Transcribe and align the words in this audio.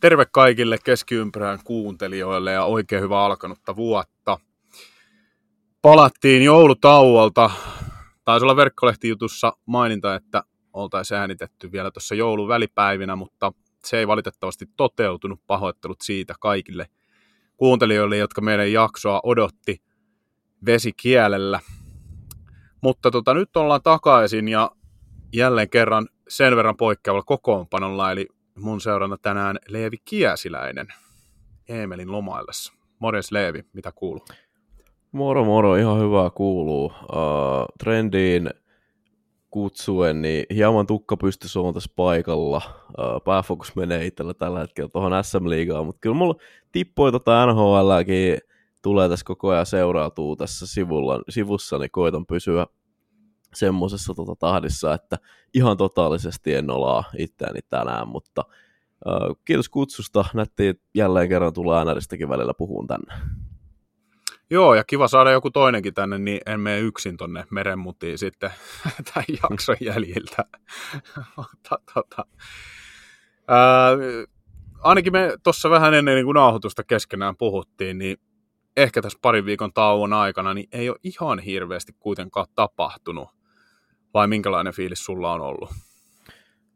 Terve 0.00 0.26
kaikille 0.32 0.78
keskiympärän 0.84 1.58
kuuntelijoille 1.64 2.52
ja 2.52 2.64
oikein 2.64 3.02
hyvä 3.02 3.24
alkanutta 3.24 3.76
vuotta. 3.76 4.38
Palattiin 5.82 6.42
joulutauolta. 6.42 7.50
Taisi 8.24 8.44
olla 8.44 8.56
verkkolehtijutussa 8.56 9.52
maininta, 9.66 10.14
että 10.14 10.42
oltaisiin 10.72 11.18
äänitetty 11.18 11.72
vielä 11.72 11.90
tuossa 11.90 12.14
joulun 12.14 12.48
välipäivinä, 12.48 13.16
mutta 13.16 13.52
se 13.84 13.98
ei 13.98 14.08
valitettavasti 14.08 14.66
toteutunut. 14.76 15.40
Pahoittelut 15.46 16.00
siitä 16.00 16.34
kaikille 16.40 16.86
kuuntelijoille, 17.56 18.16
jotka 18.16 18.40
meidän 18.40 18.72
jaksoa 18.72 19.20
odotti 19.22 19.82
vesikielellä. 20.66 21.60
Mutta 22.82 23.10
tota, 23.10 23.34
nyt 23.34 23.56
ollaan 23.56 23.82
takaisin 23.82 24.48
ja 24.48 24.70
jälleen 25.32 25.70
kerran 25.70 26.08
sen 26.28 26.56
verran 26.56 26.76
poikkeavalla 26.76 27.24
kokoonpanolla, 27.24 28.12
eli 28.12 28.26
mun 28.60 28.80
seurana 28.80 29.16
tänään 29.16 29.56
Leevi 29.68 29.96
Kiäsiläinen 30.04 30.86
Eemelin 31.68 32.12
lomaillessa. 32.12 32.72
Morjes 32.98 33.32
Leevi, 33.32 33.64
mitä 33.72 33.92
kuuluu? 33.92 34.24
Moro 35.12 35.44
moro, 35.44 35.76
ihan 35.76 36.00
hyvää 36.00 36.30
kuuluu. 36.30 36.84
Uh, 36.84 37.66
trendiin 37.78 38.50
kutsuen, 39.50 40.22
niin 40.22 40.44
hieman 40.54 40.86
tukka 40.86 41.16
pystyssä 41.16 41.60
on 41.60 41.74
tässä 41.74 41.92
paikalla. 41.96 42.62
Uh, 42.88 43.22
pääfokus 43.24 43.76
menee 43.76 44.06
itsellä 44.06 44.34
tällä 44.34 44.60
hetkellä 44.60 44.88
tuohon 44.88 45.24
SM-liigaan, 45.24 45.86
mutta 45.86 46.00
kyllä 46.00 46.16
mulla 46.16 46.34
tippoi 46.72 47.12
tota 47.12 47.46
NHLäkin 47.46 48.38
tulee 48.82 49.08
tässä 49.08 49.24
koko 49.24 49.48
ajan 49.48 49.66
seurautuu 49.66 50.36
tässä 50.36 50.66
sivulla, 50.66 51.22
sivussa, 51.28 51.78
niin 51.78 51.90
koitan 51.90 52.26
pysyä 52.26 52.66
semmoisessa 53.54 54.14
tota 54.14 54.36
tahdissa, 54.36 54.94
että 54.94 55.18
ihan 55.54 55.76
totaalisesti 55.76 56.54
en 56.54 56.70
olaa 56.70 57.04
itseäni 57.18 57.60
tänään, 57.68 58.08
mutta 58.08 58.44
uh, 59.06 59.38
kiitos 59.44 59.68
kutsusta. 59.68 60.24
Nätti 60.34 60.80
jälleen 60.94 61.28
kerran 61.28 61.52
tulla 61.52 61.78
äänäristäkin 61.78 62.28
välillä 62.28 62.54
puhuun 62.54 62.86
tänne. 62.86 63.14
Joo, 64.50 64.74
ja 64.74 64.84
kiva 64.84 65.08
saada 65.08 65.30
joku 65.30 65.50
toinenkin 65.50 65.94
tänne, 65.94 66.18
niin 66.18 66.40
en 66.46 66.60
mene 66.60 66.80
yksin 66.80 67.16
tonne 67.16 67.44
merenmutiin 67.50 68.18
sitten 68.18 68.50
tämän 69.14 69.24
jakson 69.42 69.76
jäljiltä. 69.80 70.44
tota. 71.94 72.26
Ää, 73.48 73.90
ainakin 74.80 75.12
me 75.12 75.36
tuossa 75.42 75.70
vähän 75.70 75.94
ennen 75.94 76.14
niin 76.14 76.24
kuin 76.24 76.34
nauhoitusta 76.34 76.84
keskenään 76.84 77.36
puhuttiin, 77.36 77.98
niin 77.98 78.16
ehkä 78.76 79.02
tässä 79.02 79.18
parin 79.22 79.44
viikon 79.44 79.72
tauon 79.72 80.12
aikana 80.12 80.54
niin 80.54 80.68
ei 80.72 80.88
ole 80.88 80.98
ihan 81.02 81.38
hirveästi 81.38 81.92
kuitenkaan 81.98 82.46
tapahtunut 82.54 83.28
vai 84.14 84.28
minkälainen 84.28 84.72
fiilis 84.72 85.04
sulla 85.04 85.32
on 85.32 85.40
ollut? 85.40 85.70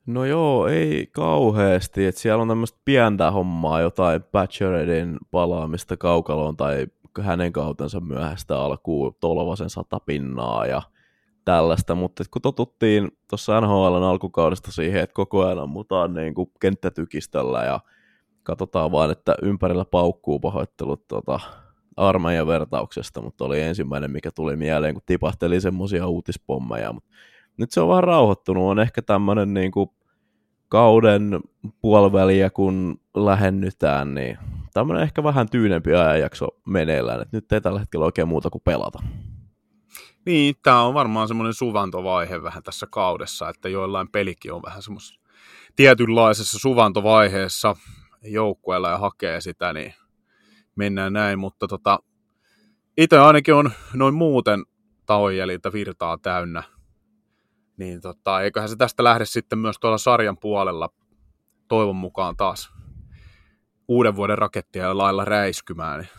No 0.06 0.24
joo, 0.24 0.66
ei 0.66 1.08
kauheasti. 1.12 2.06
Et 2.06 2.16
siellä 2.16 2.42
on 2.42 2.48
tämmöistä 2.48 2.78
pientä 2.84 3.30
hommaa, 3.30 3.80
jotain 3.80 4.22
Bacheloretin 4.32 5.16
palaamista 5.30 5.96
kaukaloon 5.96 6.56
tai 6.56 6.86
hänen 7.20 7.52
kautensa 7.52 8.00
myöhäistä 8.00 8.60
alkuun 8.60 9.14
Tolvasen 9.20 9.70
sata 9.70 10.00
pinnaa 10.00 10.66
ja 10.66 10.82
tällaista, 11.44 11.94
mutta 11.94 12.24
kun 12.30 12.42
totuttiin 12.42 13.08
tuossa 13.30 13.60
NHL 13.60 14.02
alkukaudesta 14.02 14.72
siihen, 14.72 15.02
että 15.02 15.14
koko 15.14 15.46
ajan 15.46 15.58
ammutaan 15.58 16.14
niin 16.14 16.34
kenttätykistöllä 16.60 17.64
ja 17.64 17.80
katsotaan 18.42 18.92
vaan, 18.92 19.10
että 19.10 19.34
ympärillä 19.42 19.84
paukkuu 19.84 20.40
pahoittelut 20.40 21.08
tota, 21.08 21.40
armeijan 21.96 22.46
vertauksesta, 22.46 23.20
mutta 23.20 23.44
oli 23.44 23.60
ensimmäinen, 23.60 24.10
mikä 24.10 24.30
tuli 24.30 24.56
mieleen, 24.56 24.94
kun 24.94 25.02
tipahteli 25.06 25.60
semmoisia 25.60 26.06
uutispommeja. 26.06 26.92
Mutta 26.92 27.10
nyt 27.56 27.70
se 27.70 27.80
on 27.80 27.88
vähän 27.88 28.04
rauhoittunut, 28.04 28.70
on 28.70 28.78
ehkä 28.78 29.02
tämmöinen 29.02 29.54
niin 29.54 29.72
kuin 29.72 29.90
kauden 30.68 31.40
puoliväliä, 31.80 32.50
kun 32.50 33.00
lähennytään, 33.16 34.14
niin 34.14 34.38
tämmöinen 34.74 35.02
ehkä 35.02 35.22
vähän 35.22 35.48
tyynempi 35.48 35.94
ajanjakso 35.94 36.48
meneillään, 36.66 37.22
että 37.22 37.36
nyt 37.36 37.52
ei 37.52 37.60
tällä 37.60 37.80
hetkellä 37.80 38.06
oikein 38.06 38.28
muuta 38.28 38.50
kuin 38.50 38.62
pelata. 38.64 38.98
Niin, 40.26 40.54
tämä 40.62 40.82
on 40.82 40.94
varmaan 40.94 41.28
semmoinen 41.28 41.54
suvantovaihe 41.54 42.42
vähän 42.42 42.62
tässä 42.62 42.86
kaudessa, 42.90 43.48
että 43.48 43.68
joillain 43.68 44.08
pelikin 44.08 44.52
on 44.52 44.62
vähän 44.66 44.82
semmoisessa 44.82 45.20
tietynlaisessa 45.76 46.58
suvantovaiheessa 46.58 47.76
joukkueella 48.22 48.90
ja 48.90 48.98
hakee 48.98 49.40
sitä, 49.40 49.72
niin 49.72 49.94
mennään 50.76 51.12
näin, 51.12 51.38
mutta 51.38 51.68
tota, 51.68 51.98
itse 52.96 53.18
ainakin 53.18 53.54
on 53.54 53.70
noin 53.94 54.14
muuten 54.14 54.64
tauojäljiltä 55.06 55.72
virtaa 55.72 56.18
täynnä, 56.18 56.62
niin 57.76 58.00
tota, 58.00 58.40
eiköhän 58.40 58.68
se 58.68 58.76
tästä 58.76 59.04
lähde 59.04 59.24
sitten 59.24 59.58
myös 59.58 59.76
tuolla 59.80 59.98
sarjan 59.98 60.36
puolella 60.38 60.88
toivon 61.68 61.96
mukaan 61.96 62.36
taas 62.36 62.72
uuden 63.88 64.16
vuoden 64.16 64.38
rakettia 64.38 64.98
lailla 64.98 65.24
räiskymään, 65.24 66.00
niin 66.00 66.10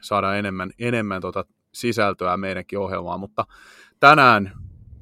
saadaan 0.00 0.38
enemmän, 0.38 0.70
enemmän 0.78 1.20
tota 1.20 1.44
sisältöä 1.72 2.36
meidänkin 2.36 2.78
ohjelmaan, 2.78 3.20
mutta 3.20 3.44
tänään 4.00 4.52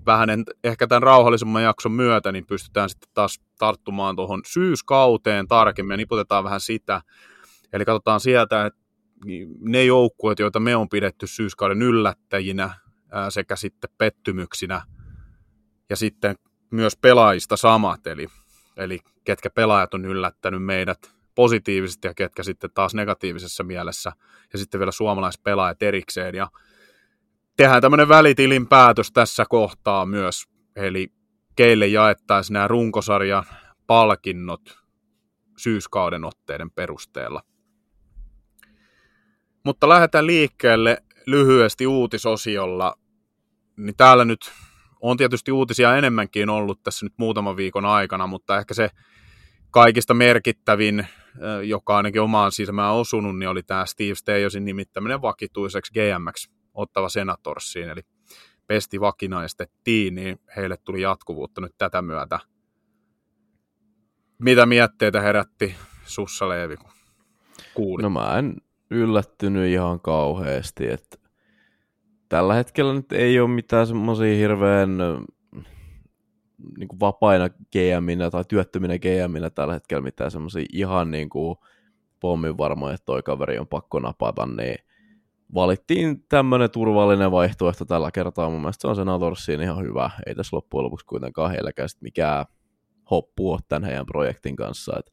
vähän 0.07 0.31
en, 0.31 0.45
ehkä 0.65 0.87
tämän 0.87 1.03
rauhallisemman 1.03 1.63
jakson 1.63 1.93
myötä, 1.93 2.33
niin 2.33 2.47
pystytään 2.47 2.89
sitten 2.89 3.11
taas 3.15 3.41
tarttumaan 3.59 4.17
tuohon 4.17 4.41
syyskauteen 4.47 5.49
tarkemmin 5.49 5.93
ja 5.93 5.97
niputetaan 5.97 6.45
vähän 6.45 6.61
sitä. 6.61 7.03
Eli 7.73 7.84
katsotaan 7.84 8.21
sieltä, 8.21 8.67
että 8.67 8.81
ne 9.60 9.84
joukkueet, 9.84 10.38
joita 10.38 10.60
me 10.60 10.77
on 10.77 10.88
pidetty 10.88 11.27
syyskauden 11.27 11.82
yllättäjinä 11.82 12.75
sekä 13.28 13.56
sitten 13.56 13.91
pettymyksinä 13.99 14.82
ja 15.91 15.97
sitten 15.97 16.37
myös 16.71 16.97
pelaajista 16.97 17.56
samat, 17.56 18.06
eli, 18.06 18.27
eli 18.77 19.00
ketkä 19.25 19.50
pelaajat 19.50 19.94
on 19.94 20.04
yllättänyt 20.04 20.65
meidät 20.65 21.16
positiivisesti 21.34 22.09
ja 22.09 22.15
ketkä 22.15 22.43
sitten 22.43 22.71
taas 22.75 22.94
negatiivisessa 22.94 23.65
mielessä 23.65 24.12
ja 24.53 24.59
sitten 24.59 24.81
vielä 24.81 24.93
suomalaispelaajat 24.93 25.83
erikseen 25.83 26.34
ja 26.34 26.50
tehdään 27.56 27.83
tämmöinen 27.83 28.09
välitilin 28.09 28.66
päätös 28.66 29.12
tässä 29.12 29.44
kohtaa 29.48 30.06
myös, 30.06 30.44
eli 30.77 31.12
keille 31.56 31.87
jaettaisiin 31.87 32.54
nämä 32.54 32.69
runkosarjan 32.69 33.44
palkinnot 33.87 34.78
syyskauden 35.59 36.25
otteiden 36.25 36.71
perusteella. 36.71 37.43
Mutta 39.66 39.88
lähdetään 39.88 40.27
liikkeelle 40.27 41.03
lyhyesti 41.27 41.87
uutisosiolla. 41.87 42.94
Niin 43.77 43.97
täällä 43.97 44.25
nyt 44.25 44.53
on 45.00 45.16
tietysti 45.16 45.53
uutisia 45.53 45.97
enemmänkin 45.97 46.50
ollut 46.50 46.82
tässä 46.82 47.06
nyt 47.06 47.12
muutaman 47.16 47.56
viikon 47.56 47.84
aikana, 47.84 48.27
mutta 48.27 48.59
ehkä 48.59 48.75
se 48.75 48.91
kaikista 49.71 50.15
merkittävin, 50.15 51.06
joka 51.65 51.97
ainakin 51.97 52.22
omaan 52.22 52.53
sisämään 52.53 52.93
osunut, 52.94 53.38
niin 53.38 53.49
oli 53.49 53.62
tämä 53.62 53.87
Steve 53.87 54.15
Steyosin 54.15 54.65
nimittäminen 54.65 55.22
vakituiseksi 55.22 55.93
GMX 55.93 56.48
ottava 56.75 57.09
senatorsiin, 57.09 57.88
eli 57.88 58.00
pesti 58.66 59.00
vakinaistettiin, 59.00 60.15
niin 60.15 60.41
heille 60.56 60.77
tuli 60.84 61.00
jatkuvuutta 61.00 61.60
nyt 61.60 61.75
tätä 61.78 62.03
myötä. 62.03 62.38
Mitä 64.38 64.66
mietteitä 64.66 65.21
herätti 65.21 65.75
Sussa 66.04 66.48
Leevi, 66.48 66.77
kun 66.77 66.91
kuulit? 67.75 68.03
No 68.03 68.10
mä 68.10 68.38
en 68.38 68.56
yllättynyt 68.91 69.73
ihan 69.73 70.01
kauheasti, 70.01 70.91
että 70.91 71.19
tällä 72.29 72.55
hetkellä 72.55 72.95
nyt 72.95 73.13
ei 73.13 73.41
ole 73.41 73.49
mitään 73.49 73.87
semmoisia 73.87 74.37
hirveän 74.37 74.99
niin 76.79 76.89
kuin 76.89 77.01
vapaina 77.01 77.49
GMinä 77.49 78.31
tai 78.31 78.45
työttöminä 78.49 78.95
GMinä 78.99 79.51
tällä 79.51 79.75
hetkellä 79.75 80.03
mitään 80.03 80.31
semmoisia 80.31 80.67
ihan 80.73 81.11
niin 81.11 81.29
kuin 81.29 81.57
pommin 82.21 82.59
varmoja, 82.59 82.95
että 82.95 83.05
toi 83.05 83.23
kaveri 83.23 83.59
on 83.59 83.67
pakko 83.67 84.01
napata, 84.01 84.47
niin 84.47 84.79
valittiin 85.55 86.25
tämmöinen 86.28 86.71
turvallinen 86.71 87.31
vaihtoehto 87.31 87.84
tällä 87.84 88.10
kertaa. 88.10 88.51
Mun 88.51 88.60
mielestä 88.60 88.83
se 88.83 88.89
on 88.89 88.97
Senatorsiin 88.97 89.60
ihan 89.60 89.84
hyvä. 89.84 90.10
Ei 90.27 90.34
tässä 90.34 90.57
loppujen 90.57 90.84
lopuksi 90.84 91.07
kuitenkaan 91.07 91.51
heilläkään 91.51 91.89
mikään 92.01 92.47
hoppu 93.10 93.53
ole 93.53 93.60
tämän 93.69 93.84
heidän 93.84 94.07
projektin 94.07 94.57
kanssa. 94.57 94.97
Et 94.99 95.13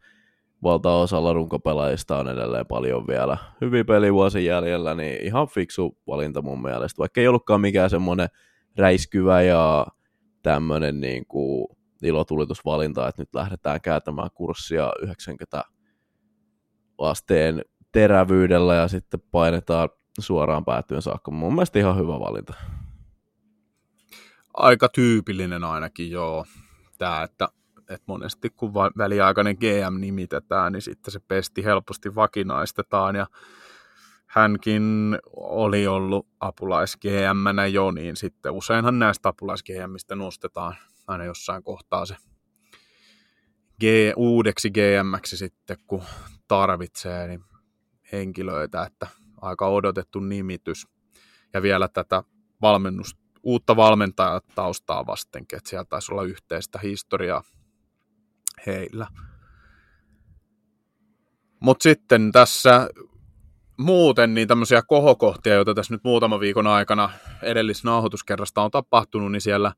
valtaosalla 0.63 1.33
runkopelaajista 1.33 2.17
on 2.17 2.27
edelleen 2.27 2.65
paljon 2.65 3.07
vielä 3.07 3.37
hyvin 3.61 3.85
pelivuosi 3.85 4.45
jäljellä, 4.45 4.95
niin 4.95 5.21
ihan 5.21 5.47
fiksu 5.47 5.97
valinta 6.07 6.41
mun 6.41 6.61
mielestä, 6.61 6.97
vaikka 6.97 7.21
ei 7.21 7.27
ollutkaan 7.27 7.61
mikään 7.61 7.89
semmoinen 7.89 8.27
räiskyvä 8.77 9.41
ja 9.41 9.87
tämmöinen 10.43 11.01
niin 11.01 11.25
kuin 11.25 11.67
ilotulitusvalinta, 12.03 13.07
että 13.07 13.21
nyt 13.21 13.35
lähdetään 13.35 13.81
kääntämään 13.81 14.29
kurssia 14.33 14.91
90 15.01 15.63
asteen 16.97 17.61
terävyydellä 17.91 18.75
ja 18.75 18.87
sitten 18.87 19.23
painetaan 19.31 19.89
suoraan 20.19 20.65
päätyön 20.65 21.01
saakka. 21.01 21.31
Mun 21.31 21.53
mielestä 21.53 21.79
ihan 21.79 21.97
hyvä 21.97 22.19
valinta. 22.19 22.53
Aika 24.53 24.89
tyypillinen 24.89 25.63
ainakin, 25.63 26.11
joo. 26.11 26.45
Tämä, 26.97 27.23
että 27.23 27.49
että 27.89 28.03
monesti 28.07 28.49
kun 28.49 28.73
väliaikainen 28.73 29.55
GM 29.55 29.99
nimitetään, 29.99 30.73
niin 30.73 30.81
sitten 30.81 31.11
se 31.11 31.19
pesti 31.19 31.65
helposti 31.65 32.15
vakinaistetaan 32.15 33.15
ja 33.15 33.27
hänkin 34.27 35.17
oli 35.35 35.87
ollut 35.87 36.27
apulais 36.39 36.97
gm 36.97 37.71
jo, 37.71 37.91
niin 37.91 38.15
sitten 38.15 38.51
useinhan 38.51 38.99
näistä 38.99 39.29
apulais 39.29 39.63
GMistä 39.63 40.15
nostetaan 40.15 40.75
aina 41.07 41.25
jossain 41.25 41.63
kohtaa 41.63 42.05
se 42.05 42.15
G, 43.79 43.83
uudeksi 44.15 44.71
GMX 44.71 45.33
sitten, 45.33 45.77
kun 45.87 46.03
tarvitsee, 46.47 47.27
niin 47.27 47.43
henkilöitä, 48.11 48.83
että 48.83 49.07
aika 49.41 49.67
odotettu 49.67 50.19
nimitys. 50.19 50.87
Ja 51.53 51.61
vielä 51.61 51.87
tätä 51.87 52.23
valmennus, 52.61 53.17
uutta 53.43 53.75
valmentajaa 53.75 54.41
taustaa 54.55 55.05
vastenkin, 55.05 55.57
että 55.57 55.69
siellä 55.69 55.85
taisi 55.85 56.11
olla 56.11 56.23
yhteistä 56.23 56.79
historiaa 56.83 57.43
heillä. 58.65 59.07
Mutta 61.59 61.83
sitten 61.83 62.31
tässä 62.31 62.89
muuten 63.77 64.33
niin 64.33 64.47
tämmöisiä 64.47 64.81
kohokohtia, 64.87 65.53
joita 65.53 65.73
tässä 65.73 65.93
nyt 65.93 66.03
muutaman 66.03 66.39
viikon 66.39 66.67
aikana 66.67 67.09
edellisnauhoituskerrasta 67.41 68.61
on 68.61 68.71
tapahtunut, 68.71 69.31
niin 69.31 69.41
siellä 69.41 69.73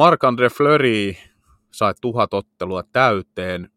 Marc-André 0.00 0.54
Fleury 0.56 1.14
sai 1.70 1.94
tuhat 2.00 2.34
ottelua 2.34 2.82
täyteen 2.92 3.70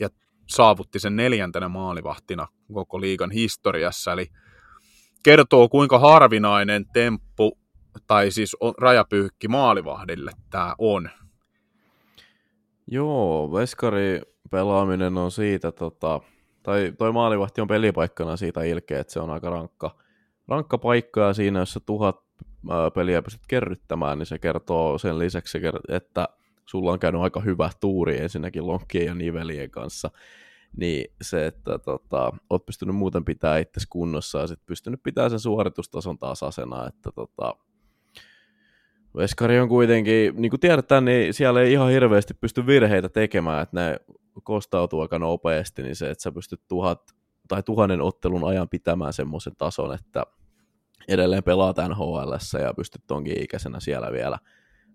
ja 0.00 0.08
saavutti 0.48 0.98
sen 0.98 1.16
neljäntenä 1.16 1.68
maalivahtina 1.68 2.48
koko 2.72 3.00
liigan 3.00 3.30
historiassa. 3.30 4.12
Eli 4.12 4.26
kertoo, 5.22 5.68
kuinka 5.68 5.98
harvinainen 5.98 6.86
temppu 6.92 7.58
tai 8.06 8.30
siis 8.30 8.56
rajapyykki 8.78 9.48
maalivahdille 9.48 10.32
tämä 10.50 10.74
on. 10.78 11.10
Joo, 12.86 13.52
veskari 13.52 14.20
pelaaminen 14.50 15.18
on 15.18 15.30
siitä, 15.30 15.72
tota, 15.72 16.20
tai 16.62 16.92
toi 16.98 17.12
maalivahti 17.12 17.60
on 17.60 17.68
pelipaikkana 17.68 18.36
siitä 18.36 18.62
ilkeä, 18.62 19.00
että 19.00 19.12
se 19.12 19.20
on 19.20 19.30
aika 19.30 19.50
rankka, 19.50 19.96
rankka 20.48 20.78
paikka 20.78 21.20
ja 21.20 21.32
siinä, 21.32 21.58
jos 21.58 21.72
sä 21.72 21.80
tuhat 21.80 22.20
peliä 22.94 23.22
pystyt 23.22 23.46
kerryttämään, 23.48 24.18
niin 24.18 24.26
se 24.26 24.38
kertoo 24.38 24.98
sen 24.98 25.18
lisäksi, 25.18 25.58
että 25.88 26.28
sulla 26.66 26.92
on 26.92 26.98
käynyt 26.98 27.22
aika 27.22 27.40
hyvä 27.40 27.70
tuuri 27.80 28.20
ensinnäkin 28.20 28.66
lonkkien 28.66 29.06
ja 29.06 29.14
nivelien 29.14 29.70
kanssa, 29.70 30.10
niin 30.76 31.04
se, 31.22 31.46
että 31.46 31.78
tota, 31.78 32.32
oot 32.50 32.66
pystynyt 32.66 32.96
muuten 32.96 33.24
pitää 33.24 33.58
itse 33.58 33.80
kunnossa 33.90 34.38
ja 34.38 34.46
sitten 34.46 34.66
pystynyt 34.66 35.02
pitää 35.02 35.28
sen 35.28 35.40
suoritustason 35.40 36.18
taas 36.18 36.42
asena, 36.42 36.86
että 36.86 37.10
tota, 37.14 37.56
Veskari 39.16 39.60
on 39.60 39.68
kuitenkin, 39.68 40.34
niin 40.36 40.50
kuin 40.50 40.60
tiedetään, 40.60 41.04
niin 41.04 41.34
siellä 41.34 41.60
ei 41.60 41.72
ihan 41.72 41.90
hirveästi 41.90 42.34
pysty 42.34 42.66
virheitä 42.66 43.08
tekemään, 43.08 43.62
että 43.62 43.80
ne 43.80 43.96
kostautuu 44.42 45.00
aika 45.00 45.18
nopeasti, 45.18 45.82
niin 45.82 45.96
se, 45.96 46.10
että 46.10 46.22
sä 46.22 46.32
pystyt 46.32 46.60
tuhat 46.68 47.02
tai 47.48 47.62
tuhannen 47.62 48.00
ottelun 48.00 48.48
ajan 48.48 48.68
pitämään 48.68 49.12
semmoisen 49.12 49.56
tason, 49.58 49.94
että 49.94 50.22
edelleen 51.08 51.42
pelaat 51.42 51.76
NHL 51.88 52.32
ja 52.62 52.74
pystyt 52.74 53.02
tonkin 53.06 53.42
ikäisenä 53.42 53.80
siellä 53.80 54.12
vielä 54.12 54.38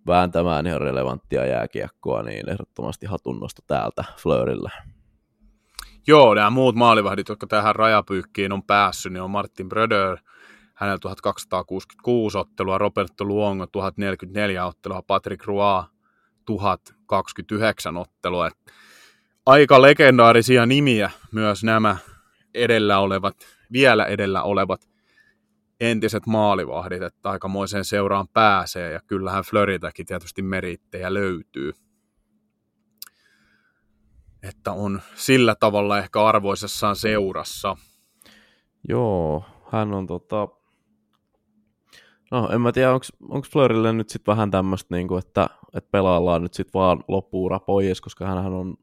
vääntämään 0.07 0.67
ihan 0.67 0.81
relevanttia 0.81 1.45
jääkiekkoa, 1.45 2.23
niin 2.23 2.49
ehdottomasti 2.49 3.05
hatunnosto 3.05 3.61
täältä 3.67 4.03
Fleurille. 4.17 4.71
Joo, 6.07 6.33
nämä 6.33 6.49
muut 6.49 6.75
maalivahdit, 6.75 7.29
jotka 7.29 7.47
tähän 7.47 7.75
rajapyykkiin 7.75 8.53
on 8.53 8.63
päässyt, 8.63 9.13
niin 9.13 9.21
on 9.21 9.31
Martin 9.31 9.69
Bröder, 9.69 10.17
hänellä 10.77 10.99
1266 10.99 12.37
ottelua, 12.37 12.77
Roberto 12.77 13.25
Luongo 13.25 13.67
1044 13.67 14.65
ottelua, 14.65 15.01
Patrick 15.01 15.45
Roy 15.45 15.83
1029 16.45 17.97
ottelua. 17.97 18.49
Aika 19.45 19.81
legendaarisia 19.81 20.65
nimiä 20.65 21.11
myös 21.31 21.63
nämä 21.63 21.97
edellä 22.53 22.99
olevat, 22.99 23.35
vielä 23.71 24.05
edellä 24.05 24.43
olevat 24.43 24.89
entiset 25.79 26.25
maalivahdit, 26.25 27.01
että 27.01 27.29
aikamoiseen 27.29 27.85
seuraan 27.85 28.27
pääsee, 28.27 28.91
ja 28.91 28.99
kyllähän 29.07 29.43
Flöritäkin 29.43 30.05
tietysti 30.05 30.41
merittejä 30.41 31.13
löytyy. 31.13 31.73
Että 34.43 34.71
on 34.71 35.01
sillä 35.15 35.55
tavalla 35.55 35.97
ehkä 35.97 36.25
arvoisessaan 36.25 36.95
seurassa. 36.95 37.77
Joo, 38.89 39.45
hän 39.71 39.93
on 39.93 40.07
tota... 40.07 40.47
No, 42.31 42.49
en 42.49 42.61
mä 42.61 42.71
tiedä, 42.71 42.91
onko 43.29 43.47
Flörille 43.51 43.93
nyt 43.93 44.09
sitten 44.09 44.31
vähän 44.31 44.51
tämmöistä, 44.51 44.95
niinku, 44.95 45.17
että, 45.17 45.49
että 45.73 45.91
pelaillaan 45.91 46.41
nyt 46.41 46.53
sitten 46.53 46.73
vaan 46.73 47.03
loppuura 47.07 47.59
pois, 47.59 48.01
koska 48.01 48.25
hän 48.27 48.37
on 48.53 48.77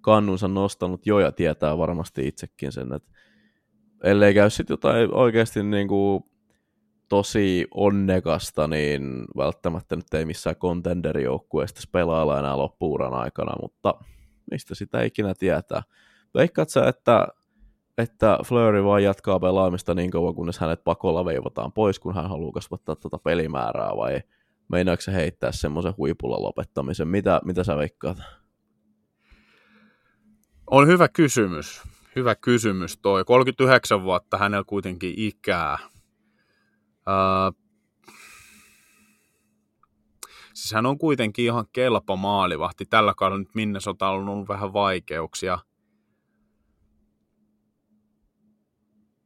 kannunsa 0.00 0.48
nostanut 0.48 1.06
jo 1.06 1.18
ja 1.18 1.32
tietää 1.32 1.78
varmasti 1.78 2.28
itsekin 2.28 2.72
sen, 2.72 2.92
että 2.92 3.10
ellei 4.04 4.34
käy 4.34 4.50
sitten 4.50 4.74
jotain 4.74 5.14
oikeasti 5.14 5.62
niinku 5.62 6.30
tosi 7.08 7.66
onnekasta, 7.74 8.68
niin 8.68 9.24
välttämättä 9.36 9.96
nyt 9.96 10.14
ei 10.14 10.24
missään 10.24 10.56
contenderijoukkueesta 10.56 11.80
pelailla 11.92 12.38
enää 12.38 12.58
loppuuran 12.58 13.14
aikana, 13.14 13.52
mutta 13.62 13.94
mistä 14.50 14.74
sitä 14.74 15.02
ikinä 15.02 15.34
tietää. 15.34 15.82
Veikkaat 16.34 16.68
sä, 16.68 16.88
että, 16.88 17.28
että 18.00 18.38
Flurry 18.46 18.84
vaan 18.84 19.02
jatkaa 19.02 19.40
pelaamista 19.40 19.94
niin 19.94 20.10
kauan, 20.10 20.34
kunnes 20.34 20.58
hänet 20.58 20.84
pakolla 20.84 21.24
veivataan 21.24 21.72
pois, 21.72 21.98
kun 21.98 22.14
hän 22.14 22.28
haluaa 22.28 22.52
kasvattaa 22.52 22.96
tuota 22.96 23.18
pelimäärää, 23.18 23.96
vai 23.96 24.20
meinaako 24.68 25.00
se 25.00 25.12
heittää 25.12 25.52
semmoisen 25.52 25.94
huipulla 25.96 26.42
lopettamisen? 26.42 27.08
Mitä, 27.08 27.40
mitä 27.44 27.64
sä 27.64 27.76
veikkaat? 27.76 28.18
On 30.70 30.86
hyvä 30.86 31.08
kysymys. 31.08 31.82
Hyvä 32.16 32.34
kysymys 32.34 32.98
toi. 32.98 33.24
39 33.24 34.02
vuotta 34.02 34.38
hänellä 34.38 34.64
kuitenkin 34.66 35.14
ikää. 35.16 35.78
Uh, 37.06 37.60
siis 40.54 40.72
hän 40.72 40.86
on 40.86 40.98
kuitenkin 40.98 41.44
ihan 41.44 41.64
kelpo 41.72 42.16
maalivahti. 42.16 42.86
Tällä 42.86 43.14
kaudella 43.16 43.38
nyt 43.38 43.54
Minnesota 43.54 44.08
on 44.08 44.28
ollut 44.28 44.48
vähän 44.48 44.72
vaikeuksia. 44.72 45.58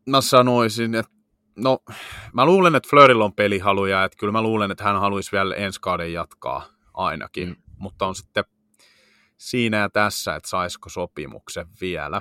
Mä 0.06 0.20
sanoisin, 0.20 0.94
että 0.94 1.12
no, 1.56 1.78
mä 2.32 2.44
luulen, 2.46 2.74
että 2.74 2.88
Flörillä 2.90 3.24
on 3.24 3.32
pelihaluja, 3.32 4.04
että 4.04 4.18
kyllä 4.18 4.32
mä 4.32 4.42
luulen, 4.42 4.70
että 4.70 4.84
hän 4.84 5.00
haluaisi 5.00 5.32
vielä 5.32 5.54
ensi 5.54 5.80
kauden 5.80 6.12
jatkaa 6.12 6.66
ainakin, 6.94 7.48
mm. 7.48 7.56
mutta 7.78 8.06
on 8.06 8.14
sitten 8.14 8.44
siinä 9.36 9.76
ja 9.76 9.90
tässä, 9.90 10.34
että 10.34 10.48
saisiko 10.48 10.88
sopimuksen 10.88 11.66
vielä. 11.80 12.20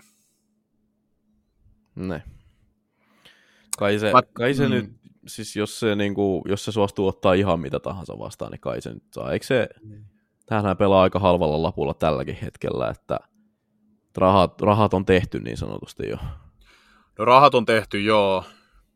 Ne. 1.96 2.24
Kai 3.78 4.00
se, 4.00 4.12
Mä, 4.12 4.22
kai 4.34 4.54
se 4.54 4.68
mm. 4.68 4.72
nyt 4.72 5.04
siis 5.28 5.56
jos 5.56 5.80
se, 5.80 5.96
niin 5.96 6.14
kuin, 6.14 6.42
jos 6.46 6.66
se 6.66 6.72
suostuu 6.72 7.08
ottaa 7.08 7.34
ihan 7.34 7.60
mitä 7.60 7.80
tahansa 7.80 8.20
vastaan, 8.20 8.52
niin 8.52 8.62
kai 8.62 8.82
se 8.82 8.94
nyt 8.94 9.04
saa. 9.12 9.32
Eikö 9.32 9.46
se, 9.46 9.70
mm. 9.84 10.06
tämähän 10.46 10.78
pelaa 10.78 11.04
aika 11.04 11.20
halvalla 11.20 11.62
lapulla 11.62 11.94
tälläkin 11.94 12.38
hetkellä, 12.42 12.90
että 12.90 13.20
rahat, 14.18 14.62
rahat 14.62 14.94
on 14.94 15.06
tehty 15.06 15.40
niin 15.40 15.58
sanotusti 15.58 16.10
jo. 16.10 16.18
No 17.20 17.26
rahat 17.26 17.56
on 17.56 17.66
tehty 17.66 18.02
joo. 18.02 18.46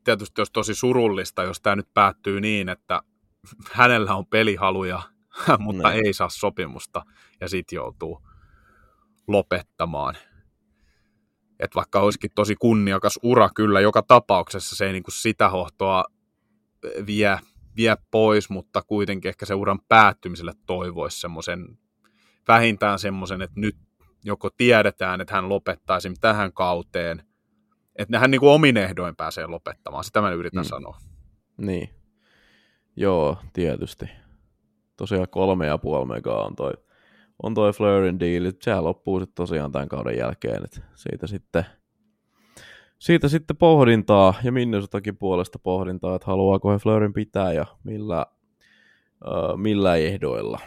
Tietysti 0.03 0.41
olisi 0.41 0.53
tosi 0.53 0.75
surullista, 0.75 1.43
jos 1.43 1.62
tämä 1.62 1.75
nyt 1.75 1.93
päättyy 1.93 2.41
niin, 2.41 2.69
että 2.69 3.01
hänellä 3.71 4.15
on 4.15 4.25
pelihaluja, 4.25 5.01
mutta 5.59 5.83
no. 5.83 5.89
ei 5.89 6.13
saa 6.13 6.29
sopimusta 6.29 7.05
ja 7.41 7.50
sitten 7.50 7.75
joutuu 7.75 8.27
lopettamaan. 9.27 10.15
Et 11.59 11.75
vaikka 11.75 12.00
olisikin 12.00 12.31
tosi 12.36 12.55
kunniakas 12.55 13.19
ura 13.24 13.50
kyllä, 13.55 13.81
joka 13.81 14.01
tapauksessa 14.01 14.75
se 14.75 14.86
ei 14.86 14.93
niin 14.93 15.03
kuin 15.03 15.15
sitä 15.15 15.50
hohtoa 15.50 16.05
vie, 17.07 17.39
vie 17.75 17.97
pois, 18.12 18.50
mutta 18.50 18.81
kuitenkin 18.81 19.29
ehkä 19.29 19.45
se 19.45 19.53
uran 19.53 19.79
päättymiselle 19.88 20.53
toivoisi 20.65 21.19
semmoisen, 21.19 21.77
vähintään 22.47 23.00
semmoisen, 23.00 23.41
että 23.41 23.59
nyt 23.59 23.77
joko 24.24 24.50
tiedetään, 24.50 25.21
että 25.21 25.33
hän 25.33 25.50
lopettaisi 25.50 26.13
tähän 26.21 26.53
kauteen, 26.53 27.26
että 27.97 28.19
hän 28.19 28.31
niin 28.31 28.39
kuin 28.39 28.51
omin 28.51 28.77
ehdoin 28.77 29.15
pääsee 29.15 29.47
lopettamaan, 29.47 30.03
sitä 30.03 30.21
mä 30.21 30.31
yritän 30.31 30.63
mm. 30.63 30.67
sanoa. 30.67 30.97
Niin, 31.57 31.89
joo, 32.95 33.37
tietysti. 33.53 34.09
Tosiaan 34.97 35.29
kolme 35.29 35.67
ja 35.67 35.77
puoli 35.77 36.05
megaa 36.05 36.45
on 36.45 36.55
toi, 36.55 36.73
on 37.43 37.53
toi 37.53 37.73
Fleurin 37.73 38.19
diili, 38.19 38.51
sehän 38.61 38.83
loppuu 38.83 39.19
sitten 39.19 39.35
tosiaan 39.35 39.71
tämän 39.71 39.89
kauden 39.89 40.17
jälkeen, 40.17 40.63
että 40.63 40.81
siitä 40.95 41.27
sitten– 41.27 41.65
siitä 42.99 43.27
sitten 43.27 43.57
pohdintaa 43.57 44.33
ja 44.43 44.51
Minnesotakin 44.51 45.17
puolesta 45.17 45.59
pohdintaa, 45.59 46.15
että 46.15 46.25
haluaako 46.25 46.71
he 46.71 46.77
Fleurin 46.77 47.13
pitää 47.13 47.53
ja 47.53 47.65
millä, 47.83 48.25
äh, 49.25 49.57
millä 49.57 49.95
ehdoilla. 49.95 50.59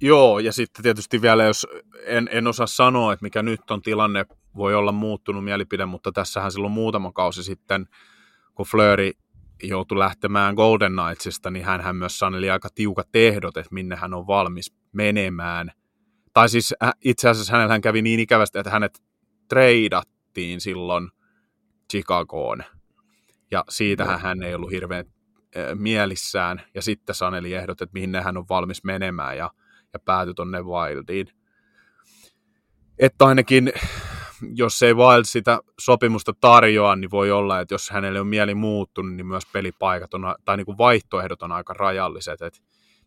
Joo, 0.00 0.38
ja 0.38 0.52
sitten 0.52 0.82
tietysti 0.82 1.22
vielä, 1.22 1.44
jos 1.44 1.66
en, 2.06 2.28
en 2.32 2.46
osaa 2.46 2.66
sanoa, 2.66 3.12
että 3.12 3.22
mikä 3.22 3.42
nyt 3.42 3.70
on 3.70 3.82
tilanne, 3.82 4.26
voi 4.56 4.74
olla 4.74 4.92
muuttunut 4.92 5.44
mielipide, 5.44 5.86
mutta 5.86 6.12
tässähän 6.12 6.52
silloin 6.52 6.72
muutama 6.72 7.12
kausi 7.12 7.42
sitten, 7.42 7.86
kun 8.54 8.66
Fleury 8.66 9.10
joutui 9.62 9.98
lähtemään 9.98 10.54
Golden 10.54 10.92
Knightsista, 10.96 11.50
niin 11.50 11.64
hän 11.64 11.96
myös 11.96 12.18
saneli 12.18 12.50
aika 12.50 12.68
tiukat 12.74 13.08
ehdot, 13.14 13.56
että 13.56 13.74
minne 13.74 13.96
hän 13.96 14.14
on 14.14 14.26
valmis 14.26 14.74
menemään. 14.92 15.72
Tai 16.32 16.48
siis 16.48 16.74
itse 17.04 17.28
asiassa 17.28 17.52
hänellä 17.52 17.80
kävi 17.80 18.02
niin 18.02 18.20
ikävästi, 18.20 18.58
että 18.58 18.70
hänet 18.70 19.02
treidattiin 19.48 20.60
silloin 20.60 21.08
Chicagoon. 21.92 22.62
Ja 23.50 23.64
siitähän 23.68 24.20
hän 24.20 24.42
ei 24.42 24.54
ollut 24.54 24.70
hirveän 24.70 25.04
mielissään. 25.74 26.62
Ja 26.74 26.82
sitten 26.82 27.14
Saneli 27.14 27.54
ehdot, 27.54 27.82
että 27.82 27.92
mihin 27.92 28.14
hän 28.14 28.36
on 28.36 28.48
valmis 28.48 28.84
menemään. 28.84 29.36
Ja, 29.36 29.50
ja 29.92 29.98
päätyi 29.98 30.34
tonne 30.34 30.62
Wildiin. 30.62 31.26
Että 32.98 33.26
ainakin, 33.26 33.72
jos 34.54 34.82
ei 34.82 34.94
Wild 34.94 35.24
sitä 35.24 35.60
sopimusta 35.78 36.32
tarjoa, 36.40 36.96
niin 36.96 37.10
voi 37.10 37.30
olla, 37.30 37.60
että 37.60 37.74
jos 37.74 37.90
hänelle 37.90 38.20
on 38.20 38.26
mieli 38.26 38.54
muuttunut, 38.54 39.14
niin 39.14 39.26
myös 39.26 39.46
pelipaikat 39.52 40.14
on, 40.14 40.34
tai 40.44 40.56
niin 40.56 40.66
kuin 40.66 40.78
vaihtoehdot 40.78 41.42
on 41.42 41.52
aika 41.52 41.72
rajalliset, 41.72 42.42
että 42.42 42.60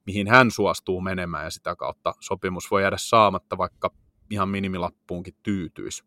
mihin 0.05 0.27
hän 0.27 0.51
suostuu 0.51 1.01
menemään 1.01 1.43
ja 1.43 1.49
sitä 1.49 1.75
kautta 1.75 2.13
sopimus 2.19 2.71
voi 2.71 2.81
jäädä 2.81 2.97
saamatta, 2.99 3.57
vaikka 3.57 3.91
ihan 4.29 4.49
minimilappuunkin 4.49 5.35
tyytyisi. 5.43 6.03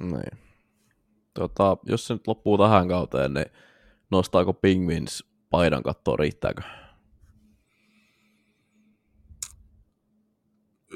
Niin. 0.00 0.38
Tota, 1.34 1.76
jos 1.86 2.06
se 2.06 2.14
nyt 2.14 2.26
loppuu 2.26 2.58
tähän 2.58 2.88
kauteen, 2.88 3.34
niin 3.34 3.46
nostaako 4.10 4.52
Penguins 4.52 5.24
paidan 5.50 5.82
kattoa, 5.82 6.16
riittääkö? 6.16 6.62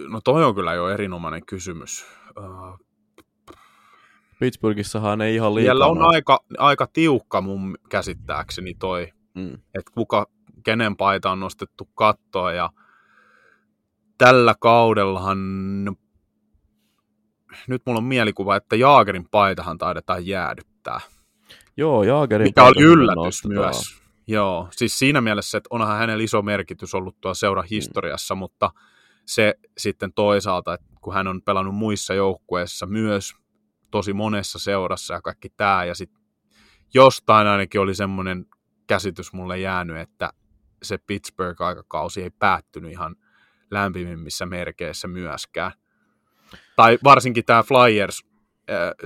No 0.09 0.21
toi 0.21 0.45
on 0.45 0.55
kyllä 0.55 0.75
jo 0.75 0.89
erinomainen 0.89 1.47
kysymys. 1.47 2.07
Uh, 2.39 2.87
Pittsburghissahan 4.45 5.21
ei 5.21 5.35
ihan 5.35 5.55
liikaa. 5.55 5.73
Siellä 5.73 5.87
on 5.87 6.03
aika, 6.03 6.45
aika 6.59 6.89
tiukka 6.93 7.41
mun 7.41 7.79
käsittääkseni 7.89 8.75
toi, 8.75 9.13
mm. 9.35 9.55
että 9.55 9.91
kuka, 9.95 10.27
kenen 10.65 10.97
paita 10.97 11.31
on 11.31 11.41
nostettu 11.41 11.89
kattoa 11.95 12.53
ja 12.53 12.71
tällä 14.19 14.55
kaudellahan 14.61 15.39
nyt 17.69 17.83
mulla 17.87 17.99
on 17.99 18.05
mielikuva, 18.05 18.57
että 18.57 18.77
Jaagerin 18.77 19.29
paitahan 19.31 19.79
taidetaan 19.79 20.27
jäädyttää. 20.27 21.01
Joo, 21.77 22.03
Jaagerin 22.03 22.49
Mikä 22.49 22.65
oli 22.65 22.83
yllätys 22.83 23.17
nostetaan. 23.17 23.65
myös. 23.65 24.03
Joo, 24.27 24.69
siis 24.71 24.99
siinä 24.99 25.21
mielessä, 25.21 25.59
että 25.59 25.69
onhan 25.71 25.99
hänellä 25.99 26.25
iso 26.25 26.43
merkitys 26.43 26.95
ollut 26.95 27.21
tuo 27.21 27.35
seura 27.35 27.63
historiassa, 27.71 28.35
mm. 28.35 28.39
mutta 28.39 28.71
se 29.27 29.55
sitten 29.79 30.13
toisaalta, 30.13 30.75
että 30.75 30.87
kun 31.01 31.15
hän 31.15 31.27
on 31.27 31.43
pelannut 31.43 31.75
muissa 31.75 32.15
joukkueissa 32.15 32.87
myös 32.87 33.35
tosi 33.95 34.13
monessa 34.13 34.59
seurassa 34.59 35.15
ja 35.15 35.23
kaikki 35.23 35.49
tämä, 35.49 35.85
ja 35.85 35.95
sitten 35.95 36.23
jostain 36.95 37.47
ainakin 37.47 37.81
oli 37.81 37.95
semmoinen 37.95 38.47
käsitys 38.87 39.33
mulle 39.33 39.59
jäänyt, 39.59 39.97
että 39.97 40.31
se 40.83 40.99
Pittsburgh-aikakausi 40.99 42.23
ei 42.23 42.31
päättynyt 42.31 42.91
ihan 42.91 43.17
lämpimimmissä 43.71 44.47
merkeissä 44.47 45.09
myöskään. 45.09 45.73
Tai 46.77 46.99
varsinkin 47.05 47.45
tämä 47.45 47.63
Flyers 47.63 48.25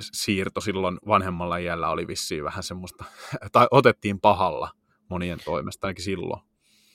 siirto 0.00 0.60
silloin 0.60 0.98
vanhemmalla 1.06 1.56
iällä 1.56 1.88
oli 1.88 2.06
vissiin 2.06 2.44
vähän 2.44 2.62
semmoista, 2.62 3.04
tai 3.52 3.66
otettiin 3.70 4.20
pahalla 4.20 4.70
monien 5.08 5.38
toimesta 5.44 5.86
ainakin 5.86 6.04
silloin. 6.04 6.42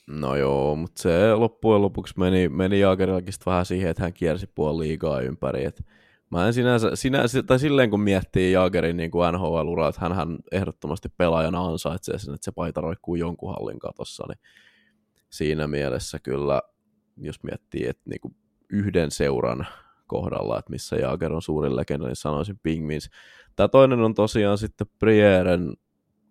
No 0.07 0.35
joo, 0.35 0.75
mutta 0.75 1.01
se 1.01 1.33
loppujen 1.33 1.81
lopuksi 1.81 2.13
meni, 2.17 2.49
meni 2.49 2.79
Jaagerillakin 2.79 3.33
vähän 3.45 3.65
siihen, 3.65 3.89
että 3.89 4.03
hän 4.03 4.13
kiersi 4.13 4.47
puoli 4.55 4.83
liigaa 4.83 5.21
ympäri. 5.21 5.65
Et 5.65 5.85
mä 6.29 6.47
en 6.47 6.53
sinänsä, 6.53 6.95
sinänsä, 6.95 7.43
tai 7.43 7.59
silleen 7.59 7.89
kun 7.89 8.01
miettii 8.01 8.51
Jaagerin 8.51 8.97
niin 8.97 9.11
NHL-uraa, 9.31 9.89
että 9.89 10.01
hän 10.01 10.37
ehdottomasti 10.51 11.09
pelaajana 11.17 11.65
ansaitsee 11.65 12.19
sen, 12.19 12.33
että 12.33 12.45
se 12.45 12.51
paita 12.51 12.81
roikkuu 12.81 13.15
jonkun 13.15 13.51
hallin 13.51 13.79
katossa, 13.79 14.23
niin 14.27 14.39
siinä 15.29 15.67
mielessä 15.67 16.19
kyllä, 16.19 16.61
jos 17.17 17.43
miettii, 17.43 17.87
että 17.87 18.03
niin 18.09 18.21
kuin 18.21 18.35
yhden 18.69 19.11
seuran 19.11 19.67
kohdalla, 20.07 20.59
että 20.59 20.71
missä 20.71 20.95
Jaager 20.95 21.33
on 21.33 21.41
suurin 21.41 21.75
legenda, 21.75 22.07
niin 22.07 22.15
sanoisin 22.15 22.59
Pingvins. 22.63 23.09
Tämä 23.55 23.67
toinen 23.67 23.99
on 23.99 24.13
tosiaan 24.13 24.57
sitten 24.57 24.87
Prieren 24.99 25.73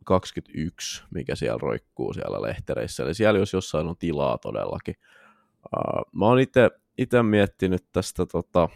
21, 0.04 1.04
mikä 1.10 1.36
siellä 1.36 1.58
roikkuu 1.62 2.12
siellä 2.12 2.42
lehtereissä, 2.42 3.02
eli 3.02 3.14
siellä 3.14 3.38
jos 3.38 3.52
jossain 3.52 3.88
on 3.88 3.96
tilaa 3.96 4.38
todellakin. 4.38 4.94
Uh, 5.76 6.04
mä 6.12 6.26
oon 6.26 6.38
itse 6.98 7.22
miettinyt 7.22 7.84
tästä, 7.92 8.26
tota... 8.26 8.68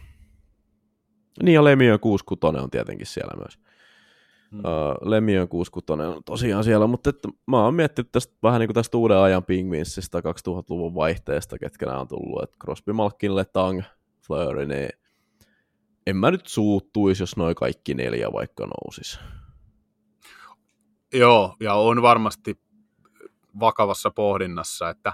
niin 1.43 1.55
ja 1.55 1.65
Lemiön 1.65 2.01
66 2.01 2.65
on 2.65 2.71
tietenkin 2.71 3.07
siellä 3.07 3.37
myös. 3.37 3.59
Hmm. 4.51 4.59
Uh, 4.59 5.09
Lemiön 5.09 5.49
66 5.49 6.17
on 6.17 6.25
tosiaan 6.25 6.65
siellä, 6.65 6.87
mutta 6.87 7.11
että 7.11 7.29
mä 7.47 7.65
oon 7.65 7.75
miettinyt 7.75 8.13
tästä 8.13 8.35
vähän 8.43 8.61
niin 8.61 8.69
kuin 8.69 8.75
tästä 8.75 8.99
uuden 8.99 9.19
ajan 9.19 9.45
Pingvinsistä 9.45 10.19
2000-luvun 10.21 10.95
vaihteesta, 10.95 11.59
ketkä 11.59 11.87
nämä 11.87 12.01
on 12.01 12.09
tullut, 12.09 12.43
että 12.43 12.57
Crosby, 12.65 12.93
Malkin, 12.93 13.37
Letang, 13.37 13.83
Fleury, 14.27 14.67
niin 14.67 14.89
en 16.07 16.17
mä 16.17 16.31
nyt 16.31 16.47
suuttuisi, 16.47 17.23
jos 17.23 17.37
noin 17.37 17.55
kaikki 17.55 17.95
neljä 17.95 18.33
vaikka 18.33 18.67
nousis. 18.67 19.19
Joo, 21.13 21.57
ja 21.61 21.75
on 21.75 22.03
varmasti 22.03 22.61
vakavassa 23.61 24.11
pohdinnassa, 24.11 24.91
että 24.91 25.13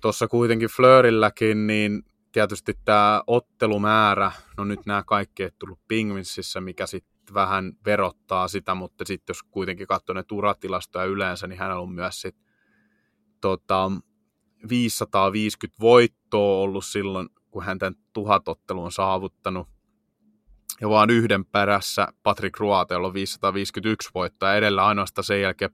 tuossa 0.00 0.28
kuitenkin 0.28 0.68
Flörilläkin, 0.68 1.66
niin 1.66 2.02
tietysti 2.32 2.74
tämä 2.84 3.22
ottelumäärä, 3.26 4.32
no 4.56 4.64
nyt 4.64 4.86
nämä 4.86 5.02
kaikki 5.06 5.42
ei 5.42 5.50
tullut 5.58 5.80
Pingvinsissä, 5.88 6.60
mikä 6.60 6.86
sitten 6.86 7.34
vähän 7.34 7.72
verottaa 7.84 8.48
sitä, 8.48 8.74
mutta 8.74 9.04
sitten 9.04 9.34
jos 9.34 9.42
kuitenkin 9.42 9.86
katsoo 9.86 10.14
ne 10.14 10.22
turatilastoja 10.22 11.04
yleensä, 11.04 11.46
niin 11.46 11.58
hänellä 11.58 11.82
on 11.82 11.92
myös 11.92 12.20
sit, 12.20 12.36
tota, 13.40 13.90
550 14.68 15.80
voittoa 15.80 16.62
ollut 16.62 16.84
silloin, 16.84 17.28
kun 17.50 17.64
hän 17.64 17.78
tämän 17.78 17.94
tuhatottelun 18.12 18.84
on 18.84 18.92
saavuttanut 18.92 19.68
ja 20.80 20.88
vaan 20.88 21.10
yhden 21.10 21.44
perässä 21.44 22.08
Patrick 22.22 22.60
Ruoteella 22.60 23.06
on 23.06 23.14
551 23.14 24.10
voittoa, 24.14 24.54
edellä 24.54 24.86
ainoastaan 24.86 25.24
sen 25.24 25.40
jälkeen 25.40 25.70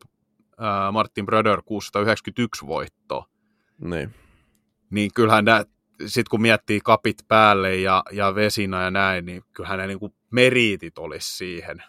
Martin 0.92 1.26
Bröder 1.26 1.62
691 1.64 2.66
voittoa. 2.66 3.26
Niin. 3.80 4.14
Niin 4.90 5.10
kyllähän 5.14 5.44
sitten 6.00 6.31
kun 6.31 6.43
miettii 6.43 6.81
kapit 6.81 7.17
päälle 7.29 7.76
ja, 7.76 8.03
ja 8.12 8.35
vesina 8.35 8.83
ja 8.83 8.91
näin, 8.91 9.26
niin 9.26 9.43
kyllähän 9.53 9.79
ne 9.79 9.87
niin 9.87 9.99
kuin 9.99 10.15
meriitit 10.31 10.99
olisi 10.99 11.37
siihen. 11.37 11.83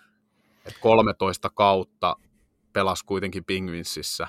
Että 0.66 0.80
13 0.82 1.50
kautta 1.50 2.16
pelasi 2.74 3.06
kuitenkin 3.06 3.46
Penguinsissä 3.46 4.28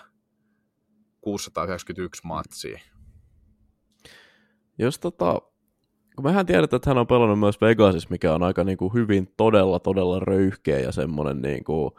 691 1.21 2.23
matsia. 2.25 2.81
Jos 4.79 4.99
tota, 4.99 5.43
kun 6.17 6.25
mehän 6.25 6.47
tiedetään, 6.47 6.77
että 6.77 6.91
hän 6.91 6.99
on 6.99 7.07
pelannut 7.07 7.39
myös 7.39 7.61
Vegasissa, 7.61 8.09
mikä 8.11 8.35
on 8.35 8.43
aika 8.43 8.65
niin 8.65 8.79
kuin 8.79 8.95
hyvin 8.95 9.33
todella, 9.37 9.79
todella 9.79 10.21
röyhkeä 10.21 10.79
ja 10.79 10.93
semmoinen 10.93 11.43
niin 11.43 11.65
kuin 11.65 11.91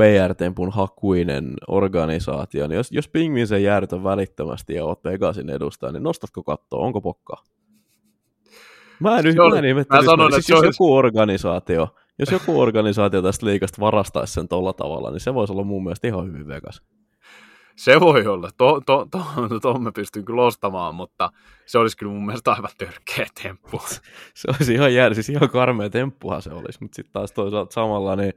PR-tempun 0.00 0.70
hakuinen 0.72 1.54
organisaatio, 1.68 2.66
niin 2.66 2.76
jos, 2.76 2.92
jos 2.92 3.08
Pingvin 3.08 3.46
sen 3.46 3.62
jäädytä 3.62 4.04
välittömästi 4.04 4.74
ja 4.74 4.84
oot 4.84 5.04
Vegasin 5.04 5.50
edustaja, 5.50 5.92
niin 5.92 6.02
nostatko 6.02 6.42
kattoa, 6.42 6.80
onko 6.80 7.00
pokkaa? 7.00 7.44
Mä 9.00 9.18
en, 9.18 9.24
mä 9.24 9.58
en 9.58 9.64
ihmettelisi, 9.64 10.06
sanon, 10.06 10.32
siis 10.32 10.48
jos 10.48 10.64
joku 10.64 10.94
organisaatio, 10.96 11.88
jos 12.18 12.30
joku 12.30 12.60
organisaatio 12.60 13.22
tästä 13.22 13.46
liikasta 13.46 13.80
varastaisi 13.80 14.32
sen 14.32 14.48
tolla 14.48 14.72
tavalla, 14.72 15.10
niin 15.10 15.20
se 15.20 15.34
voisi 15.34 15.52
olla 15.52 15.64
mun 15.64 15.84
mielestä 15.84 16.08
ihan 16.08 16.26
hyvin 16.26 16.48
Vegas. 16.48 16.82
Se 17.76 18.00
voi 18.00 18.26
olla. 18.26 18.50
Tuohon 18.56 18.84
to, 18.84 19.06
to, 19.10 19.48
to, 19.48 19.60
to 19.60 19.78
mä 19.78 19.92
pystyn 19.92 20.24
kyllä 20.24 20.42
ostamaan, 20.42 20.94
mutta 20.94 21.30
se 21.66 21.78
olisi 21.78 21.96
kyllä 21.96 22.12
mun 22.12 22.26
mielestä 22.26 22.52
aivan 22.52 22.70
törkeä 22.78 23.26
temppu. 23.42 23.80
se 24.34 24.48
olisi 24.48 24.74
ihan 24.74 24.94
jäädä, 24.94 25.14
siis 25.14 25.28
ihan 25.28 25.50
karmea 25.50 25.90
temppuhan 25.90 26.42
se 26.42 26.50
olisi, 26.50 26.78
mutta 26.80 26.96
sitten 26.96 27.12
taas 27.12 27.32
toisaalta 27.32 27.72
samalla, 27.72 28.16
niin 28.16 28.32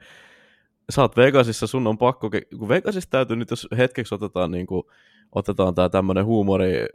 sä 0.89 1.01
oot 1.01 1.17
Vegasissa, 1.17 1.67
sun 1.67 1.87
on 1.87 1.97
pakko, 1.97 2.29
kun 2.59 2.69
Vegasissa 2.69 3.09
täytyy 3.09 3.35
nyt, 3.35 3.49
jos 3.49 3.67
hetkeksi 3.77 4.15
otetaan, 4.15 4.51
niin 4.51 4.67
kuin, 4.67 4.83
otetaan 5.31 5.75
tämä 5.75 5.89
tämmöinen 5.89 6.25
huumori 6.25 6.85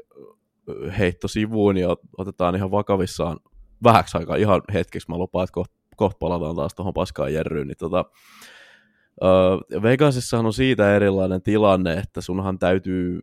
heitto 0.98 1.28
sivuun 1.28 1.76
ja 1.76 1.96
otetaan 2.18 2.56
ihan 2.56 2.70
vakavissaan 2.70 3.38
vähäksi 3.84 4.18
aikaa, 4.18 4.36
ihan 4.36 4.62
hetkeksi, 4.72 5.10
mä 5.10 5.18
lupaan, 5.18 5.44
että 5.44 5.54
kohta 5.54 5.78
koht 5.96 6.18
palataan 6.18 6.56
taas 6.56 6.74
tuohon 6.74 6.94
paskaan 6.94 7.32
järryyn, 7.32 7.66
niin 7.66 7.76
tota, 7.78 8.04
Vegasissahan 9.82 10.46
on 10.46 10.52
siitä 10.52 10.96
erilainen 10.96 11.42
tilanne, 11.42 11.92
että 11.92 12.20
sunhan 12.20 12.58
täytyy, 12.58 13.20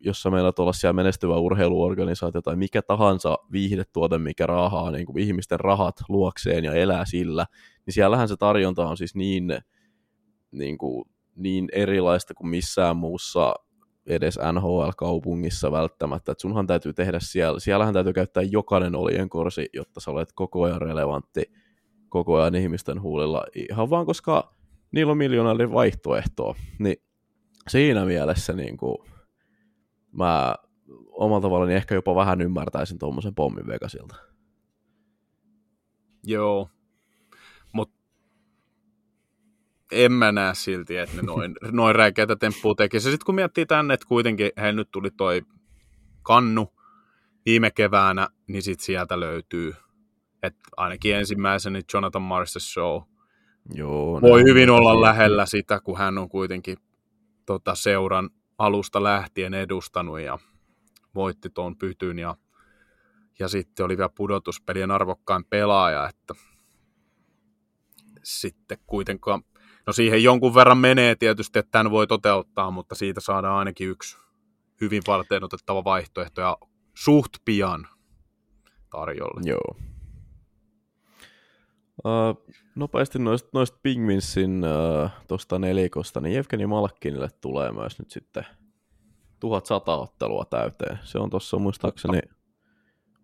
jos 0.00 0.22
sä 0.22 0.30
meillä 0.30 0.52
olla 0.58 0.72
siellä 0.72 0.92
menestyvä 0.92 1.36
urheiluorganisaatio 1.36 2.42
tai 2.42 2.56
mikä 2.56 2.82
tahansa 2.82 3.38
viihdetuote, 3.52 4.18
mikä 4.18 4.46
raahaa 4.46 4.90
niin 4.90 5.06
kuin 5.06 5.18
ihmisten 5.18 5.60
rahat 5.60 5.96
luokseen 6.08 6.64
ja 6.64 6.72
elää 6.72 7.04
sillä, 7.04 7.46
niin 7.86 7.94
siellähän 7.94 8.28
se 8.28 8.36
tarjonta 8.36 8.88
on 8.88 8.96
siis 8.96 9.14
niin, 9.14 9.50
niin, 10.52 10.78
kuin, 10.78 11.04
niin 11.36 11.68
erilaista 11.72 12.34
kuin 12.34 12.48
missään 12.48 12.96
muussa 12.96 13.54
edes 14.06 14.38
NHL-kaupungissa 14.52 15.72
välttämättä, 15.72 16.32
että 16.32 16.42
sunhan 16.42 16.66
täytyy 16.66 16.92
tehdä 16.92 17.18
siellä, 17.20 17.60
siellähän 17.60 17.94
täytyy 17.94 18.12
käyttää 18.12 18.42
jokainen 18.42 18.92
korsi, 19.28 19.68
jotta 19.72 20.00
sä 20.00 20.10
olet 20.10 20.32
koko 20.34 20.62
ajan 20.62 20.80
relevantti 20.80 21.42
koko 22.08 22.36
ajan 22.36 22.54
ihmisten 22.54 23.02
huulilla, 23.02 23.44
ihan 23.54 23.90
vaan 23.90 24.06
koska 24.06 24.54
niillä 24.92 25.10
on 25.10 25.18
miljoonallinen 25.18 25.72
vaihtoehtoa, 25.72 26.54
niin 26.78 26.96
siinä 27.68 28.04
mielessä 28.04 28.52
niin 28.52 28.76
kuin, 28.76 28.98
mä 30.12 30.54
omalla 31.10 31.40
tavallani 31.40 31.74
ehkä 31.74 31.94
jopa 31.94 32.14
vähän 32.14 32.40
ymmärtäisin 32.40 32.98
tuommoisen 32.98 33.34
pommin 33.34 33.66
Vegasilta. 33.66 34.16
Joo, 36.24 36.68
mutta 37.72 37.96
en 39.92 40.12
mä 40.12 40.32
näe 40.32 40.54
silti, 40.54 40.96
että 40.96 41.16
ne 41.16 41.22
noin, 41.22 41.54
noin 41.70 41.94
räikeitä 41.94 42.36
temppua 42.36 42.74
tekisi. 42.74 43.10
Sitten 43.10 43.26
kun 43.26 43.34
miettii 43.34 43.66
tänne, 43.66 43.94
että 43.94 44.08
kuitenkin 44.08 44.50
he 44.56 44.72
nyt 44.72 44.88
tuli 44.90 45.10
toi 45.10 45.42
kannu, 46.22 46.72
viime 47.46 47.70
keväänä, 47.70 48.28
niin 48.46 48.62
sitten 48.62 48.84
sieltä 48.84 49.20
löytyy, 49.20 49.74
että 50.42 50.60
ainakin 50.76 51.16
ensimmäisenä 51.16 51.80
Jonathan 51.94 52.22
Marses 52.22 52.72
Show 52.72 53.02
Joo, 53.74 54.20
voi 54.20 54.42
hyvin 54.42 54.70
olla 54.70 55.00
lähellä 55.00 55.46
sitä, 55.46 55.80
kun 55.80 55.98
hän 55.98 56.18
on 56.18 56.28
kuitenkin 56.28 56.78
tota, 57.46 57.74
seuran 57.74 58.30
alusta 58.58 59.02
lähtien 59.02 59.54
edustanut 59.54 60.20
ja 60.20 60.38
voitti 61.14 61.50
tuon 61.50 61.76
pytyn 61.76 62.18
ja, 62.18 62.36
ja 63.38 63.48
sitten 63.48 63.86
oli 63.86 63.96
vielä 63.96 64.10
pudotuspelien 64.16 64.90
arvokkain 64.90 65.44
pelaaja, 65.44 66.08
että 66.08 66.34
sitten 68.22 68.78
kuitenkaan, 68.86 69.42
no 69.86 69.92
siihen 69.92 70.22
jonkun 70.22 70.54
verran 70.54 70.78
menee 70.78 71.14
tietysti, 71.14 71.58
että 71.58 71.70
tämän 71.70 71.90
voi 71.90 72.06
toteuttaa, 72.06 72.70
mutta 72.70 72.94
siitä 72.94 73.20
saadaan 73.20 73.58
ainakin 73.58 73.88
yksi 73.88 74.16
hyvin 74.80 75.02
varten 75.06 75.44
otettava 75.44 75.84
vaihtoehto 75.84 76.40
ja 76.40 76.58
suht 76.94 77.32
pian 77.44 77.88
tarjolle. 78.90 79.40
Joo. 79.44 79.76
Uh, 82.04 82.54
nopeasti 82.74 83.18
noista, 83.18 83.48
noista 83.52 83.78
Pingvinsin 83.82 84.64
uh, 84.64 85.10
tuosta 85.28 85.58
nelikosta, 85.58 86.20
niin 86.20 86.38
Evgeni 86.38 86.66
Malkkinille 86.66 87.28
tulee 87.40 87.72
myös 87.72 87.98
nyt 87.98 88.10
sitten 88.10 88.46
1100 89.40 89.96
ottelua 89.96 90.44
täyteen. 90.44 90.98
Se 91.02 91.18
on 91.18 91.30
tuossa 91.30 91.58
muistaakseni, 91.58 92.20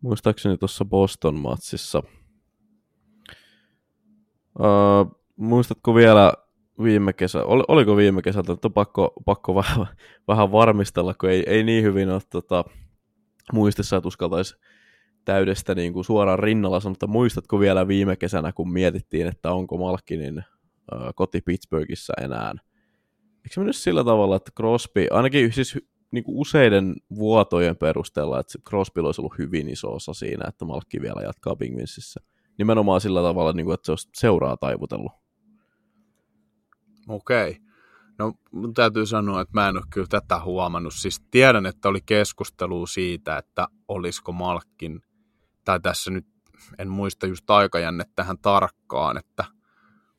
muistaakseni 0.00 0.58
tuossa 0.58 0.84
Boston-matsissa. 0.84 2.02
Uh, 4.58 5.20
muistatko 5.36 5.94
vielä 5.94 6.32
viime 6.82 7.12
kesä, 7.12 7.44
ol, 7.44 7.62
oliko 7.68 7.96
viime 7.96 8.22
kesältä, 8.22 8.52
että 8.52 8.68
on 8.68 8.72
pakko, 8.72 9.12
pakko 9.24 9.54
vähän, 9.60 9.86
vähän 10.28 10.52
varmistella, 10.52 11.14
kun 11.14 11.30
ei, 11.30 11.42
ei 11.46 11.62
niin 11.62 11.84
hyvin 11.84 12.10
ole 12.10 12.20
tota, 12.30 12.64
muistissa, 13.52 13.96
että 13.96 14.08
uskaltaisi 14.08 14.56
täydestä 15.24 15.74
niin 15.74 15.92
kuin 15.92 16.04
suoraan 16.04 16.38
rinnalla 16.38 16.80
sanoa, 16.80 16.96
muistatko 17.06 17.60
vielä 17.60 17.88
viime 17.88 18.16
kesänä, 18.16 18.52
kun 18.52 18.72
mietittiin, 18.72 19.26
että 19.26 19.52
onko 19.52 19.76
Malkinin 19.76 20.38
äh, 20.38 20.44
koti 21.14 21.40
Pittsburghissa 21.40 22.12
enää? 22.22 22.54
Eikö 23.36 23.54
se 23.54 23.60
mennyt 23.60 23.76
sillä 23.76 24.04
tavalla, 24.04 24.36
että 24.36 24.50
Crosby, 24.56 25.06
ainakin 25.10 25.52
siis 25.52 25.78
niin 26.10 26.24
kuin 26.24 26.36
useiden 26.38 26.96
vuotojen 27.14 27.76
perusteella, 27.76 28.40
että 28.40 28.58
Crosby 28.68 29.00
olisi 29.00 29.20
ollut 29.20 29.38
hyvin 29.38 29.68
iso 29.68 29.94
osa 29.94 30.14
siinä, 30.14 30.44
että 30.48 30.64
Malkki 30.64 31.02
vielä 31.02 31.22
jatkaa 31.22 31.56
Penguinsissä. 31.56 32.20
Nimenomaan 32.58 33.00
sillä 33.00 33.22
tavalla, 33.22 33.52
niin 33.52 33.66
kuin, 33.66 33.74
että 33.74 33.86
se 33.86 33.92
olisi 33.92 34.08
seuraa 34.16 34.56
taivutellut. 34.56 35.12
Okei. 37.08 37.56
No 38.18 38.32
mun 38.52 38.74
täytyy 38.74 39.06
sanoa, 39.06 39.40
että 39.40 39.54
mä 39.54 39.68
en 39.68 39.76
ole 39.76 39.84
kyllä 39.90 40.06
tätä 40.10 40.40
huomannut. 40.40 40.94
Siis 40.94 41.20
tiedän, 41.30 41.66
että 41.66 41.88
oli 41.88 42.00
keskustelu 42.06 42.86
siitä, 42.86 43.38
että 43.38 43.68
olisiko 43.88 44.32
Malkkin, 44.32 45.00
tai 45.64 45.80
tässä 45.80 46.10
nyt 46.10 46.26
en 46.78 46.88
muista 46.88 47.26
just 47.26 47.50
aikajännet 47.50 48.08
tähän 48.16 48.38
tarkkaan, 48.38 49.16
että 49.16 49.44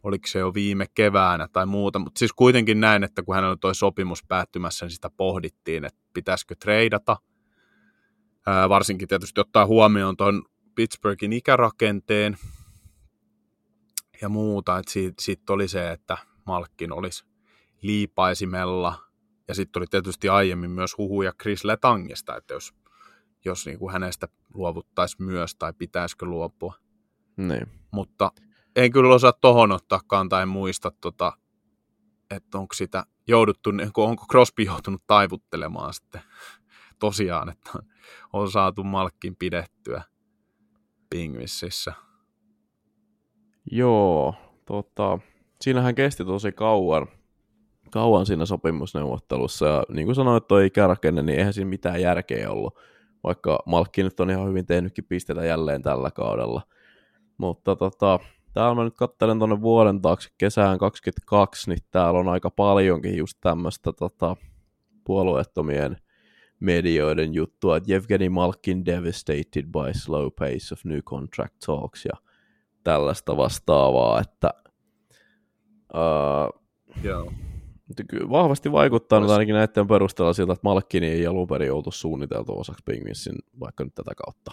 oliko 0.04 0.28
se 0.28 0.40
jo 0.40 0.54
viime 0.54 0.86
keväänä 0.94 1.48
tai 1.54 1.66
muuta, 1.66 2.00
mutta 2.00 2.20
siis 2.20 2.34
kuitenkin 2.34 2.80
näin, 2.80 3.04
että 3.04 3.24
kun 3.24 3.36
hänellä 3.36 3.58
toi 3.62 3.76
sopimus 3.76 4.24
päättymässä, 4.28 4.86
niin 4.86 4.92
sitä 4.92 5.10
pohdittiin, 5.18 5.86
että 5.86 6.00
pitäisikö 6.14 6.56
treidata, 6.60 7.18
Ää, 8.48 8.70
varsinkin 8.70 9.08
tietysti 9.08 9.42
ottaa 9.42 9.66
huomioon 9.66 10.18
tuon 10.18 10.44
Pittsburghin 10.76 11.34
ikärakenteen 11.34 12.38
ja 14.22 14.30
muuta, 14.30 14.78
että 14.78 14.92
siitä, 14.92 15.22
siitä 15.22 15.54
oli 15.54 15.68
se, 15.68 15.92
että 15.92 16.18
Malkkin 16.50 16.92
olisi 16.92 17.26
liipaisimella. 17.82 18.96
Ja 19.48 19.56
sitten 19.56 19.80
oli 19.80 19.88
tietysti 19.88 20.30
aiemmin 20.30 20.72
myös 20.72 20.98
huhuja 20.98 21.34
Chris 21.42 21.64
Letangista, 21.64 22.38
että 22.38 22.54
jos, 22.54 22.74
jos 23.46 23.66
niin 23.66 23.80
kuin 23.80 23.94
hänestä 23.94 24.28
luovuttaisi 24.54 25.22
myös 25.22 25.56
tai 25.56 25.74
pitäisikö 25.74 26.26
luopua. 26.26 26.74
Niin. 27.38 27.68
Mutta 27.92 28.32
en 28.76 28.92
kyllä 28.92 29.16
osaa 29.16 29.34
tohon 29.34 29.72
ottaa 29.72 30.02
kantaa, 30.08 30.42
en 30.42 30.48
muista, 30.48 30.92
tota, 31.02 31.34
että 32.30 32.58
onko 32.58 32.74
sitä 32.74 33.04
jouduttu, 33.28 33.72
niin 33.72 33.92
onko 33.98 34.26
Crosby 34.32 34.64
joutunut 34.64 35.04
taivuttelemaan 35.08 35.94
sitten 35.94 36.22
tosiaan, 37.00 37.50
että 37.50 37.72
on, 37.76 37.82
on 38.34 38.52
saatu 38.52 38.84
Malkkin 38.84 39.36
pidettyä 39.36 40.04
Pingvississä. 41.10 41.94
Joo, 43.72 44.36
tota, 44.66 45.20
siinähän 45.62 45.96
kesti 45.96 46.26
tosi 46.26 46.52
kauan, 46.52 47.08
kauan 47.92 48.26
siinä 48.26 48.46
sopimusneuvottelussa, 48.46 49.68
ja 49.68 49.84
niin 49.90 50.06
kuin 50.06 50.16
sanoit, 50.16 50.48
toi 50.48 50.66
ikärakenne, 50.66 51.22
niin 51.24 51.40
eihän 51.40 51.54
siinä 51.54 51.70
mitään 51.70 52.02
järkeä 52.02 52.52
ollut, 52.52 52.76
vaikka 53.24 53.60
Malkki 53.66 54.04
nyt 54.04 54.20
on 54.20 54.30
ihan 54.30 54.48
hyvin 54.48 54.66
tehnytkin 54.66 55.06
pisteitä 55.06 55.46
jälleen 55.46 55.82
tällä 55.82 56.12
kaudella. 56.12 56.62
Mutta 57.38 57.76
tota, 57.76 58.20
täällä 58.54 58.76
mä 58.76 58.84
nyt 58.84 58.96
katselen 58.96 59.38
tuonne 59.38 59.62
vuoden 59.62 60.02
taakse 60.02 60.30
kesään 60.38 60.78
22, 60.78 61.70
niin 61.70 61.80
täällä 61.92 62.20
on 62.20 62.28
aika 62.28 62.52
paljonkin 62.52 63.18
just 63.18 63.38
tämmöistä 63.42 63.94
tota, 63.94 64.36
puolueettomien 65.04 65.98
medioiden 66.60 67.34
juttua, 67.34 67.78
että 67.78 67.90
Malkin 68.30 68.86
devastated 68.86 69.64
by 69.64 69.94
slow 69.94 70.28
pace 70.40 70.74
of 70.74 70.86
new 70.86 71.00
contract 71.00 71.54
talks 71.66 72.06
ja 72.06 72.14
tällaista 72.84 73.38
vastaavaa, 73.38 74.22
että 74.22 74.50
uh, 75.94 76.62
Joo. 77.04 77.32
vahvasti 78.30 78.72
vaikuttaa 78.72 79.20
nyt 79.20 79.30
ainakin 79.30 79.56
näiden 79.56 79.88
perusteella 79.88 80.34
siltä, 80.34 80.54
että 80.54 80.64
Malkkini 80.64 81.08
ei 81.08 81.28
alun 81.28 81.48
perin 81.48 81.74
oltu 81.74 81.92
suunniteltu 81.92 82.60
osaksi 82.60 82.84
Penguinsin 82.86 83.36
vaikka 83.60 83.84
nyt 83.84 83.96
tätä 83.96 84.12
kautta. 84.26 84.52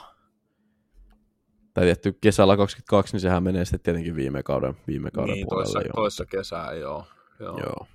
Tai 1.74 1.84
tietty 1.84 2.18
kesällä 2.20 2.56
22, 2.56 3.14
niin 3.14 3.20
sehän 3.20 3.42
menee 3.42 3.64
sitten 3.64 3.80
tietenkin 3.80 4.16
viime 4.16 4.42
kauden, 4.42 4.74
viime 4.86 5.10
kauden 5.10 5.34
Niin, 5.34 5.46
puolelle. 5.48 5.72
toissa, 5.72 5.88
jo. 5.88 5.92
toissa 5.94 6.24
kesää, 6.26 6.72
joo. 6.74 7.04
joo. 7.40 7.58
Joo. 7.58 7.86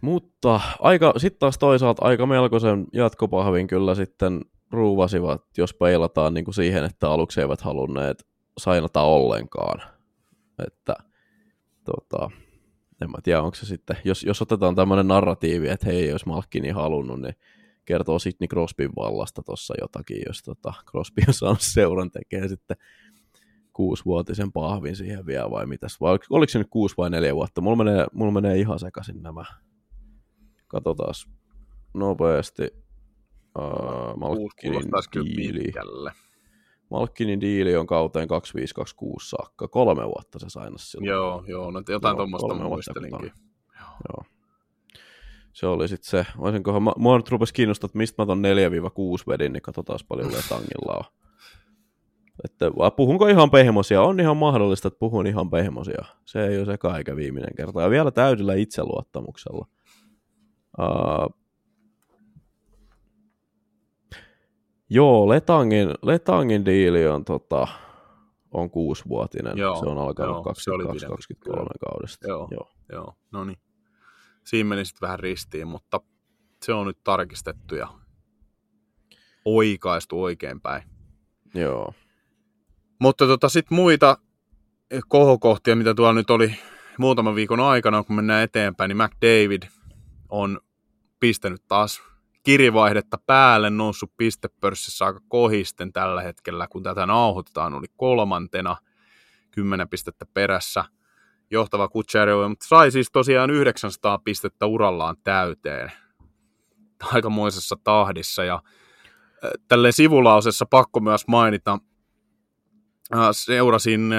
Mutta 0.00 0.60
aika, 0.80 1.12
sitten 1.16 1.38
taas 1.38 1.58
toisaalta 1.58 2.04
aika 2.04 2.26
melkoisen 2.26 2.86
jatkopahvin 2.92 3.66
kyllä 3.66 3.94
sitten 3.94 4.40
ruuvasivat, 4.72 5.42
jos 5.58 5.74
peilataan 5.74 6.34
niin 6.34 6.44
kuin 6.44 6.54
siihen, 6.54 6.84
että 6.84 7.10
aluksi 7.10 7.40
eivät 7.40 7.60
halunneet 7.60 8.26
sainata 8.58 9.02
ollenkaan. 9.02 9.93
Että 10.66 10.94
tota, 11.84 12.30
en 13.02 13.10
mä 13.10 13.18
tiedä, 13.22 13.42
onko 13.42 13.54
se 13.54 13.66
sitten, 13.66 13.96
jos, 14.04 14.22
jos 14.22 14.42
otetaan 14.42 14.74
tämmöinen 14.74 15.08
narratiivi, 15.08 15.68
että 15.68 15.86
hei, 15.86 16.08
jos 16.08 16.26
Malkkini 16.26 16.70
halunnut, 16.70 17.20
niin 17.20 17.34
kertoo 17.84 18.18
Sidney 18.18 18.48
Crosbyn 18.48 18.90
vallasta 18.96 19.42
tuossa 19.42 19.74
jotakin, 19.80 20.22
jos 20.26 20.42
tota, 20.42 20.72
Crosby 20.90 21.22
on 21.28 21.34
saanut 21.34 21.60
seuran 21.60 22.10
tekee 22.10 22.48
sitten 22.48 22.76
kuusivuotisen 23.72 24.52
pahvin 24.52 24.96
siihen 24.96 25.26
vielä 25.26 25.50
vai 25.50 25.66
mitäs, 25.66 26.00
vai 26.00 26.10
oliko, 26.10 26.24
oliko 26.30 26.50
se 26.50 26.58
nyt 26.58 26.70
kuusi 26.70 26.94
vai 26.96 27.10
neljä 27.10 27.34
vuotta? 27.34 27.60
Mulla 27.60 27.84
menee, 27.84 28.06
mulla 28.12 28.32
menee 28.32 28.58
ihan 28.58 28.78
sekaisin 28.78 29.22
nämä. 29.22 29.44
Katsotaan 30.66 31.14
nopeasti. 31.94 32.62
Uh, 33.58 34.16
Malkkinin 34.16 34.90
kyllä 35.10 35.36
diili. 35.36 35.58
pitkälle. 35.58 36.12
Malkkinin 36.94 37.40
diili 37.40 37.76
on 37.76 37.86
kauteen 37.86 38.28
2526 38.28 39.28
saakka. 39.30 39.68
Kolme 39.68 40.04
vuotta 40.04 40.38
se 40.38 40.46
sainasi 40.48 40.86
silloin. 40.90 41.08
Joo, 41.08 41.44
joo, 41.46 41.70
no 41.70 41.82
jotain 41.88 42.12
Joo, 42.12 42.16
tuommoista 42.16 42.54
muistelinkin. 42.54 43.32
Joo. 44.08 44.24
Se 45.52 45.66
oli 45.66 45.88
sitten 45.88 46.10
se, 46.10 46.26
olisinkohan, 46.38 46.82
mä- 46.82 46.92
mua 46.96 47.16
nyt 47.16 47.28
rupesi 47.28 47.54
kiinnostaa, 47.54 47.86
että 47.86 47.98
mistä 47.98 48.22
mä 48.22 48.26
ton 48.26 48.42
4-6 48.42 49.26
vedin, 49.28 49.52
niin 49.52 49.62
katsotaan 49.62 49.98
paljon 50.08 50.32
Letangilla 50.32 50.96
on. 50.96 51.04
Että 52.44 52.70
puhunko 52.96 53.26
ihan 53.26 53.50
pehmosia? 53.50 54.02
On 54.02 54.20
ihan 54.20 54.36
mahdollista, 54.36 54.88
että 54.88 54.98
puhun 54.98 55.26
ihan 55.26 55.50
pehmosia. 55.50 56.04
Se 56.24 56.46
ei 56.46 56.58
ole 56.58 56.66
sekä 56.66 56.96
eikä 56.96 57.16
viimeinen 57.16 57.54
kerta. 57.56 57.82
Ja 57.82 57.90
vielä 57.90 58.10
täydellä 58.10 58.54
itseluottamuksella. 58.54 59.66
Uh, 60.78 61.43
joo, 64.94 65.28
Letangin, 65.28 65.88
Letangin 66.02 66.64
diili 66.64 67.06
on, 67.06 67.24
tota, 67.24 67.68
on 68.52 68.70
kuusivuotinen. 68.70 69.58
Joo, 69.58 69.76
se 69.76 69.86
on 69.86 69.98
alkanut 69.98 70.44
joo, 70.44 70.54
se 70.58 70.70
oli 70.70 70.84
pidempi, 70.84 71.06
22-23 71.06 71.36
kyllä. 71.44 71.66
kaudesta. 71.90 72.28
Joo. 72.28 72.48
joo. 72.50 72.70
Joo, 72.92 73.14
no 73.32 73.44
niin. 73.44 73.58
Siinä 74.44 74.68
meni 74.68 74.84
sitten 74.84 75.06
vähän 75.06 75.18
ristiin, 75.18 75.68
mutta 75.68 76.00
se 76.62 76.72
on 76.72 76.86
nyt 76.86 76.98
tarkistettu 77.04 77.74
ja 77.74 77.88
oikaistu 79.44 80.22
oikeinpäin. 80.22 80.82
joo. 81.54 81.94
Mutta 83.00 83.26
tota, 83.26 83.48
sitten 83.48 83.76
muita 83.76 84.18
kohokohtia, 85.08 85.76
mitä 85.76 85.94
tuolla 85.94 86.12
nyt 86.12 86.30
oli 86.30 86.56
muutaman 86.98 87.34
viikon 87.34 87.60
aikana, 87.60 88.02
kun 88.02 88.16
mennään 88.16 88.42
eteenpäin, 88.42 88.88
niin 88.88 88.96
McDavid 88.96 89.62
on 90.28 90.60
pistänyt 91.20 91.62
taas 91.68 92.02
kirivaihdetta 92.44 93.18
päälle, 93.26 93.70
noussut 93.70 94.12
pistepörssissä 94.16 95.04
aika 95.04 95.20
kohisten 95.28 95.92
tällä 95.92 96.22
hetkellä, 96.22 96.66
kun 96.68 96.82
tätä 96.82 97.06
nauhoitetaan, 97.06 97.74
oli 97.74 97.86
kolmantena, 97.96 98.76
10 99.50 99.88
pistettä 99.88 100.26
perässä, 100.34 100.84
johtava 101.50 101.88
Kutserov, 101.88 102.48
mutta 102.48 102.66
sai 102.66 102.90
siis 102.90 103.10
tosiaan 103.12 103.50
900 103.50 104.18
pistettä 104.18 104.66
urallaan 104.66 105.16
täyteen. 105.24 105.92
Aikamoisessa 107.02 107.76
tahdissa, 107.84 108.44
ja 108.44 108.62
tälle 109.68 109.92
sivulausessa 109.92 110.66
pakko 110.66 111.00
myös 111.00 111.26
mainita, 111.26 111.78
seurasin 113.32 114.14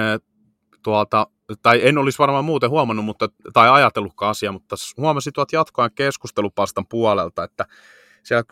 tuolta, 0.82 1.26
tai 1.62 1.80
en 1.88 1.98
olisi 1.98 2.18
varmaan 2.18 2.44
muuten 2.44 2.70
huomannut, 2.70 3.04
mutta, 3.04 3.28
tai 3.52 3.70
ajatellutkaan 3.70 4.30
asiaa, 4.30 4.52
mutta 4.52 4.76
huomasin 4.96 5.32
tuolta 5.32 5.56
jatkoajan 5.56 5.94
keskustelupastan 5.94 6.86
puolelta, 6.86 7.44
että 7.44 7.66
siellä 8.26 8.44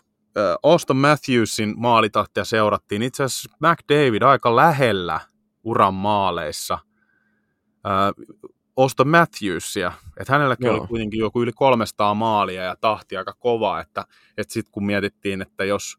Austin 0.62 0.96
Matthewsin 0.96 1.74
maalitahtia 1.76 2.44
seurattiin 2.44 3.02
itse 3.02 3.24
asiassa 3.24 3.50
McDavid 3.60 4.22
aika 4.22 4.56
lähellä 4.56 5.20
uran 5.64 5.94
maaleissa. 5.94 6.78
Austin 8.76 9.08
Matthewsia, 9.08 9.92
että 10.20 10.32
hänelläkin 10.32 10.66
Joo. 10.66 10.76
oli 10.76 10.86
kuitenkin 10.86 11.20
joku 11.20 11.42
yli 11.42 11.52
300 11.52 12.14
maalia 12.14 12.62
ja 12.62 12.76
tahti 12.80 13.16
aika 13.16 13.32
kova, 13.32 13.80
että, 13.80 14.04
että 14.36 14.52
sitten 14.52 14.72
kun 14.72 14.86
mietittiin, 14.86 15.42
että 15.42 15.64
jos 15.64 15.98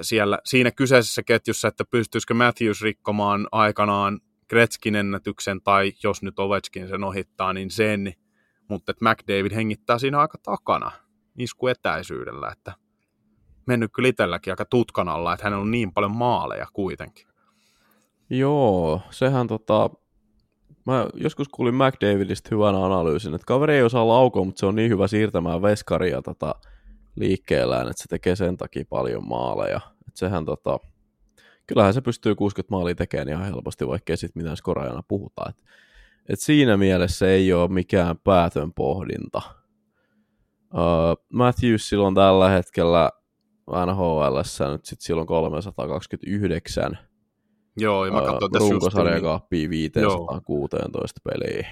siellä, 0.00 0.38
siinä 0.44 0.70
kyseisessä 0.70 1.22
ketjussa, 1.22 1.68
että 1.68 1.84
pystyisikö 1.84 2.34
Matthews 2.34 2.82
rikkomaan 2.82 3.48
aikanaan 3.52 4.20
Gretzkin 4.48 4.94
ennätyksen 4.94 5.60
tai 5.62 5.92
jos 6.02 6.22
nyt 6.22 6.38
Ovechkin 6.38 6.88
sen 6.88 7.04
ohittaa, 7.04 7.52
niin 7.52 7.70
sen, 7.70 8.14
mutta 8.68 8.90
että 8.92 9.10
McDavid 9.10 9.54
hengittää 9.54 9.98
siinä 9.98 10.20
aika 10.20 10.38
takana 10.42 10.92
isku 11.38 11.66
etäisyydellä, 11.66 12.48
että 12.52 12.72
mennyt 13.66 13.90
kyllä 13.92 14.08
itselläkin 14.08 14.52
aika 14.52 14.64
tutkan 14.64 15.08
alla, 15.08 15.32
että 15.32 15.44
hänellä 15.44 15.62
on 15.62 15.70
niin 15.70 15.92
paljon 15.92 16.16
maaleja 16.16 16.66
kuitenkin. 16.72 17.26
Joo, 18.30 19.00
sehän 19.10 19.46
tota, 19.46 19.90
mä 20.86 21.06
joskus 21.14 21.48
kuulin 21.48 21.74
McDavidista 21.74 22.48
hyvän 22.52 22.74
analyysin, 22.74 23.34
että 23.34 23.46
kaveri 23.46 23.74
ei 23.74 23.82
osaa 23.82 24.08
laukoa, 24.08 24.44
mutta 24.44 24.60
se 24.60 24.66
on 24.66 24.74
niin 24.74 24.90
hyvä 24.90 25.06
siirtämään 25.06 25.62
veskaria 25.62 26.22
tota, 26.22 26.54
liikkeellään, 27.16 27.88
että 27.88 28.02
se 28.02 28.08
tekee 28.08 28.36
sen 28.36 28.56
takia 28.56 28.84
paljon 28.88 29.28
maaleja. 29.28 29.80
Että 30.08 30.18
sehän 30.18 30.44
tota, 30.44 30.78
kyllähän 31.66 31.94
se 31.94 32.00
pystyy 32.00 32.34
60 32.34 32.70
maalia 32.70 32.94
tekemään 32.94 33.28
ihan 33.28 33.44
helposti, 33.44 33.88
vaikka 33.88 34.12
ei 34.12 34.16
sitten 34.16 34.42
mitään 34.42 34.56
skorajana 34.56 35.02
puhutaan. 35.08 35.50
Et, 35.50 35.56
et 36.28 36.40
siinä 36.40 36.76
mielessä 36.76 37.28
ei 37.28 37.52
ole 37.52 37.68
mikään 37.68 38.18
päätön 38.18 38.72
pohdinta. 38.72 39.42
Uh, 40.74 41.24
Matthews 41.32 41.88
silloin 41.88 42.14
tällä 42.14 42.48
hetkellä 42.48 43.10
NHL 43.86 44.36
nyt 44.72 44.84
sit 44.84 45.00
silloin 45.00 45.26
329. 45.26 46.98
Joo, 47.76 48.04
ja 48.04 48.12
mä 48.12 48.20
katsoin 48.20 48.62
uh, 48.62 48.70
runkosarja 48.70 49.20
kaappii 49.20 49.70
516 49.70 51.20
peliä. 51.24 51.68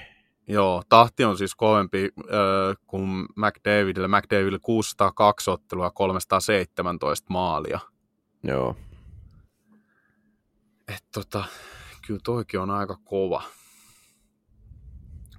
Joo, 0.49 0.83
tahti 0.89 1.25
on 1.25 1.39
siis 1.39 1.55
kovempi 1.55 2.11
äh, 2.19 2.77
kuin 2.87 3.27
McDavidille. 3.37 4.09
McDavidille 4.09 4.59
602 4.63 5.51
ottelua 5.51 5.91
317 5.91 7.27
maalia. 7.31 7.81
Joo. 8.43 8.77
Et 10.89 11.05
tota, 11.15 11.45
kyllä 12.07 12.21
toikin 12.25 12.61
on 12.61 12.71
aika 12.71 12.97
kova. 13.05 13.43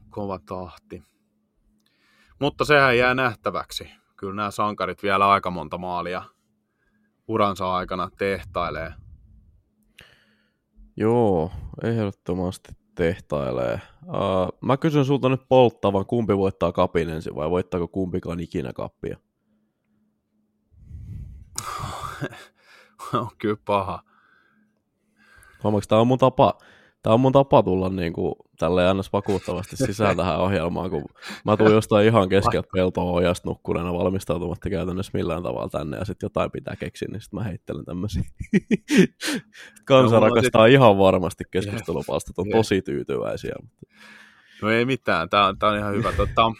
Kova 0.09 0.39
tahti. 0.45 1.03
Mutta 2.39 2.65
sehän 2.65 2.98
jää 2.98 3.13
nähtäväksi. 3.13 3.91
Kyllä 4.15 4.36
nämä 4.36 4.52
sankarit 4.52 5.04
vielä 5.04 5.30
aika 5.30 5.52
monta 5.52 5.78
maalia 5.78 6.24
uransa 7.28 7.76
aikana 7.76 8.10
tehtailee. 8.17 8.93
Joo, 10.98 11.52
ehdottomasti 11.84 12.74
tehtailee. 12.95 13.82
Uh, 14.04 14.58
mä 14.62 14.78
kysyn 14.78 15.06
sulta 15.06 15.30
nyt 15.30 15.41
polttavan, 15.50 16.06
kumpi 16.06 16.38
voittaa 16.38 16.71
kapin 16.71 17.10
ensin 17.10 17.36
vai 17.36 17.50
voittaako 17.50 17.88
kumpikaan 17.88 18.39
ikinä 18.39 18.74
kappia? 18.74 19.17
on 23.13 23.30
kyllä 23.38 23.58
paha. 23.65 24.04
Huomaatko, 25.63 25.88
tämä 25.88 26.02
on 26.02 26.08
mun 26.08 26.17
tapa, 26.17 26.58
tämä 27.05 27.13
on 27.13 27.19
mun 27.19 27.31
tapa 27.31 27.63
tulla 27.63 27.89
niin 27.89 28.13
kuin, 28.13 28.35
tälleen 28.59 28.89
annas 28.89 29.13
vakuuttavasti 29.13 29.77
sisään 29.77 30.17
tähän 30.17 30.39
ohjelmaan, 30.39 30.89
kun 30.89 31.05
mä 31.45 31.57
tuun 31.57 31.71
jostain 31.71 32.07
ihan 32.07 32.29
keskeltä 32.29 32.69
peltoa 32.73 33.11
ojasta 33.11 33.49
nukkuneena 33.49 33.93
valmistautumatta 33.93 34.69
käytännössä 34.69 35.11
millään 35.13 35.43
tavalla 35.43 35.69
tänne, 35.69 35.97
ja 35.97 36.05
sitten 36.05 36.25
jotain 36.25 36.51
pitää 36.51 36.75
keksiä, 36.75 37.07
niin 37.11 37.21
sitten 37.21 37.39
mä 37.39 37.43
heittelen 37.43 37.85
tämmöisiä. 37.85 38.23
Kansa 39.85 40.19
no, 40.19 40.27
rakastaa 40.27 40.65
sit... 40.67 40.73
ihan 40.73 40.97
varmasti 40.97 41.43
keskustelupalstat, 41.51 42.39
on 42.39 42.49
tosi 42.51 42.81
tyytyväisiä. 42.81 43.55
Mutta... 43.61 43.87
No 44.61 44.69
ei 44.69 44.85
mitään, 44.85 45.29
tämä 45.29 45.45
on, 45.45 45.59
tää 45.59 45.69
on 45.69 45.77
ihan 45.77 45.93
hyvä. 45.93 46.11
Tota, 46.11 46.51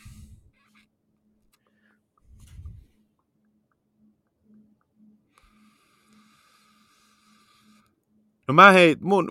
No 8.48 8.54
mä 8.54 8.72
hei, 8.72 8.96
mun, 9.02 9.30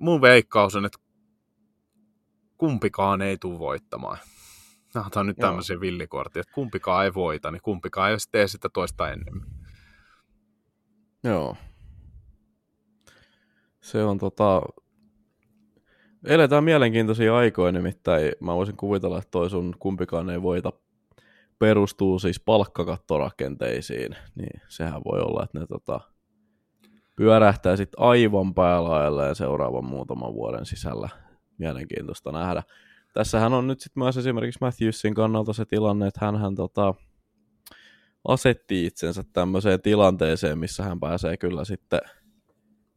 mun 0.00 0.20
veikkaus 0.20 0.76
on, 0.76 0.84
että 0.84 0.98
kumpikaan 2.58 3.22
ei 3.22 3.38
tule 3.38 3.58
voittamaan. 3.58 4.18
Tämä 4.92 5.06
on 5.16 5.26
nyt 5.26 5.36
tämmöisen 5.36 5.80
villikortti, 5.80 6.40
että 6.40 6.52
kumpikaan 6.52 7.04
ei 7.04 7.14
voita, 7.14 7.50
niin 7.50 7.62
kumpikaan 7.62 8.10
ei 8.10 8.16
tee 8.30 8.48
sitä 8.48 8.68
toista 8.68 9.10
enemmän. 9.10 9.46
Joo. 11.24 11.56
Se 13.80 14.04
on 14.04 14.18
tota... 14.18 14.62
Eletään 16.24 16.64
mielenkiintoisia 16.64 17.36
aikoja, 17.36 17.72
nimittäin 17.72 18.32
mä 18.40 18.54
voisin 18.54 18.76
kuvitella, 18.76 19.18
että 19.18 19.30
toi 19.30 19.50
sun 19.50 19.74
kumpikaan 19.78 20.30
ei 20.30 20.42
voita 20.42 20.72
perustuu 21.58 22.18
siis 22.18 22.40
palkkakattorakenteisiin, 22.40 24.16
niin 24.34 24.60
sehän 24.68 25.02
voi 25.04 25.20
olla, 25.20 25.44
että 25.44 25.58
ne 25.58 25.66
tota, 25.66 26.00
pyörähtää 27.18 27.76
sitten 27.76 28.00
aivan 28.00 28.54
päälaelleen 28.54 29.34
seuraavan 29.34 29.84
muutaman 29.84 30.34
vuoden 30.34 30.66
sisällä. 30.66 31.08
Mielenkiintoista 31.58 32.32
nähdä. 32.32 32.62
Tässähän 33.14 33.52
on 33.52 33.66
nyt 33.66 33.80
sitten 33.80 34.02
myös 34.02 34.16
esimerkiksi 34.16 34.58
Matthewsin 34.60 35.14
kannalta 35.14 35.52
se 35.52 35.64
tilanne, 35.64 36.06
että 36.06 36.20
hän 36.26 36.54
tota, 36.54 36.94
asetti 38.28 38.86
itsensä 38.86 39.24
tämmöiseen 39.32 39.82
tilanteeseen, 39.82 40.58
missä 40.58 40.82
hän 40.82 41.00
pääsee 41.00 41.36
kyllä 41.36 41.64
sitten 41.64 42.00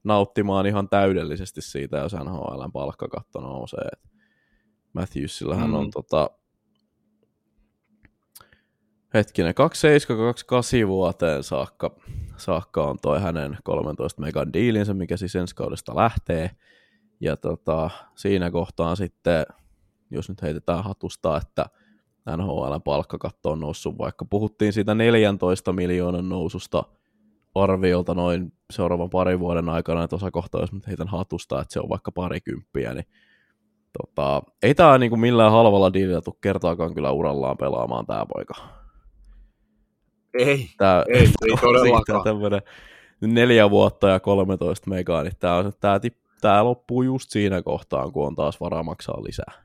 nauttimaan 0.03 0.65
ihan 0.65 0.89
täydellisesti 0.89 1.61
siitä, 1.61 1.97
jos 1.97 2.13
NHLn 2.13 2.71
palkkakatto 2.73 3.41
nousee. 3.41 3.89
Matthewsillähän 4.93 5.69
mm. 5.69 5.75
on 5.75 5.91
tota, 5.91 6.29
hetkinen, 9.13 9.53
2728 9.53 10.87
vuoteen 10.87 11.43
saakka, 11.43 11.95
saakka 12.37 12.83
on 12.83 12.97
toi 13.01 13.21
hänen 13.21 13.57
13 13.63 14.21
megan 14.21 14.53
diilinsä, 14.53 14.93
mikä 14.93 15.17
siis 15.17 15.35
ensi 15.35 15.55
kaudesta 15.55 15.95
lähtee. 15.95 16.51
Ja 17.19 17.37
tota, 17.37 17.89
siinä 18.15 18.51
kohtaa 18.51 18.95
sitten, 18.95 19.45
jos 20.11 20.29
nyt 20.29 20.41
heitetään 20.41 20.83
hatusta, 20.83 21.37
että 21.37 21.65
NHL 22.37 22.75
palkkakatto 22.83 23.51
on 23.51 23.59
noussut, 23.59 23.97
vaikka 23.97 24.25
puhuttiin 24.25 24.73
siitä 24.73 24.95
14 24.95 25.73
miljoonan 25.73 26.29
noususta 26.29 26.83
arviolta 27.55 28.13
noin 28.13 28.53
seuraavan 28.71 29.09
parin 29.09 29.39
vuoden 29.39 29.69
aikana, 29.69 30.03
että 30.03 30.15
osa 30.15 30.31
kohtaa, 30.31 30.61
jos 30.61 30.73
nyt 30.73 30.87
heitän 30.87 31.07
hatusta, 31.07 31.61
että 31.61 31.73
se 31.73 31.79
on 31.79 31.89
vaikka 31.89 32.11
parikymppiä, 32.11 32.93
niin 32.93 33.05
tota, 33.97 34.43
ei 34.63 34.75
tämä 34.75 34.97
niinku 34.97 35.17
millään 35.17 35.51
halvalla 35.51 35.93
diilillä 35.93 36.21
tule 36.21 36.35
kertaakaan 36.41 36.93
kyllä 36.93 37.11
urallaan 37.11 37.57
pelaamaan 37.57 38.05
tämä 38.05 38.25
poika. 38.25 38.80
Ei, 40.33 40.69
tää, 40.77 41.03
ei, 41.07 41.19
ei 41.19 41.57
todellakaan. 41.61 42.23
Tämmönen 42.23 42.61
neljä 43.21 43.69
vuotta 43.69 44.09
ja 44.09 44.19
13 44.19 44.89
megaa, 44.89 45.23
niin 45.23 45.33
tää, 45.39 45.55
on, 45.55 45.73
tää, 45.79 45.99
tää 46.41 46.63
loppuu 46.63 47.01
just 47.01 47.29
siinä 47.29 47.61
kohtaan, 47.61 48.11
kun 48.11 48.27
on 48.27 48.35
taas 48.35 48.59
varaa 48.59 48.83
maksaa 48.83 49.23
lisää. 49.23 49.63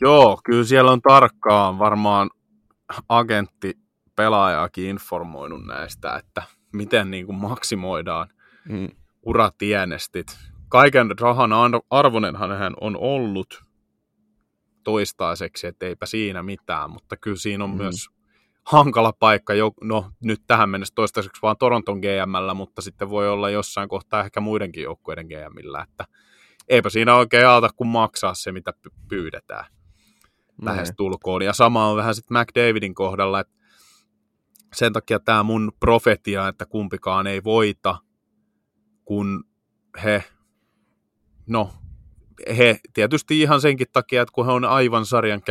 Joo, 0.00 0.40
kyllä 0.44 0.64
siellä 0.64 0.92
on 0.92 1.02
tarkkaan 1.02 1.78
varmaan 1.78 2.30
agentti 3.08 3.78
pelaajaakin 4.16 4.86
informoinut 4.86 5.66
näistä, 5.66 6.16
että 6.16 6.42
miten 6.72 7.10
niin 7.10 7.26
kuin 7.26 7.36
maksimoidaan 7.36 8.28
mm. 8.68 8.88
uratienestit. 9.26 10.26
Kaiken 10.68 11.18
rahan 11.20 11.50
arvonenhan 11.90 12.58
hän 12.58 12.74
on 12.80 12.96
ollut 12.96 13.64
toistaiseksi, 14.84 15.66
että 15.66 15.86
eipä 15.86 16.06
siinä 16.06 16.42
mitään, 16.42 16.90
mutta 16.90 17.16
kyllä 17.16 17.36
siinä 17.36 17.64
on 17.64 17.70
mm. 17.70 17.76
myös 17.76 18.08
hankala 18.62 19.12
paikka, 19.18 19.54
jo, 19.54 19.72
no 19.80 20.10
nyt 20.24 20.40
tähän 20.46 20.68
mennessä 20.70 20.94
toistaiseksi 20.94 21.42
vaan 21.42 21.56
Toronton 21.56 21.98
GMllä, 21.98 22.54
mutta 22.54 22.82
sitten 22.82 23.10
voi 23.10 23.28
olla 23.28 23.50
jossain 23.50 23.88
kohtaa 23.88 24.24
ehkä 24.24 24.40
muidenkin 24.40 24.82
joukkueiden 24.82 25.26
GMillä, 25.26 25.86
että 25.88 26.04
eipä 26.68 26.90
siinä 26.90 27.14
oikein 27.14 27.46
alta 27.46 27.68
kuin 27.76 27.88
maksaa 27.88 28.34
se, 28.34 28.52
mitä 28.52 28.72
pyydetään 29.08 29.64
lähes 30.62 30.92
tulkoon. 30.96 31.42
Ja 31.42 31.52
sama 31.52 31.86
on 31.86 31.96
vähän 31.96 32.14
sitten 32.14 32.38
McDavidin 32.38 32.94
kohdalla, 32.94 33.40
että 33.40 33.52
sen 34.74 34.92
takia 34.92 35.20
tämä 35.20 35.42
mun 35.42 35.72
profetia, 35.80 36.48
että 36.48 36.66
kumpikaan 36.66 37.26
ei 37.26 37.44
voita, 37.44 37.98
kun 39.04 39.44
he, 40.04 40.24
no 41.46 41.70
he 42.56 42.80
tietysti 42.94 43.40
ihan 43.40 43.60
senkin 43.60 43.86
takia, 43.92 44.22
että 44.22 44.32
kun 44.32 44.46
he 44.46 44.52
on 44.52 44.64
aivan 44.64 45.06
sarjan 45.06 45.42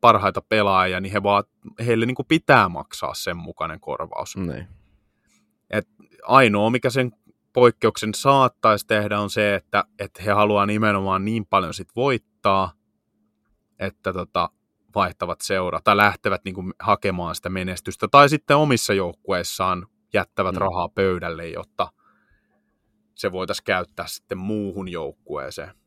parhaita 0.00 0.42
pelaajia, 0.42 1.00
niin 1.00 1.12
he 1.12 1.22
vaan, 1.22 1.44
heille 1.86 2.06
niin 2.06 2.14
kuin 2.14 2.26
pitää 2.26 2.68
maksaa 2.68 3.14
sen 3.14 3.36
mukainen 3.36 3.80
korvaus. 3.80 4.36
Niin. 4.36 4.68
Et 5.70 5.88
ainoa, 6.22 6.70
mikä 6.70 6.90
sen 6.90 7.12
poikkeuksen 7.52 8.14
saattaisi 8.14 8.86
tehdä, 8.86 9.20
on 9.20 9.30
se, 9.30 9.54
että, 9.54 9.84
että 9.98 10.22
he 10.22 10.30
haluaa 10.30 10.66
nimenomaan 10.66 11.24
niin 11.24 11.46
paljon 11.46 11.74
sit 11.74 11.88
voittaa, 11.96 12.72
että 13.78 14.12
tota, 14.12 14.50
vaihtavat 14.94 15.40
seuraa 15.40 15.80
tai 15.84 15.96
lähtevät 15.96 16.44
niin 16.44 16.54
kuin, 16.54 16.72
hakemaan 16.78 17.34
sitä 17.34 17.48
menestystä. 17.48 18.08
Tai 18.08 18.28
sitten 18.28 18.56
omissa 18.56 18.94
joukkueissaan 18.94 19.86
jättävät 20.12 20.54
mm. 20.54 20.58
rahaa 20.58 20.88
pöydälle, 20.88 21.48
jotta 21.48 21.92
se 23.14 23.32
voitaisiin 23.32 23.64
käyttää 23.64 24.06
sitten 24.06 24.38
muuhun 24.38 24.88
joukkueeseen. 24.88 25.79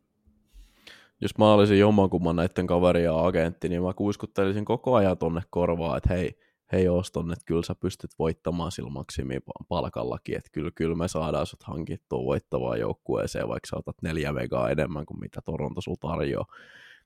Jos 1.23 1.37
mä 1.37 1.53
olisin 1.53 1.79
jommankumman 1.79 2.35
näiden 2.35 2.67
kaveria 2.67 3.25
agentti, 3.25 3.69
niin 3.69 3.83
mä 3.83 3.93
kuiskuttelisin 3.93 4.65
koko 4.65 4.95
ajan 4.95 5.17
tonne 5.17 5.41
korvaan, 5.49 5.97
että 5.97 6.13
hei, 6.13 6.39
hei 6.71 6.89
Oston, 6.89 7.31
että 7.31 7.45
kyllä 7.45 7.63
sä 7.63 7.75
pystyt 7.75 8.11
voittamaan 8.19 8.71
sillä 8.71 8.89
maksimipalkallakin, 8.89 10.37
että 10.37 10.49
kyllä, 10.51 10.71
kyllä 10.75 10.95
me 10.95 11.07
saadaan 11.07 11.45
sut 11.45 11.63
hankittua 11.63 12.23
voittavaan 12.23 12.79
joukkueeseen, 12.79 13.47
vaikka 13.47 13.67
sä 13.67 13.75
otat 13.77 13.95
neljä 14.01 14.35
vegaa 14.35 14.69
enemmän 14.69 15.05
kuin 15.05 15.19
mitä 15.19 15.41
Toronto 15.45 15.81
sul 15.81 15.95
tarjoaa, 15.95 16.45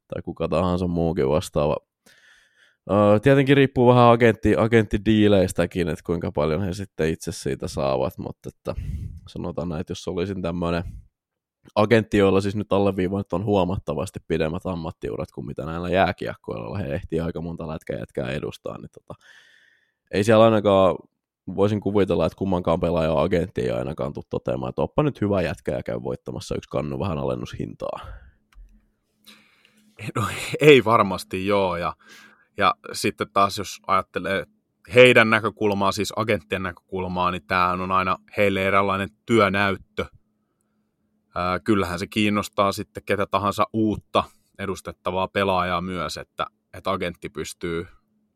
tai 0.08 0.21
kuka 0.21 0.47
tahansa 0.47 0.88
muukin 0.88 1.30
vastaava. 1.30 1.77
Tietenkin 3.23 3.58
riippuu 3.58 3.88
vähän 3.88 4.12
agentti, 4.12 4.56
agenttidiileistäkin, 4.58 5.89
että 5.89 6.03
kuinka 6.06 6.32
paljon 6.32 6.62
he 6.62 6.73
sitten 6.73 7.10
itse 7.10 7.32
siitä 7.32 7.67
saavat, 7.67 8.17
mutta 8.17 8.49
että 8.49 8.82
sanotaan 9.27 9.69
näin, 9.69 9.82
että 9.82 9.91
jos 9.91 10.08
olisin 10.08 10.41
tämmöinen 10.41 10.84
agentti, 11.75 12.17
joilla 12.17 12.41
siis 12.41 12.56
nyt 12.56 12.73
alleviivannut 12.73 13.34
on 13.34 13.45
huomattavasti 13.45 14.19
pidemmät 14.27 14.65
ammattiurat 14.65 15.32
kuin 15.32 15.47
mitä 15.47 15.65
näillä 15.65 15.89
jääkiekkoilla, 15.89 16.77
he 16.77 16.93
ehtii 16.93 17.19
aika 17.19 17.41
monta 17.41 17.67
lätkää 17.67 17.99
jätkää 17.99 18.30
edustaa, 18.30 18.77
niin 18.77 18.89
tota, 18.91 19.13
ei 20.12 20.23
siellä 20.23 20.45
ainakaan, 20.45 20.95
voisin 21.56 21.82
kuvitella, 21.82 22.25
että 22.25 22.38
kummankaan 22.38 22.80
pelaaja 22.80 23.21
agentti 23.21 23.62
ei 23.62 23.71
ainakaan 23.71 24.13
tule 24.13 24.25
toteamaan, 24.30 24.69
että 24.69 24.82
oppa 24.82 25.03
nyt 25.03 25.21
hyvä 25.21 25.41
jätkä 25.41 25.71
ja 25.71 25.84
käy 25.84 26.03
voittamassa 26.03 26.56
yksi 26.56 26.69
kannu 26.69 26.99
vähän 26.99 27.17
alennushintaa. 27.17 27.99
No 30.15 30.27
ei 30.62 30.86
varmasti 30.86 31.47
joo, 31.47 31.77
ja, 31.77 31.93
ja 32.58 32.75
sitten 32.93 33.27
taas 33.34 33.58
jos 33.58 33.80
ajattelee 33.88 34.45
heidän 34.95 35.30
näkökulmaa, 35.30 35.91
siis 35.91 36.13
agenttien 36.15 36.63
näkökulmaa, 36.63 37.32
niin 37.32 37.47
tämä 37.47 37.71
on 37.71 37.91
aina 37.91 38.17
heille 38.38 38.67
eräänlainen 38.67 39.10
työnäyttö. 39.25 40.06
Ää, 41.38 41.60
kyllähän 41.60 42.00
se 42.00 42.08
kiinnostaa 42.08 42.71
sitten 42.71 43.04
ketä 43.04 43.26
tahansa 43.26 43.67
uutta 43.73 44.23
edustettavaa 44.60 45.28
pelaajaa 45.28 45.82
myös, 45.82 46.17
että, 46.17 46.45
että 46.73 46.91
agentti 46.91 47.30
pystyy 47.30 47.88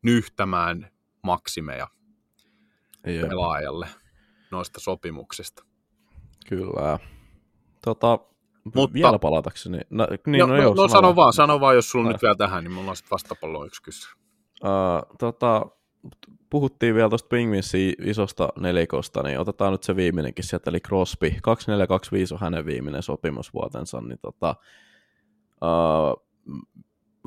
nyhtämään 0.02 0.90
maksimeja 1.22 1.88
Ei 3.04 3.20
pelaajalle 3.20 3.88
noista 4.50 4.80
sopimuksista. 4.80 5.64
Kyllä. 6.48 6.98
Tota, 7.84 8.18
mutta, 8.74 8.94
vielä 8.94 9.18
palatakseni. 9.18 9.78
No, 9.90 10.06
niin, 10.26 10.38
no, 10.38 10.46
no, 10.46 10.56
no, 10.56 10.74
no 10.74 10.88
sano 10.88 11.16
vaan, 11.16 11.32
sano 11.32 11.60
vaan, 11.60 11.74
jos 11.74 11.90
sulla 11.90 12.08
äh. 12.08 12.12
nyt 12.12 12.22
vielä 12.22 12.34
tähän, 12.34 12.64
niin 12.64 12.72
mulla 12.72 12.90
on 12.90 12.96
sitten 12.96 13.10
vastapallo 13.10 13.64
yksi 13.64 13.82
kysy. 13.82 14.08
Uh, 14.64 15.16
tota, 15.18 15.66
puhuttiin 16.50 16.94
vielä 16.94 17.08
tuosta 17.08 17.28
Pingvinsin 17.28 17.94
isosta 18.04 18.48
nelikosta, 18.60 19.22
niin 19.22 19.40
otetaan 19.40 19.72
nyt 19.72 19.82
se 19.82 19.96
viimeinenkin 19.96 20.44
sieltä, 20.44 20.70
eli 20.70 20.80
Crosby. 20.80 21.34
2425 21.42 22.34
on 22.34 22.40
hänen 22.40 22.66
viimeinen 22.66 23.02
sopimusvuotensa, 23.02 24.00
niin 24.00 24.18
tota, 24.22 24.56
uh, 25.62 26.26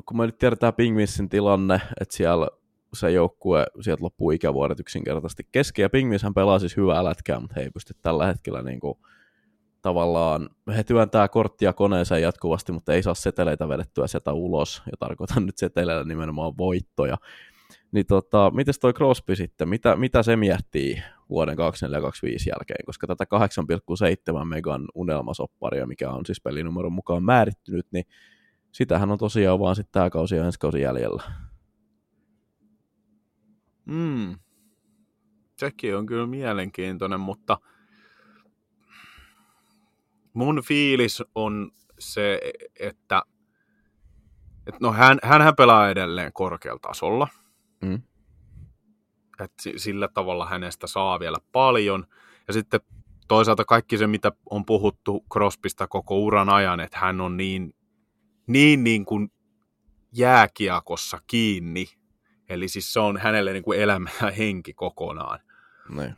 kun 0.06 0.16
me 0.16 0.26
nyt 0.26 0.38
tiedetään 0.38 0.74
Pingvinsin 0.74 1.28
tilanne, 1.28 1.80
että 2.00 2.16
siellä 2.16 2.48
se 2.94 3.10
joukkue, 3.10 3.66
sieltä 3.80 4.04
loppuu 4.04 4.30
ikävuodet 4.30 4.80
yksinkertaisesti 4.80 5.48
kesken, 5.52 5.82
ja 5.82 5.90
Pingvinshän 5.90 6.34
pelaa 6.34 6.58
siis 6.58 6.76
hyvää 6.76 7.04
lätkää, 7.04 7.40
mutta 7.40 7.54
he 7.56 7.62
ei 7.62 7.70
pysty 7.70 7.94
tällä 8.02 8.26
hetkellä 8.26 8.62
niin 8.62 8.80
kuin, 8.80 8.98
tavallaan, 9.82 10.48
he 10.76 10.84
työntää 10.84 11.28
korttia 11.28 11.72
koneeseen 11.72 12.22
jatkuvasti, 12.22 12.72
mutta 12.72 12.94
ei 12.94 13.02
saa 13.02 13.14
seteleitä 13.14 13.68
vedettyä 13.68 14.06
sieltä 14.06 14.32
ulos, 14.32 14.82
ja 14.86 14.92
tarkoitan 14.98 15.46
nyt 15.46 15.58
seteleillä 15.58 16.04
nimenomaan 16.04 16.56
voittoja. 16.58 17.16
Niin 17.96 18.06
tota, 18.06 18.50
miten 18.54 18.74
toi 18.80 18.92
Crosby 18.92 19.36
sitten, 19.36 19.68
mitä, 19.68 19.96
mitä 19.96 20.22
se 20.22 20.36
miettii 20.36 21.02
vuoden 21.30 21.56
2425 21.56 22.50
jälkeen, 22.50 22.86
koska 22.86 23.06
tätä 23.06 23.24
8,7 24.40 24.44
megan 24.44 24.88
unelmasopparia, 24.94 25.86
mikä 25.86 26.10
on 26.10 26.26
siis 26.26 26.40
pelinumeron 26.40 26.92
mukaan 26.92 27.22
määrittynyt, 27.22 27.86
niin 27.92 28.04
sitähän 28.72 29.10
on 29.10 29.18
tosiaan 29.18 29.58
vaan 29.58 29.76
sitten 29.76 29.92
tämä 29.92 30.10
kausi 30.10 30.36
ja 30.36 30.44
ensi 30.44 30.58
kausi 30.58 30.80
jäljellä. 30.80 31.22
Mm. 33.84 34.38
Sekin 35.58 35.96
on 35.96 36.06
kyllä 36.06 36.26
mielenkiintoinen, 36.26 37.20
mutta 37.20 37.58
mun 40.32 40.62
fiilis 40.64 41.22
on 41.34 41.70
se, 41.98 42.40
että, 42.80 43.22
että 44.66 44.78
no 44.80 44.92
hän, 44.92 45.18
hänhän 45.22 45.56
pelaa 45.56 45.90
edelleen 45.90 46.32
korkealla 46.32 46.80
tasolla. 46.80 47.28
Mm. 47.82 48.02
Että 49.40 49.62
sillä 49.76 50.08
tavalla 50.08 50.46
hänestä 50.46 50.86
saa 50.86 51.20
vielä 51.20 51.38
paljon. 51.52 52.06
Ja 52.48 52.52
sitten 52.52 52.80
toisaalta 53.28 53.64
kaikki 53.64 53.98
se, 53.98 54.06
mitä 54.06 54.32
on 54.50 54.64
puhuttu 54.64 55.24
Crospista 55.32 55.86
koko 55.86 56.18
uran 56.18 56.48
ajan, 56.48 56.80
että 56.80 56.98
hän 56.98 57.20
on 57.20 57.36
niin, 57.36 57.74
niin, 58.46 58.84
niin 58.84 59.04
kuin 59.04 59.32
jääkiekossa 60.12 61.18
kiinni 61.26 61.86
Eli 62.48 62.68
siis 62.68 62.92
se 62.92 63.00
on 63.00 63.16
hänelle 63.16 63.52
niin 63.52 63.62
kuin 63.62 63.80
elämä 63.80 64.10
ja 64.22 64.30
henki 64.30 64.74
kokonaan. 64.74 65.40
Ne. 65.88 66.14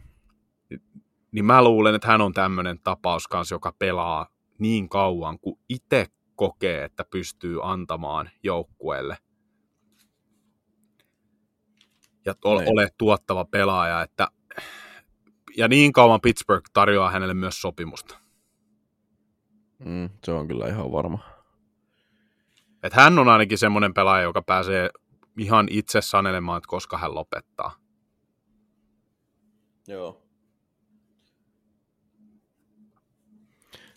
Niin 1.33 1.45
mä 1.45 1.65
luulen, 1.65 1.95
että 1.95 2.09
hän 2.09 2.21
on 2.21 2.33
tämmöinen 2.33 2.79
tapaus 2.85 3.29
kanssa, 3.29 3.55
joka 3.55 3.73
pelaa 3.79 4.27
niin 4.59 4.89
kauan, 4.89 5.39
kuin 5.39 5.61
itse 5.69 6.07
kokee, 6.35 6.85
että 6.85 7.05
pystyy 7.11 7.59
antamaan 7.63 8.31
joukkueelle. 8.43 9.19
Ja 12.29 12.35
ole, 12.45 12.65
ole 12.67 12.89
tuottava 12.99 13.45
pelaaja, 13.45 14.03
että 14.03 14.29
ja 15.57 15.69
niin 15.69 15.93
kauan 15.93 16.21
Pittsburgh 16.21 16.71
tarjoaa 16.73 17.11
hänelle 17.11 17.35
myös 17.35 17.63
sopimusta. 17.63 18.19
Mm, 19.85 20.11
se 20.25 20.33
on 20.33 20.49
kyllä 20.49 20.67
ihan 20.67 20.93
varma. 20.93 21.19
Et 22.83 22.93
hän 22.93 23.19
on 23.19 23.29
ainakin 23.29 23.59
semmoinen 23.59 23.95
pelaaja, 23.95 24.23
joka 24.23 24.43
pääsee 24.43 24.91
ihan 25.39 25.67
itse 25.71 26.01
sanelemaan, 26.01 26.59
että 26.59 26.69
koska 26.69 26.99
hän 26.99 27.15
lopettaa. 27.15 27.75
Joo. 29.89 30.23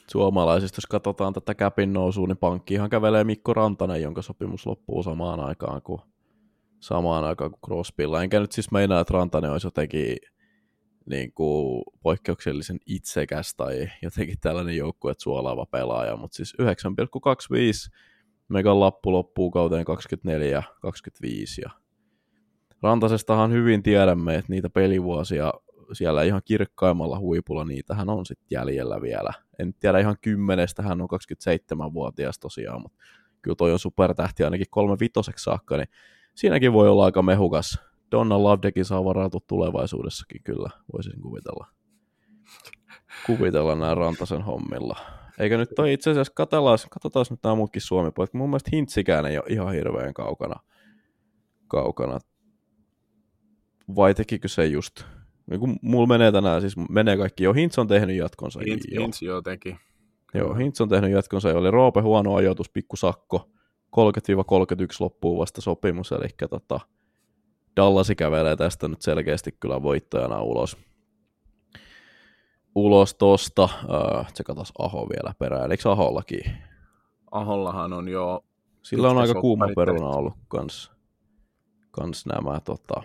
Suomalaisista, 0.07 0.77
jos 0.77 0.85
katsotaan 0.85 1.33
tätä 1.33 1.55
käpin 1.55 1.93
nousua, 1.93 2.27
niin 2.27 2.37
pankkiinhan 2.37 2.89
kävelee 2.89 3.23
Mikko 3.23 3.53
Rantanen, 3.53 4.01
jonka 4.01 4.21
sopimus 4.21 4.65
loppuu 4.65 5.03
samaan 5.03 5.39
aikaan 5.39 5.81
kuin, 5.81 6.01
samaan 6.81 7.23
aikaan 7.23 7.51
kuin 7.51 7.61
Crosbylla. 7.65 8.23
Enkä 8.23 8.39
nyt 8.39 8.51
siis 8.51 8.71
meinaa, 8.71 8.99
että 8.99 9.13
Rantanen 9.13 9.51
olisi 9.51 9.67
jotenkin 9.67 10.17
niin 11.05 11.33
kuin 11.33 11.83
poikkeuksellisen 12.01 12.79
itsekäs 12.85 13.55
tai 13.55 13.89
jotenkin 14.01 14.37
tällainen 14.41 14.77
joukkue 14.77 15.13
suolaava 15.17 15.65
pelaaja, 15.65 16.17
mutta 16.17 16.35
siis 16.35 16.55
9,25 16.61 16.67
Megan 18.47 18.79
lappu 18.79 19.11
loppuu 19.11 19.51
kauteen 19.51 19.85
24 19.85 20.63
25 20.81 21.61
ja 21.61 21.69
Rantasestahan 22.81 23.51
hyvin 23.51 23.83
tiedämme, 23.83 24.35
että 24.35 24.53
niitä 24.53 24.69
pelivuosia 24.69 25.53
siellä 25.93 26.23
ihan 26.23 26.41
kirkkaimmalla 26.45 27.19
huipulla, 27.19 27.65
niitähän 27.65 28.09
on 28.09 28.25
sitten 28.25 28.47
jäljellä 28.51 29.01
vielä. 29.01 29.33
En 29.59 29.73
tiedä 29.73 29.99
ihan 29.99 30.15
kymmenestä, 30.21 30.81
hän 30.81 31.01
on 31.01 31.07
27-vuotias 31.09 32.39
tosiaan, 32.39 32.81
mutta 32.81 32.97
kyllä 33.41 33.55
toi 33.55 33.71
on 33.71 33.79
supertähti 33.79 34.43
ainakin 34.43 34.67
kolme 34.69 34.97
vitoseksi 34.99 35.43
saakka, 35.43 35.77
niin 35.77 35.87
siinäkin 36.41 36.73
voi 36.73 36.89
olla 36.89 37.05
aika 37.05 37.21
mehukas. 37.21 37.79
Donna 38.11 38.43
Lovedekin 38.43 38.85
saa 38.85 39.05
varautua 39.05 39.41
tulevaisuudessakin 39.47 40.43
kyllä, 40.43 40.69
voisin 40.93 41.21
kuvitella. 41.21 41.67
Kuvitella 43.25 43.75
nämä 43.75 43.95
Rantasen 43.95 44.41
hommilla. 44.41 44.95
Eikä 45.39 45.57
nyt 45.57 45.69
toi 45.75 45.93
itse 45.93 46.11
asiassa, 46.11 46.33
katsotaan, 46.35 46.77
katsotaan 46.89 47.25
nyt 47.29 47.39
nämä 47.43 47.55
muutkin 47.55 47.81
suomi 47.81 48.11
pojat, 48.11 48.33
mun 48.33 48.49
mielestä 48.49 48.69
Hintsikään 48.73 49.25
ei 49.25 49.37
ole 49.37 49.45
ihan 49.49 49.73
hirveän 49.73 50.13
kaukana. 50.13 50.55
kaukana. 51.67 52.19
Vai 53.95 54.13
tekikö 54.13 54.47
se 54.47 54.65
just? 54.65 55.03
Niin 55.49 55.59
kun 55.59 55.79
mulla 55.81 56.07
menee 56.07 56.31
tänään, 56.31 56.61
siis 56.61 56.77
menee 56.89 57.17
kaikki, 57.17 57.43
jo 57.43 57.53
Hintz 57.53 57.79
on 57.79 57.87
tehnyt 57.87 58.15
jatkonsa. 58.15 58.59
Hintz, 58.65 58.85
jo. 58.91 59.01
Hintz 59.01 59.21
jo 59.21 59.41
teki. 59.41 59.77
Joo, 60.33 60.53
Hintz 60.53 60.81
on 60.81 60.89
tehnyt 60.89 61.11
jatkonsa, 61.11 61.49
ja 61.49 61.57
oli 61.57 61.71
Roope 61.71 62.01
huono 62.01 62.35
ajoitus, 62.35 62.69
pikku 62.69 62.95
sakko. 62.95 63.49
30-31 63.97 64.01
loppuu 64.99 65.39
vasta 65.39 65.61
sopimus, 65.61 66.11
eli 66.11 66.27
tota, 66.49 66.79
Dallasi 67.75 68.15
kävelee 68.15 68.55
tästä 68.55 68.87
nyt 68.87 69.01
selkeästi 69.01 69.51
kyllä 69.59 69.83
voittajana 69.83 70.41
ulos 70.41 70.77
ulos 72.75 73.13
tosta. 73.13 73.63
Äh, 73.63 74.33
tsekatas 74.33 74.73
Aho 74.79 75.09
vielä 75.09 75.33
perään. 75.39 75.71
Eikö 75.71 75.91
Ahollakin? 75.91 76.41
Ahollahan 77.31 77.93
on 77.93 78.09
jo... 78.09 78.45
Sillä 78.81 79.09
on 79.09 79.17
aika 79.17 79.41
kuuma 79.41 79.67
peruna 79.75 80.07
ollut 80.07 80.33
kans, 80.47 80.91
kans 81.91 82.25
nämä 82.25 82.59
tota... 82.59 83.03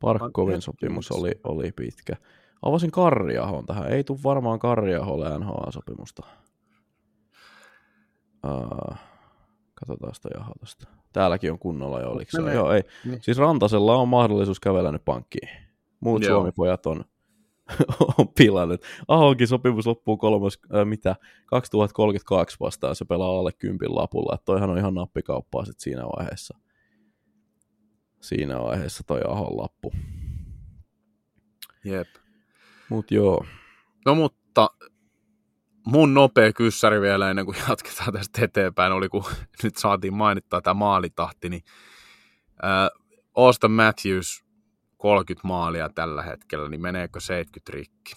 Parkkovin 0.00 0.62
sopimus 0.62 1.10
oli, 1.10 1.30
oli 1.44 1.72
pitkä. 1.72 2.16
Avasin 2.62 2.90
Karriahon 2.90 3.66
tähän. 3.66 3.92
Ei 3.92 4.04
tule 4.04 4.18
varmaan 4.24 4.58
Karriaholle 4.58 5.38
NHL-sopimusta. 5.38 6.26
Uh, 8.46 8.96
katsotaan 9.74 10.14
sitä 10.14 10.28
jahotusta. 10.34 10.88
Täälläkin 11.12 11.52
on 11.52 11.58
kunnolla 11.58 12.00
jo, 12.00 12.10
oliko 12.10 12.30
se? 12.30 12.40
No, 12.40 12.52
Joo, 12.52 12.72
ei. 12.72 12.82
Niin. 13.04 13.22
Siis 13.22 13.38
Rantasella 13.38 13.96
on 13.96 14.08
mahdollisuus 14.08 14.60
kävellä 14.60 14.92
nyt 14.92 15.04
pankkiin. 15.04 15.48
Muut 16.00 16.22
Joo. 16.22 16.34
Suomi-pojat 16.34 16.86
on, 16.86 17.04
on 18.18 18.28
pilannut. 18.28 18.80
Ahonkin 19.08 19.48
sopimus 19.48 19.86
loppuu 19.86 20.16
kolmas, 20.16 20.58
äh, 20.74 20.86
mitä, 20.86 21.16
2032 21.46 22.56
vastaan, 22.60 22.96
se 22.96 23.04
pelaa 23.04 23.38
alle 23.38 23.52
kympin 23.52 23.94
lapulla. 23.94 24.34
Että 24.34 24.44
toihan 24.44 24.70
on 24.70 24.78
ihan 24.78 24.94
nappikauppaa 24.94 25.64
sit 25.64 25.80
siinä 25.80 26.02
vaiheessa. 26.02 26.58
Siinä 28.20 28.60
vaiheessa 28.60 29.02
toi 29.06 29.20
Ahon 29.28 29.56
lappu. 29.56 29.92
Jep. 31.84 32.08
Mut 32.90 33.10
joo. 33.10 33.46
No 34.06 34.14
mutta 34.14 34.70
mun 35.86 36.14
nopea 36.14 36.52
kyssäri 36.52 37.00
vielä 37.00 37.30
ennen 37.30 37.44
kuin 37.44 37.56
jatketaan 37.68 38.12
tästä 38.12 38.44
eteenpäin 38.44 38.92
oli, 38.92 39.08
kun 39.08 39.24
nyt 39.62 39.76
saatiin 39.76 40.14
mainittaa 40.14 40.62
tämä 40.62 40.74
maalitahti, 40.74 41.48
niin 41.48 41.62
äh, 42.64 42.88
Austin 43.36 43.70
Matthews 43.70 44.44
30 44.96 45.48
maalia 45.48 45.88
tällä 45.88 46.22
hetkellä, 46.22 46.68
niin 46.68 46.82
meneekö 46.82 47.20
70 47.20 47.72
rikki? 47.72 48.12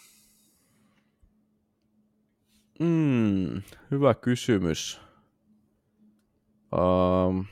Mm, 2.79 3.61
hyvä 3.91 4.13
kysymys. 4.13 5.01
Um, 6.77 7.45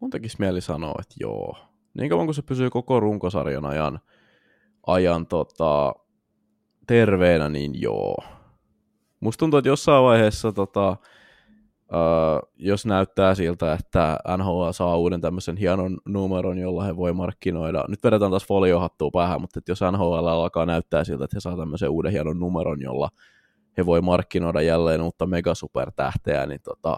mun 0.00 0.10
tekisi 0.10 0.36
mieli 0.38 0.60
sanoa, 0.60 0.94
että 1.00 1.14
joo. 1.20 1.66
Niin 1.94 2.10
kauan 2.10 2.26
kun 2.26 2.34
se 2.34 2.42
pysyy 2.42 2.70
koko 2.70 3.00
runkosarjan 3.00 3.66
ajan, 3.66 4.00
ajan 4.86 5.26
tota, 5.26 5.94
terveenä, 6.86 7.48
niin 7.48 7.80
joo. 7.80 8.16
Musta 9.20 9.38
tuntuu, 9.38 9.58
että 9.58 9.68
jossain 9.68 10.04
vaiheessa, 10.04 10.52
tota, 10.52 10.90
uh, 10.90 12.50
jos 12.56 12.86
näyttää 12.86 13.34
siltä, 13.34 13.72
että 13.72 14.18
NHL 14.38 14.70
saa 14.70 14.96
uuden 14.96 15.20
tämmöisen 15.20 15.56
hienon 15.56 15.98
numeron, 16.04 16.58
jolla 16.58 16.84
he 16.84 16.96
voi 16.96 17.12
markkinoida, 17.12 17.84
nyt 17.88 18.04
vedetään 18.04 18.30
taas 18.30 18.46
foliohattua 18.46 19.10
päähän, 19.12 19.40
mutta 19.40 19.58
että 19.58 19.72
jos 19.72 19.80
NHL 19.92 20.26
alkaa 20.26 20.66
näyttää 20.66 21.04
siltä, 21.04 21.24
että 21.24 21.36
he 21.36 21.40
saa 21.40 21.56
tämmöisen 21.56 21.90
uuden 21.90 22.12
hienon 22.12 22.40
numeron, 22.40 22.82
jolla 22.82 23.08
he 23.76 23.86
voi 23.86 24.00
markkinoida 24.00 24.62
jälleen 24.62 25.02
uutta 25.02 25.26
megasupertähteä, 25.26 26.46
niin 26.46 26.60
tota, 26.62 26.96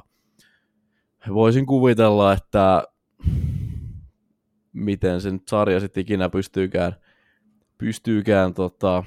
voisin 1.35 1.67
kuvitella, 1.67 2.33
että 2.33 2.85
miten 4.73 5.21
se 5.21 5.31
nyt 5.31 5.49
sarja 5.49 5.81
sitten 5.81 6.01
ikinä 6.01 6.29
pystyykään, 6.29 6.97
pystyykään 7.83 8.55
tota, 8.55 9.05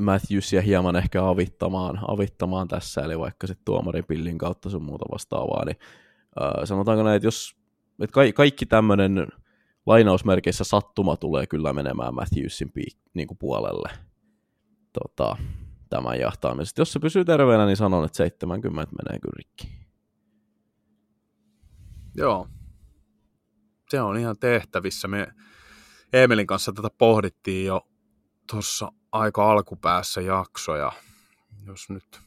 Matthewsia 0.00 0.62
hieman 0.62 0.96
ehkä 0.96 1.28
avittamaan, 1.28 1.98
avittamaan 2.08 2.68
tässä, 2.68 3.00
eli 3.00 3.18
vaikka 3.18 3.46
sitten 3.46 3.64
tuomarin 3.64 4.04
pillin 4.04 4.38
kautta 4.38 4.70
sun 4.70 4.82
muuta 4.82 5.04
vastaavaa, 5.12 5.64
niin 5.64 5.76
äh, 6.42 6.64
sanotaanko 6.64 7.02
näin, 7.02 7.16
että 7.16 7.26
jos 7.26 7.56
että 8.00 8.14
ka- 8.14 8.32
kaikki 8.34 8.66
tämmöinen 8.66 9.28
lainausmerkeissä 9.86 10.64
sattuma 10.64 11.16
tulee 11.16 11.46
kyllä 11.46 11.72
menemään 11.72 12.14
Matthewsin 12.14 12.72
piik- 12.78 13.10
niin 13.14 13.28
kuin 13.28 13.38
puolelle 13.38 13.88
tota, 14.92 15.36
tämän 15.90 16.20
jahtaamisesta. 16.20 16.80
Jos 16.80 16.92
se 16.92 16.98
pysyy 16.98 17.24
terveenä, 17.24 17.66
niin 17.66 17.76
sanon, 17.76 18.04
että 18.04 18.16
70 18.16 18.92
menee 18.96 19.20
kyllä 19.20 19.34
rikki. 19.36 19.68
Joo. 22.14 22.48
Se 23.90 24.00
on 24.00 24.18
ihan 24.18 24.36
tehtävissä. 24.40 25.08
Me 25.08 25.28
Emelin 26.12 26.46
kanssa 26.46 26.72
tätä 26.72 26.88
pohdittiin 26.98 27.66
jo 27.66 27.86
tuossa 28.50 28.92
aika 29.12 29.50
alkupäässä 29.50 30.20
jaksoja. 30.20 30.92
Jos 31.66 31.90
nyt 31.90 32.20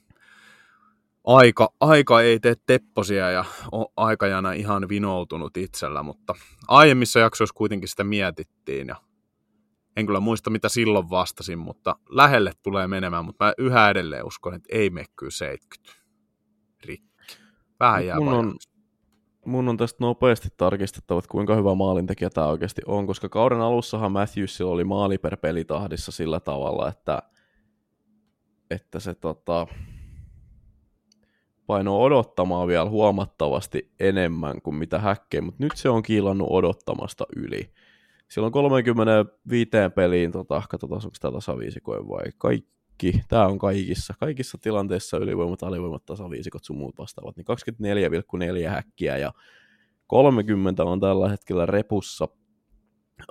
aika, 1.24 1.74
aika 1.80 2.22
ei 2.22 2.39
tee 2.39 2.56
tepposia 2.65 3.32
ja 3.32 3.46
on 3.72 3.86
aikajana 3.98 4.52
ihan 4.52 4.89
vinoutunut 4.89 5.58
itsellä, 5.58 6.04
mutta 6.04 6.36
aiemmissa 6.68 7.20
jaksoissa 7.20 7.54
kuitenkin 7.54 7.89
sitä 7.89 8.04
mietittiin 8.04 8.88
ja 8.88 8.96
en 9.96 10.06
kyllä 10.06 10.20
muista 10.20 10.50
mitä 10.50 10.70
silloin 10.70 11.10
vastasin, 11.10 11.60
mutta 11.60 11.96
lähelle 12.10 12.52
tulee 12.63 12.88
menemään, 12.88 13.26
mutta 13.26 13.46
mä 13.46 13.54
yhä 13.58 13.89
edelleen 13.89 14.26
uskon, 14.26 14.54
että 14.54 14.70
ei 14.72 14.89
mene 14.89 15.06
kyllä 15.15 15.32
70 15.32 16.00
rikki. 16.86 17.38
Vähän 17.80 18.06
jää 18.06 18.20
mun 18.20 18.34
on, 18.34 18.56
mun 19.45 19.69
on 19.69 19.78
tästä 19.78 19.97
nopeasti 19.99 20.49
tarkistettava, 20.58 21.19
että 21.19 21.32
kuinka 21.32 21.56
hyvä 21.56 21.75
maalintekijä 21.75 22.30
tämä 22.30 22.47
oikeasti 22.47 22.82
on, 22.86 23.08
koska 23.08 23.30
kauden 23.30 23.62
alussahan 23.62 24.12
Matthewsilla 24.12 24.71
oli 24.71 24.84
maali 24.84 25.17
per 25.17 25.38
pelitahdissa 25.38 26.12
sillä 26.12 26.39
tavalla, 26.39 26.89
että, 26.89 27.21
että 28.71 28.99
se 28.99 29.15
tota, 29.15 29.67
paino 31.67 32.02
odottamaan 32.02 32.67
vielä 32.67 32.89
huomattavasti 32.89 33.91
enemmän 33.99 34.62
kuin 34.62 34.75
mitä 34.75 34.99
häkkeen, 34.99 35.43
mutta 35.43 35.63
nyt 35.63 35.71
se 35.75 35.89
on 35.89 36.04
kiilannut 36.04 36.47
odottamasta 36.52 37.25
yli. 37.36 37.73
Silloin 38.28 38.54
35 38.54 39.69
peliin, 39.95 40.32
tota, 40.32 40.63
katsotaan 40.69 41.02
onko 41.06 41.15
tämä 41.21 41.32
tasaviisikoin 41.32 42.10
vai 42.10 42.25
kaikki 42.38 42.79
kaikki, 43.02 43.24
tämä 43.28 43.46
on 43.46 43.60
kaikissa, 43.60 44.14
kaikissa 44.20 44.58
tilanteissa 44.58 45.18
ylivoimat, 45.18 45.64
alivoimat, 45.64 46.06
tasaviisikot 46.06 46.64
sun 46.64 46.78
muut 46.78 46.98
vastaavat, 46.98 47.38
niin 47.38 47.46
24,4 48.64 48.70
häkkiä 48.70 49.18
ja 49.18 49.34
30 50.08 50.84
on 50.84 51.00
tällä 51.00 51.30
hetkellä 51.30 51.66
repussa. 51.66 52.28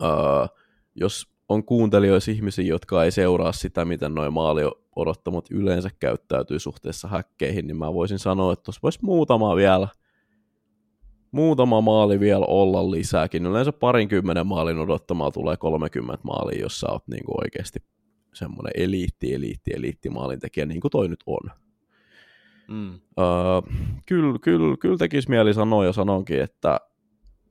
Uh, 0.02 0.58
jos 0.94 1.26
on 1.48 1.64
kuuntelijoissa 1.64 2.30
ihmisiä, 2.30 2.64
jotka 2.64 3.04
ei 3.04 3.10
seuraa 3.10 3.52
sitä, 3.52 3.84
miten 3.84 4.14
noin 4.14 4.32
maali 4.32 4.62
odottamot 4.96 5.50
yleensä 5.50 5.90
käyttäytyy 6.00 6.58
suhteessa 6.58 7.08
häkkeihin, 7.08 7.66
niin 7.66 7.76
mä 7.76 7.94
voisin 7.94 8.18
sanoa, 8.18 8.52
että 8.52 8.62
tuossa 8.62 8.80
voisi 8.82 8.98
muutama 9.02 9.56
vielä, 9.56 9.88
muutama 11.30 11.80
maali 11.80 12.20
vielä 12.20 12.44
olla 12.48 12.90
lisääkin. 12.90 13.46
Yleensä 13.46 13.72
parinkymmenen 13.72 14.46
maalin 14.46 14.78
odottamaa 14.78 15.30
tulee 15.30 15.56
30 15.56 16.20
maalia, 16.24 16.60
jos 16.60 16.80
sä 16.80 16.86
oot 16.90 17.08
niin 17.08 17.24
oikeasti 17.26 17.78
semmoinen 18.38 18.72
eliitti, 18.74 19.34
eliitti, 19.34 19.70
eliitti 19.76 20.10
maalintekijä, 20.10 20.66
niin 20.66 20.80
kuin 20.80 20.90
toi 20.90 21.08
nyt 21.08 21.20
on. 21.26 21.50
Mm. 22.68 22.94
Uh, 22.94 23.74
kyllä, 24.06 24.38
kyllä, 24.42 24.76
kyllä 24.76 24.96
tekisi 24.96 25.30
mieli 25.30 25.54
sanoa 25.54 25.84
ja 25.84 25.92
sanonkin, 25.92 26.40
että 26.40 26.80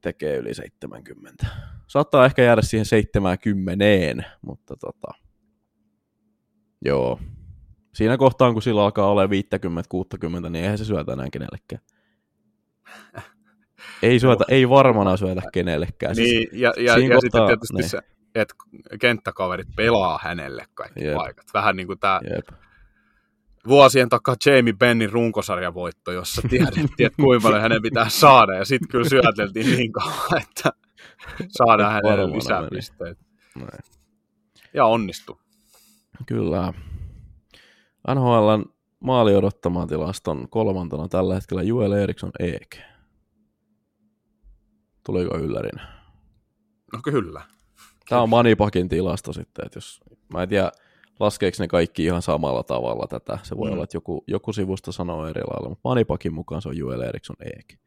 tekee 0.02 0.38
yli 0.38 0.54
70. 0.54 1.46
Saattaa 1.88 2.26
ehkä 2.26 2.42
jäädä 2.42 2.62
siihen 2.62 2.86
70, 2.86 4.24
mutta 4.42 4.76
tota, 4.76 5.08
joo. 6.86 7.20
Siinä 7.94 8.18
kohtaan, 8.18 8.54
kun 8.54 8.62
sillä 8.62 8.84
alkaa 8.84 9.12
olla 9.12 9.26
50-60, 9.26 9.30
niin 10.50 10.56
eihän 10.56 10.78
se 10.78 10.86
syötä 10.86 11.14
enää 11.14 11.28
kenellekään. 11.32 11.82
Ei 14.04 14.20
syötä, 14.20 14.46
ei 14.50 14.70
varmana 14.70 15.18
syötä 15.18 15.42
kenellekään. 15.54 16.16
Siis 16.16 16.32
niin, 16.32 16.48
ja, 16.52 16.74
ja, 16.78 16.84
ja 16.84 16.96
kohtaa, 16.96 17.20
sitten 17.22 17.48
tietysti 17.48 17.78
niin. 17.78 17.90
se, 17.90 18.02
että 18.36 18.56
kenttäkaverit 19.02 19.68
pelaa 19.76 20.20
hänelle 20.24 20.66
kaikki 20.74 21.04
Jep. 21.04 21.16
paikat. 21.16 21.46
Vähän 21.54 21.76
niin 21.76 21.88
kuin 21.88 22.00
tämä 22.00 22.20
Jep. 22.36 22.48
vuosien 23.68 24.10
takaa 24.10 24.36
Jamie 24.46 24.74
Bennin 24.74 25.12
runkosarjavoitto, 25.12 26.12
jossa 26.12 26.42
tiedettiin, 26.50 27.08
että 27.08 27.22
kuinka 27.22 27.44
paljon 27.44 27.62
hänen 27.62 27.82
pitää 27.82 28.10
saada, 28.10 28.54
ja 28.56 28.66
sitten 28.66 28.90
kyllä 28.90 29.10
syöteltiin 29.10 29.78
niin 29.78 29.92
kauan, 29.92 30.42
että 30.42 30.72
saadaan 31.50 31.94
hänelle 31.94 32.36
lisää 32.36 32.68
pisteitä. 32.70 33.24
Ja 34.74 34.86
onnistu. 34.86 35.40
Kyllä. 36.26 36.74
NHLn 38.16 38.66
maali 39.00 39.36
odottamaan 39.36 39.88
tilaston 39.88 40.50
kolmantena 40.50 41.08
tällä 41.08 41.36
hetkellä 41.36 41.64
Joel 41.64 41.92
Eriksson 41.92 42.32
Eek. 42.40 42.78
Tuliko 45.06 45.38
yllärinä? 45.38 45.88
No 46.94 47.00
kyllä. 47.04 47.42
Tämä 48.10 48.22
on 48.22 48.30
Manipakin 48.30 48.90
tilasto 48.90 49.34
sitten, 49.34 49.66
että 49.66 49.78
jos, 49.78 50.00
mä 50.34 50.44
en 50.44 50.50
tiedä, 50.50 50.72
laskeeko 51.20 51.58
ne 51.60 51.68
kaikki 51.68 52.06
ihan 52.06 52.22
samalla 52.22 52.64
tavalla 52.64 53.08
tätä. 53.08 53.40
Se 53.44 53.58
voi 53.58 53.70
mm. 53.70 53.74
olla, 53.74 53.84
että 53.84 53.98
joku, 53.98 54.24
joku 54.28 54.54
sivusta 54.54 54.92
sanoo 54.92 55.28
eri 55.28 55.42
lailla, 55.42 55.70
mutta 55.70 55.90
Manipakin 55.90 56.34
mukaan 56.34 56.62
se 56.62 56.70
on 56.70 56.78
Joel 56.78 57.02
Eriksson 57.02 57.36
Eek. 57.46 57.80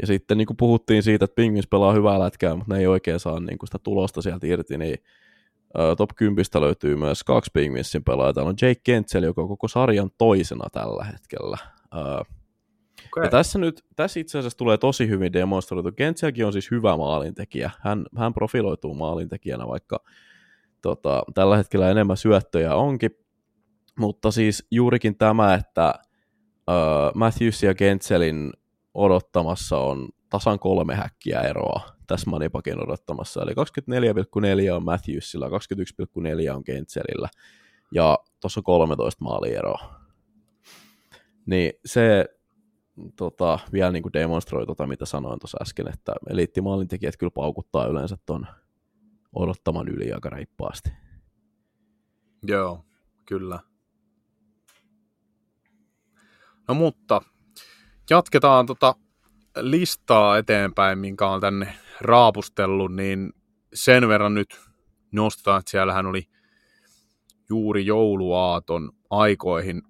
Ja 0.00 0.06
sitten 0.06 0.38
niin 0.38 0.46
kuin 0.46 0.56
puhuttiin 0.56 1.02
siitä, 1.02 1.24
että 1.24 1.34
Pingvins 1.34 1.66
pelaa 1.66 1.92
hyvää 1.92 2.18
lätkää, 2.18 2.56
mutta 2.56 2.74
ne 2.74 2.80
ei 2.80 2.86
oikein 2.86 3.20
saa 3.20 3.40
niin 3.40 3.58
kuin 3.58 3.68
sitä 3.68 3.78
tulosta 3.78 4.22
sieltä 4.22 4.46
irti, 4.46 4.78
niin 4.78 4.98
top 5.96 6.10
10 6.16 6.44
löytyy 6.60 6.96
myös 6.96 7.24
kaksi 7.24 7.50
Pingvinsin 7.54 8.04
pelaajaa. 8.04 8.32
Täällä 8.32 8.48
on 8.48 8.56
Jake 8.62 8.80
Kentsel, 8.84 9.22
joka 9.22 9.42
on 9.42 9.48
koko 9.48 9.68
sarjan 9.68 10.10
toisena 10.18 10.68
tällä 10.72 11.04
hetkellä. 11.04 11.58
Okay. 13.16 13.24
Ja 13.24 13.30
tässä 13.30 13.58
nyt, 13.58 13.84
tässä 13.96 14.20
itse 14.20 14.38
asiassa 14.38 14.58
tulee 14.58 14.78
tosi 14.78 15.08
hyvin 15.08 15.32
demonstroitu. 15.32 15.92
Kentselkin 15.92 16.46
on 16.46 16.52
siis 16.52 16.70
hyvä 16.70 16.96
maalintekijä. 16.96 17.70
Hän, 17.80 18.06
hän 18.16 18.34
profiloituu 18.34 18.94
maalintekijänä, 18.94 19.66
vaikka 19.66 20.00
tota, 20.82 21.22
tällä 21.34 21.56
hetkellä 21.56 21.90
enemmän 21.90 22.16
syöttöjä 22.16 22.74
onkin. 22.74 23.10
Mutta 23.98 24.30
siis 24.30 24.66
juurikin 24.70 25.16
tämä, 25.16 25.54
että 25.54 25.94
uh, 26.70 27.14
Matthews 27.14 27.62
ja 27.62 27.74
Kentselin 27.74 28.52
odottamassa 28.94 29.78
on 29.78 30.08
tasan 30.30 30.58
kolme 30.58 30.94
häkkiä 30.94 31.40
eroa 31.40 31.80
tässä 32.06 32.30
Manipakin 32.30 32.82
odottamassa. 32.82 33.42
Eli 33.42 33.52
24,4 34.70 34.72
on 34.72 34.84
Matthewsilla, 34.84 35.48
21,4 35.48 36.56
on 36.56 36.64
Kentselillä 36.64 37.28
ja 37.94 38.18
tuossa 38.40 38.62
13 38.62 39.24
maalieroa. 39.24 39.94
Niin 41.46 41.72
se 41.84 42.26
tota, 43.16 43.58
vielä 43.72 43.92
niin 43.92 44.02
kuin 44.02 44.12
demonstroi 44.12 44.66
tota, 44.66 44.86
mitä 44.86 45.06
sanoin 45.06 45.38
tuossa 45.38 45.58
äsken, 45.62 45.88
että 45.88 46.12
eliittimaalintekijät 46.30 47.16
kyllä 47.16 47.30
paukuttaa 47.30 47.86
yleensä 47.86 48.16
ton 48.26 48.46
odottaman 49.34 49.88
yli 49.88 50.12
aika 50.12 50.30
reippaasti. 50.30 50.90
Joo, 52.42 52.84
kyllä. 53.26 53.60
No 56.68 56.74
mutta 56.74 57.22
jatketaan 58.10 58.66
tota 58.66 58.94
listaa 59.56 60.38
eteenpäin, 60.38 60.98
minkä 60.98 61.28
on 61.28 61.40
tänne 61.40 61.74
raapustellut, 62.00 62.94
niin 62.94 63.32
sen 63.74 64.08
verran 64.08 64.34
nyt 64.34 64.60
nostetaan, 65.12 65.58
että 65.58 65.70
siellähän 65.70 66.06
oli 66.06 66.28
juuri 67.48 67.86
jouluaaton 67.86 68.92
aikoihin 69.10 69.82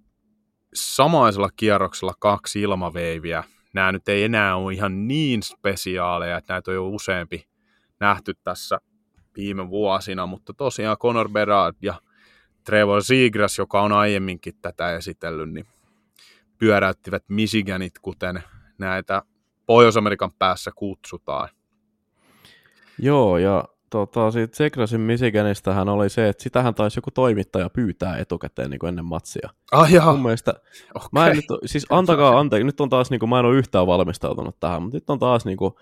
samaisella 0.77 1.51
kierroksella 1.57 2.15
kaksi 2.19 2.61
ilmaveiviä. 2.61 3.45
Nämä 3.73 3.93
nyt 3.93 4.09
ei 4.09 4.25
enää 4.25 4.57
ole 4.57 4.73
ihan 4.73 5.09
niin 5.09 5.43
spesiaaleja, 5.43 6.37
että 6.37 6.53
näitä 6.53 6.71
on 6.71 6.75
jo 6.75 6.89
useampi 6.89 7.49
nähty 8.01 8.35
tässä 8.35 8.79
viime 9.37 9.71
vuosina, 9.71 10.27
mutta 10.27 10.55
tosiaan 10.55 10.97
Conor 10.97 11.29
Berard 11.29 11.77
ja 11.83 11.95
Trevor 12.65 13.03
Seagrass, 13.03 13.59
joka 13.59 13.83
on 13.83 13.93
aiemminkin 13.93 14.55
tätä 14.63 14.97
esitellyt, 14.97 15.53
niin 15.53 15.67
pyöräyttivät 16.59 17.25
Michiganit, 17.29 17.99
kuten 17.99 18.43
näitä 18.79 19.23
Pohjois-Amerikan 19.67 20.33
päässä 20.39 20.71
kutsutaan. 20.75 21.49
Joo, 22.99 23.39
ja 23.39 23.65
tota, 23.91 24.31
siitä 24.31 24.57
Segrasin 24.57 25.01
Michiganistahan 25.01 25.89
oli 25.89 26.09
se, 26.09 26.29
että 26.29 26.43
sitähän 26.43 26.75
taisi 26.75 26.99
joku 26.99 27.11
toimittaja 27.11 27.71
pyytää 27.71 28.17
etukäteen 28.17 28.71
niin 28.71 28.79
kuin 28.79 28.89
ennen 28.89 29.05
matsia. 29.05 29.49
Ah 29.73 29.93
jaa. 29.93 30.13
Mun 30.13 30.23
mielestä, 30.23 30.55
okay. 30.95 31.09
mä 31.13 31.27
en 31.27 31.37
nyt, 31.37 31.45
siis 31.67 31.87
antakaa 31.91 32.39
anteeksi, 32.39 32.65
nyt 32.65 32.81
on 32.81 32.89
taas, 32.89 33.11
niin 33.11 33.21
kuin, 33.21 33.31
mä 33.31 33.39
en 33.39 33.45
ole 33.45 33.57
yhtään 33.57 33.87
valmistautunut 33.87 34.61
tähän, 34.61 34.83
mutta 34.83 34.97
nyt 34.97 35.11
on 35.11 35.19
taas 35.19 35.45
niin 35.45 35.59
kuin, 35.59 35.73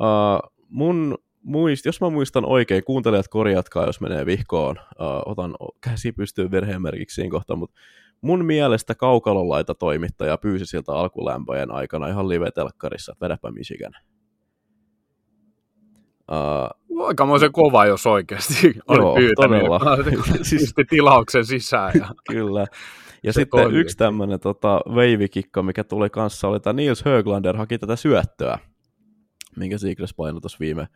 uh, 0.00 0.52
mun 0.68 1.18
muist, 1.42 1.84
jos 1.84 2.00
mä 2.00 2.10
muistan 2.10 2.44
oikein, 2.44 2.84
kuuntelijat 2.84 3.28
korjatkaa, 3.28 3.86
jos 3.86 4.00
menee 4.00 4.26
vihkoon, 4.26 4.76
uh, 5.00 5.32
otan 5.32 5.54
käsi 5.80 6.12
pystyyn 6.12 6.50
virheen 6.50 6.82
merkiksi 6.82 7.14
siinä 7.14 7.30
kohtaa, 7.30 7.56
mutta 7.56 7.80
mun 8.20 8.44
mielestä 8.44 8.94
kaukalonlaita 8.94 9.74
toimittaja 9.74 10.38
pyysi 10.38 10.66
siltä 10.66 10.92
alkulämpöjen 10.92 11.70
aikana 11.70 12.08
ihan 12.08 12.28
live-telkkarissa, 12.28 13.12
että 13.12 13.24
vedäpä 13.24 13.50
Michigan. 13.50 13.92
Uh, 16.32 16.85
Aikamoisen 17.04 17.52
kova, 17.52 17.86
jos 17.86 18.06
oikeasti 18.06 18.66
oli 18.88 18.98
joo, 18.98 19.14
pyytänyt. 19.14 19.60
Todella. 19.60 19.80
siis 20.42 20.74
tilauksen 20.90 21.46
sisään. 21.46 21.92
Ja 21.98 22.08
Kyllä. 22.28 22.66
Ja 23.22 23.32
sitten 23.32 23.60
toimii. 23.60 23.80
yksi 23.80 23.96
tämmöinen 23.96 24.40
tota, 24.40 24.80
veivikikka, 24.94 25.62
mikä 25.62 25.84
tuli 25.84 26.10
kanssa, 26.10 26.48
oli 26.48 26.60
tämä 26.60 26.72
Niels 26.72 27.04
Höglander 27.04 27.56
haki 27.56 27.78
tätä 27.78 27.96
syöttöä, 27.96 28.58
minkä 29.56 29.78
Seagrass 29.78 30.14
painoi 30.14 30.40
tuossa 30.40 30.58
viime, 30.60 30.88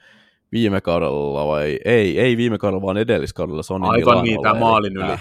viime 0.53 0.81
kaudella, 0.81 1.47
vai 1.47 1.79
ei, 1.85 2.21
ei 2.21 2.37
viime 2.37 2.59
kaudella, 2.59 2.83
vaan 2.83 2.97
edelliskaudella 2.97 3.63
Sonin 3.63 3.91
Aivan 3.91 4.25
niin, 4.25 4.43
tämä 4.43 4.61
maalin 4.61 4.97
yli. 4.97 5.17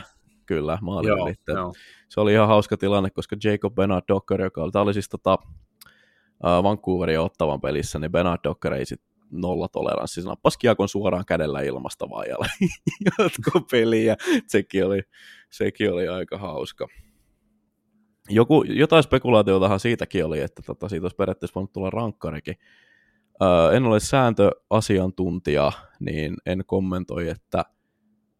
Kyllä, 0.45 0.77
maalin 0.81 1.07
joo, 1.07 1.27
yli. 1.27 1.35
Joo. 1.47 1.73
Se 2.09 2.19
oli 2.19 2.33
ihan 2.33 2.47
hauska 2.47 2.77
tilanne, 2.77 3.09
koska 3.09 3.35
Jacob 3.43 3.75
Bernard 3.75 4.05
Docker, 4.07 4.41
joka 4.41 4.63
oli, 4.63 4.71
oli 4.75 4.93
siis 4.93 5.09
tota, 5.09 5.37
uh, 6.43 6.63
Vancouverin 6.63 7.19
ottavan 7.19 7.61
pelissä, 7.61 7.99
niin 7.99 8.11
Bernard 8.11 8.39
Docker 8.43 8.73
ei 8.73 8.85
sit 8.85 9.01
nollatoleranssi. 9.31 10.21
Se 10.21 10.27
nappasi 10.27 10.59
kiekon 10.59 10.89
suoraan 10.89 11.25
kädellä 11.25 11.61
ilmasta 11.61 12.09
vaan 12.09 12.27
ja 12.29 12.35
jatko 13.05 13.61
peliä. 13.71 14.15
Sekin 14.47 14.85
oli, 14.85 15.01
sekin 15.49 15.93
oli 15.93 16.07
aika 16.07 16.37
hauska. 16.37 16.87
Joku, 18.29 18.63
jotain 18.63 19.03
spekulaatiotahan 19.03 19.79
siitäkin 19.79 20.25
oli, 20.25 20.39
että 20.39 20.61
tota, 20.65 20.89
siitä 20.89 21.03
olisi 21.03 21.15
periaatteessa 21.15 21.55
voinut 21.55 21.73
tulla 21.73 21.89
rankkarikin. 21.89 22.55
Öö, 23.41 23.71
en 23.71 23.85
ole 23.85 23.99
sääntöasiantuntija, 23.99 25.71
niin 25.99 26.37
en 26.45 26.63
kommentoi, 26.65 27.29
että 27.29 27.65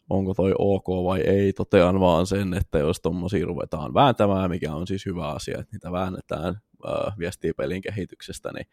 onko 0.10 0.34
toi 0.34 0.54
ok 0.58 0.88
vai 0.88 1.22
ei. 1.22 1.54
Totean 1.54 2.00
vaan 2.00 2.28
sen, 2.28 2.54
että 2.54 2.80
jos 2.80 3.02
tuommoisia 3.02 3.46
ruvetaan 3.46 3.94
vääntämään, 3.94 4.50
mikä 4.50 4.74
on 4.74 4.88
siis 4.88 5.06
hyvä 5.06 5.28
asia, 5.28 5.60
että 5.60 5.76
niitä 5.76 5.92
väännetään, 5.92 6.62
öö, 6.86 7.12
viestii 7.20 7.54
pelin 7.54 7.82
kehityksestä, 7.82 8.52
niin 8.54 8.66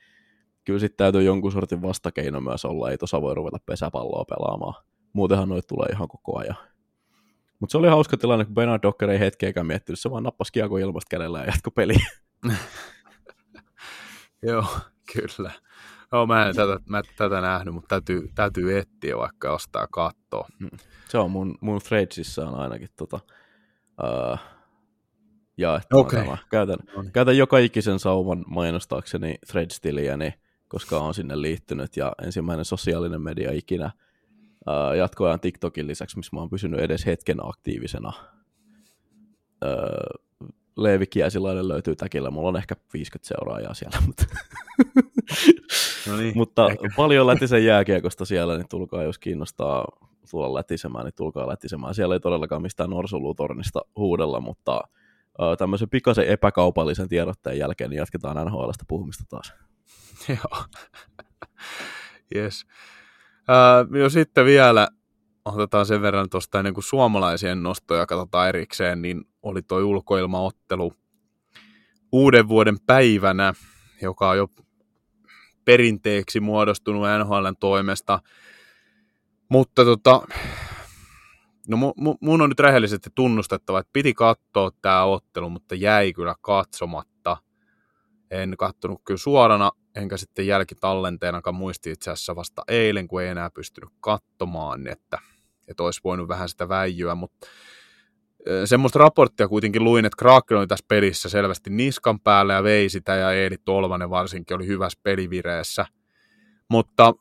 kyllä 0.67 0.79
sitten 0.79 1.05
täytyy 1.05 1.23
jonkun 1.23 1.53
sortin 1.53 1.83
vastakeino 1.83 2.41
myös 2.41 2.65
olla, 2.65 2.91
ei 2.91 2.99
tuossa 2.99 3.23
voi 3.23 3.35
ruveta 3.35 3.59
pesäpalloa 3.67 4.25
pelaamaan. 4.25 4.85
Muutenhan 5.13 5.49
noit 5.49 5.67
tulee 5.67 5.89
ihan 5.93 6.09
koko 6.09 6.39
ajan. 6.39 6.57
Mutta 7.61 7.73
se 7.73 7.79
oli 7.79 7.89
hauska 7.89 8.17
tilanne, 8.17 8.45
kun 8.45 8.55
Bernard 8.55 8.83
Docker 8.83 9.11
ei 9.11 9.19
hetkeäkään 9.19 9.67
miettinyt, 9.67 10.01
se 10.01 10.11
vaan 10.11 10.23
nappasi 10.23 10.53
kiekko 10.53 10.79
ilmasta 10.79 11.11
kädellä 11.11 11.39
ja 11.39 11.45
jatko 11.45 11.71
peli. 11.71 11.95
Joo, 14.49 14.65
kyllä. 15.13 15.53
Joo, 16.13 16.27
mä 16.27 16.47
en 16.47 16.57
tätä, 16.57 16.81
mä 16.89 17.03
tätä 17.17 17.41
nähnyt, 17.41 17.75
mutta 17.75 17.89
täytyy, 17.89 18.29
täytyy 18.35 18.79
etsiä 18.79 19.17
vaikka 19.17 19.53
ostaa 19.53 19.87
kattoa. 19.87 20.49
Hmm. 20.61 20.79
Se 21.09 21.19
on 21.19 21.31
mun, 21.31 21.59
mun 21.61 21.81
threadsissa 21.81 22.49
on 22.49 22.55
ainakin 22.55 22.89
tota, 22.97 23.21
uh, 24.03 24.39
ja 25.57 25.81
okay. 25.93 26.27
Käytän, 26.51 26.77
no 26.97 27.03
niin. 27.03 27.13
käytän 27.13 27.37
joka 27.37 27.59
ikisen 27.59 27.99
sauman 27.99 28.45
mainostaakseni 28.47 29.35
threads-tiliä, 29.47 30.17
niin 30.17 30.35
koska 30.77 31.01
on 31.01 31.15
sinne 31.15 31.41
liittynyt 31.41 31.97
ja 31.97 32.13
ensimmäinen 32.23 32.65
sosiaalinen 32.65 33.23
media 33.23 33.53
ikinä 33.53 33.91
jatkoajan 34.99 35.41
TikTokin 35.41 35.87
lisäksi, 35.87 36.17
missä 36.17 36.37
mä 36.37 36.41
oon 36.41 36.51
pysynyt 36.51 36.81
edes 36.81 37.07
hetken 37.07 37.37
aktiivisena. 37.43 38.13
Uh, 39.65 40.23
Leevi 40.77 41.07
Kiesilainen 41.07 41.69
löytyy 41.69 41.97
täkillä, 41.97 42.31
mulla 42.31 42.49
on 42.49 42.57
ehkä 42.57 42.75
50 42.95 43.29
seuraajaa 43.29 43.75
siellä, 43.75 43.99
mutta, 44.07 44.25
no 46.09 46.17
niin, 46.17 46.33
mutta 46.37 46.69
ehkä. 46.71 46.89
paljon 46.97 47.27
lätisen 47.27 47.65
jääkiekosta 47.65 48.25
siellä, 48.25 48.57
niin 48.57 48.69
tulkaa, 48.69 49.03
jos 49.03 49.19
kiinnostaa 49.19 49.85
tulla 50.31 50.55
lätisemään, 50.55 51.05
niin 51.05 51.15
tulkaa 51.17 51.49
lätisemään. 51.49 51.95
Siellä 51.95 52.15
ei 52.15 52.21
todellakaan 52.21 52.63
mistään 52.63 52.91
norsulutornista 52.91 53.81
huudella, 53.97 54.41
mutta 54.41 54.81
tämmöisen 55.59 55.91
pikaisen 55.91 56.29
epäkaupallisen 56.29 57.09
tiedotteen 57.09 57.59
jälkeen 57.59 57.91
niin 57.91 57.99
jatketaan 57.99 58.47
NHLstä 58.47 58.85
puhumista 58.89 59.25
taas. 59.29 59.53
Joo. 60.29 60.65
yes. 62.37 62.67
Uh, 63.33 63.97
jo 63.97 64.11
sitten 64.11 64.45
vielä 64.45 64.89
otetaan 65.45 65.87
sen 65.87 66.03
verran 66.03 66.31
tuosta 66.31 66.59
ennen 66.59 66.75
kuin 66.75 66.85
suomalaisien 66.85 67.63
nostoja 67.63 68.07
katsotaan 68.07 68.49
erikseen, 68.49 69.03
niin 69.03 69.25
oli 69.43 69.63
tuo 69.63 69.79
ulkoilmaottelu 69.79 70.93
uuden 72.13 72.49
vuoden 72.49 72.77
päivänä, 72.87 73.55
joka 74.03 74.29
on 74.29 74.37
jo 74.37 74.49
perinteeksi 75.65 76.41
muodostunut 76.41 77.03
NHLn 77.19 77.57
toimesta. 77.61 78.21
Mutta 79.49 79.85
tota, 79.85 80.23
no 81.69 81.77
mu, 81.77 82.17
mun 82.21 82.43
on 82.43 82.49
nyt 82.49 82.61
rehellisesti 82.61 83.11
tunnustettava, 83.15 83.79
että 83.79 83.91
piti 83.93 84.15
katsoa 84.15 84.71
tämä 84.83 85.05
ottelu, 85.05 85.51
mutta 85.51 85.75
jäi 85.75 86.13
kyllä 86.13 86.35
katsomatta. 86.41 87.37
En 88.31 88.55
kattonut 88.59 89.01
kyllä 89.05 89.19
suorana, 89.19 89.71
enkä 89.95 90.17
sitten 90.17 90.47
jälkitallenteenakaan 90.47 91.55
muisti 91.55 91.91
itse 91.91 92.11
asiassa 92.11 92.37
vasta 92.37 92.63
eilen, 92.69 93.09
kun 93.09 93.23
ei 93.23 93.29
enää 93.29 93.51
pystynyt 93.51 93.91
katsomaan, 94.01 94.87
että, 94.87 95.19
että 95.69 95.83
olisi 95.83 96.01
voinut 96.05 96.29
vähän 96.29 96.49
sitä 96.49 96.69
väijyä, 96.69 97.15
mutta 97.15 97.47
semmoista 98.65 98.99
raporttia 98.99 99.49
kuitenkin 99.49 99.85
luin, 99.85 100.05
että 100.05 100.17
Kraken 100.19 100.59
oli 100.59 100.67
tässä 100.67 100.85
pelissä 100.89 101.29
selvästi 101.29 101.71
niskan 101.71 102.21
päällä 102.21 102.53
ja 102.53 102.63
vei 102.63 102.89
sitä, 102.89 103.17
ja 103.17 103.33
Eeli 103.33 103.57
Tolvanen 103.65 104.11
varsinkin 104.11 104.57
oli 104.57 104.67
hyvässä 104.67 105.01
pelivireessä. 105.03 105.87
Mutta 106.71 107.15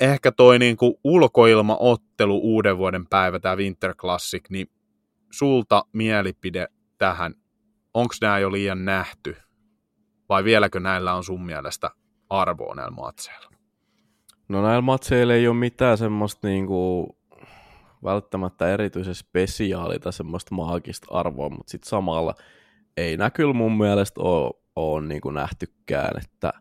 ehkä 0.00 0.32
toi 0.32 0.58
niin 0.58 0.76
kuin 0.76 0.94
ulkoilmaottelu 1.04 2.40
uuden 2.42 2.78
vuoden 2.78 3.06
päivä, 3.06 3.38
tämä 3.38 3.56
Winter 3.56 3.94
Classic, 3.94 4.44
niin 4.50 4.66
sulta 5.32 5.84
mielipide 5.92 6.68
tähän, 6.98 7.34
onko 7.94 8.14
nämä 8.20 8.38
jo 8.38 8.52
liian 8.52 8.84
nähty? 8.84 9.36
Vai 10.28 10.44
vieläkö 10.44 10.80
näillä 10.80 11.14
on 11.14 11.24
sun 11.24 11.46
mielestä 11.46 11.90
arvoa 12.30 12.74
näillä 12.74 12.96
matseilla? 12.96 13.50
No 14.48 14.62
näillä 14.62 14.80
matseilla 14.80 15.34
ei 15.34 15.48
ole 15.48 15.56
mitään 15.56 15.98
semmoista 15.98 16.48
niinku 16.48 17.08
välttämättä 18.04 18.68
erityisen 18.68 19.14
spesiaali 19.14 19.98
tai 19.98 20.12
semmoista 20.12 20.54
maagista 20.54 21.06
arvoa, 21.10 21.48
mutta 21.48 21.70
sitten 21.70 21.88
samalla 21.88 22.34
ei 22.96 23.16
nää 23.16 23.30
kyllä 23.30 23.52
mun 23.52 23.78
mielestä 23.78 24.20
ole, 24.20 24.52
ole 24.76 25.06
niin 25.06 25.20
kuin 25.20 25.34
nähtykään, 25.34 26.20
että 26.24 26.52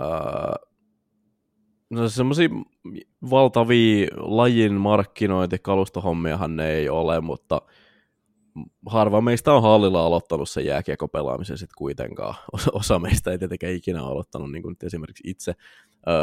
öö, 0.00 0.68
no 1.90 2.08
semmoisia 2.08 2.48
valtavia 3.30 4.08
lajin 4.16 4.74
markkinointikalustohommiahan 4.74 6.56
ne 6.56 6.70
ei 6.70 6.88
ole, 6.88 7.20
mutta 7.20 7.62
harva 8.86 9.20
meistä 9.20 9.52
on 9.52 9.62
hallilla 9.62 10.06
aloittanut 10.06 10.48
sen 10.48 10.66
jääkiekopelaamisen 10.66 11.58
sitten 11.58 11.78
kuitenkaan. 11.78 12.34
Osa, 12.72 12.98
meistä 12.98 13.30
ei 13.30 13.38
tietenkään 13.38 13.72
ikinä 13.72 14.04
aloittanut, 14.04 14.52
niin 14.52 14.62
kuin 14.62 14.72
nyt 14.72 14.82
esimerkiksi 14.82 15.30
itse. 15.30 15.54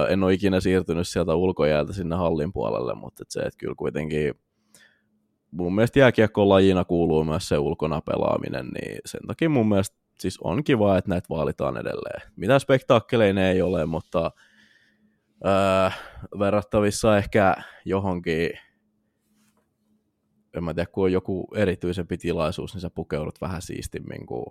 En 0.10 0.24
ole 0.24 0.34
ikinä 0.34 0.60
siirtynyt 0.60 1.08
sieltä 1.08 1.36
ulkojäältä 1.36 1.94
sinne 1.94 2.16
hallin 2.16 2.54
puolelle, 2.54 2.96
mutta 2.96 3.22
et 3.22 3.32
se, 3.32 3.40
että 3.40 3.58
kyllä 3.58 3.76
kuitenkin 3.78 4.34
mun 5.52 5.76
mielestä 5.76 6.00
jääkiekko 6.00 6.50
lajina 6.50 6.86
kuuluu 6.86 7.24
myös 7.24 7.48
se 7.48 7.58
ulkona 7.58 8.02
pelaaminen, 8.02 8.68
niin 8.68 9.00
sen 9.06 9.22
takia 9.28 9.50
mun 9.50 9.70
mielestä 9.70 9.98
siis 10.20 10.40
on 10.44 10.64
kiva, 10.64 10.98
että 10.98 11.10
näitä 11.10 11.28
vaalitaan 11.30 11.78
edelleen. 11.78 12.32
Mitä 12.36 12.60
spektaakkeleina 12.60 13.48
ei 13.48 13.62
ole, 13.62 13.86
mutta 13.86 14.32
öö, 15.46 15.90
verrattavissa 16.40 17.18
ehkä 17.18 17.56
johonkin, 17.86 18.50
en 20.56 20.64
mä 20.64 20.74
tiedä, 20.74 20.90
kun 20.92 21.04
on 21.04 21.12
joku 21.12 21.48
erityisempi 21.56 22.18
tilaisuus, 22.18 22.74
niin 22.74 22.82
sä 22.82 22.90
pukeudut 22.90 23.42
vähän 23.42 23.62
siistimmin 23.62 24.26
kuin, 24.26 24.46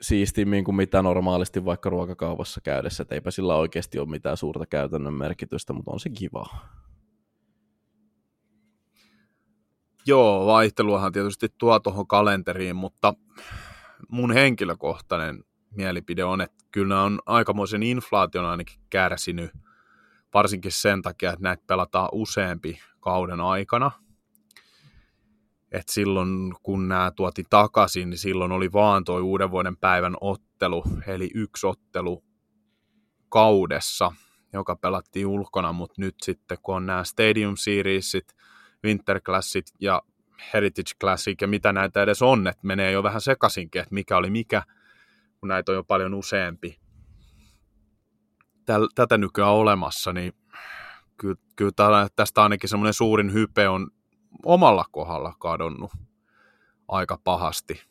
siistimmin 0.00 0.64
kuin 0.64 0.74
mitä 0.74 1.02
normaalisti 1.02 1.64
vaikka 1.64 1.90
ruokakaupassa 1.90 2.60
käydessä, 2.60 3.02
että 3.02 3.14
eipä 3.14 3.30
sillä 3.30 3.54
oikeasti 3.54 3.98
ole 3.98 4.08
mitään 4.08 4.36
suurta 4.36 4.66
käytännön 4.66 5.14
merkitystä, 5.14 5.72
mutta 5.72 5.90
on 5.90 6.00
se 6.00 6.10
kiva. 6.10 6.46
Joo, 10.06 10.46
vaihteluahan 10.46 11.12
tietysti 11.12 11.48
tuo 11.58 11.80
tuohon 11.80 12.06
kalenteriin, 12.06 12.76
mutta 12.76 13.14
mun 14.08 14.32
henkilökohtainen 14.32 15.44
mielipide 15.70 16.24
on, 16.24 16.40
että 16.40 16.64
kyllä 16.70 17.02
on 17.02 17.20
aikamoisen 17.26 17.82
inflaation 17.82 18.44
ainakin 18.44 18.80
kärsinyt, 18.90 19.50
varsinkin 20.34 20.72
sen 20.72 21.02
takia, 21.02 21.32
että 21.32 21.42
näitä 21.42 21.64
pelataan 21.66 22.08
useampi 22.12 22.78
kauden 23.00 23.40
aikana. 23.40 23.90
Et 25.72 25.88
silloin, 25.88 26.54
kun 26.62 26.88
nämä 26.88 27.12
tuotiin 27.16 27.46
takaisin, 27.50 28.10
niin 28.10 28.18
silloin 28.18 28.52
oli 28.52 28.72
vaan 28.72 29.04
tuo 29.04 29.20
uuden 29.20 29.50
vuoden 29.50 29.76
päivän 29.76 30.16
ottelu, 30.20 30.84
eli 31.06 31.30
yksi 31.34 31.66
ottelu 31.66 32.24
kaudessa, 33.28 34.12
joka 34.52 34.76
pelattiin 34.76 35.26
ulkona, 35.26 35.72
mutta 35.72 35.94
nyt 35.98 36.14
sitten, 36.22 36.58
kun 36.62 36.76
on 36.76 36.86
nämä 36.86 37.04
Stadium 37.04 37.56
Seriesit, 37.56 38.36
Winter 38.84 39.20
Classit 39.20 39.66
ja 39.80 40.02
Heritage 40.54 40.90
Classic 41.00 41.42
ja 41.42 41.48
mitä 41.48 41.72
näitä 41.72 42.02
edes 42.02 42.22
on, 42.22 42.46
että 42.46 42.66
menee 42.66 42.92
jo 42.92 43.02
vähän 43.02 43.20
sekaisinkin, 43.20 43.82
että 43.82 43.94
mikä 43.94 44.16
oli 44.16 44.30
mikä, 44.30 44.62
kun 45.40 45.48
näitä 45.48 45.72
on 45.72 45.76
jo 45.76 45.84
paljon 45.84 46.14
useampi. 46.14 46.80
Täl, 48.64 48.88
tätä 48.94 49.18
nykyään 49.18 49.52
olemassa, 49.52 50.12
niin 50.12 50.32
kyllä, 51.16 51.36
kyllä 51.56 52.08
tästä 52.16 52.42
ainakin 52.42 52.68
semmoinen 52.68 52.94
suurin 52.94 53.32
hype 53.32 53.68
on 53.68 53.90
omalla 54.44 54.84
kohdalla 54.90 55.34
kadonnut 55.38 55.90
aika 56.88 57.18
pahasti. 57.24 57.82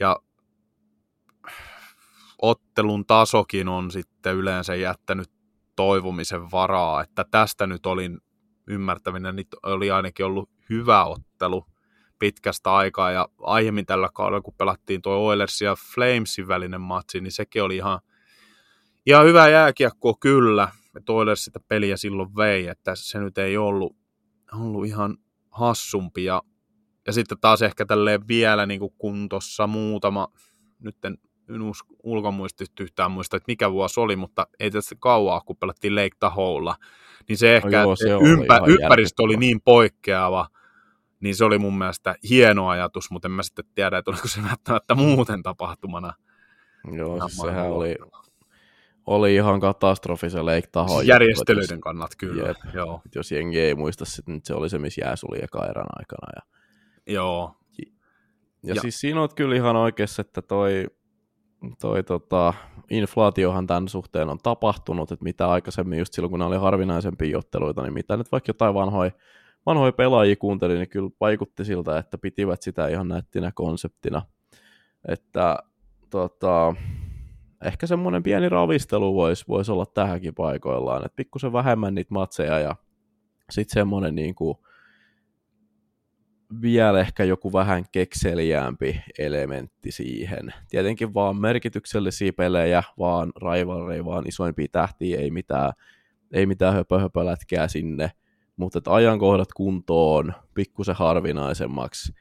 Ja 0.00 0.16
ottelun 2.42 3.06
tasokin 3.06 3.68
on 3.68 3.90
sitten 3.90 4.36
yleensä 4.36 4.74
jättänyt 4.74 5.30
toivomisen 5.76 6.50
varaa, 6.50 7.02
että 7.02 7.24
tästä 7.30 7.66
nyt 7.66 7.86
olin 7.86 8.18
ymmärtäminen, 8.66 9.36
niin 9.36 9.46
oli 9.62 9.90
ainakin 9.90 10.26
ollut 10.26 10.50
hyvä 10.70 11.04
ottelu 11.04 11.66
pitkästä 12.18 12.74
aikaa, 12.74 13.10
ja 13.10 13.28
aiemmin 13.40 13.86
tällä 13.86 14.08
kaudella, 14.14 14.40
kun 14.40 14.54
pelattiin 14.58 15.02
tuo 15.02 15.14
Oilers 15.14 15.60
ja 15.60 15.76
Flamesin 15.94 16.48
välinen 16.48 16.80
matsi, 16.80 17.20
niin 17.20 17.32
sekin 17.32 17.62
oli 17.62 17.76
ihan, 17.76 18.00
ihan 19.06 19.26
hyvä 19.26 19.48
jääkiekko 19.48 20.14
kyllä, 20.20 20.68
että 20.96 21.12
Oilers 21.12 21.44
sitä 21.44 21.60
peliä 21.68 21.96
silloin 21.96 22.36
vei, 22.36 22.66
että 22.66 22.92
se 22.94 23.18
nyt 23.18 23.38
ei 23.38 23.56
ollut, 23.56 23.96
ollut 24.52 24.86
ihan 24.86 25.16
hassumpi, 25.60 26.24
ja, 26.24 26.42
ja 27.06 27.12
sitten 27.12 27.38
taas 27.40 27.62
ehkä 27.62 27.86
tälleen 27.86 28.28
vielä 28.28 28.66
niin 28.66 28.80
kuin 28.80 28.92
kun 28.98 29.28
tuossa 29.28 29.66
muutama, 29.66 30.28
nyt 30.78 31.04
en, 31.04 31.18
ulkomuistista 32.02 32.82
yhtään 32.82 33.10
muista, 33.10 33.36
että 33.36 33.44
mikä 33.48 33.72
vuosi 33.72 34.00
oli, 34.00 34.16
mutta 34.16 34.46
ei 34.60 34.70
tässä 34.70 34.96
kauaa, 34.98 35.40
kun 35.40 35.56
pelattiin 35.56 35.94
Lake 35.94 36.16
Tahoella, 36.20 36.76
niin 37.28 37.38
se 37.38 37.56
ehkä 37.56 37.68
no 37.68 37.82
joo, 37.82 37.96
se 37.96 38.08
ympä, 38.22 38.60
ympäristö 38.66 39.22
oli 39.22 39.36
niin 39.36 39.60
poikkeava, 39.60 40.48
niin 41.20 41.36
se 41.36 41.44
oli 41.44 41.58
mun 41.58 41.78
mielestä 41.78 42.14
hieno 42.28 42.68
ajatus, 42.68 43.10
mutta 43.10 43.28
en 43.28 43.32
mä 43.32 43.42
sitten 43.42 43.64
tiedä, 43.74 43.98
että 43.98 44.10
oliko 44.10 44.28
se 44.28 44.42
välttämättä 44.42 44.94
muuten 44.94 45.42
tapahtumana. 45.42 46.12
Joo, 46.92 47.28
siis 47.28 47.40
sehän 47.40 47.70
oli, 47.72 47.96
oli 49.06 49.34
ihan 49.34 49.60
katastrofi 49.60 50.30
se 50.30 50.42
Lake 50.42 50.68
Tahoe. 50.72 50.96
Siis 50.96 51.08
järjestelyiden 51.08 51.80
kannat 51.80 52.10
kyllä, 52.18 52.48
jep, 52.48 52.56
joo. 52.74 53.00
Jos 53.14 53.32
jengi 53.32 53.60
ei 53.60 53.74
muista, 53.74 54.04
sitten 54.04 54.34
nyt 54.34 54.44
se 54.44 54.54
oli 54.54 54.68
se, 54.68 54.78
missä 54.78 55.00
jää 55.04 55.16
suli 55.16 55.38
eka 55.42 55.66
erän 55.66 55.86
aikana. 55.98 56.32
Ja, 56.36 56.42
joo. 57.14 57.56
Ja, 58.62 58.74
ja, 58.74 58.80
siis 58.80 59.00
siinä 59.00 59.22
on 59.22 59.28
kyllä 59.34 59.56
ihan 59.56 59.76
oikeassa, 59.76 60.20
että 60.20 60.42
toi, 60.42 60.86
toi 61.80 62.02
tota, 62.02 62.54
inflaatiohan 62.90 63.66
tämän 63.66 63.88
suhteen 63.88 64.28
on 64.28 64.38
tapahtunut, 64.42 65.12
että 65.12 65.24
mitä 65.24 65.48
aikaisemmin 65.48 65.98
just 65.98 66.12
silloin, 66.12 66.30
kun 66.30 66.38
ne 66.38 66.44
oli 66.44 66.56
harvinaisempia 66.56 67.38
otteluita, 67.38 67.82
niin 67.82 67.92
mitä 67.92 68.16
nyt 68.16 68.32
vaikka 68.32 68.50
jotain 68.50 68.74
vanhoja 68.74 69.10
vanhoja 69.66 69.92
pelaajia 69.92 70.36
kuuntelin, 70.36 70.78
niin 70.78 70.88
kyllä 70.88 71.10
vaikutti 71.20 71.64
siltä, 71.64 71.98
että 71.98 72.18
pitivät 72.18 72.62
sitä 72.62 72.88
ihan 72.88 73.08
nättinä 73.08 73.52
konseptina. 73.54 74.22
Että 75.08 75.58
tota, 76.10 76.74
ehkä 77.64 77.86
semmoinen 77.86 78.22
pieni 78.22 78.48
ravistelu 78.48 79.14
voisi 79.14 79.44
vois 79.48 79.68
olla 79.68 79.86
tähänkin 79.86 80.34
paikoillaan, 80.34 81.04
että 81.06 81.16
pikkusen 81.16 81.52
vähemmän 81.52 81.94
niitä 81.94 82.14
matseja 82.14 82.58
ja 82.58 82.76
sitten 83.50 83.74
semmoinen 83.74 84.14
niin 84.14 84.34
kuin, 84.34 84.58
vielä 86.62 87.00
ehkä 87.00 87.24
joku 87.24 87.52
vähän 87.52 87.84
kekseliäämpi 87.92 89.00
elementti 89.18 89.92
siihen. 89.92 90.54
Tietenkin 90.68 91.14
vaan 91.14 91.36
merkityksellisiä 91.36 92.32
pelejä, 92.32 92.82
vaan 92.98 93.32
rivalry, 93.36 94.04
vaan 94.04 94.28
isoimpia 94.28 94.66
tähtiä, 94.72 95.20
ei 95.20 95.30
mitään, 95.30 95.72
ei 96.32 96.46
mitään 96.46 96.74
höpö, 96.74 96.96
sinne, 97.66 98.10
mutta 98.56 98.80
ajankohdat 98.86 99.52
kuntoon 99.52 100.34
pikkusen 100.54 100.94
harvinaisemmaksi. 100.94 102.12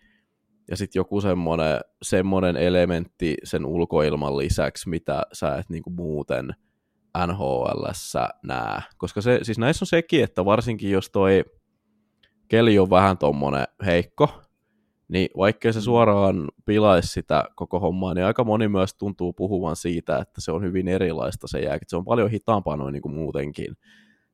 Ja 0.69 0.77
sitten 0.77 0.99
joku 0.99 1.21
semmoinen, 1.21 1.79
semmoinen 2.01 2.57
elementti 2.57 3.35
sen 3.43 3.65
ulkoilman 3.65 4.37
lisäksi, 4.37 4.89
mitä 4.89 5.23
sä 5.33 5.55
et 5.55 5.69
niinku 5.69 5.89
muuten 5.89 6.55
nhl 7.27 7.85
näe. 8.43 8.81
Koska 8.97 9.21
se, 9.21 9.39
siis 9.41 9.57
näissä 9.57 9.83
on 9.83 9.87
sekin, 9.87 10.23
että 10.23 10.45
varsinkin 10.45 10.91
jos 10.91 11.09
toi 11.09 11.43
keli 12.47 12.79
on 12.79 12.89
vähän 12.89 13.17
tommonen 13.17 13.67
heikko, 13.85 14.41
niin 15.07 15.29
vaikkei 15.37 15.73
se 15.73 15.79
mm. 15.79 15.83
suoraan 15.83 16.47
pilaisi 16.65 17.07
sitä 17.07 17.43
koko 17.55 17.79
hommaa, 17.79 18.13
niin 18.13 18.25
aika 18.25 18.43
moni 18.43 18.67
myös 18.67 18.93
tuntuu 18.93 19.33
puhuvan 19.33 19.75
siitä, 19.75 20.17
että 20.17 20.41
se 20.41 20.51
on 20.51 20.63
hyvin 20.63 20.87
erilaista 20.87 21.47
se 21.47 21.59
jääkin. 21.59 21.89
Se 21.89 21.97
on 21.97 22.05
paljon 22.05 22.29
hitaampaa 22.29 22.77
noin 22.77 22.93
niin 22.93 23.01
kuin 23.01 23.15
muutenkin 23.15 23.77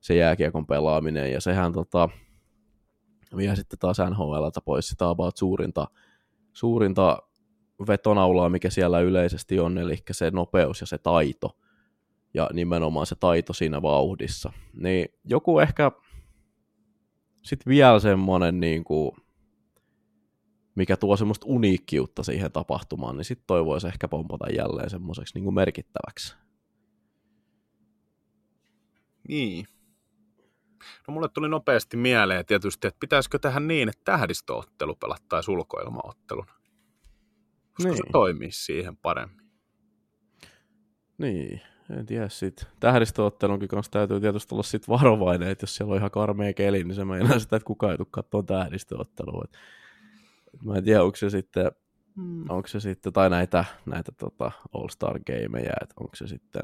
se 0.02 0.16
jääkiekon 0.16 0.68
pelaaminen, 0.68 1.32
ja 1.32 1.42
sehän 1.42 1.74
tota, 1.74 2.10
vie 3.38 3.56
sitten 3.56 3.80
taas 3.80 3.98
NHLltä 4.10 4.62
pois 4.62 4.88
sitä 4.88 5.10
about 5.10 5.38
suurinta, 5.38 5.88
suurinta 6.56 7.20
vetonaulaa, 7.88 8.50
mikä 8.50 8.70
siellä 8.70 9.00
yleisesti 9.00 9.60
on, 9.60 9.78
eli 9.78 9.98
se 10.12 10.32
nopeus 10.32 10.82
ja 10.82 10.88
se 10.88 10.98
taito, 10.98 11.58
ja 12.34 12.50
nimenomaan 12.54 13.06
se 13.06 13.16
taito 13.16 13.54
siinä 13.54 13.82
vauhdissa. 13.82 14.54
Niin 14.74 15.08
joku 15.24 15.60
ehkä 15.60 15.92
sitten 17.42 17.72
vielä 17.72 18.00
semmoinen, 18.00 18.60
niin 18.60 18.84
kuin, 18.84 19.12
mikä 20.76 20.98
tuo 20.98 21.18
semmoista 21.18 21.46
uniikkiutta 21.50 22.24
siihen 22.24 22.52
tapahtumaan, 22.52 23.18
niin 23.18 23.26
sitten 23.26 23.48
toivoisi 23.48 23.88
ehkä 23.88 24.08
pompata 24.08 24.50
jälleen 24.50 24.90
semmoiseksi 24.90 25.40
niin 25.40 25.54
merkittäväksi. 25.54 26.36
Niin. 29.28 29.66
No 31.08 31.14
mulle 31.14 31.30
tuli 31.30 31.50
nopeasti 31.50 31.98
mieleen 31.98 32.46
tietysti, 32.46 32.88
että 32.88 33.00
pitäisikö 33.00 33.40
tehdä 33.40 33.60
niin, 33.60 33.90
että 33.90 34.02
tähdistöottelu 34.06 34.96
pelattaisiin 34.96 35.56
ulkoilmaottelun. 35.58 36.46
Koska 37.74 37.90
niin. 37.90 37.98
se 37.98 38.04
toimii 38.12 38.52
siihen 38.52 38.98
paremmin. 38.98 39.46
Niin, 41.18 41.62
en 41.90 42.06
tiedä 42.06 42.30
sit. 42.30 42.68
Tähdistöottelunkin 42.80 43.68
kanssa 43.68 43.92
täytyy 43.92 44.20
tietysti 44.20 44.56
olla 44.56 44.64
sit 44.64 44.88
varovainen, 44.88 45.48
että 45.50 45.64
jos 45.64 45.76
siellä 45.76 45.92
on 45.92 45.98
ihan 45.98 46.12
karmea 46.12 46.54
keli, 46.54 46.84
niin 46.84 46.96
se 46.96 47.06
meinaa 47.06 47.40
sitä, 47.40 47.56
että 47.56 47.68
kukaan 47.68 47.92
ei 47.92 47.98
tule 47.98 48.08
katsoa 48.12 48.44
tähdistöottelua. 48.44 49.46
Et, 49.46 49.58
mä 50.66 50.76
en 50.76 50.84
tiedä, 50.84 51.04
onko 51.04 51.16
se 51.16 51.30
sitten, 51.30 51.72
hmm. 52.16 52.50
onko 52.50 52.68
se 52.68 52.80
sitten 52.80 53.14
tai 53.14 53.30
näitä, 53.30 53.66
näitä 53.86 54.12
tota 54.12 54.52
All-Star-gameja, 54.74 55.74
että 55.82 55.96
onko 56.00 56.16
se 56.16 56.28
sitten 56.28 56.64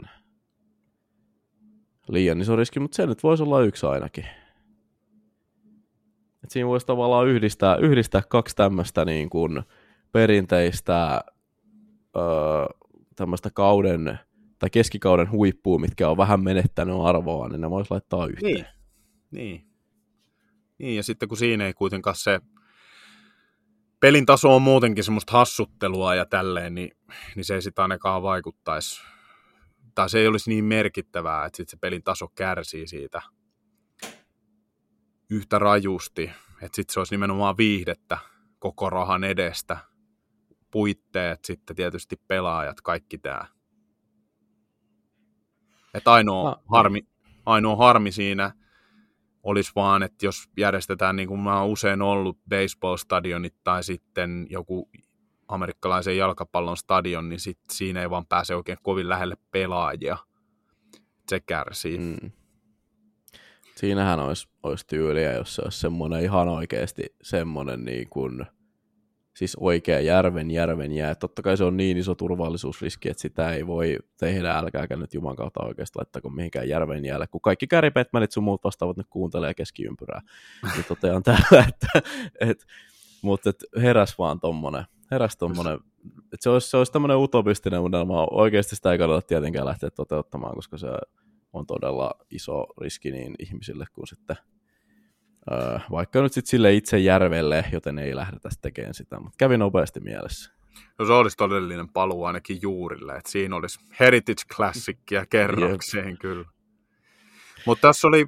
liian 2.07 2.41
iso 2.41 2.55
riski, 2.55 2.79
mutta 2.79 2.95
se 2.95 3.05
nyt 3.05 3.23
voisi 3.23 3.43
olla 3.43 3.61
yksi 3.61 3.85
ainakin. 3.85 4.25
Et 6.43 6.51
siinä 6.51 6.67
voisi 6.67 6.85
tavallaan 6.85 7.27
yhdistää, 7.27 7.75
yhdistää 7.75 8.21
kaksi 8.29 8.55
tämmöistä 8.55 9.05
niin 9.05 9.29
kuin 9.29 9.63
perinteistä 10.11 11.21
öö, 12.15 12.65
tämmöistä 13.15 13.49
kauden 13.53 14.19
tai 14.59 14.69
keskikauden 14.69 15.31
huippua, 15.31 15.79
mitkä 15.79 16.09
on 16.09 16.17
vähän 16.17 16.43
menettänyt 16.43 16.95
arvoa, 17.03 17.49
niin 17.49 17.61
ne 17.61 17.69
voisi 17.69 17.91
laittaa 17.91 18.27
yhteen. 18.27 18.53
Niin. 18.53 18.65
niin. 19.31 19.65
Niin, 20.77 20.95
ja 20.95 21.03
sitten 21.03 21.29
kun 21.29 21.37
siinä 21.37 21.65
ei 21.65 21.73
kuitenkaan 21.73 22.15
se 22.15 22.39
pelin 23.99 24.25
taso 24.25 24.55
on 24.55 24.61
muutenkin 24.61 25.03
semmoista 25.03 25.31
hassuttelua 25.31 26.15
ja 26.15 26.25
tälleen, 26.25 26.75
niin, 26.75 26.91
niin 27.35 27.45
se 27.45 27.55
ei 27.55 27.61
sitä 27.61 27.81
ainakaan 27.81 28.23
vaikuttaisi 28.23 29.01
tai 29.95 30.09
se 30.09 30.19
ei 30.19 30.27
olisi 30.27 30.49
niin 30.49 30.65
merkittävää, 30.65 31.45
että 31.45 31.57
sit 31.57 31.69
se 31.69 31.77
pelin 31.77 32.03
taso 32.03 32.27
kärsii 32.27 32.87
siitä 32.87 33.21
yhtä 35.31 35.59
rajusti, 35.59 36.31
että 36.61 36.75
sitten 36.75 36.93
se 36.93 36.99
olisi 36.99 37.13
nimenomaan 37.13 37.57
viihdettä 37.57 38.17
koko 38.59 38.89
rahan 38.89 39.23
edestä, 39.23 39.77
puitteet, 40.71 41.45
sitten 41.45 41.75
tietysti 41.75 42.21
pelaajat, 42.27 42.81
kaikki 42.81 43.17
tämä. 43.17 43.45
Että 45.93 46.11
ainoa, 46.11 46.49
no, 46.49 46.63
harmi, 46.65 47.01
ainoa 47.45 47.75
harmi 47.75 48.11
siinä 48.11 48.51
olisi 49.43 49.71
vaan, 49.75 50.03
että 50.03 50.25
jos 50.25 50.49
järjestetään, 50.57 51.15
niin 51.15 51.27
kuin 51.27 51.39
mä 51.39 51.61
oon 51.61 51.69
usein 51.69 52.01
ollut, 52.01 52.37
baseball-stadionit 52.49 53.55
tai 53.63 53.83
sitten 53.83 54.47
joku 54.49 54.89
amerikkalaisen 55.51 56.17
jalkapallon 56.17 56.77
stadion, 56.77 57.29
niin 57.29 57.39
sit 57.39 57.59
siinä 57.71 58.01
ei 58.01 58.09
vaan 58.09 58.25
pääse 58.25 58.55
oikein 58.55 58.77
kovin 58.81 59.09
lähelle 59.09 59.37
pelaajia. 59.51 60.17
Se 61.29 61.39
kärsii. 61.39 61.97
Mm. 61.97 62.31
Siinähän 63.75 64.19
olisi, 64.19 64.47
olisi 64.63 64.87
tyyliä, 64.87 65.33
jos 65.33 65.55
se 65.55 65.61
olisi 65.61 65.79
semmoinen 65.79 66.23
ihan 66.23 66.47
oikeasti 66.47 67.03
semmoinen 67.21 67.85
niin 67.85 68.09
kuin, 68.09 68.45
siis 69.33 69.57
oikea 69.59 69.99
järven 69.99 70.51
järven 70.51 70.91
jää. 70.91 71.15
Totta 71.15 71.41
kai 71.41 71.57
se 71.57 71.63
on 71.63 71.77
niin 71.77 71.97
iso 71.97 72.15
turvallisuusriski, 72.15 73.09
että 73.09 73.21
sitä 73.21 73.53
ei 73.53 73.67
voi 73.67 73.97
tehdä, 74.17 74.51
älkääkä 74.51 74.95
nyt 74.95 75.13
Juman 75.13 75.35
kautta 75.35 75.65
oikeasti 75.65 75.99
laittako 75.99 76.29
mihinkään 76.29 76.69
järven 76.69 77.05
jäälle, 77.05 77.27
kun 77.27 77.41
kaikki 77.41 77.67
Gary 77.67 77.91
sun 78.29 78.43
muut 78.43 78.63
vastaavat 78.63 78.97
nyt 78.97 79.07
kuuntelee 79.09 79.53
keskiympyrää. 79.53 80.21
niin 80.75 80.85
totean 80.87 81.23
täällä, 81.23 81.65
että, 81.69 82.01
et, 82.39 82.65
mutta 83.21 83.49
et 83.49 83.63
heräs 83.81 84.17
vaan 84.17 84.39
tommonen, 84.39 84.85
heräs 85.11 85.37
tommonen, 85.37 85.79
että 86.17 86.37
se 86.39 86.49
olisi, 86.49 86.69
se 86.69 86.77
olisi 86.77 86.91
tämmöinen 86.91 87.17
utopistinen 87.17 87.79
unelma, 87.79 88.27
oikeasti 88.31 88.75
sitä 88.75 88.91
ei 88.91 88.97
kannata 88.97 89.27
tietenkään 89.27 89.65
lähteä 89.65 89.89
toteuttamaan, 89.89 90.55
koska 90.55 90.77
se 90.77 90.87
on 91.53 91.65
todella 91.65 92.11
iso 92.31 92.65
riski 92.81 93.11
niin 93.11 93.35
ihmisille 93.39 93.85
kuin 93.93 94.07
sitten 94.07 94.37
Öö, 95.51 95.79
vaikka 95.91 96.21
nyt 96.21 96.33
sitten 96.33 96.49
sille 96.49 96.73
itse 96.73 96.99
järvelle, 96.99 97.65
joten 97.71 97.99
ei 97.99 98.15
lähdetä 98.15 98.49
tekemään 98.61 98.93
sitä, 98.93 99.19
mutta 99.19 99.35
kävi 99.37 99.57
nopeasti 99.57 99.99
mielessä. 99.99 100.51
No 100.99 101.05
se 101.05 101.13
olisi 101.13 101.37
todellinen 101.37 101.89
paluu 101.89 102.25
ainakin 102.25 102.59
juurille, 102.61 103.15
että 103.15 103.31
siinä 103.31 103.55
olisi 103.55 103.79
Heritage 103.99 104.43
Classicia 104.55 105.25
kerrokseen 105.29 106.17
kyllä. 106.17 106.45
Mutta 107.65 107.87
tässä 107.87 108.07
oli 108.07 108.25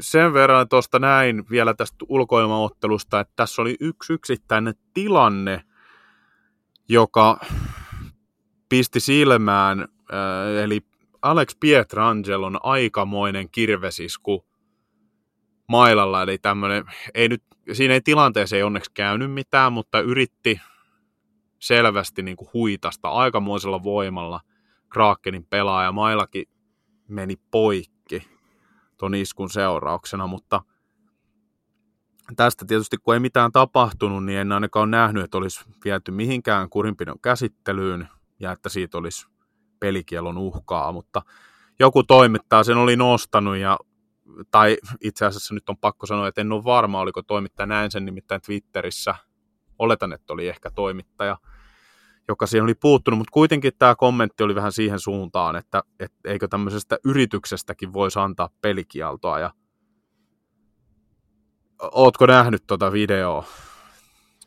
sen 0.00 0.32
verran 0.32 0.68
tuosta 0.68 0.98
näin 0.98 1.44
vielä 1.50 1.74
tästä 1.74 1.96
ulkoilmaottelusta, 2.08 3.20
että 3.20 3.32
tässä 3.36 3.62
oli 3.62 3.76
yksi 3.80 4.12
yksittäinen 4.12 4.74
tilanne, 4.94 5.60
joka 6.88 7.40
pisti 8.68 9.00
silmään, 9.00 9.88
eli 10.62 10.80
Alex 11.22 11.56
Pietrangelon 11.60 12.58
aikamoinen 12.62 13.50
kirvesisku 13.50 14.46
mailalla, 15.68 16.22
eli 16.22 16.38
tämmöinen, 16.38 16.84
ei 17.14 17.28
nyt, 17.28 17.42
siinä 17.72 17.94
ei 17.94 18.00
tilanteessa 18.00 18.56
ei 18.56 18.62
onneksi 18.62 18.90
käynyt 18.94 19.32
mitään, 19.32 19.72
mutta 19.72 20.00
yritti 20.00 20.60
selvästi 21.58 22.22
niin 22.22 22.36
kuin 22.36 22.48
huitasta 22.54 23.08
aikamoisella 23.08 23.82
voimalla 23.82 24.40
Krakenin 24.88 25.46
pelaaja. 25.46 25.92
Mailakin 25.92 26.44
meni 27.08 27.36
poikki 27.50 28.28
ton 28.98 29.14
iskun 29.14 29.50
seurauksena, 29.50 30.26
mutta 30.26 30.62
tästä 32.36 32.64
tietysti 32.68 32.96
kun 32.96 33.14
ei 33.14 33.20
mitään 33.20 33.52
tapahtunut, 33.52 34.24
niin 34.24 34.38
en 34.38 34.52
ainakaan 34.52 34.90
nähnyt, 34.90 35.24
että 35.24 35.38
olisi 35.38 35.64
viety 35.84 36.10
mihinkään 36.10 36.70
kurinpidon 36.70 37.20
käsittelyyn 37.22 38.08
ja 38.40 38.52
että 38.52 38.68
siitä 38.68 38.98
olisi 38.98 39.26
pelikielon 39.80 40.38
uhkaa, 40.38 40.92
mutta 40.92 41.22
joku 41.78 42.02
toimittaja 42.02 42.64
sen 42.64 42.76
oli 42.76 42.96
nostanut 42.96 43.56
ja 43.56 43.78
tai 44.50 44.78
itse 45.00 45.26
asiassa 45.26 45.54
nyt 45.54 45.68
on 45.68 45.76
pakko 45.76 46.06
sanoa, 46.06 46.28
että 46.28 46.40
en 46.40 46.52
ole 46.52 46.64
varma, 46.64 47.00
oliko 47.00 47.22
toimittaja 47.22 47.66
näin 47.66 47.90
sen 47.90 48.04
nimittäin 48.04 48.40
Twitterissä. 48.40 49.14
Oletan, 49.78 50.12
että 50.12 50.32
oli 50.32 50.48
ehkä 50.48 50.70
toimittaja, 50.70 51.36
joka 52.28 52.46
siihen 52.46 52.64
oli 52.64 52.74
puuttunut, 52.74 53.18
mutta 53.18 53.32
kuitenkin 53.32 53.72
tämä 53.78 53.94
kommentti 53.94 54.42
oli 54.42 54.54
vähän 54.54 54.72
siihen 54.72 55.00
suuntaan, 55.00 55.56
että, 55.56 55.82
että 56.00 56.18
eikö 56.24 56.48
tämmöisestä 56.48 56.98
yrityksestäkin 57.04 57.92
voisi 57.92 58.18
antaa 58.18 58.48
pelikieltoa. 58.60 59.38
Ja... 59.38 59.52
Ootko 61.82 62.26
nähnyt 62.26 62.66
tuota 62.66 62.92
videoa 62.92 63.44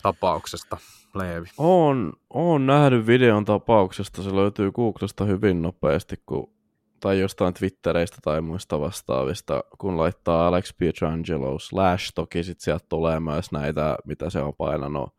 tapauksesta, 0.02 0.78
Leevi? 1.16 1.48
On, 1.58 2.14
on 2.30 2.66
nähnyt 2.66 3.08
videon 3.08 3.46
tapauksesta. 3.46 4.24
Se 4.24 4.36
löytyy 4.36 4.72
Googlesta 4.72 5.26
hyvin 5.26 5.62
nopeasti, 5.62 6.16
kun 6.26 6.58
tai 7.00 7.20
jostain 7.20 7.54
Twittereistä 7.54 8.18
tai 8.24 8.42
muista 8.42 8.80
vastaavista, 8.80 9.64
kun 9.78 9.98
laittaa 9.98 10.48
Alex 10.48 10.78
Pietrangelo 10.78 11.60
slash, 11.60 12.12
toki 12.16 12.44
sitten 12.44 12.64
sieltä 12.64 12.86
tulee 12.90 13.20
myös 13.20 13.52
näitä, 13.52 13.98
mitä 14.06 14.30
se 14.30 14.40
on 14.40 14.54
painanut, 14.58 15.10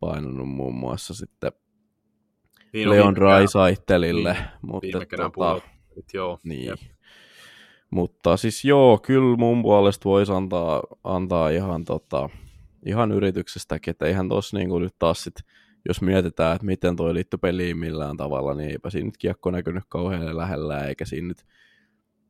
painanut 0.00 0.48
muun 0.48 0.74
muassa 0.74 1.14
sitten 1.14 1.52
niin 2.72 2.90
Leon 2.90 3.16
Raisaittelille. 3.16 4.32
Niin, 4.32 4.44
mutta 4.62 4.98
tota, 5.16 5.60
joo. 6.14 6.38
Niin. 6.44 6.74
Mutta 7.90 8.36
siis 8.36 8.64
joo, 8.64 8.98
kyllä 8.98 9.36
mun 9.36 9.62
puolesta 9.62 10.08
voisi 10.08 10.32
antaa, 10.32 10.82
antaa 11.04 11.48
ihan, 11.48 11.84
tota, 11.84 12.28
ihan 12.86 13.12
yrityksestäkin, 13.12 13.90
että 13.90 14.06
eihän 14.06 14.28
tossa 14.28 14.56
niinku 14.56 14.78
nyt 14.78 14.94
taas 14.98 15.24
sitten 15.24 15.44
jos 15.88 16.02
mietitään, 16.02 16.54
että 16.54 16.66
miten 16.66 16.96
toi 16.96 17.14
liittyy 17.14 17.38
peliin 17.38 17.78
millään 17.78 18.16
tavalla, 18.16 18.54
niin 18.54 18.70
eipä 18.70 18.90
siinä 18.90 19.06
nyt 19.06 19.16
kiekko 19.16 19.50
näkynyt 19.50 19.84
kauhean 19.88 20.36
lähellä, 20.36 20.84
eikä 20.84 21.04
siinä 21.04 21.28
nyt 21.28 21.46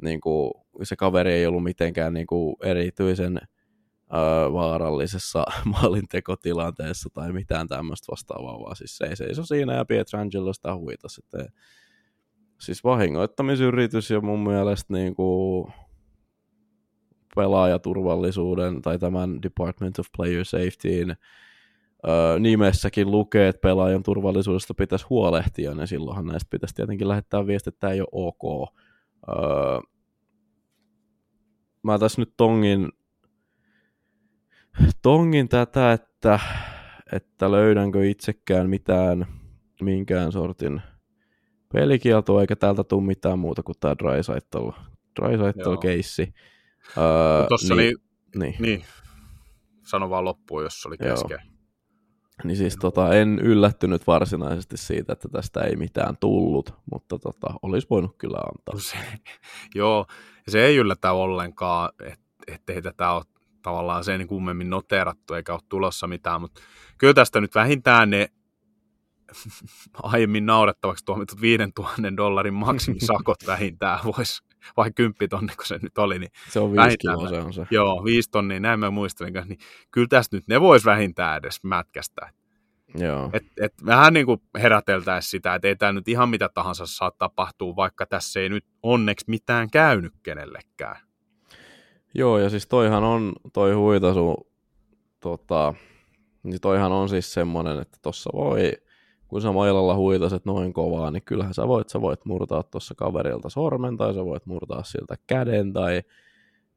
niin 0.02 0.20
kuin, 0.20 0.52
se 0.82 0.96
kaveri 0.96 1.32
ei 1.32 1.46
ollut 1.46 1.62
mitenkään 1.62 2.14
niin 2.14 2.26
kuin, 2.26 2.56
erityisen 2.62 3.38
ö, 3.38 4.52
vaarallisessa 4.52 5.44
maalintekotilanteessa 5.72 7.08
tai 7.14 7.32
mitään 7.32 7.68
tämmöistä 7.68 8.10
vastaavaa, 8.10 8.60
vaan 8.60 8.76
siis 8.76 8.96
se 8.96 9.04
ei 9.06 9.16
seiso 9.16 9.44
siinä 9.44 9.74
ja 9.74 9.84
Pietrangelo 9.84 10.52
sitä 10.52 10.76
huita 10.76 11.08
sitten. 11.08 11.46
Siis 12.60 12.84
vahingoittamisyritys 12.84 14.10
ja 14.10 14.20
mun 14.20 14.40
mielestä 14.40 14.94
niin 14.94 15.14
kuin, 15.14 15.72
pelaajaturvallisuuden 17.36 18.82
tai 18.82 18.98
tämän 18.98 19.42
Department 19.42 19.98
of 19.98 20.06
Player 20.16 20.44
Safetyin 20.44 21.16
öö, 22.08 22.38
nimessäkin 22.38 23.10
lukee, 23.10 23.48
että 23.48 23.60
pelaajan 23.60 24.02
turvallisuudesta 24.02 24.74
pitäisi 24.74 25.06
huolehtia, 25.10 25.74
niin 25.74 25.86
silloinhan 25.86 26.26
näistä 26.26 26.50
pitäisi 26.50 26.74
tietenkin 26.74 27.08
lähettää 27.08 27.46
viesti, 27.46 27.68
että 27.68 27.80
tämä 27.80 27.92
ei 27.92 28.00
ole 28.00 28.08
ok. 28.12 28.74
Öö, 29.28 29.80
mä 31.82 31.98
tässä 31.98 32.20
nyt 32.20 32.34
tongin, 32.36 32.88
tongin 35.02 35.48
tätä, 35.48 35.92
että, 35.92 36.40
että 37.12 37.50
löydänkö 37.50 38.08
itsekään 38.08 38.70
mitään, 38.70 39.26
minkään 39.80 40.32
sortin 40.32 40.82
pelikieltoa, 41.72 42.40
eikä 42.40 42.56
täältä 42.56 42.84
tule 42.84 43.02
mitään 43.02 43.38
muuta 43.38 43.62
kuin 43.62 43.76
tämä 43.80 43.94
Drysaitl, 43.98 44.70
Drysaitl-keissi. 45.20 46.34
Öö, 46.98 47.46
Tuossa 47.48 47.74
niin, 47.74 47.86
oli, 47.86 47.94
niin. 48.36 48.56
niin. 48.58 48.84
Sano 49.82 50.10
vaan 50.10 50.24
loppuun, 50.24 50.62
jos 50.62 50.86
oli 50.86 50.98
kesken. 50.98 51.30
Joo. 51.30 51.50
Niin 52.44 52.56
siis 52.56 52.76
tota, 52.76 53.14
en 53.14 53.38
yllättynyt 53.38 54.06
varsinaisesti 54.06 54.76
siitä, 54.76 55.12
että 55.12 55.28
tästä 55.28 55.60
ei 55.60 55.76
mitään 55.76 56.16
tullut, 56.16 56.74
mutta 56.92 57.18
tota, 57.18 57.54
olisi 57.62 57.86
voinut 57.90 58.16
kyllä 58.18 58.38
antaa. 58.38 58.80
Se, 58.80 58.96
joo, 59.74 60.06
se 60.48 60.64
ei 60.64 60.76
yllätä 60.76 61.12
ollenkaan, 61.12 61.90
että 62.04 62.24
ettei 62.46 62.82
tätä 62.82 63.10
ole 63.10 63.24
tavallaan 63.62 64.04
sen 64.04 64.26
kummemmin 64.26 64.70
noterattu 64.70 65.34
eikä 65.34 65.52
ole 65.52 65.60
tulossa 65.68 66.06
mitään, 66.06 66.40
mutta 66.40 66.60
kyllä 66.98 67.14
tästä 67.14 67.40
nyt 67.40 67.54
vähintään 67.54 68.10
ne 68.10 68.28
aiemmin 70.02 70.46
naurettavaksi 70.46 71.04
tuomitut 71.04 71.40
5000 71.40 72.16
dollarin 72.16 72.54
maksimisakot 72.54 73.38
vähintään 73.46 73.98
voisi, 74.04 74.42
vai 74.76 74.90
10 74.92 75.14
tonni, 75.30 75.56
kun 75.56 75.66
se 75.66 75.78
nyt 75.82 75.98
oli. 75.98 76.18
Niin 76.18 76.30
se 76.48 76.60
on 76.60 76.72
5 76.72 76.98
kiloa, 76.98 77.28
se 77.28 77.40
on 77.40 77.52
se. 77.52 77.66
Joo, 77.70 78.04
5 78.04 78.30
tonnia, 78.30 78.60
näin 78.60 78.80
mä 78.80 78.90
muistelin 78.90 79.32
kanssa, 79.32 79.48
niin 79.48 79.60
kyllä 79.90 80.08
tästä 80.08 80.36
nyt 80.36 80.48
ne 80.48 80.60
voisi 80.60 80.84
vähintään 80.86 81.38
edes 81.38 81.64
mätkästä. 81.64 82.32
Joo. 82.94 83.30
Et, 83.32 83.42
et 83.60 83.72
vähän 83.86 84.14
niin 84.14 84.26
kuin 84.26 84.42
heräteltäisiin 84.58 85.30
sitä, 85.30 85.54
että 85.54 85.68
ei 85.68 85.76
tämä 85.76 85.92
nyt 85.92 86.08
ihan 86.08 86.28
mitä 86.28 86.48
tahansa 86.54 86.86
saa 86.86 87.10
tapahtua, 87.10 87.76
vaikka 87.76 88.06
tässä 88.06 88.40
ei 88.40 88.48
nyt 88.48 88.64
onneksi 88.82 89.24
mitään 89.28 89.70
käynyt 89.70 90.12
kenellekään. 90.22 90.96
Joo, 92.14 92.38
ja 92.38 92.50
siis 92.50 92.66
toihan 92.66 93.04
on 93.04 93.32
toi 93.52 93.72
huitasu, 93.72 94.50
tota, 95.20 95.74
niin 96.42 96.60
toihan 96.60 96.92
on 96.92 97.08
siis 97.08 97.32
semmoinen, 97.32 97.80
että 97.80 97.98
tuossa 98.02 98.30
voi, 98.34 98.72
kun 99.30 99.42
sä 99.42 99.52
mailalla 99.52 99.96
huitaset 99.96 100.44
noin 100.44 100.72
kovaa, 100.72 101.10
niin 101.10 101.22
kyllähän 101.22 101.54
sä 101.54 101.68
voit, 101.68 101.88
sä 101.88 102.00
voit 102.00 102.24
murtaa 102.24 102.62
tuossa 102.62 102.94
kaverilta 102.94 103.48
sormen, 103.48 103.96
tai 103.96 104.14
sä 104.14 104.24
voit 104.24 104.46
murtaa 104.46 104.82
siltä 104.82 105.14
käden, 105.26 105.72
tai 105.72 106.02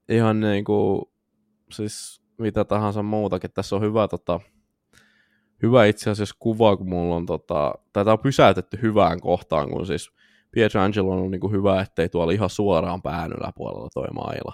ihan 0.10 0.40
niin 0.40 0.64
kuin, 0.64 1.02
siis 1.72 2.22
mitä 2.38 2.66
tahansa 2.66 3.04
muutakin. 3.04 3.52
Tässä 3.54 3.76
on 3.76 3.82
hyvä, 3.82 4.08
tota, 4.08 4.40
hyvä 5.64 5.86
itse 5.86 6.10
asiassa 6.10 6.36
kuva, 6.40 6.78
kun 6.78 6.90
mulla 6.90 7.16
on, 7.16 7.26
tota, 7.26 7.74
tai 7.94 8.06
tämä 8.06 8.14
on 8.14 8.20
pysäytetty 8.20 8.80
hyvään 8.82 9.22
kohtaan, 9.22 9.70
kun 9.70 9.86
siis 9.86 10.10
Pietrangelo 10.52 11.12
on 11.12 11.32
niin 11.32 11.42
kuin 11.42 11.54
hyvä, 11.54 11.82
ettei 11.82 12.10
tuolla 12.10 12.32
ihan 12.32 12.50
suoraan 12.50 13.02
pään 13.02 13.32
yläpuolella 13.32 13.90
toi 13.94 14.08
maila. 14.16 14.54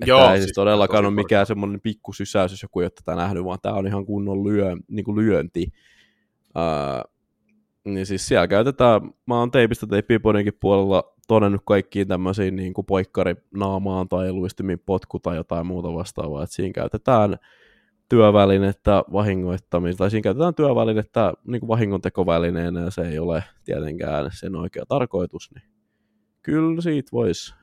Että 0.00 0.10
Joo, 0.10 0.22
ei 0.22 0.28
siis 0.28 0.42
siis 0.42 0.54
todellakaan 0.54 1.06
ole 1.06 1.14
mikään 1.14 1.46
semmoinen 1.46 1.80
pikkusysäys, 1.80 2.52
jos 2.52 2.62
joku 2.62 2.80
ei 2.80 2.84
ole 2.84 2.90
tätä 2.90 3.14
nähnyt, 3.14 3.44
vaan 3.44 3.58
tämä 3.62 3.74
on 3.74 3.86
ihan 3.86 4.06
kunnon 4.06 4.44
lyö, 4.44 4.76
niin 4.88 5.04
kuin 5.04 5.16
lyönti. 5.16 5.66
Ää, 6.54 7.04
niin 7.94 8.06
siis 8.06 8.28
siellä 8.28 8.48
käytetään, 8.48 9.02
mä 9.26 9.38
oon 9.38 9.50
teipistä 9.50 9.86
teippiponinkin 9.86 10.58
puolella 10.60 11.14
todennut 11.28 11.62
kaikkiin 11.64 12.08
tämmöisiin 12.08 12.56
niin 12.56 12.74
kuin 12.74 12.84
poikkarinaamaan 12.84 14.08
tai 14.08 14.32
luistimin 14.32 14.78
potku 14.78 15.18
tai 15.18 15.36
jotain 15.36 15.66
muuta 15.66 15.94
vastaavaa, 15.94 16.42
että 16.42 16.56
siinä 16.56 16.72
käytetään 16.72 17.36
työvälinettä 18.08 19.04
vahingoittamista, 19.12 19.98
tai 19.98 20.10
siinä 20.10 20.22
käytetään 20.22 20.54
työvälinettä 20.54 21.32
niin 21.46 21.60
kuin 21.60 21.68
vahingontekovälineenä, 21.68 22.80
ja 22.80 22.90
se 22.90 23.02
ei 23.02 23.18
ole 23.18 23.44
tietenkään 23.64 24.30
sen 24.32 24.56
oikea 24.56 24.84
tarkoitus, 24.88 25.50
niin 25.54 25.70
kyllä 26.42 26.80
siitä 26.80 27.08
voisi. 27.12 27.54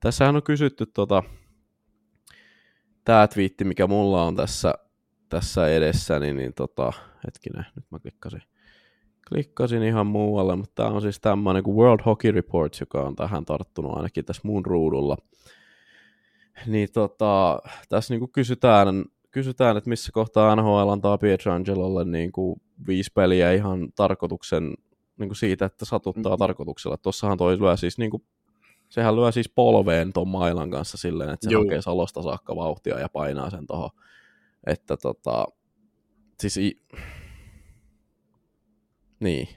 Tässähän 0.00 0.36
on 0.36 0.42
kysytty 0.42 0.86
tota, 0.86 1.22
tämä 3.04 3.28
twiitti, 3.28 3.64
mikä 3.64 3.86
mulla 3.86 4.22
on 4.22 4.36
tässä, 4.36 4.74
tässä 5.28 5.68
edessäni, 5.68 6.26
niin, 6.26 6.36
niin 6.36 6.54
tota, 6.54 6.92
hetkinen, 7.26 7.66
nyt 7.76 7.84
mä 7.90 7.98
klikkasin, 7.98 8.42
klikkasin 9.28 9.82
ihan 9.82 10.06
muualle, 10.06 10.56
mutta 10.56 10.72
tämä 10.74 10.88
on 10.88 11.02
siis 11.02 11.20
tämmöinen 11.20 11.62
kuin 11.62 11.76
World 11.76 12.00
Hockey 12.06 12.30
Reports, 12.30 12.80
joka 12.80 13.02
on 13.02 13.16
tähän 13.16 13.44
tarttunut 13.44 13.96
ainakin 13.96 14.24
tässä 14.24 14.42
mun 14.44 14.66
ruudulla. 14.66 15.16
Niin 16.66 16.88
tota, 16.92 17.58
tässä 17.88 18.14
niinku 18.14 18.28
kysytään, 18.28 19.04
kysytään, 19.30 19.76
että 19.76 19.90
missä 19.90 20.12
kohtaa 20.12 20.56
NHL 20.56 20.88
antaa 20.88 21.18
Pietrangelolle 21.18 22.04
niinku 22.04 22.56
viisi 22.86 23.10
peliä 23.14 23.52
ihan 23.52 23.88
tarkoituksen 23.94 24.74
niinku 25.18 25.34
siitä, 25.34 25.64
että 25.64 25.84
satuttaa 25.84 26.22
mm-hmm. 26.22 26.38
tarkoituksella. 26.38 26.96
Tossahan 26.96 27.38
toi 27.38 27.60
lyö 27.60 27.76
siis 27.76 27.98
niinku, 27.98 28.24
sehän 28.88 29.16
lyö 29.16 29.32
siis 29.32 29.48
polveen 29.48 30.12
ton 30.12 30.28
mailan 30.28 30.70
kanssa 30.70 30.96
silleen, 30.96 31.30
että 31.30 31.44
se 31.44 31.52
Joo. 31.52 31.62
hakee 31.62 31.82
salosta 31.82 32.22
saakka 32.22 32.56
vauhtia 32.56 33.00
ja 33.00 33.08
painaa 33.08 33.50
sen 33.50 33.66
tohon. 33.66 33.90
Että 34.66 34.96
tota, 34.96 35.46
siis 36.40 36.56
i... 36.56 36.80
niin, 39.20 39.48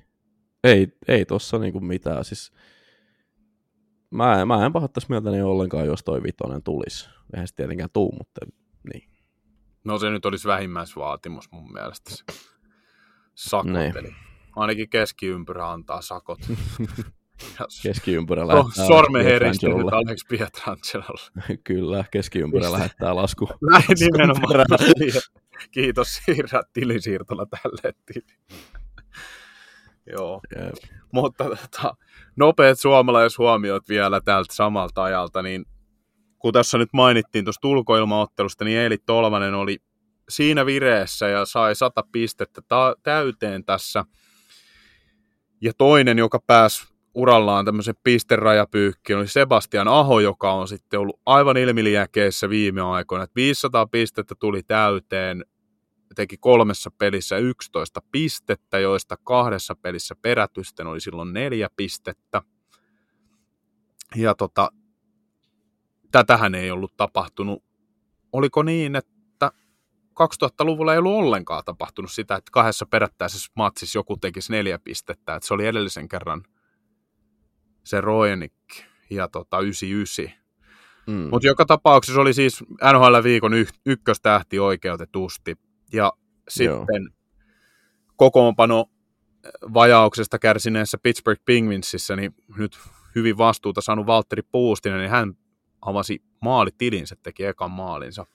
ei, 0.64 0.88
ei 1.08 1.26
tossa 1.26 1.60
niinku 1.60 1.80
mitään, 1.80 2.26
siis 2.26 2.52
mä, 4.12 4.46
mä 4.46 4.66
en 4.66 4.74
pahoittaisi 4.74 5.08
mieltäni 5.10 5.42
ollenkaan, 5.42 5.86
jos 5.86 6.04
toi 6.04 6.24
vitonen 6.24 6.64
tulisi. 6.64 7.10
Eihän 7.34 7.48
se 7.48 7.56
tietenkään 7.56 7.90
tuu, 7.94 8.12
mutta 8.18 8.46
niin. 8.94 9.10
No 9.84 10.00
se 10.00 10.10
nyt 10.10 10.26
olisi 10.26 10.48
vähimmäisvaatimus 10.48 11.52
mun 11.52 11.74
mielestä. 11.74 12.12
Sakot, 13.36 13.72
niin. 13.72 13.98
eli 13.98 14.16
ainakin 14.56 14.90
keskiympyrä 14.90 15.72
antaa 15.72 16.02
sakot. 16.02 16.40
keskiympyrä 17.84 18.48
lähettää 18.48 18.88
Sormen 18.88 19.24
heristelyt 19.24 19.88
Alex 19.92 20.22
Pietrangelolle. 20.30 21.60
Kyllä, 21.64 22.04
keskiympyrä 22.12 22.72
lähettää 22.72 23.16
lasku. 23.16 23.50
Näin 23.72 23.84
nimenomaan. 24.00 24.66
Kiitos 25.72 26.22
siirrä 26.26 26.62
tilisiirtolla 26.74 27.46
tälle 27.46 27.94
Joo. 30.12 30.42
Yep. 30.56 30.74
Mutta 31.14 31.44
tota, 31.44 31.96
nopeat 32.36 32.80
suomalaishuomiot 32.80 33.90
vielä 33.90 34.22
tältä 34.22 34.56
samalta 34.56 35.04
ajalta, 35.04 35.42
niin 35.42 35.66
kun 36.40 36.54
tässä 36.54 36.78
nyt 36.78 36.90
mainittiin 36.94 37.46
tuosta 37.46 37.68
ulkoilmaottelusta, 37.68 38.66
niin 38.66 38.80
Eeli 38.80 38.98
Tolvanen 38.98 39.54
oli 39.54 39.78
siinä 40.30 40.66
vireessä 40.66 41.28
ja 41.28 41.46
sai 41.46 41.76
sata 41.76 42.04
pistettä 42.12 42.62
ta- 42.68 42.96
täyteen 43.04 43.66
tässä. 43.66 44.06
Ja 45.62 45.72
toinen, 45.78 46.18
joka 46.18 46.40
pääsi 46.48 46.88
urallaan 47.14 47.66
tämmöisen 47.66 47.96
pisterajapyykkiin, 48.04 49.20
oli 49.20 49.28
Sebastian 49.28 49.88
Aho, 49.88 50.20
joka 50.20 50.52
on 50.52 50.68
sitten 50.68 51.00
ollut 51.00 51.20
aivan 51.26 51.58
ilmiliäkeissä 51.58 52.50
viime 52.50 52.82
aikoina. 52.82 53.24
Että 53.24 53.36
500 53.36 53.88
pistettä 53.88 54.36
tuli 54.40 54.64
täyteen, 54.64 55.46
teki 56.16 56.38
kolmessa 56.38 56.92
pelissä 56.92 57.38
11 57.38 58.02
pistettä, 58.12 58.80
joista 58.80 59.18
kahdessa 59.24 59.76
pelissä 59.76 60.16
perätysten 60.22 60.88
oli 60.88 61.02
silloin 61.02 61.34
neljä 61.34 61.70
pistettä. 61.76 62.42
Ja 64.16 64.36
tota, 64.36 64.70
tätähän 66.12 66.56
ei 66.56 66.72
ollut 66.72 66.98
tapahtunut. 66.98 67.64
Oliko 68.32 68.64
niin, 68.64 68.96
että 68.96 69.52
2000-luvulla 70.20 70.94
ei 70.94 71.00
ollut 71.00 71.14
ollenkaan 71.14 71.64
tapahtunut 71.66 72.12
sitä, 72.12 72.36
että 72.36 72.52
kahdessa 72.52 72.86
perättäisessä 72.86 73.52
matsissa 73.56 74.00
joku 74.00 74.18
tekisi 74.18 74.52
neljä 74.52 74.80
pistettä. 74.80 75.36
Että 75.36 75.48
se 75.48 75.54
oli 75.54 75.66
edellisen 75.66 76.10
kerran 76.10 76.44
se 77.84 78.02
Roenik 78.02 78.54
ja 79.10 79.28
tota 79.28 79.60
99. 79.60 80.40
Mm. 81.08 81.30
Mutta 81.32 81.48
joka 81.48 81.66
tapauksessa 81.66 82.22
oli 82.22 82.34
siis 82.34 82.64
NHL-viikon 82.94 83.54
y- 83.54 83.66
ykköstähti 83.86 84.60
oikeutetusti. 84.60 85.56
Ja 85.94 86.14
sitten 86.50 87.04
Joo. 87.04 87.10
kokoonpano 88.16 88.86
vajauksesta 89.74 90.40
kärsineessä 90.40 90.98
Pittsburgh 91.04 91.42
Penguinsissa, 91.46 92.16
niin 92.16 92.36
nyt 92.58 92.78
hyvin 93.16 93.38
vastuuta 93.38 93.82
saanut 93.82 94.08
Valtteri 94.08 94.42
Puustinen, 94.42 95.00
niin 95.00 95.10
hän 95.10 95.34
avasi 95.82 96.24
maalitilinsä, 96.42 97.16
teki 97.24 97.46
ekan 97.46 97.72
maalinsa 97.72 98.26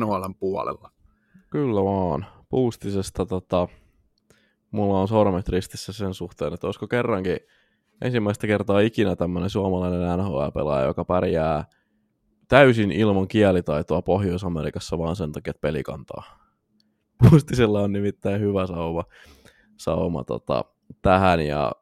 NHLn 0.00 0.34
puolella. 0.38 0.90
Kyllä 1.50 1.84
vaan. 1.84 2.26
Puustisesta 2.48 3.26
tota, 3.26 3.68
mulla 4.70 5.00
on 5.00 5.08
sormet 5.08 5.48
ristissä 5.48 5.92
sen 5.92 6.14
suhteen, 6.14 6.54
että 6.54 6.66
olisiko 6.66 6.88
kerrankin 6.88 7.36
ensimmäistä 8.02 8.46
kertaa 8.46 8.80
ikinä 8.80 9.16
tämmöinen 9.16 9.50
suomalainen 9.50 10.18
NHL-pelaaja, 10.18 10.86
joka 10.86 11.04
pärjää 11.04 11.64
täysin 12.48 12.92
ilman 12.92 13.28
kielitaitoa 13.28 14.02
Pohjois-Amerikassa 14.02 14.98
vaan 14.98 15.16
sen 15.16 15.32
takia, 15.32 15.50
että 15.50 15.60
peli 15.60 15.82
kantaa. 15.82 16.38
Puustisella 17.30 17.80
on 17.80 17.92
nimittäin 17.92 18.40
hyvä 18.40 18.66
sauma, 18.66 19.04
sauma 19.76 20.24
tota, 20.24 20.64
tähän 21.02 21.46
ja 21.46 21.72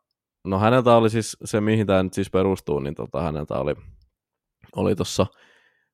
no 0.45 0.59
häneltä 0.59 0.97
oli 0.97 1.11
siis 1.11 1.37
se, 1.45 1.61
mihin 1.61 1.87
tämä 1.87 2.03
nyt 2.03 2.13
siis 2.13 2.31
perustuu, 2.31 2.81
niin 2.81 2.95
tota, 2.95 3.23
häneltä 3.23 3.55
oli 3.55 3.75
oli 4.77 4.97
tuossa 4.97 5.27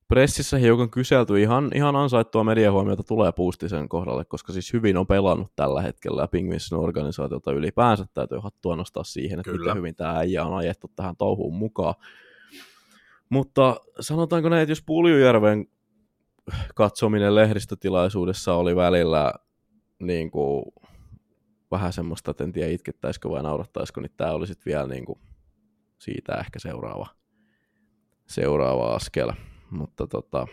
pressissä 0.09 0.59
hiukan 0.59 0.91
kyselty, 0.91 1.41
ihan, 1.41 1.71
ihan 1.75 1.97
ansaittua 1.97 2.45
mediahuomiota 2.45 3.03
tulee 3.03 3.33
Puustisen 3.33 3.89
kohdalle, 3.89 4.25
koska 4.25 4.53
siis 4.53 4.73
hyvin 4.73 4.97
on 4.97 5.07
pelannut 5.07 5.53
tällä 5.57 5.83
hetkellä 5.83 6.23
ja 6.23 6.29
Pingvinsin 6.29 6.79
organisaatiota 6.79 7.53
ylipäänsä 7.53 8.07
täytyy 8.15 8.39
hattua 8.39 8.77
nostaa 8.77 9.05
siihen, 9.05 9.41
että 9.41 9.51
Kyllä. 9.51 9.65
miten 9.65 9.77
hyvin 9.77 9.95
tämä 9.95 10.19
äijä 10.19 10.45
on 10.45 10.55
ajettu 10.55 10.91
tähän 10.97 11.17
touhuun 11.17 11.55
mukaan. 11.55 11.95
Mutta 13.33 13.77
sanotaanko 14.01 14.49
näin, 14.49 14.63
että 14.63 14.71
jos 14.71 14.83
Puljujärven 14.83 15.67
katsominen 16.75 17.35
lehdistötilaisuudessa 17.35 18.55
oli 18.55 18.77
välillä 18.77 19.33
niin 19.99 20.31
kuin, 20.31 20.65
vähän 21.71 21.93
semmoista, 21.93 22.31
että 22.31 22.45
en 22.45 22.53
tiedä 22.53 22.71
itkettäisikö 22.71 23.31
vai 23.31 23.43
naurattaisiko, 23.43 24.01
niin 24.01 24.13
tämä 24.17 24.33
oli 24.33 24.47
sitten 24.47 24.71
vielä 24.71 24.87
niin 24.87 25.05
kuin, 25.05 25.19
siitä 25.99 26.35
ehkä 26.35 26.59
seuraava 26.59 27.07
seuraava 28.27 28.95
askel. 28.95 29.33
Mutta, 29.71 30.07
tota, 30.07 30.47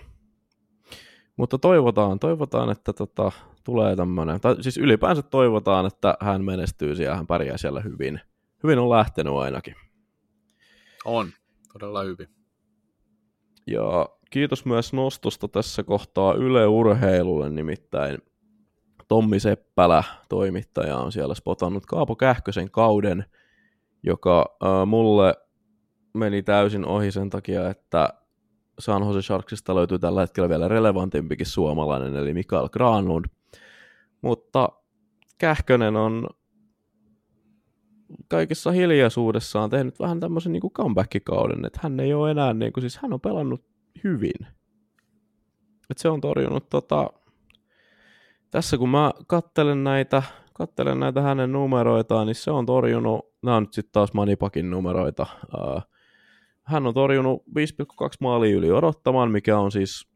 mutta 1.37 1.57
toivotaan, 1.57 2.19
toivotaan, 2.19 2.69
että 2.69 2.93
tota, 2.93 3.31
tulee 3.63 3.95
tämmöinen, 3.95 4.41
tai 4.41 4.63
siis 4.63 4.77
ylipäänsä 4.77 5.21
toivotaan, 5.21 5.85
että 5.85 6.17
hän 6.19 6.43
menestyy 6.43 6.93
ja 6.93 7.15
hän 7.15 7.27
pärjää 7.27 7.57
siellä 7.57 7.81
hyvin. 7.81 8.21
Hyvin 8.63 8.79
on 8.79 8.89
lähtenyt 8.89 9.33
ainakin. 9.33 9.75
On, 11.05 11.29
todella 11.73 12.03
hyvin. 12.03 12.38
Ja 13.71 14.09
kiitos 14.29 14.65
myös 14.65 14.93
nostosta 14.93 15.47
tässä 15.47 15.83
kohtaa 15.83 16.33
Yle 16.33 16.67
Urheilulle, 16.67 17.49
nimittäin 17.49 18.17
Tommi 19.07 19.39
Seppälä, 19.39 20.03
toimittaja, 20.29 20.97
on 20.97 21.11
siellä 21.11 21.35
spotannut 21.35 21.85
Kaapo 21.85 22.15
Kähkösen 22.15 22.71
kauden, 22.71 23.25
joka 24.03 24.57
äh, 24.63 24.87
mulle 24.87 25.35
meni 26.13 26.43
täysin 26.43 26.85
ohi 26.85 27.11
sen 27.11 27.29
takia, 27.29 27.69
että 27.69 28.09
San 28.79 29.03
Jose 29.03 29.21
Sharksista 29.21 29.75
löytyy 29.75 29.99
tällä 29.99 30.21
hetkellä 30.21 30.49
vielä 30.49 30.67
relevantimpikin 30.67 31.45
suomalainen, 31.45 32.15
eli 32.15 32.33
Mikael 32.33 32.69
Granlund. 32.69 33.25
Mutta 34.21 34.69
Kähkönen 35.37 35.95
on 35.95 36.27
kaikessa 38.27 38.71
hiljaisuudessaan 38.71 39.69
tehnyt 39.69 39.99
vähän 39.99 40.19
tämmöisen 40.19 40.51
niin 40.51 40.71
comeback-kauden, 40.73 41.65
että 41.65 41.79
hän 41.83 41.99
ei 41.99 42.13
ole 42.13 42.31
enää, 42.31 42.53
niin 42.53 42.73
kuin, 42.73 42.81
siis 42.81 42.97
hän 42.97 43.13
on 43.13 43.21
pelannut 43.21 43.65
hyvin. 44.03 44.47
Että 45.89 46.01
se 46.01 46.09
on 46.09 46.21
torjunut 46.21 46.69
tota, 46.69 47.09
tässä 48.51 48.77
kun 48.77 48.89
mä 48.89 49.11
kattelen 49.27 49.83
näitä, 49.83 50.23
kattelen 50.53 50.99
näitä 50.99 51.21
hänen 51.21 51.51
numeroitaan, 51.51 52.27
niin 52.27 52.35
se 52.35 52.51
on 52.51 52.65
torjunut, 52.65 53.25
nämä 53.43 53.57
on 53.57 53.63
nyt 53.63 53.73
sitten 53.73 53.91
taas 53.91 54.13
Manipakin 54.13 54.69
numeroita, 54.69 55.25
hän 56.63 56.87
on 56.87 56.93
torjunut 56.93 57.43
5,2 57.47 57.53
maalia 58.19 58.57
yli 58.57 58.71
odottamaan, 58.71 59.31
mikä 59.31 59.59
on 59.59 59.71
siis 59.71 60.09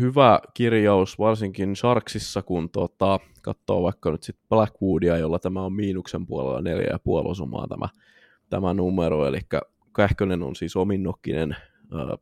hyvä 0.00 0.40
kirjaus 0.54 1.18
varsinkin 1.18 1.76
Sharksissa, 1.76 2.42
kun 2.42 2.70
tota, 2.70 3.20
katsoo 3.42 3.82
vaikka 3.82 4.10
nyt 4.10 4.22
sitten 4.22 4.48
Blackwoodia, 4.48 5.16
jolla 5.16 5.38
tämä 5.38 5.62
on 5.62 5.72
miinuksen 5.72 6.26
puolella 6.26 6.60
neljä 6.60 6.88
ja 6.90 6.98
puoli 6.98 7.30
osumaa 7.30 7.68
tämä, 7.68 7.88
tämä 8.50 8.74
numero, 8.74 9.26
eli 9.26 9.40
Kähkönen 9.96 10.42
on 10.42 10.56
siis 10.56 10.76
ominnokkinen 10.76 11.52
äh, 11.52 12.18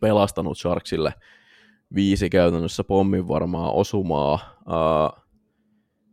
pelastanut 0.00 0.58
Sharksille 0.58 1.14
viisi 1.94 2.30
käytännössä 2.30 2.84
pommin 2.84 3.28
varmaa 3.28 3.72
osumaa. 3.72 4.34
Äh, 4.34 5.22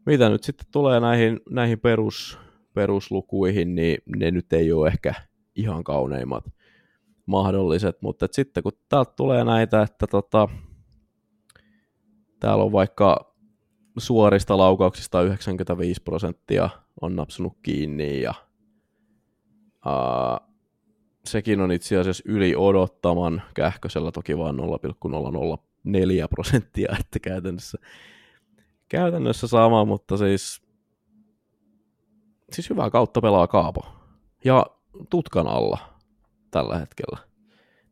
mitä 0.05 0.30
nyt 0.30 0.43
sitten 0.43 0.68
tulee 0.72 0.99
näihin, 0.99 1.39
näihin 1.49 1.80
perus, 1.80 2.39
peruslukuihin, 2.74 3.76
niin 3.76 3.97
ne 4.16 4.32
nyt 4.32 4.53
ei 4.53 4.72
ole 4.72 4.88
ehkä 4.88 5.14
ihan 5.55 5.84
kauneimmat 5.84 6.43
mahdolliset, 7.32 8.01
mutta 8.01 8.27
sitten 8.32 8.63
kun 8.63 8.71
täältä 8.89 9.13
tulee 9.15 9.43
näitä, 9.43 9.82
että 9.82 10.07
tota, 10.07 10.47
täällä 12.39 12.63
on 12.63 12.71
vaikka 12.71 13.36
suorista 13.97 14.57
laukauksista 14.57 15.21
95 15.21 16.01
prosenttia 16.03 16.69
on 17.01 17.15
napsunut 17.15 17.57
kiinni 17.63 18.21
ja 18.21 18.34
ää, 19.86 20.39
sekin 21.25 21.61
on 21.61 21.71
itse 21.71 21.97
asiassa 21.97 22.23
yli 22.25 22.55
odottaman 22.55 23.41
kähkösellä 23.53 24.11
toki 24.11 24.38
vain 24.38 24.57
0,004 24.57 26.27
prosenttia, 26.27 26.95
että 26.99 27.19
käytännössä, 27.19 27.77
käytännössä 28.89 29.47
sama, 29.47 29.86
mutta 29.86 30.17
siis, 30.17 30.61
siis 32.51 32.69
hyvää 32.69 32.89
kautta 32.89 33.21
pelaa 33.21 33.47
Kaapo. 33.47 33.82
Ja 34.45 34.65
tutkan 35.09 35.47
alla 35.47 35.91
tällä 36.52 36.80
hetkellä. 36.80 37.18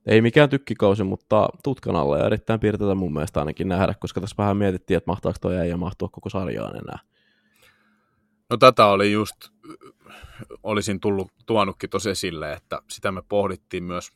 Ei 0.05 0.21
mikään 0.21 0.49
tykkikausi, 0.49 1.03
mutta 1.03 1.49
tutkan 1.63 1.95
alla 1.95 2.17
ja 2.17 2.25
erittäin 2.25 2.59
piirteitä 2.59 2.95
mun 2.95 3.13
mielestä 3.13 3.39
ainakin 3.39 3.67
nähdä, 3.67 3.93
koska 3.99 4.21
tässä 4.21 4.35
vähän 4.37 4.57
mietittiin, 4.57 4.97
että 4.97 5.11
mahtaako 5.11 5.37
toi 5.41 5.69
ja 5.69 5.77
mahtua 5.77 6.09
koko 6.11 6.29
sarjaan 6.29 6.75
enää. 6.75 6.99
No 8.49 8.57
tätä 8.57 8.85
oli 8.85 9.11
just, 9.11 9.35
olisin 10.63 10.99
tullut, 10.99 11.31
tuonutkin 11.45 11.89
tosi 11.89 12.09
esille, 12.09 12.53
että 12.53 12.81
sitä 12.89 13.11
me 13.11 13.21
pohdittiin 13.29 13.83
myös 13.83 14.09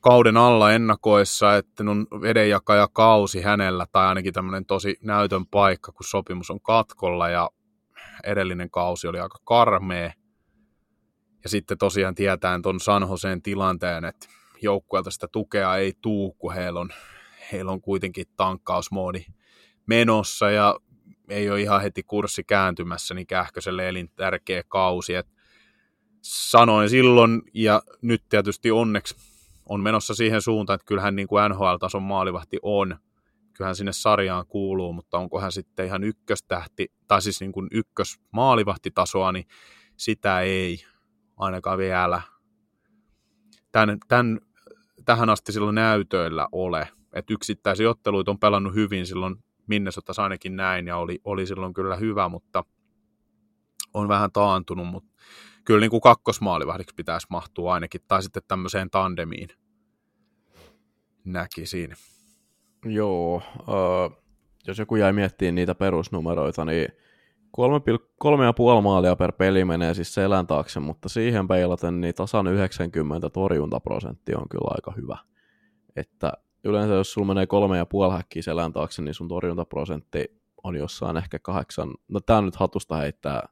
kauden 0.00 0.36
alla 0.36 0.72
ennakoissa, 0.72 1.56
että 1.56 1.84
on 1.88 2.06
vedenjakaja 2.20 2.88
kausi 2.92 3.42
hänellä, 3.42 3.86
tai 3.92 4.06
ainakin 4.06 4.32
tämmöinen 4.32 4.66
tosi 4.66 4.96
näytön 5.02 5.46
paikka, 5.46 5.92
kun 5.92 6.06
sopimus 6.06 6.50
on 6.50 6.60
katkolla, 6.60 7.28
ja 7.28 7.50
edellinen 8.24 8.70
kausi 8.70 9.08
oli 9.08 9.20
aika 9.20 9.38
karmea, 9.44 10.12
ja 11.46 11.50
sitten 11.50 11.78
tosiaan 11.78 12.14
tietään 12.14 12.62
tuon 12.62 12.80
San 12.80 13.06
Joseen 13.10 13.42
tilanteen, 13.42 14.04
että 14.04 14.28
joukkueelta 14.62 15.10
sitä 15.10 15.28
tukea 15.32 15.76
ei 15.76 15.92
tuu, 16.02 16.32
kun 16.32 16.54
heillä 16.54 16.80
on, 16.80 16.90
heillä 17.52 17.72
on 17.72 17.80
kuitenkin 17.80 18.26
tankkausmoodi 18.36 19.24
menossa 19.86 20.50
ja 20.50 20.80
ei 21.28 21.50
ole 21.50 21.60
ihan 21.60 21.82
heti 21.82 22.02
kurssi 22.02 22.44
kääntymässä, 22.44 23.14
niin 23.14 23.26
Kähköselle 23.26 23.88
elintärkeä 23.88 24.62
kausi. 24.68 25.14
Et 25.14 25.26
sanoin 26.22 26.90
silloin, 26.90 27.42
ja 27.54 27.82
nyt 28.02 28.22
tietysti 28.28 28.70
onneksi 28.70 29.16
on 29.68 29.80
menossa 29.80 30.14
siihen 30.14 30.42
suuntaan, 30.42 30.74
että 30.74 30.86
kyllähän 30.86 31.16
niin 31.16 31.28
kuin 31.28 31.50
NHL-tason 31.50 32.02
maalivahti 32.02 32.58
on, 32.62 32.96
kyllähän 33.54 33.76
sinne 33.76 33.92
sarjaan 33.92 34.46
kuuluu, 34.46 34.92
mutta 34.92 35.18
onko 35.18 35.40
hän 35.40 35.52
sitten 35.52 35.86
ihan 35.86 36.04
ykköstähti, 36.04 36.92
tai 37.08 37.22
siis 37.22 37.40
niin 37.40 37.52
kuin 37.52 37.68
ykkösmaalivahtitasoa, 37.72 39.32
niin 39.32 39.46
sitä 39.96 40.40
ei 40.40 40.84
ainakaan 41.36 41.78
vielä 41.78 42.22
tämän, 43.72 43.98
tämän, 44.08 44.40
tähän 45.04 45.30
asti 45.30 45.52
silloin 45.52 45.74
näytöillä 45.74 46.48
ole. 46.52 46.88
Että 47.12 47.34
yksittäisiä 47.34 47.90
otteluita 47.90 48.30
on 48.30 48.38
pelannut 48.38 48.74
hyvin 48.74 49.06
silloin 49.06 49.36
Minnesotassa 49.66 50.22
ainakin 50.22 50.56
näin 50.56 50.86
ja 50.86 50.96
oli, 50.96 51.20
oli 51.24 51.46
silloin 51.46 51.74
kyllä 51.74 51.96
hyvä, 51.96 52.28
mutta 52.28 52.64
on 53.94 54.08
vähän 54.08 54.32
taantunut, 54.32 54.86
mutta 54.86 55.12
kyllä 55.64 55.80
niin 55.80 55.90
kuin 55.90 56.00
kakkosmaalivahdiksi 56.00 56.94
pitäisi 56.94 57.26
mahtua 57.30 57.74
ainakin, 57.74 58.00
tai 58.08 58.22
sitten 58.22 58.42
tämmöiseen 58.48 58.90
tandemiin 58.90 59.48
näkisin. 61.24 61.96
Joo, 62.84 63.42
äh, 63.58 64.18
jos 64.66 64.78
joku 64.78 64.96
jäi 64.96 65.12
miettimään 65.12 65.54
niitä 65.54 65.74
perusnumeroita, 65.74 66.64
niin 66.64 66.88
3,5 67.56 68.82
maalia 68.82 69.16
per 69.16 69.32
peli 69.32 69.64
menee 69.64 69.94
siis 69.94 70.14
selän 70.14 70.46
taakse, 70.46 70.80
mutta 70.80 71.08
siihen 71.08 71.48
peilaten 71.48 72.00
niin 72.00 72.14
tasan 72.14 72.46
90 72.46 73.30
torjuntaprosentti 73.30 74.34
on 74.34 74.48
kyllä 74.48 74.70
aika 74.74 74.92
hyvä. 74.96 75.18
Että 75.96 76.32
yleensä 76.64 76.94
jos 76.94 77.12
sulla 77.12 77.26
menee 77.26 77.46
kolme 77.46 77.76
ja 77.76 77.86
puoli 77.86 78.12
häkkiä 78.12 78.42
selän 78.42 78.72
taakse, 78.72 79.02
niin 79.02 79.14
sun 79.14 79.28
torjuntaprosentti 79.28 80.24
on 80.64 80.76
jossain 80.76 81.16
ehkä 81.16 81.38
kahdeksan, 81.38 81.94
no 82.08 82.20
tää 82.20 82.42
nyt 82.42 82.56
hatusta 82.56 82.96
heittää, 82.96 83.48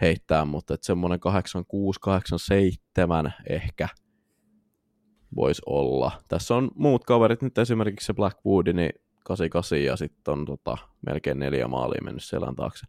heittää 0.00 0.44
mutta 0.44 0.74
että 0.74 0.86
semmoinen 0.86 1.20
86, 1.20 2.00
87 2.00 3.34
ehkä 3.50 3.88
voisi 5.36 5.62
olla. 5.66 6.12
Tässä 6.28 6.54
on 6.54 6.70
muut 6.74 7.04
kaverit, 7.04 7.42
nyt 7.42 7.58
esimerkiksi 7.58 8.06
se 8.06 8.14
Blackwood, 8.14 8.66
niin 8.72 8.92
88 9.24 9.84
ja 9.84 9.96
sitten 9.96 10.32
on 10.32 10.44
tota, 10.44 10.76
melkein 11.06 11.38
neljä 11.38 11.68
maalia 11.68 12.04
mennyt 12.04 12.24
selän 12.24 12.56
taakse. 12.56 12.86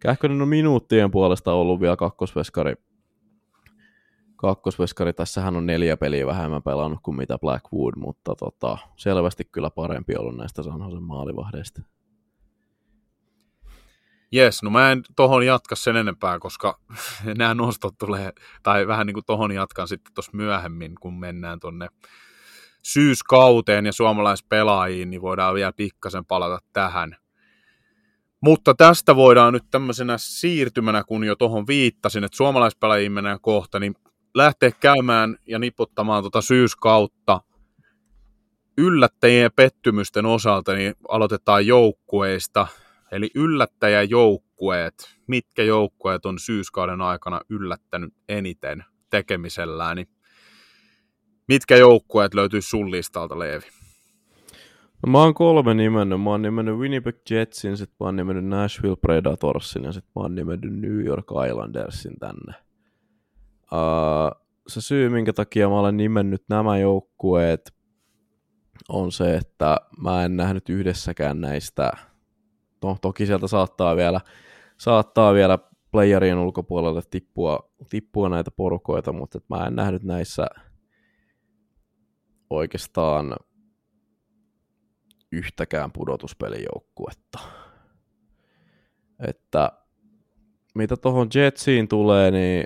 Kähkönen 0.00 0.42
on 0.42 0.48
minuuttien 0.48 1.10
puolesta 1.10 1.52
ollut 1.52 1.80
vielä 1.80 1.96
kakkosveskari. 1.96 2.74
Kakkosveskari, 4.36 5.12
tässähän 5.12 5.56
on 5.56 5.66
neljä 5.66 5.96
peliä 5.96 6.26
vähemmän 6.26 6.62
pelannut 6.62 6.98
kuin 7.02 7.16
mitä 7.16 7.38
Blackwood, 7.38 7.94
mutta 7.96 8.34
tota, 8.34 8.78
selvästi 8.96 9.44
kyllä 9.52 9.70
parempi 9.70 10.16
ollut 10.16 10.36
näistä 10.36 10.62
Sanhosen 10.62 11.02
maalivahdeista. 11.02 11.82
Jes, 14.32 14.62
no 14.62 14.70
mä 14.70 14.92
en 14.92 15.02
tohon 15.16 15.46
jatka 15.46 15.76
sen 15.76 15.96
enempää, 15.96 16.38
koska 16.38 16.78
nämä 17.38 17.54
nostot 17.54 17.94
tulee, 17.98 18.32
tai 18.62 18.86
vähän 18.86 19.06
niin 19.06 19.14
kuin 19.14 19.26
tohon 19.26 19.52
jatkan 19.52 19.88
sitten 19.88 20.14
tuossa 20.14 20.32
myöhemmin, 20.34 20.94
kun 21.00 21.18
mennään 21.18 21.60
tonne 21.60 21.88
syyskauteen 22.82 23.86
ja 23.86 23.92
suomalaispelaajiin, 23.92 25.10
niin 25.10 25.22
voidaan 25.22 25.54
vielä 25.54 25.72
pikkasen 25.72 26.24
palata 26.24 26.58
tähän– 26.72 27.16
mutta 28.40 28.74
tästä 28.74 29.16
voidaan 29.16 29.52
nyt 29.52 29.64
tämmöisenä 29.70 30.14
siirtymänä, 30.18 31.04
kun 31.04 31.24
jo 31.24 31.36
tuohon 31.36 31.66
viittasin, 31.66 32.24
että 32.24 32.36
suomalaispelaajiin 32.36 33.12
mennään 33.12 33.40
kohta, 33.40 33.80
niin 33.80 33.94
lähteä 34.34 34.70
käymään 34.80 35.36
ja 35.46 35.58
niputtamaan 35.58 36.22
tuota 36.22 36.40
syyskautta 36.40 37.40
yllättäjien 38.78 39.42
ja 39.42 39.50
pettymysten 39.50 40.26
osalta, 40.26 40.74
niin 40.74 40.94
aloitetaan 41.08 41.66
joukkueista. 41.66 42.66
Eli 43.12 43.30
yllättäjäjoukkueet, 43.34 44.94
mitkä 45.26 45.62
joukkueet 45.62 46.26
on 46.26 46.38
syyskauden 46.38 47.00
aikana 47.00 47.40
yllättänyt 47.48 48.14
eniten 48.28 48.84
tekemisellään, 49.10 49.96
niin 49.96 50.08
mitkä 51.48 51.76
joukkueet 51.76 52.34
löytyy 52.34 52.62
sun 52.62 52.90
listalta, 52.90 53.38
Leevi? 53.38 53.66
No, 55.06 55.12
mä 55.12 55.18
oon 55.18 55.34
kolme 55.34 55.74
nimennyt. 55.74 56.22
Mä 56.22 56.30
oon 56.30 56.42
nimennyt 56.42 56.76
Winnipeg 56.76 57.16
Jetsin, 57.30 57.76
sit 57.76 57.90
mä 58.00 58.06
oon 58.06 58.16
nimennyt 58.16 58.44
Nashville 58.44 58.96
Predatorsin 58.96 59.84
ja 59.84 59.92
sit 59.92 60.04
mä 60.04 60.22
oon 60.22 60.34
nimennyt 60.34 60.80
New 60.80 61.04
York 61.04 61.26
Islandersin 61.48 62.18
tänne. 62.18 62.54
Uh, 63.72 64.48
se 64.68 64.80
syy, 64.80 65.08
minkä 65.08 65.32
takia 65.32 65.68
mä 65.68 65.78
olen 65.80 65.96
nimennyt 65.96 66.44
nämä 66.48 66.78
joukkueet, 66.78 67.74
on 68.88 69.12
se, 69.12 69.36
että 69.36 69.76
mä 70.02 70.24
en 70.24 70.36
nähnyt 70.36 70.68
yhdessäkään 70.68 71.40
näistä. 71.40 71.92
No, 72.82 72.96
toki 73.00 73.26
sieltä 73.26 73.46
saattaa 73.46 73.96
vielä, 73.96 74.20
saattaa 74.78 75.34
vielä 75.34 75.58
playerien 75.92 76.38
ulkopuolelle 76.38 77.02
tippua, 77.10 77.70
tippua 77.88 78.28
näitä 78.28 78.50
porukoita, 78.50 79.12
mutta 79.12 79.38
mä 79.48 79.66
en 79.66 79.76
nähnyt 79.76 80.02
näissä 80.02 80.46
oikeastaan 82.50 83.36
yhtäkään 85.32 85.92
pudotuspelijoukkuetta. 85.92 87.38
Että 89.26 89.72
mitä 90.74 90.96
tuohon 90.96 91.28
Jetsiin 91.34 91.88
tulee, 91.88 92.30
niin 92.30 92.64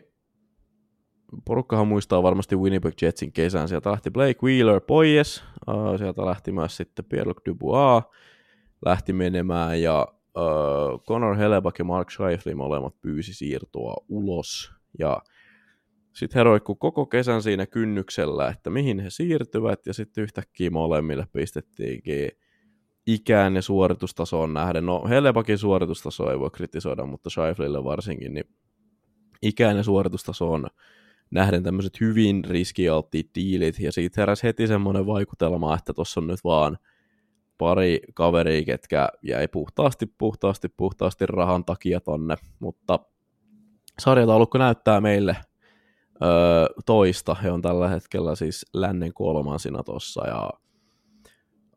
porukkahan 1.44 1.88
muistaa 1.88 2.22
varmasti 2.22 2.56
Winnipeg 2.56 3.02
Jetsin 3.02 3.32
kesän. 3.32 3.68
Sieltä 3.68 3.90
lähti 3.90 4.10
Blake 4.10 4.38
Wheeler 4.42 4.80
pois, 4.80 5.44
uh, 5.68 5.98
sieltä 5.98 6.26
lähti 6.26 6.52
myös 6.52 6.76
sitten 6.76 7.04
Pierre-Luc 7.04 7.40
Dubois, 7.48 8.04
lähti 8.84 9.12
menemään 9.12 9.82
ja 9.82 10.08
uh, 10.36 11.02
Conor 11.08 11.36
Hellebuck 11.36 11.78
ja 11.78 11.84
Mark 11.84 12.10
Scheifele 12.10 12.54
molemmat 12.54 13.00
pyysi 13.00 13.34
siirtoa 13.34 13.94
ulos. 14.08 14.72
Ja 14.98 15.22
sitten 16.12 16.38
he 16.38 16.44
roikku 16.44 16.74
koko 16.74 17.06
kesän 17.06 17.42
siinä 17.42 17.66
kynnyksellä, 17.66 18.48
että 18.48 18.70
mihin 18.70 19.00
he 19.00 19.10
siirtyvät, 19.10 19.86
ja 19.86 19.94
sitten 19.94 20.24
yhtäkkiä 20.24 20.70
molemmille 20.70 21.26
pistettiinkin 21.32 22.30
ikään 23.06 23.56
ja 23.56 23.62
suoritustasoon 23.62 24.54
nähden, 24.54 24.86
no 24.86 25.02
Hellebakin 25.08 25.58
suoritustaso 25.58 26.30
ei 26.30 26.40
voi 26.40 26.50
kritisoida, 26.50 27.06
mutta 27.06 27.30
Scheiflille 27.30 27.84
varsinkin, 27.84 28.34
niin 28.34 28.44
ikään 29.42 29.76
ja 29.76 29.82
suoritustasoon 29.82 30.66
nähden 31.30 31.62
tämmöiset 31.62 32.00
hyvin 32.00 32.44
riskialttiit 32.44 33.30
diilit, 33.34 33.78
ja 33.78 33.92
siitä 33.92 34.20
heräsi 34.20 34.42
heti 34.42 34.66
semmoinen 34.66 35.06
vaikutelma, 35.06 35.74
että 35.74 35.92
tuossa 35.92 36.20
on 36.20 36.26
nyt 36.26 36.44
vaan 36.44 36.78
pari 37.58 38.00
kaveria, 38.14 38.64
ketkä 38.64 39.08
jäi 39.22 39.48
puhtaasti, 39.48 40.06
puhtaasti, 40.18 40.68
puhtaasti 40.68 41.26
rahan 41.26 41.64
takia 41.64 42.00
tonne, 42.00 42.36
mutta 42.60 42.98
sarjataulukko 43.98 44.58
näyttää 44.58 45.00
meille 45.00 45.36
öö, 46.22 46.66
toista. 46.86 47.34
He 47.34 47.50
on 47.50 47.62
tällä 47.62 47.88
hetkellä 47.88 48.34
siis 48.34 48.66
lännen 48.74 49.14
kolmansina 49.14 49.82
tossa 49.82 50.26
ja 50.26 50.50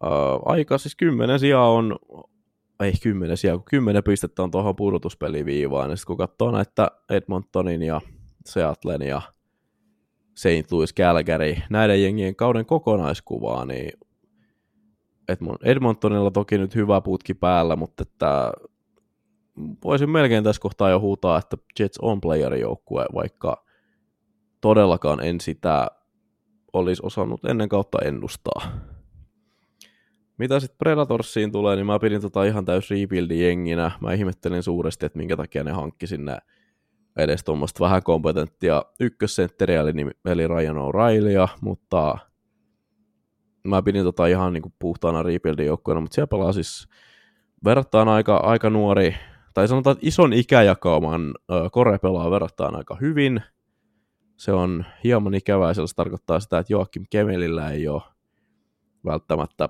öö, 0.04 0.10
aika 0.46 0.78
siis 0.78 0.96
kymmenen 0.96 1.40
sijaa 1.40 1.72
on, 1.72 1.96
ei 2.80 2.94
kymmenen 3.04 3.38
sijaa, 3.38 3.58
kun 3.58 3.66
kymmenen 3.66 4.04
pistettä 4.04 4.44
on 4.44 4.52
tuohon 4.52 4.76
pudotuspeliviivaan, 4.76 5.90
ja 5.90 5.96
sitten 5.96 6.08
kun 6.08 6.18
katsoo 6.18 6.52
näitä 6.52 6.88
Edmontonin 7.10 7.84
ja 7.84 8.02
Seattlen 8.46 9.02
ja 9.02 9.22
St. 10.36 10.72
Louis 10.72 10.94
Calgary, 10.94 11.56
näiden 11.70 12.04
jengien 12.04 12.36
kauden 12.36 12.66
kokonaiskuvaa, 12.66 13.66
niin 13.66 13.92
Edmontonilla 15.64 16.32
toki 16.32 16.58
nyt 16.58 16.76
hyvä 16.76 17.02
putki 17.02 17.34
päällä, 17.34 17.76
mutta 17.76 18.02
että 18.02 18.52
voisin 19.84 20.10
melkein 20.10 20.44
tässä 20.44 20.62
kohtaa 20.62 20.90
jo 20.90 21.00
huutaa, 21.00 21.38
että 21.38 21.58
Jets 21.80 21.98
on 22.02 22.22
playerijoukkue, 22.22 23.06
vaikka 23.14 23.66
todellakaan 24.62 25.24
en 25.24 25.42
sitä 25.42 25.88
olisi 26.74 27.02
osannut 27.06 27.46
ennen 27.46 27.70
kautta 27.70 27.98
ennustaa. 28.06 28.62
Mitä 30.38 30.60
sitten 30.60 30.78
Predatorsiin 30.78 31.52
tulee, 31.52 31.76
niin 31.76 31.86
mä 31.86 32.00
pidin 32.00 32.22
tota 32.22 32.44
ihan 32.44 32.66
täys 32.66 32.90
rebuildin 32.90 33.42
jenginä. 33.42 33.92
Mä 34.02 34.14
ihmettelin 34.14 34.64
suuresti, 34.64 35.06
että 35.06 35.18
minkä 35.18 35.38
takia 35.38 35.64
ne 35.64 35.72
hankki 35.72 36.08
sinne 36.08 36.38
edes 37.18 37.44
tuommoista 37.44 37.84
vähän 37.84 38.04
kompetenttia 38.04 38.86
ykkössentteriä, 39.00 39.82
eli, 39.82 39.92
eli 40.26 40.48
Ryan 40.48 40.76
O'Reillya, 40.76 41.48
mutta 41.62 42.18
mä 43.64 43.82
pidin 43.82 44.04
tota 44.04 44.28
ihan 44.28 44.54
niinku 44.54 44.74
puhtaana 44.80 45.24
rebuildin 45.24 45.66
joukkueena, 45.66 46.02
mutta 46.02 46.16
siellä 46.16 46.28
pelaa 46.28 46.54
siis 46.54 46.88
verrattain 47.66 48.08
aika, 48.08 48.38
aika 48.38 48.70
nuori, 48.70 49.16
tai 49.54 49.68
sanotaan, 49.68 49.94
että 49.94 50.08
ison 50.08 50.34
ikäjakauman 50.34 51.36
Kore 51.72 51.98
pelaa 51.98 52.32
verrattain 52.32 52.76
aika 52.76 52.98
hyvin. 53.02 53.42
Se 54.38 54.52
on 54.52 54.86
hieman 55.04 55.36
ikävää, 55.36 55.74
se 55.74 55.82
tarkoittaa 55.96 56.40
sitä, 56.40 56.60
että 56.60 56.74
Joakim 56.74 57.06
Kemelillä 57.10 57.72
ei 57.72 57.88
ole 57.88 58.02
välttämättä 59.06 59.70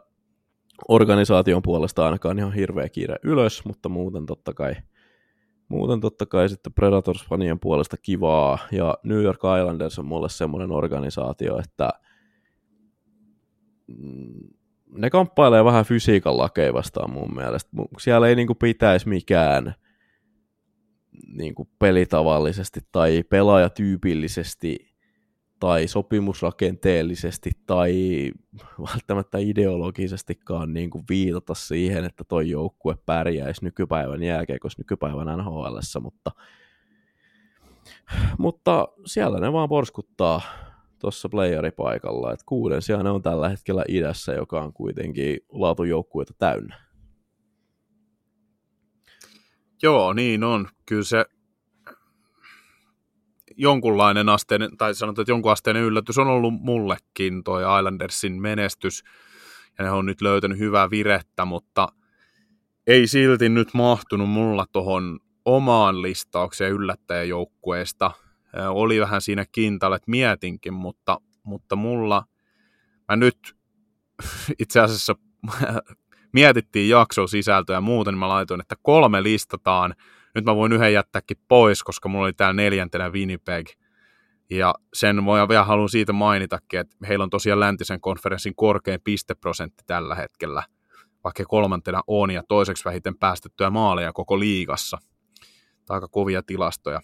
organisaation 0.87 1.61
puolesta 1.61 2.05
ainakaan 2.05 2.39
ihan 2.39 2.53
hirveä 2.53 2.89
kiire 2.89 3.15
ylös, 3.23 3.65
mutta 3.65 3.89
muuten 3.89 4.25
totta 4.25 4.53
kai, 4.53 4.75
muuten 5.67 6.01
totta 6.01 6.25
kai 6.25 6.49
sitten 6.49 6.73
Predators-fanien 6.73 7.59
puolesta 7.61 7.97
kivaa, 7.97 8.57
ja 8.71 8.97
New 9.03 9.21
York 9.23 9.39
Islanders 9.59 9.99
on 9.99 10.05
mulle 10.05 10.29
semmoinen 10.29 10.71
organisaatio, 10.71 11.59
että 11.59 11.89
mm, 13.87 14.49
ne 14.97 15.09
kamppailee 15.09 15.65
vähän 15.65 15.85
fysiikan 15.85 16.37
lakeja 16.37 16.73
vastaan 16.73 17.11
mun 17.11 17.35
mielestä. 17.35 17.69
Siellä 17.99 18.27
ei 18.27 18.35
niinku 18.35 18.55
pitäisi 18.55 19.09
mikään 19.09 19.75
niinku 21.27 21.69
pelitavallisesti 21.79 22.79
tai 22.91 23.23
pelaajatyypillisesti 23.29 24.94
tai 25.59 25.87
sopimusrakenteellisesti 25.87 27.51
tai 27.65 28.31
välttämättä 28.93 29.37
ideologisestikaan 29.37 30.73
niin 30.73 30.89
kuin 30.89 31.03
viitata 31.09 31.53
siihen, 31.53 32.05
että 32.05 32.23
toi 32.23 32.49
joukkue 32.49 32.97
pärjäisi 33.05 33.63
nykypäivän 33.63 34.23
jääkiekossa 34.23 34.79
nykypäivän 34.79 35.37
NHL, 35.37 35.77
mutta, 36.01 36.31
mutta 38.37 38.87
siellä 39.05 39.39
ne 39.39 39.53
vaan 39.53 39.69
porskuttaa 39.69 40.41
tuossa 40.99 41.29
playeripaikalla, 41.29 42.33
että 42.33 42.45
kuuden 42.45 42.81
sijaan 42.81 43.05
ne 43.05 43.11
on 43.11 43.21
tällä 43.21 43.49
hetkellä 43.49 43.83
idässä, 43.87 44.33
joka 44.33 44.61
on 44.61 44.73
kuitenkin 44.73 45.39
laatujoukkueita 45.49 46.33
täynnä. 46.37 46.85
Joo, 49.81 50.13
niin 50.13 50.43
on. 50.43 50.67
Kyllä 50.85 51.03
se 51.03 51.25
jonkunlainen 53.57 54.29
asteinen, 54.29 54.77
tai 54.77 54.95
sanotaan, 54.95 55.23
että 55.23 55.31
jonkun 55.31 55.51
asteinen 55.51 55.83
yllätys 55.83 56.17
on 56.17 56.27
ollut 56.27 56.53
mullekin 56.53 57.43
toi 57.43 57.61
Islandersin 57.79 58.41
menestys, 58.41 59.03
ja 59.77 59.83
ne 59.83 59.91
on 59.91 60.05
nyt 60.05 60.21
löytänyt 60.21 60.59
hyvää 60.59 60.89
virettä, 60.89 61.45
mutta 61.45 61.87
ei 62.87 63.07
silti 63.07 63.49
nyt 63.49 63.73
mahtunut 63.73 64.29
mulla 64.29 64.65
tuohon 64.71 65.19
omaan 65.45 66.01
listaukseen 66.01 66.71
yllättäjäjoukkueesta. 66.71 68.11
Oli 68.69 68.99
vähän 68.99 69.21
siinä 69.21 69.45
kintalle, 69.51 69.95
että 69.95 70.11
mietinkin, 70.11 70.73
mutta, 70.73 71.21
mutta 71.43 71.75
mulla, 71.75 72.23
mä 73.09 73.15
nyt 73.15 73.55
itse 74.59 74.79
asiassa 74.79 75.15
mietittiin 76.33 76.89
jakson 76.89 77.29
sisältöä 77.29 77.75
ja 77.75 77.81
muuten, 77.81 78.13
niin 78.13 78.19
mä 78.19 78.29
laitoin, 78.29 78.61
että 78.61 78.75
kolme 78.81 79.23
listataan, 79.23 79.95
nyt 80.35 80.45
mä 80.45 80.55
voin 80.55 80.73
yhden 80.73 80.93
jättääkin 80.93 81.37
pois, 81.47 81.83
koska 81.83 82.09
mulla 82.09 82.25
oli 82.25 82.33
täällä 82.33 82.53
neljäntenä 82.53 83.09
Winnipeg. 83.09 83.67
Ja 84.49 84.75
sen 84.93 85.25
voi 85.25 85.47
vielä 85.47 85.63
haluan 85.63 85.89
siitä 85.89 86.13
mainitakin, 86.13 86.79
että 86.79 86.95
heillä 87.07 87.23
on 87.23 87.29
tosiaan 87.29 87.59
läntisen 87.59 88.01
konferenssin 88.01 88.55
korkein 88.55 89.01
pisteprosentti 89.03 89.83
tällä 89.87 90.15
hetkellä, 90.15 90.63
vaikka 91.23 91.43
kolmantena 91.45 92.01
on 92.07 92.31
ja 92.31 92.43
toiseksi 92.47 92.85
vähiten 92.85 93.17
päästettyä 93.17 93.69
maaleja 93.69 94.13
koko 94.13 94.39
liigassa. 94.39 94.97
Tämä 95.85 95.95
aika 95.95 96.07
kovia 96.07 96.43
tilastoja. 96.43 97.01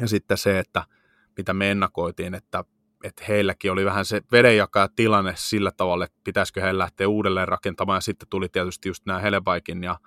Ja 0.00 0.08
sitten 0.08 0.38
se, 0.38 0.58
että 0.58 0.84
mitä 1.36 1.54
me 1.54 1.70
ennakoitiin, 1.70 2.34
että, 2.34 2.64
että 3.04 3.24
heilläkin 3.28 3.72
oli 3.72 3.84
vähän 3.84 4.04
se 4.04 4.22
vedenjakaja 4.32 4.88
tilanne 4.96 5.32
sillä 5.36 5.70
tavalla, 5.76 6.04
että 6.04 6.20
pitäisikö 6.24 6.60
he 6.60 6.78
lähteä 6.78 7.08
uudelleen 7.08 7.48
rakentamaan. 7.48 7.96
Ja 7.96 8.00
sitten 8.00 8.28
tuli 8.28 8.48
tietysti 8.48 8.88
just 8.88 9.06
nämä 9.06 9.18
Helebaikin 9.18 9.84
ja 9.84 9.98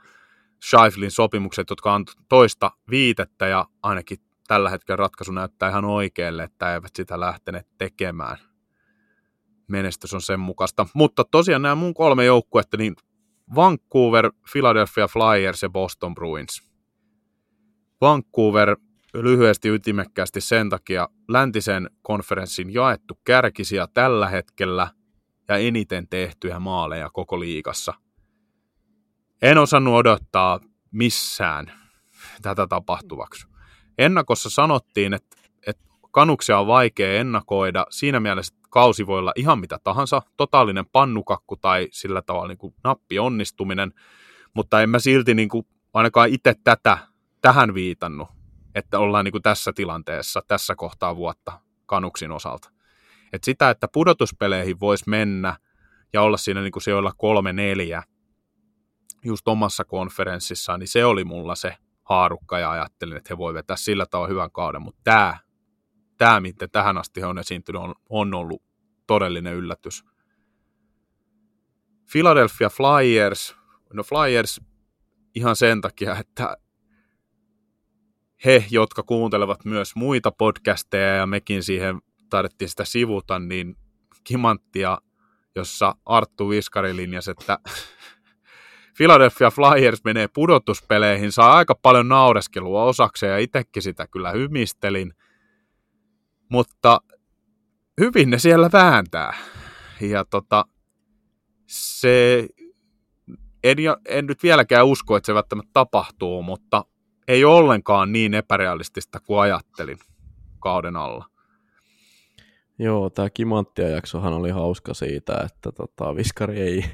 Scheiflin 0.64 1.12
sopimukset, 1.12 1.70
jotka 1.70 1.94
on 1.94 2.06
toista 2.30 2.72
viitettä 2.90 3.48
ja 3.48 3.66
ainakin 3.84 4.18
tällä 4.48 4.70
hetkellä 4.70 4.96
ratkaisu 4.96 5.32
näyttää 5.32 5.70
ihan 5.70 5.86
oikealle, 5.86 6.44
että 6.44 6.74
eivät 6.74 6.96
sitä 6.96 7.20
lähteneet 7.20 7.68
tekemään. 7.78 8.38
Menestys 9.68 10.14
on 10.14 10.22
sen 10.22 10.40
mukaista. 10.40 10.88
Mutta 10.94 11.24
tosiaan 11.32 11.62
nämä 11.62 11.76
mun 11.76 11.94
kolme 11.94 12.26
joukkuetta, 12.26 12.78
niin 12.78 12.96
Vancouver, 13.56 14.32
Philadelphia 14.52 15.08
Flyers 15.08 15.62
ja 15.64 15.70
Boston 15.70 16.16
Bruins. 16.16 16.64
Vancouver 18.02 18.78
lyhyesti 19.14 19.70
ytimekkäästi 19.70 20.42
sen 20.42 20.70
takia 20.70 21.10
läntisen 21.28 21.90
konferenssin 22.02 22.74
jaettu 22.74 23.20
kärkisiä 23.26 23.88
tällä 23.94 24.30
hetkellä 24.30 24.88
ja 25.48 25.58
eniten 25.58 26.08
tehtyjä 26.10 26.60
maaleja 26.60 27.10
koko 27.14 27.40
liigassa– 27.40 27.94
en 29.42 29.58
osannut 29.58 29.94
odottaa 29.94 30.60
missään 30.92 31.72
tätä 32.42 32.68
tapahtuvaksi. 32.68 33.48
Ennakossa 33.98 34.50
sanottiin, 34.50 35.14
että, 35.14 35.38
että 35.68 35.84
kanuksia 36.12 36.60
on 36.60 36.68
vaikea 36.68 37.20
ennakoida. 37.20 37.86
Siinä 37.90 38.20
mielessä 38.20 38.56
että 38.56 38.70
kausi 38.70 39.08
voi 39.08 39.20
olla 39.20 39.34
ihan 39.36 39.60
mitä 39.60 39.80
tahansa, 39.84 40.22
totaalinen 40.38 40.86
pannukakku 40.86 41.56
tai 41.56 41.88
sillä 41.92 42.22
tavalla 42.22 42.48
niin 42.48 42.58
kuin 42.58 42.74
nappi 42.84 43.20
onnistuminen, 43.20 43.94
mutta 44.54 44.82
en 44.82 44.90
mä 44.90 45.00
silti 45.00 45.34
niin 45.34 45.50
kuin, 45.50 45.68
ainakaan 45.94 46.30
itse 46.30 46.56
tätä 46.64 46.98
tähän 47.42 47.74
viitannut, 47.74 48.28
että 48.76 49.00
ollaan 49.00 49.26
niin 49.26 49.32
kuin 49.32 49.42
tässä 49.42 49.74
tilanteessa, 49.74 50.42
tässä 50.48 50.76
kohtaa 50.76 51.16
vuotta 51.16 51.60
kanuksin 51.86 52.32
osalta. 52.32 52.72
Et 53.34 53.44
sitä, 53.44 53.70
että 53.70 53.88
pudotuspeleihin 53.94 54.80
voisi 54.80 55.04
mennä 55.10 55.58
ja 56.14 56.22
olla 56.22 56.38
siinä 56.38 56.62
niin 56.62 56.72
kuin 56.72 56.84
sijoilla 56.84 57.14
kolme 57.18 57.54
neljä, 57.54 58.04
just 59.26 59.48
omassa 59.48 59.86
konferenssissaan, 59.86 60.80
niin 60.80 60.88
se 60.88 61.06
oli 61.06 61.24
mulla 61.24 61.56
se 61.56 61.76
haarukka 62.04 62.60
ja 62.60 62.72
ajattelin, 62.72 63.18
että 63.18 63.34
he 63.34 63.38
voi 63.38 63.54
vetää 63.54 63.76
sillä 63.76 64.06
tavalla 64.06 64.30
hyvän 64.30 64.52
kauden, 64.52 64.82
mutta 64.82 65.02
tämä, 65.04 65.38
tämä 66.18 66.40
miten 66.40 66.72
tähän 66.72 66.98
asti 66.98 67.22
he 67.22 67.26
on 67.26 67.38
esiintynyt, 67.38 67.82
on, 67.82 67.96
on 68.10 68.34
ollut 68.34 68.64
todellinen 69.08 69.54
yllätys. 69.54 70.06
Philadelphia 72.12 72.70
Flyers, 72.70 73.56
no 73.94 74.04
Flyers 74.04 74.62
ihan 75.36 75.56
sen 75.56 75.82
takia, 75.82 76.16
että 76.20 76.58
he, 78.46 78.66
jotka 78.70 79.04
kuuntelevat 79.04 79.66
myös 79.66 79.96
muita 79.96 80.32
podcasteja 80.32 81.16
ja 81.16 81.26
mekin 81.26 81.64
siihen 81.64 82.02
taidettiin 82.30 82.70
sitä 82.70 82.86
sivuta, 82.86 83.40
niin 83.40 83.76
kimanttia, 84.24 84.98
jossa 85.56 85.96
Arttu 86.06 86.50
Viskari 86.50 86.96
linjasi, 86.96 87.32
että 87.32 87.60
Philadelphia 88.98 89.52
Flyers 89.52 90.04
menee 90.04 90.28
pudotuspeleihin, 90.28 91.32
saa 91.32 91.56
aika 91.56 91.76
paljon 91.76 92.08
naureskelua 92.08 92.84
osakseen 92.84 93.32
ja 93.32 93.38
itsekin 93.38 93.84
sitä 93.84 94.08
kyllä 94.08 94.32
hymistelin. 94.32 95.14
Mutta 96.50 97.02
hyvin 98.02 98.30
ne 98.30 98.40
siellä 98.40 98.70
vääntää. 98.74 99.34
Ja 100.02 100.26
tota, 100.26 100.66
se, 101.68 102.48
en, 103.64 103.78
en 104.08 104.26
nyt 104.26 104.44
vieläkään 104.44 104.86
usko, 104.86 105.18
että 105.18 105.26
se 105.26 105.34
välttämättä 105.34 105.72
tapahtuu, 105.74 106.44
mutta 106.44 106.86
ei 107.28 107.46
ollenkaan 107.46 108.12
niin 108.12 108.34
epärealistista 108.34 109.20
kuin 109.20 109.40
ajattelin 109.40 109.98
kauden 110.60 110.96
alla. 110.96 111.26
Joo, 112.80 113.10
tämä 113.10 113.30
Kimanttia 113.30 113.90
jaksohan 113.90 114.34
oli 114.34 114.50
hauska 114.50 114.94
siitä, 114.94 115.34
että 115.46 115.72
tota, 115.72 116.16
Viskari 116.16 116.62
ei 116.62 116.86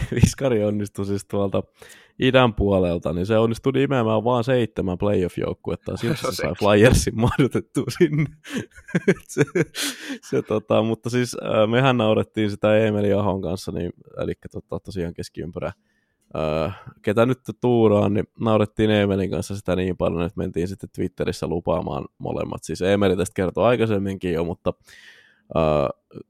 Viskari 0.14 0.64
onnistui 0.64 1.06
siis 1.06 1.24
tuolta 1.24 1.62
idän 2.18 2.54
puolelta, 2.54 3.12
niin 3.12 3.26
se 3.26 3.38
onnistui 3.38 3.72
nimeämään 3.72 4.24
vaan 4.24 4.44
seitsemän 4.44 4.98
playoff-joukkuetta, 4.98 5.96
silti 5.96 6.20
se 6.20 6.32
sai 6.32 6.52
Flyersin 6.58 7.20
mahdotettua 7.20 7.84
sinne. 7.98 8.26
se, 9.28 9.42
se, 10.30 10.42
tota, 10.42 10.82
mutta 10.82 11.10
siis 11.10 11.36
mehän 11.70 11.96
naurettiin 11.96 12.50
sitä 12.50 12.78
Emeli 12.78 13.12
Ahon 13.12 13.42
kanssa, 13.42 13.72
niin, 13.72 13.92
eli 14.22 14.32
tota, 14.52 14.80
tosiaan 14.80 15.14
keskiympärä, 15.14 15.72
äh, 16.36 16.80
ketä 17.02 17.26
nyt 17.26 17.38
tuuraan, 17.60 18.14
niin 18.14 18.28
naurettiin 18.40 18.90
Emelin 18.90 19.30
kanssa 19.30 19.56
sitä 19.56 19.76
niin 19.76 19.96
paljon, 19.96 20.22
että 20.22 20.38
mentiin 20.40 20.68
sitten 20.68 20.90
Twitterissä 20.94 21.46
lupaamaan 21.46 22.04
molemmat. 22.18 22.64
Siis 22.64 22.82
Emeli 22.82 23.16
tästä 23.16 23.34
kertoi 23.34 23.64
aikaisemminkin 23.64 24.32
jo, 24.32 24.44
mutta 24.44 24.72
äh, 25.56 25.88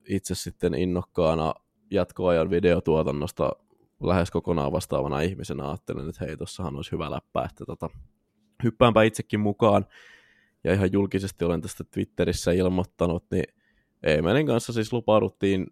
itse 0.08 0.34
sitten 0.34 0.74
innokkaana 0.74 1.54
jatkoajan 1.92 2.50
videotuotannosta 2.50 3.52
lähes 4.02 4.30
kokonaan 4.30 4.72
vastaavana 4.72 5.20
ihmisenä 5.20 5.68
ajattelin, 5.68 6.08
että 6.08 6.24
hei, 6.24 6.36
tossahan 6.36 6.76
olisi 6.76 6.92
hyvä 6.92 7.10
läppä, 7.10 7.44
että 7.50 7.64
tota, 7.64 7.90
hyppäänpä 8.62 9.02
itsekin 9.02 9.40
mukaan. 9.40 9.86
Ja 10.64 10.72
ihan 10.72 10.92
julkisesti 10.92 11.44
olen 11.44 11.60
tästä 11.60 11.84
Twitterissä 11.84 12.52
ilmoittanut, 12.52 13.24
niin 13.30 13.44
Eemelin 14.02 14.46
kanssa 14.46 14.72
siis 14.72 14.92
lupauduttiin 14.92 15.66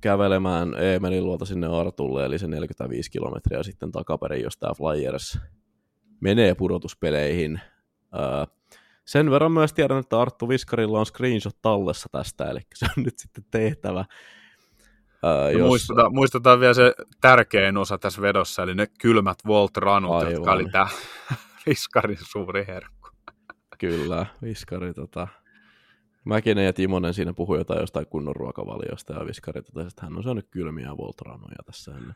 kävelemään 0.00 0.74
Eemelin 0.78 1.24
luota 1.24 1.44
sinne 1.44 1.66
Artulle, 1.66 2.24
eli 2.24 2.38
se 2.38 2.46
45 2.46 3.10
kilometriä 3.10 3.62
sitten 3.62 3.92
takaperin, 3.92 4.42
jos 4.42 4.58
tämä 4.58 4.74
Flyers 4.74 5.38
menee 6.20 6.54
pudotuspeleihin. 6.54 7.60
Öö, 8.14 8.46
sen 9.04 9.30
verran 9.30 9.52
myös 9.52 9.72
tiedän, 9.72 9.98
että 9.98 10.20
Arttu 10.20 10.48
Viskarilla 10.48 10.98
on 10.98 11.06
screenshot 11.06 11.56
tallessa 11.62 12.08
tästä, 12.12 12.50
eli 12.50 12.60
se 12.74 12.86
on 12.96 13.04
nyt 13.04 13.18
sitten 13.18 13.44
tehtävä. 13.50 14.04
Ää, 15.22 15.50
jos... 15.50 15.68
muistetaan, 15.68 16.14
muistetaan 16.14 16.60
vielä 16.60 16.74
se 16.74 16.94
tärkein 17.20 17.76
osa 17.76 17.98
tässä 17.98 18.22
vedossa, 18.22 18.62
eli 18.62 18.74
ne 18.74 18.86
kylmät 19.00 19.38
Volt-ranut, 19.46 20.14
Aivan. 20.14 20.32
jotka 20.32 20.52
oli 20.52 20.68
tämä 20.70 20.88
Viskarin 21.66 22.18
suuri 22.20 22.64
herkku. 22.66 23.08
Kyllä, 23.78 24.26
Viskari 24.42 24.94
tota... 24.94 25.28
Mäkinen 26.24 26.64
ja 26.64 26.72
Timonen 26.72 27.14
siinä 27.14 27.32
puhui 27.32 27.58
jotain 27.58 27.80
jostain 27.80 28.06
kunnon 28.06 28.36
ruokavaliosta 28.36 29.12
ja 29.12 29.26
Viskari 29.26 29.62
totesi, 29.62 29.88
että 29.88 30.06
hän 30.06 30.16
on 30.16 30.22
syönyt 30.22 30.46
kylmiä 30.50 30.96
Volt-ranuja 30.96 31.62
tässä 31.66 31.92
ennen. 31.96 32.14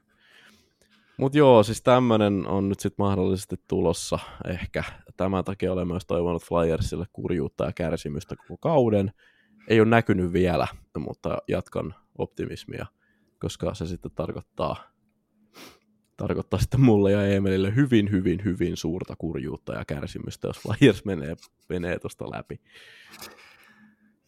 Mutta 1.17 1.39
joo, 1.39 1.63
siis 1.63 1.83
tämmöinen 1.83 2.47
on 2.47 2.69
nyt 2.69 2.81
sitten 2.81 3.05
mahdollisesti 3.05 3.57
tulossa 3.69 4.19
ehkä. 4.49 4.85
Tämän 5.17 5.45
takia 5.45 5.73
olen 5.73 5.87
myös 5.87 6.07
toivonut 6.07 6.45
Flyersille 6.45 7.07
kurjuutta 7.13 7.65
ja 7.65 7.73
kärsimystä 7.73 8.37
koko 8.37 8.57
kauden. 8.57 9.13
Ei 9.69 9.81
ole 9.81 9.89
näkynyt 9.89 10.33
vielä, 10.33 10.67
mutta 10.99 11.39
jatkan 11.49 11.95
optimismia, 12.19 12.87
koska 13.39 13.75
se 13.75 13.87
sitten 13.87 14.11
tarkoittaa, 14.15 14.77
tarkoittaa 16.17 16.61
sitten 16.61 16.81
mulle 16.81 17.13
ja 17.13 17.27
Emelille 17.27 17.75
hyvin, 17.75 18.11
hyvin, 18.11 18.45
hyvin 18.45 18.77
suurta 18.77 19.15
kurjuutta 19.19 19.75
ja 19.75 19.85
kärsimystä, 19.85 20.47
jos 20.47 20.61
Flyers 20.61 21.05
menee, 21.05 21.37
menee 21.69 21.99
tuosta 21.99 22.31
läpi. 22.31 22.61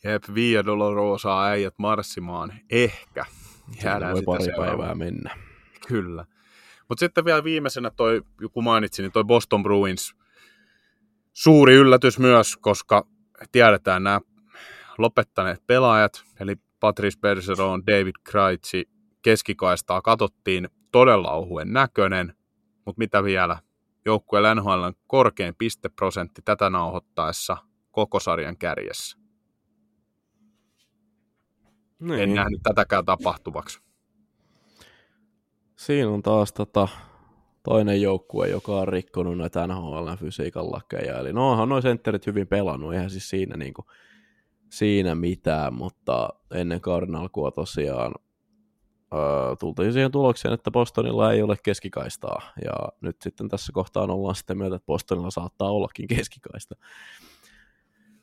Jep, 0.04 0.24
Via 0.34 0.64
Dolorosa 0.64 1.44
äijät 1.44 1.74
marssimaan. 1.78 2.52
Ehkä. 2.70 3.24
Jäädään 3.84 4.12
voi 4.12 4.22
pari 4.22 4.44
seuraava. 4.44 4.76
päivää 4.76 4.94
mennä. 4.94 5.36
Kyllä. 5.88 6.24
Mutta 6.88 7.00
sitten 7.00 7.24
vielä 7.24 7.44
viimeisenä 7.44 7.90
toi, 7.90 8.22
kun 8.52 8.64
mainitsin, 8.64 9.02
niin 9.02 9.12
toi 9.12 9.24
Boston 9.24 9.62
Bruins 9.62 10.14
suuri 11.32 11.74
yllätys 11.74 12.18
myös, 12.18 12.56
koska 12.56 13.06
tiedetään 13.52 14.02
nämä 14.02 14.20
lopettaneet 14.98 15.66
pelaajat, 15.66 16.24
eli 16.40 16.56
Patrice 16.86 17.18
Bergeron, 17.20 17.86
David 17.86 18.14
Kreitzi 18.24 18.88
keskikaistaa 19.22 20.02
katsottiin 20.02 20.68
todella 20.92 21.30
ohuen 21.32 21.72
näköinen, 21.72 22.34
mutta 22.84 22.98
mitä 22.98 23.24
vielä? 23.24 23.58
Joukkueella 24.04 24.54
NHL 24.54 24.82
on 24.82 24.94
korkein 25.06 25.54
pisteprosentti 25.58 26.42
tätä 26.44 26.70
nauhoittaessa 26.70 27.56
koko 27.90 28.20
sarjan 28.20 28.56
kärjessä. 28.56 29.18
Niin. 31.98 32.20
En 32.20 32.34
nähnyt 32.34 32.60
tätäkään 32.62 33.04
tapahtuvaksi. 33.04 33.80
Siinä 35.76 36.10
on 36.10 36.22
taas 36.22 36.52
tota, 36.52 36.88
toinen 37.62 38.02
joukkue, 38.02 38.48
joka 38.48 38.72
on 38.72 38.88
rikkonut 38.88 39.38
näitä 39.38 39.66
NHL 39.66 40.08
fysiikan 40.18 40.72
lakeja. 40.72 41.18
Eli 41.18 41.32
no 41.32 41.50
onhan 41.50 41.68
noin 41.68 41.82
sentterit 41.82 42.26
hyvin 42.26 42.46
pelannut, 42.46 42.94
eihän 42.94 43.10
siis 43.10 43.30
siinä 43.30 43.56
niinku, 43.56 43.86
siinä 44.70 45.14
mitään, 45.14 45.74
mutta 45.74 46.28
ennen 46.54 46.80
kauden 46.80 47.14
alkua 47.14 47.50
tosiaan 47.50 48.14
öö, 49.14 49.56
tultiin 49.60 49.92
siihen 49.92 50.10
tulokseen, 50.10 50.54
että 50.54 50.70
Bostonilla 50.70 51.32
ei 51.32 51.42
ole 51.42 51.56
keskikaistaa, 51.62 52.42
ja 52.64 52.72
nyt 53.00 53.16
sitten 53.22 53.48
tässä 53.48 53.72
kohtaa 53.72 54.02
ollaan 54.02 54.34
sitten 54.34 54.58
mieltä, 54.58 54.76
että 54.76 54.86
Bostonilla 54.86 55.30
saattaa 55.30 55.70
ollakin 55.70 56.06
keskikaista. 56.06 56.76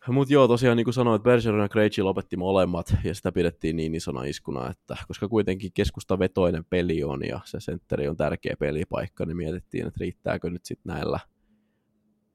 Mutta 0.08 0.34
joo, 0.34 0.48
tosiaan 0.48 0.78
niin 0.78 0.86
kuin 0.86 0.94
sanoit, 0.94 1.24
Bergeron 1.24 1.62
ja 1.62 1.70
Krejci 1.70 2.02
lopetti 2.02 2.38
molemmat, 2.38 2.96
ja 3.04 3.16
sitä 3.16 3.32
pidettiin 3.32 3.76
niin 3.76 3.96
isona 3.96 4.24
iskuna, 4.24 4.70
että 4.70 4.98
koska 5.08 5.28
kuitenkin 5.28 5.72
keskusta 5.74 6.20
vetoinen 6.20 6.66
peli 6.66 7.04
on, 7.04 7.26
ja 7.26 7.40
se 7.46 7.60
sentteri 7.60 8.08
on 8.08 8.18
tärkeä 8.18 8.56
pelipaikka, 8.60 9.26
niin 9.26 9.38
mietittiin, 9.38 9.88
että 9.88 9.98
riittääkö 10.00 10.50
nyt 10.50 10.66
sitten 10.66 10.94
näillä 10.94 11.20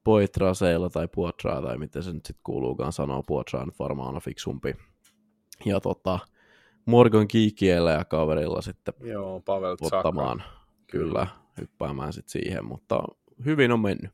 Poitraseilla 0.03 0.89
tai 0.89 1.07
Puotraa, 1.07 1.61
tai 1.61 1.77
miten 1.77 2.03
se 2.03 2.13
nyt 2.13 2.25
sitten 2.25 2.41
kuuluukaan 2.43 2.93
sanoa, 2.93 3.23
Puotra 3.23 3.61
on 3.61 3.71
varmaan 3.79 4.15
on 4.15 4.21
fiksumpi. 4.21 4.75
Ja 5.65 5.79
tota, 5.79 6.19
Morgan 6.85 7.27
Kiikiellä 7.27 7.91
ja 7.91 8.05
kaverilla 8.05 8.61
sitten 8.61 8.93
Joo, 9.01 9.39
Pavel 9.39 9.77
ottamaan, 9.81 10.43
kyllä, 10.87 11.27
hyppäämään 11.61 12.13
sitten 12.13 12.31
siihen, 12.31 12.65
mutta 12.65 13.03
hyvin 13.45 13.71
on 13.71 13.79
mennyt. 13.79 14.11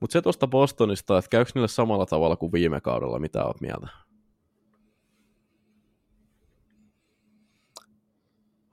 Mutta 0.00 0.12
se 0.12 0.22
tuosta 0.22 0.46
Bostonista, 0.46 1.18
että 1.18 1.28
käykö 1.28 1.50
niille 1.54 1.68
samalla 1.68 2.06
tavalla 2.06 2.36
kuin 2.36 2.52
viime 2.52 2.80
kaudella, 2.80 3.18
mitä 3.18 3.44
oot 3.44 3.60
mieltä? 3.60 3.88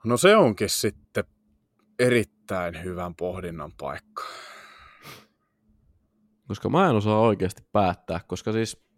No 0.04 0.16
se 0.16 0.36
onkin 0.36 0.68
sitten 0.68 1.24
erittäin 1.98 2.84
hyvän 2.84 3.14
pohdinnan 3.14 3.72
paikka 3.80 4.24
koska 6.48 6.68
mä 6.68 6.90
en 6.90 6.96
osaa 6.96 7.20
oikeasti 7.20 7.62
päättää, 7.72 8.20
koska 8.26 8.52
siis 8.52 8.88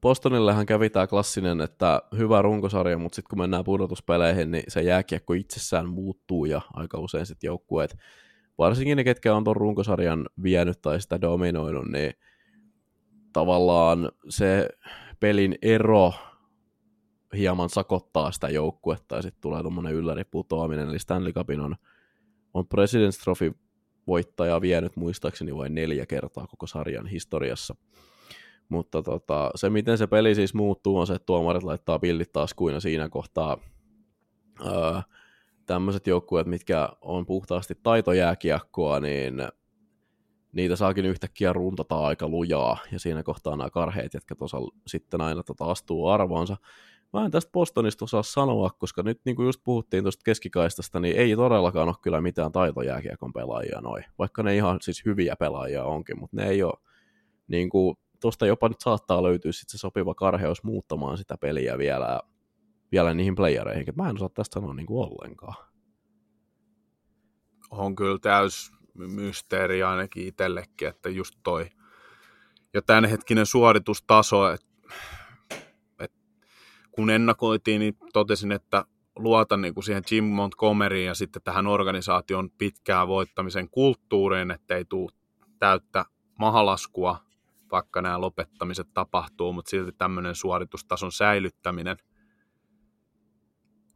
Bostonillehan 0.00 0.66
kävi 0.66 0.90
tämä 0.90 1.06
klassinen, 1.06 1.60
että 1.60 2.02
hyvä 2.18 2.42
runkosarja, 2.42 2.98
mutta 2.98 3.16
sitten 3.16 3.30
kun 3.30 3.38
mennään 3.38 3.64
pudotuspeleihin, 3.64 4.50
niin 4.50 4.64
se 4.68 4.82
jääkiekko 4.82 5.32
itsessään 5.32 5.88
muuttuu 5.88 6.44
ja 6.44 6.60
aika 6.74 6.98
usein 6.98 7.26
sitten 7.26 7.48
joukkueet, 7.48 7.96
varsinkin 8.58 8.96
ne, 8.96 9.04
ketkä 9.04 9.34
on 9.34 9.44
tuon 9.44 9.56
runkosarjan 9.56 10.28
vienyt 10.42 10.82
tai 10.82 11.00
sitä 11.00 11.20
dominoinut, 11.20 11.88
niin 11.88 12.12
tavallaan 13.32 14.12
se 14.28 14.68
pelin 15.20 15.58
ero 15.62 16.12
hieman 17.36 17.70
sakottaa 17.70 18.32
sitä 18.32 18.48
joukkuetta 18.48 19.16
ja 19.16 19.22
sitten 19.22 19.40
tulee 19.40 19.62
tuommoinen 19.62 19.94
ylläriputoaminen, 19.94 20.88
eli 20.88 20.98
Stanley 20.98 21.32
Cupin 21.32 21.60
on, 21.60 21.76
on 22.54 22.64
President's 22.64 23.22
Trophy 23.24 23.52
voittaja 24.06 24.60
vienyt 24.60 24.96
muistaakseni 24.96 25.56
vain 25.56 25.74
neljä 25.74 26.06
kertaa 26.06 26.46
koko 26.46 26.66
sarjan 26.66 27.06
historiassa. 27.06 27.74
Mutta 28.68 29.02
tota, 29.02 29.50
se, 29.54 29.70
miten 29.70 29.98
se 29.98 30.06
peli 30.06 30.34
siis 30.34 30.54
muuttuu, 30.54 30.98
on 30.98 31.06
se, 31.06 31.14
että 31.14 31.26
tuomarit 31.26 31.62
laittaa 31.62 31.98
pillit 31.98 32.32
taskuina 32.32 32.80
siinä 32.80 33.08
kohtaa. 33.08 33.58
Öö, 34.66 35.00
tämmöiset 35.66 36.06
joukkueet, 36.06 36.46
mitkä 36.46 36.88
on 37.00 37.26
puhtaasti 37.26 37.74
taitojääkiekkoa, 37.82 39.00
niin 39.00 39.34
niitä 40.52 40.76
saakin 40.76 41.06
yhtäkkiä 41.06 41.52
runtata 41.52 41.98
aika 41.98 42.28
lujaa, 42.28 42.78
ja 42.92 42.98
siinä 42.98 43.22
kohtaa 43.22 43.56
nämä 43.56 43.70
karheet, 43.70 44.14
jotka 44.14 44.34
tuossa 44.34 44.58
sitten 44.86 45.20
aina 45.20 45.42
tota 45.42 45.64
astuu 45.64 46.06
arvoonsa. 46.08 46.56
Mä 47.12 47.24
en 47.24 47.30
tästä 47.30 47.52
Bostonista 47.52 48.04
osaa 48.04 48.22
sanoa, 48.22 48.70
koska 48.70 49.02
nyt 49.02 49.20
niin 49.24 49.36
kuin 49.36 49.46
just 49.46 49.60
puhuttiin 49.64 50.04
tuosta 50.04 50.22
keskikaistasta, 50.24 51.00
niin 51.00 51.16
ei 51.16 51.36
todellakaan 51.36 51.88
ole 51.88 51.96
kyllä 52.02 52.20
mitään 52.20 52.52
taitojääkiekon 52.52 53.32
pelaajia 53.32 53.80
noin. 53.80 54.04
Vaikka 54.18 54.42
ne 54.42 54.56
ihan 54.56 54.78
siis 54.80 55.04
hyviä 55.04 55.36
pelaajia 55.36 55.84
onkin, 55.84 56.18
mutta 56.20 56.36
ne 56.36 56.48
ei 56.48 56.62
ole 56.62 56.74
niin 57.48 57.68
kuin, 57.68 57.96
tuosta 58.20 58.46
jopa 58.46 58.68
nyt 58.68 58.80
saattaa 58.80 59.22
löytyä 59.22 59.52
sit 59.52 59.68
se 59.68 59.78
sopiva 59.78 60.14
karheus 60.14 60.62
muuttamaan 60.62 61.18
sitä 61.18 61.36
peliä 61.40 61.78
vielä, 61.78 62.20
vielä 62.92 63.14
niihin 63.14 63.34
playereihin. 63.34 63.94
Mä 63.96 64.08
en 64.08 64.16
osaa 64.16 64.28
tästä 64.28 64.54
sanoa 64.54 64.74
niin 64.74 64.86
kuin 64.86 65.08
ollenkaan. 65.08 65.66
On 67.70 67.96
kyllä 67.96 68.18
täys 68.18 68.70
mysteeri 68.94 69.82
ainakin 69.82 70.26
itsellekin, 70.26 70.88
että 70.88 71.08
just 71.08 71.34
toi 71.42 71.68
jo 72.74 72.82
tämänhetkinen 72.82 73.46
suoritustaso, 73.46 74.50
että 74.50 74.66
kun 76.96 77.10
ennakoitiin, 77.10 77.78
niin 77.78 77.96
totesin, 78.12 78.52
että 78.52 78.84
luotan 79.16 79.60
niin 79.60 79.74
kuin 79.74 79.84
siihen 79.84 80.02
Jim 80.10 80.24
Montgomeryin 80.24 81.06
ja 81.06 81.14
sitten 81.14 81.42
tähän 81.42 81.66
organisaation 81.66 82.50
pitkään 82.50 83.08
voittamisen 83.08 83.70
kulttuuriin, 83.70 84.50
että 84.50 84.76
ei 84.76 84.84
tule 84.84 85.12
täyttä 85.58 86.04
mahalaskua, 86.38 87.18
vaikka 87.72 88.02
nämä 88.02 88.20
lopettamiset 88.20 88.86
tapahtuu, 88.94 89.52
mutta 89.52 89.70
silti 89.70 89.92
tämmöinen 89.92 90.34
suoritustason 90.34 91.12
säilyttäminen 91.12 91.96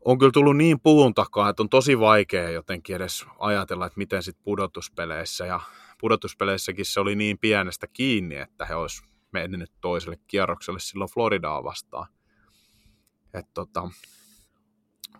on 0.04 0.18
kyllä 0.18 0.32
tullut 0.32 0.56
niin 0.56 0.80
puun 0.80 1.14
takaa, 1.14 1.48
että 1.48 1.62
on 1.62 1.68
tosi 1.68 2.00
vaikea 2.00 2.50
jotenkin 2.50 2.96
edes 2.96 3.26
ajatella, 3.38 3.86
että 3.86 3.98
miten 3.98 4.22
sitten 4.22 4.44
pudotuspeleissä 4.44 5.46
ja 5.46 5.60
pudotuspeleissäkin 6.00 6.84
se 6.84 7.00
oli 7.00 7.16
niin 7.16 7.38
pienestä 7.38 7.86
kiinni, 7.86 8.36
että 8.36 8.64
he 8.66 8.74
olisi 8.74 9.02
mennyt 9.32 9.72
toiselle 9.80 10.16
kierrokselle 10.26 10.80
silloin 10.80 11.10
Floridaa 11.10 11.64
vastaan. 11.64 12.06
Että 13.34 13.50
tota, 13.54 13.90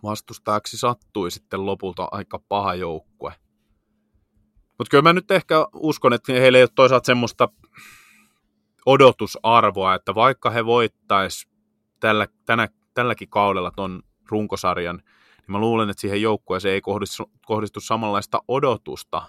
vastustajaksi 0.03 0.77
sattui 0.77 1.31
sitten 1.31 1.65
lopulta 1.65 2.07
aika 2.11 2.39
paha 2.39 2.75
joukkue. 2.75 3.33
Mutta 4.77 4.91
kyllä 4.91 5.01
mä 5.01 5.13
nyt 5.13 5.31
ehkä 5.31 5.55
uskon, 5.73 6.13
että 6.13 6.33
heillä 6.33 6.57
ei 6.57 6.63
ole 6.63 6.69
toisaalta 6.75 7.05
semmoista 7.05 7.49
odotusarvoa, 8.85 9.95
että 9.95 10.15
vaikka 10.15 10.49
he 10.49 10.65
voittais 10.65 11.47
tällä, 11.99 12.27
tänä, 12.45 12.67
tälläkin 12.93 13.29
kaudella 13.29 13.71
ton 13.71 14.03
runkosarjan, 14.29 14.95
niin 14.95 15.51
mä 15.51 15.59
luulen, 15.59 15.89
että 15.89 16.01
siihen 16.01 16.21
joukkueeseen 16.21 16.73
ei 16.73 16.81
kohdistu, 16.81 17.31
kohdistu 17.45 17.79
samanlaista 17.79 18.41
odotusta 18.47 19.21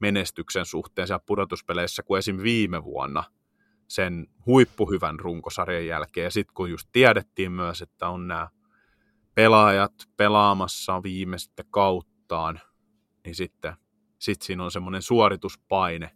menestyksen 0.00 0.66
suhteen 0.66 1.06
siellä 1.06 1.22
pudotuspeleissä 1.26 2.02
kuin 2.02 2.18
esim. 2.18 2.42
viime 2.42 2.84
vuonna 2.84 3.24
sen 3.90 4.26
huippuhyvän 4.46 5.20
runkosarjan 5.20 5.86
jälkeen. 5.86 6.24
Ja 6.24 6.30
sitten 6.30 6.54
kun 6.54 6.70
just 6.70 6.88
tiedettiin 6.92 7.52
myös, 7.52 7.82
että 7.82 8.08
on 8.08 8.28
nämä 8.28 8.48
pelaajat 9.34 9.92
pelaamassa 10.16 11.02
viimeistä 11.02 11.64
kauttaan, 11.70 12.60
niin 13.24 13.34
sitten 13.34 13.76
sit 14.18 14.42
siinä 14.42 14.64
on 14.64 14.70
semmoinen 14.70 15.02
suorituspaine 15.02 16.10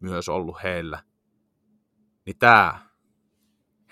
myös 0.00 0.28
ollut 0.28 0.62
heillä. 0.62 1.02
Niin 2.26 2.38
tämä 2.38 2.78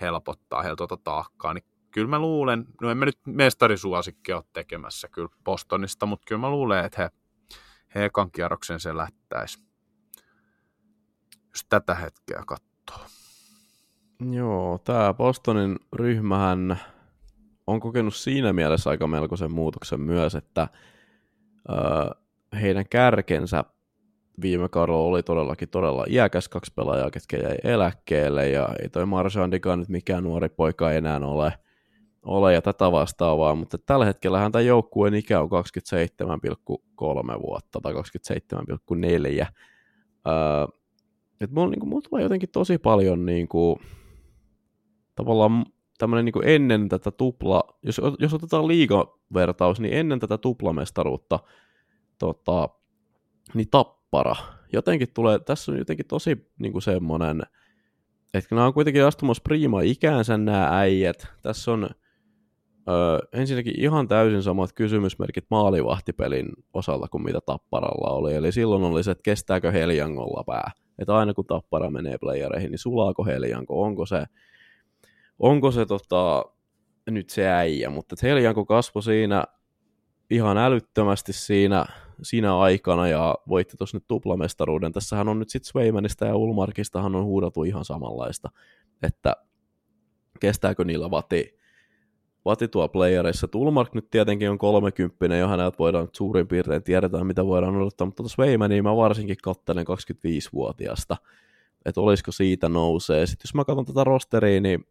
helpottaa 0.01 0.61
heiltä 0.61 0.77
tuota 0.77 0.97
taakkaa. 0.97 1.53
Niin 1.53 1.65
kyllä 1.91 2.07
mä 2.07 2.19
luulen, 2.19 2.65
no 2.81 2.89
emme 2.91 3.05
nyt 3.05 3.19
mestarisuosikki 3.25 4.33
ole 4.33 4.43
tekemässä 4.53 5.07
kyllä 5.07 5.29
Bostonista, 5.43 6.05
mutta 6.05 6.25
kyllä 6.27 6.41
mä 6.41 6.49
luulen, 6.49 6.85
että 6.85 7.01
he, 7.01 7.09
he 7.95 8.05
ekan 8.05 8.31
kierroksen 8.31 8.79
se 8.79 8.97
lättäisi. 8.97 9.63
Jos 11.49 11.65
tätä 11.69 11.95
hetkeä 11.95 12.43
katsoo. 12.47 12.72
Joo, 14.31 14.77
tämä 14.77 15.13
Bostonin 15.13 15.79
ryhmähän 15.93 16.79
on 17.67 17.79
kokenut 17.79 18.15
siinä 18.15 18.53
mielessä 18.53 18.89
aika 18.89 19.07
melkoisen 19.07 19.51
muutoksen 19.51 20.01
myös, 20.01 20.35
että 20.35 20.67
ö, 21.69 21.75
heidän 22.61 22.85
kärkensä 22.89 23.63
viime 24.41 24.69
kaudella 24.69 24.99
oli 24.99 25.23
todellakin 25.23 25.69
todella 25.69 26.05
iäkäs 26.09 26.49
kaksi 26.49 26.71
pelaajaa, 26.75 27.11
ketkä 27.11 27.37
jäi 27.37 27.55
eläkkeelle, 27.63 28.49
ja 28.49 28.69
ei 28.81 28.89
toi 28.89 29.05
Marshandikaan 29.05 29.79
nyt 29.79 29.89
mikään 29.89 30.23
nuori 30.23 30.49
poika 30.49 30.91
enää 30.91 31.19
ole, 31.19 31.53
ole 32.23 32.53
ja 32.53 32.61
tätä 32.61 32.91
vastaavaa, 32.91 33.55
mutta 33.55 33.77
tällä 33.77 34.05
hetkellä 34.05 34.49
tämä 34.49 34.61
joukkueen 34.61 35.13
ikä 35.13 35.41
on 35.41 35.49
27,3 35.49 37.41
vuotta 37.41 37.79
tai 37.81 37.93
27,4. 37.93 39.45
Öö, 40.27 40.33
et 41.41 41.51
mulla, 41.51 41.69
niin 41.69 41.79
kuin, 41.79 41.89
mulla 41.89 42.01
tulee 42.09 42.23
jotenkin 42.23 42.49
tosi 42.49 42.77
paljon 42.77 43.25
niin 43.25 43.47
kuin, 43.47 43.79
tavallaan 45.15 45.65
tämmöinen 45.97 46.25
niin 46.25 46.47
ennen 46.47 46.89
tätä 46.89 47.11
tupla, 47.11 47.63
jos, 47.83 48.01
jos 48.19 48.33
otetaan 48.33 48.67
liigavertaus, 48.67 49.79
niin 49.79 49.93
ennen 49.93 50.19
tätä 50.19 50.37
tuplamestaruutta 50.37 51.39
tota, 52.19 52.69
niin 53.53 53.69
tappara. 53.69 54.35
Jotenkin 54.73 55.07
tulee, 55.13 55.39
tässä 55.39 55.71
on 55.71 55.77
jotenkin 55.77 56.07
tosi 56.07 56.51
niin 56.59 56.71
kuin 56.71 56.81
semmoinen, 56.81 57.41
että 58.33 58.55
nämä 58.55 58.67
on 58.67 58.73
kuitenkin 58.73 59.05
astumassa 59.05 59.43
prima 59.43 59.81
ikäänsä 59.81 60.37
nämä 60.37 60.79
äijät. 60.79 61.27
Tässä 61.41 61.71
on 61.71 61.83
ö, 62.89 63.19
ensinnäkin 63.33 63.73
ihan 63.77 64.07
täysin 64.07 64.43
samat 64.43 64.73
kysymysmerkit 64.73 65.45
maalivahtipelin 65.49 66.49
osalta 66.73 67.07
kuin 67.07 67.23
mitä 67.23 67.39
Tapparalla 67.45 68.11
oli. 68.11 68.33
Eli 68.35 68.51
silloin 68.51 68.83
oli 68.83 69.03
se, 69.03 69.11
että 69.11 69.23
kestääkö 69.23 69.71
Heljangolla 69.71 70.43
pää. 70.43 70.71
Että 70.99 71.15
aina 71.15 71.33
kun 71.33 71.45
Tappara 71.45 71.89
menee 71.89 72.17
playereihin, 72.17 72.71
niin 72.71 72.79
sulaako 72.79 73.25
Heljanko, 73.25 73.81
onko 73.81 74.05
se 74.05 74.25
onko 75.39 75.71
se 75.71 75.85
tota, 75.85 76.45
nyt 77.09 77.29
se 77.29 77.47
äijä, 77.47 77.89
mutta 77.89 78.15
Heljanko 78.23 78.65
kasvoi 78.65 79.03
siinä 79.03 79.43
ihan 80.29 80.57
älyttömästi 80.57 81.33
siinä, 81.33 81.85
siinä 82.21 82.57
aikana 82.57 83.07
ja 83.07 83.35
voitti 83.49 83.77
tuossa 83.77 83.97
nyt 83.97 84.07
tuplamestaruuden. 84.07 84.91
Tässähän 84.91 85.27
on 85.27 85.39
nyt 85.39 85.49
sitten 85.49 85.71
Swaymanista 85.71 86.25
ja 86.25 86.35
Ulmarkistahan 86.35 87.15
on 87.15 87.23
huudattu 87.23 87.63
ihan 87.63 87.85
samanlaista, 87.85 88.49
että 89.01 89.35
kestääkö 90.39 90.83
niillä 90.83 91.11
vati, 91.11 91.57
vati 92.45 92.67
tuo 92.67 92.87
playerissa. 92.87 93.47
Ulmark 93.55 93.93
nyt 93.93 94.09
tietenkin 94.11 94.49
on 94.49 94.57
30, 94.57 95.35
jo 95.35 95.47
häneltä 95.47 95.77
voidaan 95.79 96.07
suurin 96.11 96.47
piirtein 96.47 96.83
tiedetään, 96.83 97.27
mitä 97.27 97.45
voidaan 97.45 97.75
odottaa, 97.75 98.05
mutta 98.05 98.23
tuossa 98.23 98.35
Swaymania 98.35 98.83
mä 98.83 98.95
varsinkin 98.95 99.37
kattelen 99.43 99.85
25-vuotiaasta, 99.87 101.17
että 101.85 102.01
olisiko 102.01 102.31
siitä 102.31 102.69
nousee. 102.69 103.25
Sitten 103.25 103.45
jos 103.47 103.55
mä 103.55 103.65
katson 103.65 103.85
tätä 103.85 104.03
rosteria, 104.03 104.61
niin 104.61 104.85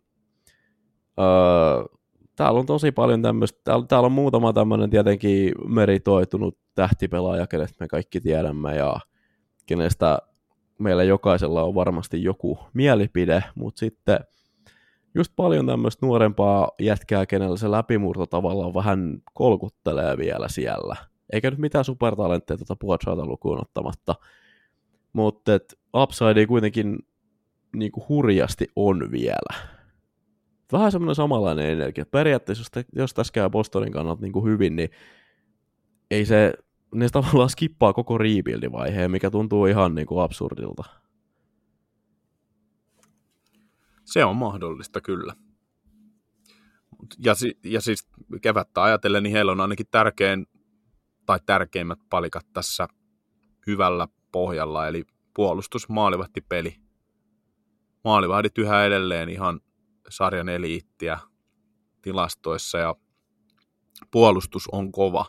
Öö, 1.21 1.97
täällä 2.37 2.61
on 2.61 2.67
tosi 2.67 2.93
paljon 2.93 3.23
tämmöistä, 3.23 3.61
täällä, 3.65 3.87
täällä 3.87 4.07
on 4.07 4.13
muutama 4.13 4.53
tämmöinen 4.53 4.91
tietenkin 4.91 5.53
meritoitunut 5.67 6.59
tähtipelaaja, 6.75 7.47
kenestä 7.47 7.77
me 7.81 7.89
kaikki 7.89 8.21
tiedämme 8.21 8.77
ja 8.77 8.97
kenestä 9.67 10.19
meillä 10.79 11.03
jokaisella 11.03 11.63
on 11.63 11.75
varmasti 11.75 12.23
joku 12.23 12.59
mielipide, 12.73 13.45
mutta 13.55 13.79
sitten 13.79 14.21
just 15.15 15.33
paljon 15.37 15.67
tämmöistä 15.67 16.07
nuorempaa 16.07 16.71
jätkää, 16.81 17.27
kenellä 17.27 17.57
se 17.57 17.71
läpimurto 17.71 18.27
tavallaan 18.27 18.75
vähän 18.75 19.23
kolkuttelee 19.35 20.17
vielä 20.19 20.49
siellä. 20.49 20.97
Eikä 21.33 21.51
nyt 21.51 21.59
mitään 21.59 21.85
supertalentteja 21.85 22.59
tuota 22.59 22.77
Puotsauta 22.77 23.27
lukuun 23.27 23.61
ottamatta, 23.61 24.15
mutta 25.13 25.53
upside 25.97 26.47
kuitenkin 26.47 26.99
niin 27.77 27.93
kuin 27.93 28.09
hurjasti 28.09 28.69
on 28.77 29.11
vielä 29.11 29.65
vähän 30.73 30.93
semmoinen 30.93 31.15
samanlainen 31.15 31.71
energia. 31.71 32.07
Periaatteessa, 32.07 32.65
jos, 32.77 32.87
jos 32.95 33.15
tässä 33.15 33.33
käy 33.33 33.51
Bostonin 33.51 33.93
kannalta 33.93 34.23
niin 34.23 34.33
kuin 34.33 34.45
hyvin, 34.45 34.77
niin 34.77 34.91
ei 36.11 36.25
se, 36.25 36.53
ne 36.95 37.09
tavallaan 37.09 37.51
skippaa 37.51 37.93
koko 37.93 38.19
rebuild-vaiheen, 38.19 39.11
mikä 39.11 39.31
tuntuu 39.31 39.67
ihan 39.67 39.95
niin 39.95 40.07
kuin 40.07 40.23
absurdilta. 40.23 40.85
Se 44.13 44.25
on 44.25 44.37
mahdollista 44.37 45.01
kyllä. 45.01 45.35
Ja, 47.19 47.35
ja 47.65 47.81
siis 47.81 48.09
kevättä 48.43 48.83
ajatellen, 48.83 49.23
niin 49.23 49.33
heillä 49.33 49.53
on 49.53 49.61
ainakin 49.61 49.87
tärkein 49.91 50.47
tai 51.27 51.39
tärkeimmät 51.47 51.99
palikat 52.11 52.47
tässä 52.53 52.89
hyvällä 53.67 54.09
pohjalla, 54.33 54.89
eli 54.89 55.05
puolustus, 55.35 55.89
maalivahti, 55.89 56.41
peli. 56.41 56.77
Maalivahdit 58.05 58.59
yhä 58.59 58.85
edelleen 58.85 59.29
ihan 59.29 59.61
sarjan 60.09 60.49
eliittiä 60.49 61.19
tilastoissa 62.03 62.79
ja 62.79 62.97
puolustus 64.11 64.69
on 64.73 64.93
kova 64.93 65.27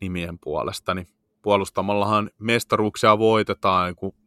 nimien 0.00 0.38
puolesta, 0.38 0.94
niin 0.94 1.08
puolustamallahan 1.42 2.30
mestaruuksia 2.38 3.18
voitetaan, 3.18 3.96
kun 3.96 4.25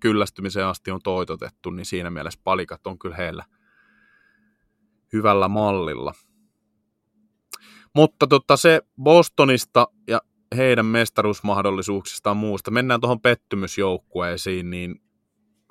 kyllästymiseen 0.00 0.66
asti 0.66 0.90
on 0.90 1.00
toitotettu, 1.04 1.70
niin 1.70 1.86
siinä 1.86 2.10
mielessä 2.10 2.40
palikat 2.44 2.86
on 2.86 2.98
kyllä 2.98 3.16
heillä 3.16 3.44
hyvällä 5.12 5.48
mallilla. 5.48 6.14
Mutta 7.94 8.26
tota, 8.26 8.56
se 8.56 8.80
Bostonista 9.02 9.88
ja 10.08 10.20
heidän 10.56 10.86
mestaruusmahdollisuuksistaan 10.86 12.36
muusta. 12.36 12.70
Mennään 12.70 13.00
tuohon 13.00 13.20
pettymysjoukkueisiin, 13.20 14.70
niin 14.70 15.02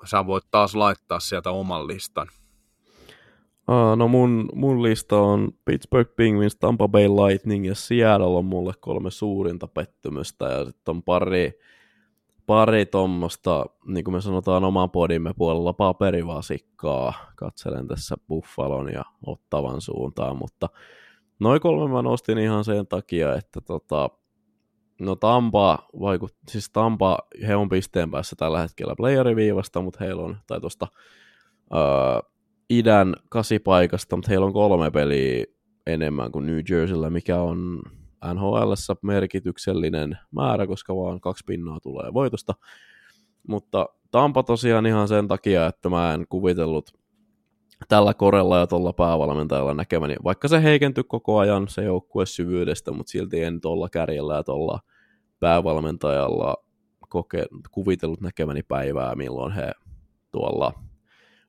sä 0.04 0.26
voit 0.26 0.44
taas 0.50 0.74
laittaa 0.74 1.20
sieltä 1.20 1.50
oman 1.50 1.86
listan. 1.86 2.28
Uh, 3.68 3.96
no 3.96 4.08
mun, 4.08 4.48
mun 4.54 4.82
lista 4.82 5.16
on 5.16 5.52
Pittsburgh 5.64 6.14
Penguins, 6.16 6.56
Tampa 6.56 6.88
Bay 6.88 7.08
Lightning 7.08 7.66
ja 7.66 7.74
Seattle 7.74 8.26
on 8.26 8.44
mulle 8.44 8.72
kolme 8.80 9.10
suurinta 9.10 9.66
pettymystä 9.66 10.44
ja 10.44 10.64
sitten 10.64 10.94
on 10.96 11.02
pari, 11.02 11.52
pari 12.46 12.86
tuommoista, 12.86 13.66
niin 13.86 14.04
kuin 14.04 14.14
me 14.14 14.20
sanotaan 14.20 14.64
oman 14.64 14.90
podimme 14.90 15.32
puolella, 15.36 15.72
paperivasikkaa. 15.72 17.12
Katselen 17.36 17.88
tässä 17.88 18.16
Buffalon 18.28 18.92
ja 18.92 19.04
Ottavan 19.26 19.80
suuntaan, 19.80 20.36
mutta 20.38 20.68
noin 21.40 21.60
kolme 21.60 21.94
mä 21.94 22.02
nostin 22.02 22.38
ihan 22.38 22.64
sen 22.64 22.86
takia, 22.86 23.34
että 23.34 23.60
tota, 23.60 24.10
no 25.00 25.16
Tampa 25.16 25.78
vaikut, 26.00 26.34
siis 26.48 26.70
Tampa, 26.70 27.18
he 27.46 27.56
on 27.56 27.68
pisteen 27.68 28.10
päässä 28.10 28.36
tällä 28.36 28.60
hetkellä 28.60 28.94
playeriviivasta, 28.96 29.82
mutta 29.82 30.04
heillä 30.04 30.22
on, 30.22 30.36
tai 30.46 30.60
tuosta 30.60 30.86
uh, 31.70 32.32
idän 32.70 33.14
kasipaikasta, 33.28 34.16
mutta 34.16 34.28
heillä 34.28 34.46
on 34.46 34.52
kolme 34.52 34.90
peliä 34.90 35.44
enemmän 35.86 36.32
kuin 36.32 36.46
New 36.46 36.58
Jerseyllä, 36.70 37.10
mikä 37.10 37.40
on 37.40 37.82
nhl 38.34 38.72
merkityksellinen 39.02 40.18
määrä, 40.30 40.66
koska 40.66 40.96
vaan 40.96 41.20
kaksi 41.20 41.44
pinnaa 41.46 41.80
tulee 41.80 42.14
voitosta. 42.14 42.54
Mutta 43.48 43.88
Tampa 44.10 44.42
tosiaan 44.42 44.86
ihan 44.86 45.08
sen 45.08 45.28
takia, 45.28 45.66
että 45.66 45.88
mä 45.88 46.14
en 46.14 46.26
kuvitellut 46.28 46.90
tällä 47.88 48.14
korella 48.14 48.58
ja 48.58 48.66
tuolla 48.66 48.92
päävalmentajalla 48.92 49.74
näkemäni, 49.74 50.16
vaikka 50.24 50.48
se 50.48 50.62
heikentyi 50.62 51.04
koko 51.04 51.38
ajan 51.38 51.68
se 51.68 51.84
joukkue 51.84 52.26
syvyydestä, 52.26 52.92
mutta 52.92 53.10
silti 53.10 53.42
en 53.42 53.60
tuolla 53.60 53.88
kärjellä 53.88 54.34
ja 54.34 54.42
tuolla 54.42 54.80
päävalmentajalla 55.40 56.56
koke, 57.08 57.46
kuvitellut 57.70 58.20
näkemäni 58.20 58.62
päivää, 58.62 59.14
milloin 59.14 59.52
he 59.52 59.72
tuolla 60.32 60.72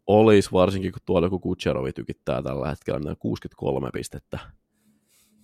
olisi, 0.07 0.51
varsinkin 0.51 0.91
kun 0.91 1.01
tuolla 1.05 1.25
joku 1.25 1.39
Kutserovi 1.39 1.93
tykittää 1.93 2.41
tällä 2.41 2.69
hetkellä 2.69 3.15
63 3.19 3.89
pistettä, 3.93 4.39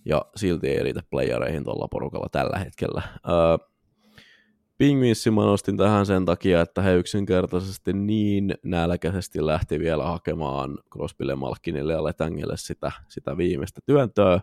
ja 0.04 0.24
silti 0.36 0.68
ei 0.68 0.82
riitä 0.82 1.00
playereihin 1.10 1.64
tuolla 1.64 1.88
porukalla 1.88 2.28
tällä 2.32 2.58
hetkellä. 2.58 3.02
Öö, 3.28 3.68
Pingvinssi 4.78 5.30
mä 5.30 5.44
nostin 5.44 5.76
tähän 5.76 6.06
sen 6.06 6.24
takia, 6.24 6.60
että 6.60 6.82
he 6.82 6.94
yksinkertaisesti 6.94 7.92
niin 7.92 8.54
nälkäisesti 8.64 9.46
lähti 9.46 9.78
vielä 9.78 10.04
hakemaan 10.04 10.78
Crosbylle, 10.92 11.34
Malkinille 11.34 11.92
ja 11.92 12.04
Letangille 12.04 12.56
sitä, 12.56 12.92
sitä 13.08 13.36
viimeistä 13.36 13.80
työntöä, 13.86 14.40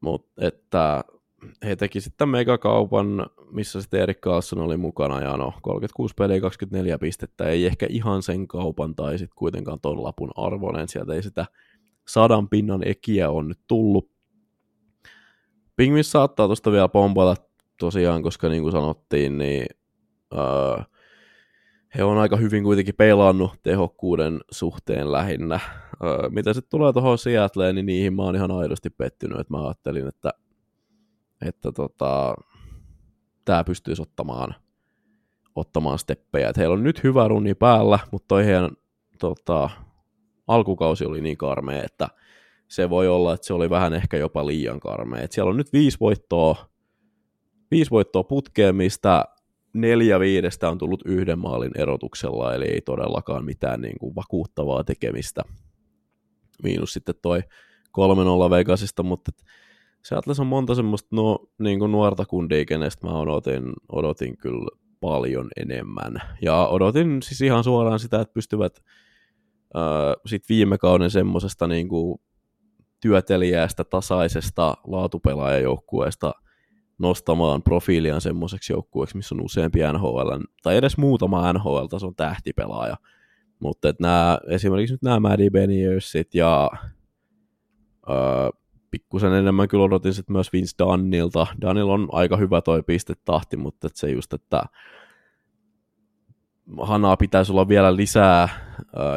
mutta 0.00 0.46
että 0.46 1.04
he 1.64 1.76
teki 1.76 2.00
sitten 2.00 2.28
megakaupan, 2.28 3.26
missä 3.50 3.80
sitten 3.80 4.00
Erik 4.00 4.20
Carlson 4.20 4.58
oli 4.58 4.76
mukana, 4.76 5.20
ja 5.20 5.36
no 5.36 5.52
36 5.62 6.14
peliä, 6.18 6.40
24 6.40 6.98
pistettä, 6.98 7.44
ei 7.44 7.66
ehkä 7.66 7.86
ihan 7.88 8.22
sen 8.22 8.48
kaupan 8.48 8.94
tai 8.94 9.18
sitten 9.18 9.36
kuitenkaan 9.36 9.80
ton 9.80 10.02
lapun 10.02 10.30
arvoinen, 10.36 10.88
sieltä 10.88 11.14
ei 11.14 11.22
sitä 11.22 11.46
sadan 12.08 12.48
pinnan 12.48 12.88
ekiä 12.88 13.30
on 13.30 13.48
nyt 13.48 13.60
tullut. 13.66 14.13
Pingvis 15.76 16.12
saattaa 16.12 16.46
tuosta 16.46 16.72
vielä 16.72 16.88
pompata 16.88 17.42
tosiaan, 17.80 18.22
koska 18.22 18.48
niin 18.48 18.62
kuin 18.62 18.72
sanottiin, 18.72 19.38
niin 19.38 19.66
uh, 20.34 20.84
he 21.94 22.04
on 22.04 22.18
aika 22.18 22.36
hyvin 22.36 22.64
kuitenkin 22.64 22.94
peilannut 22.94 23.52
tehokkuuden 23.62 24.40
suhteen 24.50 25.12
lähinnä. 25.12 25.60
Uh, 25.94 26.30
mitä 26.30 26.52
sitten 26.52 26.70
tulee 26.70 26.92
tuohon 26.92 27.18
Seattleen, 27.18 27.74
niin 27.74 27.86
niihin 27.86 28.14
mä 28.14 28.22
oon 28.22 28.36
ihan 28.36 28.50
aidosti 28.50 28.90
pettynyt, 28.90 29.40
että 29.40 29.54
mä 29.54 29.64
ajattelin, 29.64 30.08
että, 30.08 30.30
että 31.46 31.72
tota, 31.72 32.34
tämä 33.44 33.64
pystyisi 33.64 34.02
ottamaan, 34.02 34.54
ottamaan 35.54 35.98
steppejä. 35.98 36.48
Et 36.48 36.56
heillä 36.56 36.72
on 36.72 36.82
nyt 36.82 37.02
hyvä 37.02 37.28
runi 37.28 37.54
päällä, 37.54 37.98
mutta 38.12 38.28
toi 38.28 38.44
heidän 38.44 38.70
tota, 39.18 39.70
alkukausi 40.46 41.04
oli 41.04 41.20
niin 41.20 41.36
karmea, 41.36 41.82
että 41.82 42.08
se 42.68 42.90
voi 42.90 43.08
olla, 43.08 43.34
että 43.34 43.46
se 43.46 43.54
oli 43.54 43.70
vähän 43.70 43.94
ehkä 43.94 44.16
jopa 44.16 44.46
liian 44.46 44.80
karmea. 44.80 45.22
Et 45.22 45.32
siellä 45.32 45.50
on 45.50 45.56
nyt 45.56 45.72
viisi 45.72 45.96
voittoa, 46.00 46.56
viisi 47.70 47.90
voittoa 47.90 48.24
putkeen, 48.24 48.76
mistä 48.76 49.24
neljä 49.72 50.20
viidestä 50.20 50.70
on 50.70 50.78
tullut 50.78 51.02
yhden 51.04 51.38
maalin 51.38 51.72
erotuksella, 51.74 52.54
eli 52.54 52.64
ei 52.64 52.80
todellakaan 52.80 53.44
mitään 53.44 53.80
niin 53.80 53.98
kuin 53.98 54.14
vakuuttavaa 54.14 54.84
tekemistä. 54.84 55.42
Miinus 56.62 56.92
sitten 56.92 57.14
toi 57.22 57.40
3-0 58.48 58.50
Vegasista, 58.50 59.02
mutta 59.02 59.32
Seattleissa 60.04 60.42
on 60.42 60.46
monta 60.46 60.74
semmoista 60.74 61.08
no, 61.12 61.38
niin 61.58 61.78
kuin 61.78 61.92
nuorta 61.92 62.26
kundia, 62.26 62.64
kenestä 62.64 63.06
mä 63.06 63.18
odotin, 63.18 63.72
odotin 63.92 64.36
kyllä 64.36 64.70
paljon 65.00 65.48
enemmän. 65.56 66.14
Ja 66.42 66.66
odotin 66.66 67.22
siis 67.22 67.40
ihan 67.40 67.64
suoraan 67.64 67.98
sitä, 67.98 68.20
että 68.20 68.34
pystyvät 68.34 68.76
äh, 69.76 69.82
sit 70.26 70.48
viime 70.48 70.78
kauden 70.78 71.10
semmoisesta 71.10 71.66
niin 71.66 71.88
kuin 71.88 72.20
työtelijäästä, 73.04 73.84
tasaisesta 73.84 74.74
laatupelaajajoukkueesta 74.86 76.32
nostamaan 76.98 77.62
profiiliaan 77.62 78.20
semmoiseksi 78.20 78.72
joukkueeksi, 78.72 79.16
missä 79.16 79.34
on 79.34 79.44
useampi 79.44 79.78
NHL, 79.92 80.30
tai 80.62 80.76
edes 80.76 80.96
muutama 80.96 81.52
NHL-tason 81.52 82.14
tähtipelaaja. 82.14 82.96
Mutta 83.60 83.94
nämä, 84.00 84.38
esimerkiksi 84.48 84.94
nyt 84.94 85.02
nämä 85.02 85.20
Maddie 85.20 85.50
Beniersit 85.50 86.34
ja 86.34 86.70
öö, 88.08 88.50
pikkusen 88.90 89.32
enemmän 89.32 89.68
kyllä 89.68 89.84
odotin 89.84 90.14
sitten 90.14 90.32
myös 90.32 90.52
Vince 90.52 90.74
Dunnilta. 90.78 91.46
Dunnil 91.60 91.88
on 91.88 92.08
aika 92.12 92.36
hyvä 92.36 92.60
toi 92.60 92.82
pistetahti, 92.82 93.56
mutta 93.56 93.86
et 93.86 93.96
se 93.96 94.10
just, 94.10 94.32
että 94.32 94.62
Hanaa 96.82 97.16
pitäisi 97.16 97.52
olla 97.52 97.68
vielä 97.68 97.96
lisää 97.96 98.48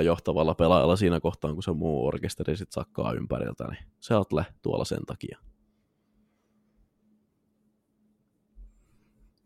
johtavalla 0.03 0.55
pelaajalla 0.55 0.95
siinä 0.95 1.19
kohtaa, 1.19 1.53
kun 1.53 1.63
se 1.63 1.71
muu 1.71 2.07
orkesteri 2.07 2.57
sitten 2.57 2.73
sakkaa 2.73 3.13
ympäriltä, 3.13 3.67
niin 3.67 3.83
se 3.99 4.07
Seattle 4.07 4.45
tuolla 4.61 4.85
sen 4.85 5.05
takia. 5.05 5.37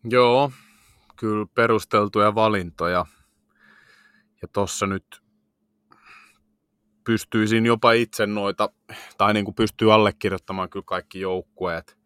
Joo, 0.04 0.52
kyllä 1.16 1.46
perusteltuja 1.56 2.36
valintoja. 2.36 3.06
Ja 4.42 4.48
tossa 4.48 4.88
nyt 4.88 5.22
pystyisin 7.04 7.66
jopa 7.66 7.92
itse 7.92 8.26
noita, 8.26 8.70
tai 9.18 9.34
niin 9.34 9.46
kuin 9.46 9.56
pystyy 9.56 9.94
allekirjoittamaan 9.94 10.70
kyllä 10.70 10.84
kaikki 10.88 11.20
joukkueet. 11.20 11.98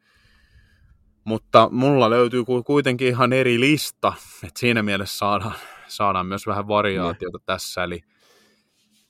Mutta 1.23 1.69
mulla 1.71 2.09
löytyy 2.09 2.43
kuitenkin 2.65 3.07
ihan 3.07 3.33
eri 3.33 3.59
lista, 3.59 4.13
että 4.43 4.59
siinä 4.59 4.83
mielessä 4.83 5.17
saadaan, 5.17 5.55
saadaan 5.87 6.25
myös 6.25 6.47
vähän 6.47 6.67
variaatiota 6.67 7.37
ne. 7.37 7.43
tässä. 7.45 7.83
Eli 7.83 8.01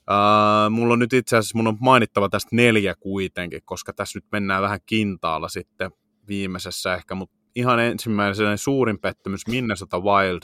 Uh, 0.10 0.72
mulla 0.72 0.94
on 0.94 1.00
nyt 1.00 1.14
itse 1.14 1.38
asiassa, 1.38 1.58
mun 1.58 1.68
on 1.68 1.78
mainittava 1.80 2.30
tästä 2.30 2.50
neljä 2.52 2.96
kuitenkin, 3.00 3.62
koska 3.66 3.94
tässä 3.94 4.18
nyt 4.18 4.26
mennään 4.32 4.62
vähän 4.62 4.80
kintaalla 4.86 5.50
sitten 5.50 5.92
viimeisessä 6.28 6.94
ehkä, 6.94 7.16
mutta 7.16 7.36
ihan 7.56 7.80
ensimmäisenä 7.80 8.58
suurin 8.58 9.00
pettymys 9.00 9.48
Minnesota 9.48 10.00
Wild. 10.00 10.42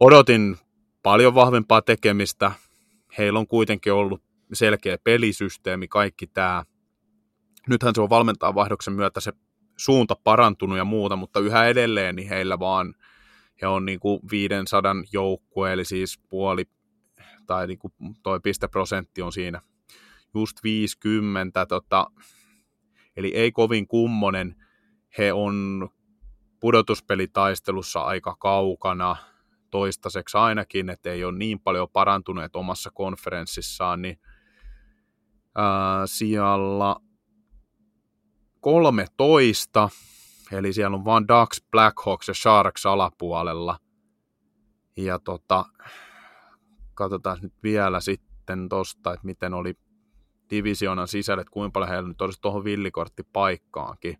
Odotin 0.00 0.56
paljon 1.02 1.34
vahvempaa 1.34 1.82
tekemistä. 1.82 2.52
Heillä 3.18 3.38
on 3.38 3.46
kuitenkin 3.46 3.92
ollut 3.92 4.22
selkeä 4.52 4.98
pelisysteemi, 5.04 5.88
kaikki 5.88 6.26
tämä. 6.26 6.64
Nythän 7.68 7.94
se 7.94 8.00
on 8.00 8.10
valmentaa 8.10 8.54
vaihdoksen 8.54 8.94
myötä 8.94 9.20
se 9.20 9.32
suunta 9.76 10.16
parantunut 10.24 10.78
ja 10.78 10.84
muuta, 10.84 11.16
mutta 11.16 11.40
yhä 11.40 11.66
edelleen 11.66 12.16
niin 12.16 12.28
heillä 12.28 12.58
vaan 12.58 12.94
he 13.62 13.66
on 13.66 13.84
niin 13.84 14.00
kuin 14.00 14.20
500 14.30 14.94
joukkue, 15.12 15.72
eli 15.72 15.84
siis 15.84 16.20
puoli, 16.28 16.64
tai 17.46 17.66
niin 17.66 17.78
kuin 17.78 17.92
toi 18.22 18.40
pisteprosentti 18.40 19.22
on 19.22 19.32
siinä 19.32 19.60
just 20.34 20.62
50, 20.62 21.66
tota, 21.66 22.06
eli 23.16 23.34
ei 23.34 23.52
kovin 23.52 23.88
kummonen. 23.88 24.56
He 25.18 25.32
on 25.32 25.88
pudotuspelitaistelussa 26.60 28.00
aika 28.00 28.36
kaukana 28.38 29.16
toistaiseksi 29.70 30.36
ainakin, 30.36 30.90
että 30.90 31.10
ei 31.10 31.24
ole 31.24 31.38
niin 31.38 31.60
paljon 31.60 31.88
parantuneet 31.92 32.56
omassa 32.56 32.90
konferenssissaan, 32.94 34.02
niin 34.02 34.20
ää, 35.54 36.06
siellä 36.06 36.96
13, 38.60 39.88
eli 40.52 40.72
siellä 40.72 40.96
on 40.96 41.04
vain 41.04 41.28
Ducks, 41.28 41.64
Blackhawks 41.70 42.28
ja 42.28 42.34
Sharks 42.34 42.86
alapuolella. 42.86 43.78
Ja 44.96 45.18
tota, 45.18 45.64
katsotaan 46.94 47.38
nyt 47.42 47.54
vielä 47.62 48.00
sitten 48.00 48.68
tosta, 48.68 49.12
että 49.12 49.26
miten 49.26 49.54
oli 49.54 49.74
divisioonan 50.50 51.08
sisällä, 51.08 51.40
että 51.40 51.52
kuinka 51.52 51.72
paljon 51.72 51.90
heillä 51.90 52.08
nyt 52.08 52.20
olisi 52.20 52.40
tuohon 52.40 52.64
villikorttipaikkaankin. 52.64 54.18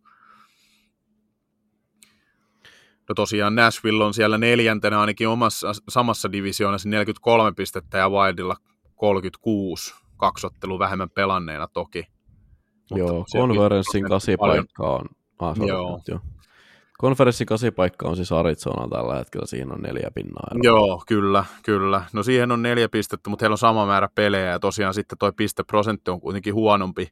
No 3.09 3.14
tosiaan 3.14 3.55
Nashville 3.55 4.05
on 4.05 4.14
siellä 4.14 4.38
neljäntenä 4.38 5.00
ainakin 5.00 5.28
omassa 5.28 5.72
samassa 5.88 6.32
divisioonassa 6.32 6.88
43 6.88 7.52
pistettä 7.52 7.98
ja 7.98 8.09
Wildilla 8.09 8.56
36, 8.94 9.94
kaksottelu 10.16 10.78
vähemmän 10.78 11.10
pelanneena 11.10 11.68
toki. 11.68 12.05
Joo, 12.90 13.24
konferenssin 13.32 14.05
kasipaikka 14.09 14.88
on... 14.88 15.06
Ah, 15.39 15.56
Joo. 15.66 16.01
jo. 16.09 16.20
Konferenssin 16.98 17.47
kasipaikka 17.47 18.09
on 18.09 18.16
siis 18.16 18.32
Arizona 18.32 18.89
tällä 18.89 19.15
hetkellä, 19.15 19.47
siinä 19.47 19.74
on 19.74 19.81
neljä 19.81 20.10
pinnaa. 20.15 20.47
Eroa. 20.51 20.62
Joo, 20.62 21.02
kyllä, 21.06 21.44
kyllä. 21.62 22.05
No 22.12 22.23
siihen 22.23 22.52
on 22.52 22.62
neljä 22.62 22.89
pistettä, 22.89 23.31
mutta 23.31 23.43
heillä 23.43 23.55
on 23.55 23.59
sama 23.59 23.86
määrä 23.86 24.09
pelejä 24.15 24.51
ja 24.51 24.59
tosiaan 24.59 24.94
sitten 24.94 25.19
toi 25.19 25.32
pisteprosentti 25.32 26.10
on 26.10 26.20
kuitenkin 26.20 26.55
huonompi 26.55 27.09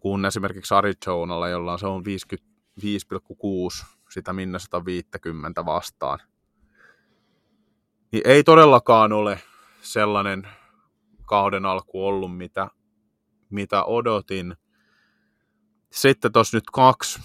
kuin 0.00 0.24
esimerkiksi 0.24 0.74
Arizonalla, 0.74 1.48
jolla 1.48 1.78
se 1.78 1.86
on 1.86 2.02
55,6 2.06 3.86
sitä 4.10 4.32
minne 4.32 4.58
150 4.58 5.64
vastaan. 5.66 6.18
Niin 8.12 8.22
ei 8.24 8.44
todellakaan 8.44 9.12
ole 9.12 9.40
sellainen 9.80 10.48
kauden 11.26 11.66
alku 11.66 12.06
ollut, 12.06 12.36
mitä, 12.36 12.68
mitä 13.50 13.84
odotin. 13.84 14.56
Sitten 15.92 16.32
tuossa 16.32 16.56
nyt 16.56 16.64
kaksi 16.72 17.20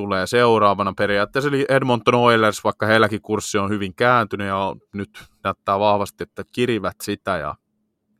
tulee 0.00 0.26
seuraavana 0.26 0.92
periaatteessa, 0.96 1.48
eli 1.48 1.66
Edmonton 1.68 2.14
Oilers, 2.14 2.64
vaikka 2.64 2.86
heilläkin 2.86 3.22
kurssi 3.22 3.58
on 3.58 3.70
hyvin 3.70 3.94
kääntynyt 3.94 4.46
ja 4.46 4.76
nyt 4.94 5.24
näyttää 5.44 5.78
vahvasti, 5.78 6.22
että 6.22 6.44
kirivät 6.52 6.96
sitä 7.02 7.36
ja 7.36 7.54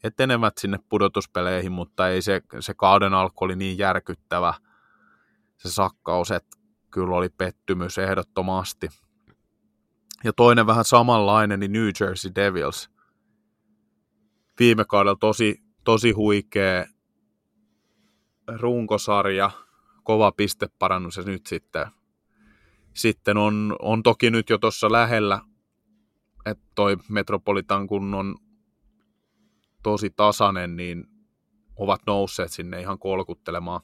etenevät 0.05 0.59
sinne 0.59 0.79
pudotuspeleihin, 0.89 1.73
mutta 1.73 2.09
ei 2.09 2.23
se, 2.23 2.41
se 2.61 2.75
kauden 2.75 3.15
alku 3.15 3.45
oli 3.45 3.57
niin 3.57 3.79
järkyttävä 3.79 4.55
se 5.57 5.71
sakkaus, 5.71 6.31
että 6.31 6.57
kyllä 6.91 7.17
oli 7.17 7.29
pettymys 7.29 7.99
ehdottomasti. 7.99 8.89
Ja 10.25 10.33
toinen 10.33 10.67
vähän 10.67 10.85
samanlainen, 10.85 11.61
niin 11.61 11.73
New 11.73 11.89
Jersey 12.01 12.33
Devils. 12.35 12.91
viime 14.59 14.85
kaudella 14.85 15.17
tosi, 15.21 15.63
tosi 15.85 16.11
huikea 16.11 16.85
runkosarja, 18.49 19.51
kova 20.11 20.33
pisteparannus 20.33 21.17
ja 21.17 21.23
nyt 21.23 21.47
sitten, 21.47 21.87
sitten 22.95 23.37
on, 23.37 23.77
on 23.83 24.03
toki 24.03 24.31
nyt 24.31 24.51
jo 24.51 24.59
tuossa 24.59 24.93
lähellä, 24.93 25.41
että 26.47 26.65
toi 26.75 26.97
Metropolitan 27.09 27.87
kun 27.87 28.15
on 28.15 28.37
tosi 29.83 30.11
tasainen, 30.11 30.77
niin 30.77 31.05
ovat 31.77 32.01
nousseet 32.07 32.53
sinne 32.53 32.81
ihan 32.81 32.99
kolkuttelemaan 32.99 33.81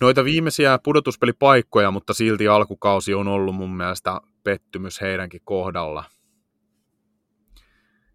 noita 0.00 0.24
viimeisiä 0.24 0.78
pudotuspelipaikkoja, 0.84 1.90
mutta 1.90 2.14
silti 2.14 2.48
alkukausi 2.48 3.14
on 3.14 3.28
ollut 3.28 3.54
mun 3.54 3.76
mielestä 3.76 4.20
pettymys 4.44 5.00
heidänkin 5.00 5.40
kohdalla. 5.44 6.04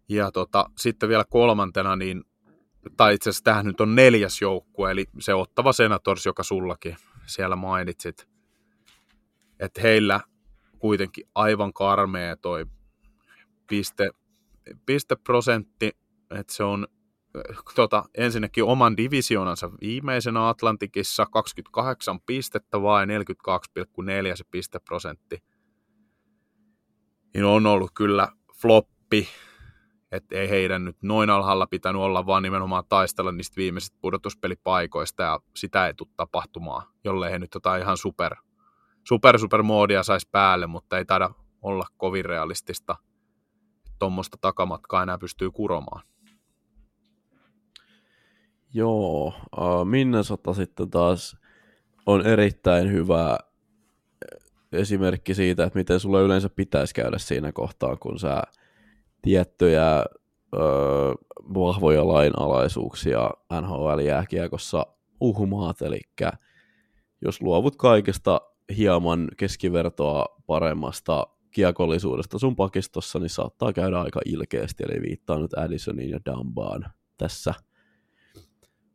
Ja 0.08 0.32
tota, 0.32 0.70
sitten 0.78 1.08
vielä 1.08 1.24
kolmantena, 1.30 1.96
niin, 1.96 2.24
tai 2.96 3.14
itse 3.14 3.30
asiassa 3.30 3.44
tähän 3.44 3.66
nyt 3.66 3.80
on 3.80 3.94
neljäs 3.94 4.42
joukkue, 4.42 4.90
eli 4.90 5.04
se 5.18 5.34
Ottava 5.34 5.72
Senators, 5.72 6.26
joka 6.26 6.42
sullakin 6.42 6.96
siellä 7.26 7.56
mainitsit. 7.56 8.28
Että 9.58 9.80
heillä 9.80 10.20
kuitenkin 10.78 11.24
aivan 11.34 11.72
karmea 11.72 12.36
toi 12.36 12.66
piste, 13.66 14.10
pisteprosentti, 14.86 15.90
että 16.30 16.52
se 16.52 16.64
on 16.64 16.86
tota, 17.74 18.04
ensinnäkin 18.14 18.64
oman 18.64 18.96
divisionansa 18.96 19.70
viimeisenä 19.80 20.48
Atlantikissa 20.48 21.26
28 21.26 22.20
pistettä 22.20 22.82
vai 22.82 23.06
42,4 23.06 23.10
se 24.34 24.44
pisteprosentti. 24.50 25.42
Niin 27.34 27.44
on 27.44 27.66
ollut 27.66 27.90
kyllä 27.94 28.28
floppi, 28.60 29.28
että 30.12 30.36
ei 30.36 30.50
heidän 30.50 30.84
nyt 30.84 30.96
noin 31.02 31.30
alhaalla 31.30 31.66
pitänyt 31.66 32.02
olla, 32.02 32.26
vaan 32.26 32.42
nimenomaan 32.42 32.84
taistella 32.88 33.32
niistä 33.32 33.56
viimeisistä 33.56 33.98
pudotuspelipaikoista, 34.00 35.22
ja 35.22 35.40
sitä 35.56 35.86
ei 35.86 35.94
tule 35.94 36.08
tapahtumaan, 36.16 36.86
jollei 37.04 37.32
he 37.32 37.38
nyt 37.38 37.54
jotain 37.54 37.82
ihan 37.82 37.96
super, 37.96 38.36
super, 39.08 39.38
super 39.38 39.62
moodia 39.62 40.02
saisi 40.02 40.28
päälle, 40.32 40.66
mutta 40.66 40.98
ei 40.98 41.04
taida 41.04 41.30
olla 41.62 41.86
kovin 41.96 42.24
realistista, 42.24 42.96
tuommoista 43.98 44.36
takamatkaa 44.40 45.02
enää 45.02 45.18
pystyy 45.18 45.50
kuromaan. 45.50 46.02
Joo, 48.74 49.26
uh, 49.26 49.84
Minnesota 49.84 50.54
sitten 50.54 50.90
taas 50.90 51.36
on 52.06 52.26
erittäin 52.26 52.92
hyvä 52.92 53.38
esimerkki 54.72 55.34
siitä, 55.34 55.64
että 55.64 55.78
miten 55.78 56.00
sulle 56.00 56.22
yleensä 56.22 56.48
pitäisi 56.48 56.94
käydä 56.94 57.18
siinä 57.18 57.52
kohtaa, 57.52 57.96
kun 57.96 58.18
sä 58.18 58.42
tiettyjä 59.22 60.04
uh, 60.54 60.60
vahvoja 61.54 62.08
lainalaisuuksia 62.08 63.30
NHL-jääkiekossa 63.60 64.86
uhmaat, 65.20 65.82
eli 65.82 66.00
jos 67.22 67.42
luovut 67.42 67.76
kaikesta 67.76 68.40
hieman 68.76 69.28
keskivertoa 69.36 70.26
paremmasta 70.46 71.26
kiekollisuudesta 71.50 72.38
sun 72.38 72.56
pakistossa, 72.56 73.18
niin 73.18 73.30
saattaa 73.30 73.72
käydä 73.72 74.00
aika 74.00 74.20
ilkeästi, 74.24 74.84
eli 74.84 75.02
viittaa 75.02 75.38
nyt 75.38 75.58
Addisoniin 75.58 76.10
ja 76.10 76.20
Dambaan 76.26 76.84
tässä– 77.18 77.54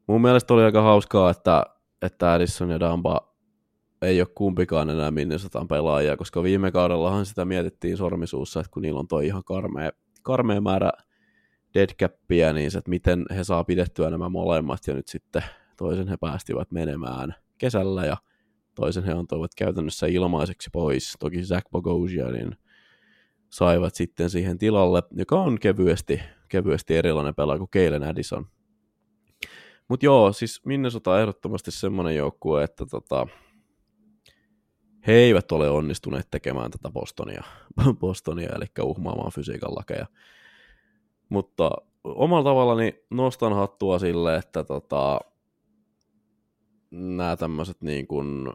mun 0.08 0.22
mielestä 0.22 0.54
oli 0.54 0.64
aika 0.64 0.82
hauskaa, 0.82 1.30
että, 1.30 1.66
että 2.02 2.34
Addison 2.34 2.70
ja 2.70 2.80
Damba 2.80 3.36
ei 4.02 4.22
ole 4.22 4.28
kumpikaan 4.36 4.90
enää 4.90 5.12
Minnesotan 5.12 5.68
pelaajia, 5.68 6.18
koska 6.18 6.44
viime 6.44 6.72
kaudellahan 6.72 7.26
sitä 7.26 7.46
mietittiin 7.46 7.98
sormisuussa, 7.98 8.60
että 8.60 8.72
kun 8.72 8.82
niillä 8.82 9.00
on 9.00 9.08
toi 9.08 9.26
ihan 9.26 9.44
karmea, 9.44 9.92
karmea 10.26 10.62
määrä 10.62 10.92
deadcappia, 11.74 12.54
niin 12.54 12.72
se, 12.72 12.78
että 12.78 12.90
miten 12.90 13.26
he 13.36 13.44
saa 13.44 13.64
pidettyä 13.64 14.10
nämä 14.10 14.30
molemmat, 14.30 14.88
ja 14.88 14.94
nyt 14.94 15.08
sitten 15.08 15.44
toisen 15.78 16.08
he 16.08 16.18
päästivät 16.18 16.72
menemään 16.72 17.36
kesällä, 17.58 18.06
ja 18.06 18.18
toisen 18.76 19.04
he 19.04 19.12
antoivat 19.12 19.52
käytännössä 19.58 20.08
ilmaiseksi 20.08 20.70
pois. 20.74 21.16
Toki 21.20 21.44
Zach 21.44 21.70
Bogosianin 21.72 22.58
saivat 23.50 23.96
sitten 23.96 24.30
siihen 24.30 24.58
tilalle, 24.58 25.04
joka 25.12 25.40
on 25.40 25.60
kevyesti, 25.60 26.22
kevyesti 26.50 26.96
erilainen 26.96 27.36
pelaaja 27.36 27.58
kuin 27.58 27.70
Keilen 27.72 28.04
Addison. 28.04 28.46
Mutta 29.88 30.06
joo, 30.06 30.34
siis 30.34 30.62
Minnesota 30.66 31.12
on 31.12 31.20
ehdottomasti 31.20 31.72
semmoinen 31.72 32.16
joukkue, 32.16 32.64
että 32.64 32.86
tota, 32.86 33.28
he 35.08 35.14
eivät 35.14 35.52
ole 35.52 35.70
onnistuneet 35.70 36.28
tekemään 36.32 36.72
tätä 36.72 36.90
Bostonia, 36.90 37.44
Bostonia 38.00 38.50
eli 38.56 38.66
uhmaamaan 38.82 39.32
fysiikan 39.32 39.76
lakeja. 39.76 40.06
Mutta 41.30 41.72
omalla 42.04 42.50
tavallani 42.50 43.04
nostan 43.10 43.54
hattua 43.54 44.00
sille, 44.00 44.36
että 44.36 44.64
tota, 44.64 45.20
nämä 46.92 47.36
tämmöiset 47.36 47.82
niin 47.82 48.08
kuin 48.08 48.48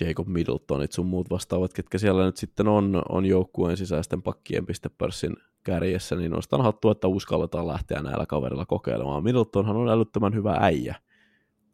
Jacob 0.00 0.28
Middletonit 0.28 0.92
sun 0.92 1.06
muut 1.06 1.30
vastaavat, 1.30 1.72
ketkä 1.72 1.98
siellä 1.98 2.24
nyt 2.24 2.36
sitten 2.36 2.68
on, 2.68 3.02
on 3.08 3.26
joukkueen 3.26 3.76
sisäisten 3.76 4.22
pakkien 4.22 4.66
pistepörssin 4.66 5.36
kärjessä, 5.62 6.16
niin 6.16 6.30
nostan 6.30 6.62
hattua, 6.62 6.92
että 6.92 7.08
uskalletaan 7.08 7.66
lähteä 7.66 8.02
näillä 8.02 8.26
kaverilla 8.26 8.66
kokeilemaan. 8.66 9.24
Middletonhan 9.24 9.76
on 9.76 9.88
älyttömän 9.88 10.34
hyvä 10.34 10.56
äijä. 10.60 10.94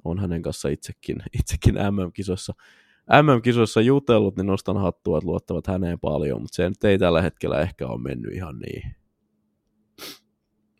On 0.04 0.18
hänen 0.18 0.42
kanssa 0.42 0.68
itsekin, 0.68 1.16
itsekin 1.38 1.74
MM-kisoissa, 1.74 2.54
MM-kisoissa 3.22 3.80
jutellut, 3.80 4.36
niin 4.36 4.46
nostan 4.46 4.76
hattua, 4.76 5.18
että 5.18 5.26
luottavat 5.26 5.66
häneen 5.66 6.00
paljon, 6.00 6.42
mutta 6.42 6.56
se 6.56 6.68
nyt 6.68 6.84
ei 6.84 6.98
tällä 6.98 7.22
hetkellä 7.22 7.60
ehkä 7.60 7.86
ole 7.86 8.02
mennyt 8.02 8.32
ihan 8.32 8.58
niin, 8.58 8.96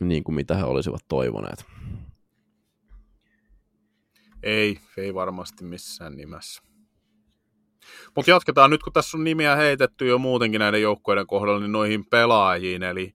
niin 0.01 0.25
kuin 0.25 0.35
mitä 0.35 0.57
he 0.57 0.65
olisivat 0.65 1.01
toivoneet. 1.09 1.65
Ei, 4.43 4.81
ei 4.97 5.15
varmasti 5.15 5.65
missään 5.65 6.17
nimessä. 6.17 6.63
Mutta 8.17 8.31
jatketaan 8.31 8.71
nyt, 8.71 8.83
kun 8.83 8.93
tässä 8.93 9.17
on 9.17 9.25
nimiä 9.25 9.57
heitetty 9.57 10.07
jo 10.07 10.19
muutenkin 10.19 10.59
näiden 10.59 10.83
joukkueiden 10.83 11.27
kohdalla, 11.27 11.61
niin 11.61 11.73
noihin 11.73 12.07
pelaajiin. 12.07 12.83
Eli 12.83 13.15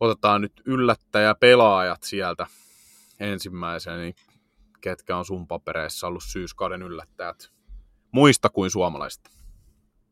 otetaan 0.00 0.40
nyt 0.40 0.62
yllättäjä 0.66 1.34
pelaajat 1.34 2.02
sieltä 2.02 2.46
ensimmäisenä, 3.20 3.96
niin 3.96 4.14
ketkä 4.80 5.16
on 5.16 5.24
sun 5.24 5.46
papereissa 5.46 6.06
ollut 6.06 6.22
syyskauden 6.26 6.82
yllättäjät 6.82 7.52
muista 8.12 8.48
kuin 8.48 8.70
suomalaista? 8.70 9.30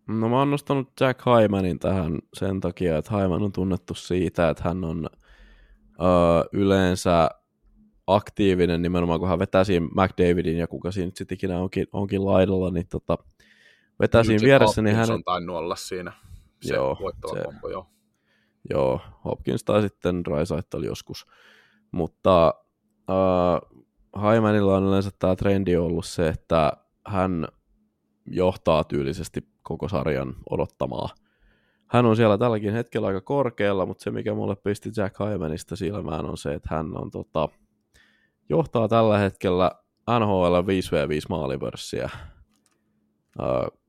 No 0.08 0.28
mä 0.28 0.38
oon 0.38 0.50
nostanut 0.50 0.88
Jack 1.00 1.20
Hymanin 1.26 1.78
tähän 1.78 2.18
sen 2.34 2.60
takia, 2.60 2.98
että 2.98 3.16
Hyman 3.16 3.42
on 3.42 3.52
tunnettu 3.52 3.94
siitä, 3.94 4.50
että 4.50 4.62
hän 4.64 4.84
on 4.84 5.10
ö, 6.00 6.48
yleensä 6.52 7.30
aktiivinen 8.06 8.82
nimenomaan, 8.82 9.20
kun 9.20 9.28
hän 9.28 9.38
vetää 9.38 9.64
siinä 9.64 9.86
McDavidin 9.86 10.56
ja 10.56 10.66
kuka 10.66 10.90
siinä 10.90 11.12
sitten 11.14 11.34
ikinä 11.34 11.58
onkin, 11.58 11.86
onkin 11.92 12.24
laidalla, 12.24 12.70
niin 12.70 12.88
tota, 12.88 13.18
vetää 14.00 14.24
siinä 14.24 14.44
vieressä, 14.44 14.82
niin 14.82 14.96
hän... 14.96 15.10
on 15.10 15.24
tainnut 15.24 15.56
olla 15.56 15.76
siinä 15.76 16.12
se 16.62 16.74
joo, 16.74 16.96
se, 17.34 17.42
kombo, 17.44 17.68
joo. 17.68 17.86
Joo, 18.70 19.00
Hopkins 19.24 19.64
tai 19.64 19.82
sitten 19.82 20.26
Rysaitel 20.26 20.82
joskus. 20.82 21.26
Mutta 21.92 22.54
äh, 23.10 23.80
Haimanilla 24.12 24.76
on 24.76 24.84
yleensä 24.84 25.10
tämä 25.18 25.36
trendi 25.36 25.76
ollut 25.76 26.04
se, 26.04 26.28
että 26.28 26.72
hän 27.06 27.48
johtaa 28.30 28.84
tyylisesti 28.84 29.48
koko 29.62 29.88
sarjan 29.88 30.34
odottamaa. 30.50 31.08
Hän 31.86 32.06
on 32.06 32.16
siellä 32.16 32.38
tälläkin 32.38 32.72
hetkellä 32.72 33.06
aika 33.06 33.20
korkealla, 33.20 33.86
mutta 33.86 34.02
se 34.02 34.10
mikä 34.10 34.34
mulle 34.34 34.56
pisti 34.56 34.90
Jack 34.96 35.16
Hymanista 35.32 35.76
silmään 35.76 36.26
on 36.26 36.38
se, 36.38 36.54
että 36.54 36.74
hän 36.74 36.96
on 36.96 37.10
tota, 37.10 37.48
johtaa 38.48 38.88
tällä 38.88 39.18
hetkellä 39.18 39.70
NHL 40.20 40.54
5v5 40.54 41.26
maalipörssiä. 41.28 42.10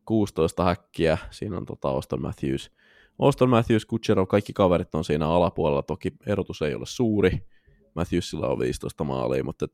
16 0.05 0.63
häkkiä, 0.63 1.17
siinä 1.29 1.57
on 1.57 1.65
tota 1.65 1.89
Auston 1.89 2.21
Matthews. 2.21 2.71
Auston 3.19 3.49
Matthews, 3.49 3.85
Kutcherov, 3.85 4.27
kaikki 4.27 4.53
kaverit 4.53 4.95
on 4.95 5.03
siinä 5.03 5.27
alapuolella, 5.27 5.83
toki 5.83 6.11
erotus 6.27 6.61
ei 6.61 6.75
ole 6.75 6.85
suuri, 6.85 7.47
Matthewsilla 7.95 8.47
on 8.47 8.59
15 8.59 9.03
maalia, 9.03 9.43
mutta 9.43 9.67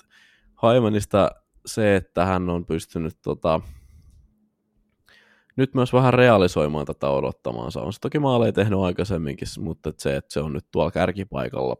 Haimanista 0.55 1.31
se, 1.65 1.95
että 1.95 2.25
hän 2.25 2.49
on 2.49 2.65
pystynyt 2.65 3.17
tota, 3.21 3.61
nyt 5.57 5.73
myös 5.75 5.93
vähän 5.93 6.13
realisoimaan 6.13 6.85
tätä 6.85 7.09
odottamaansa. 7.09 7.81
On 7.81 7.93
se 7.93 7.99
toki 7.99 8.19
maaleja 8.19 8.53
tehnyt 8.53 8.79
aikaisemminkin, 8.79 9.47
mutta 9.59 9.93
se, 9.97 10.15
että 10.15 10.33
se 10.33 10.39
on 10.39 10.53
nyt 10.53 10.65
tuolla 10.71 10.91
kärkipaikalla. 10.91 11.75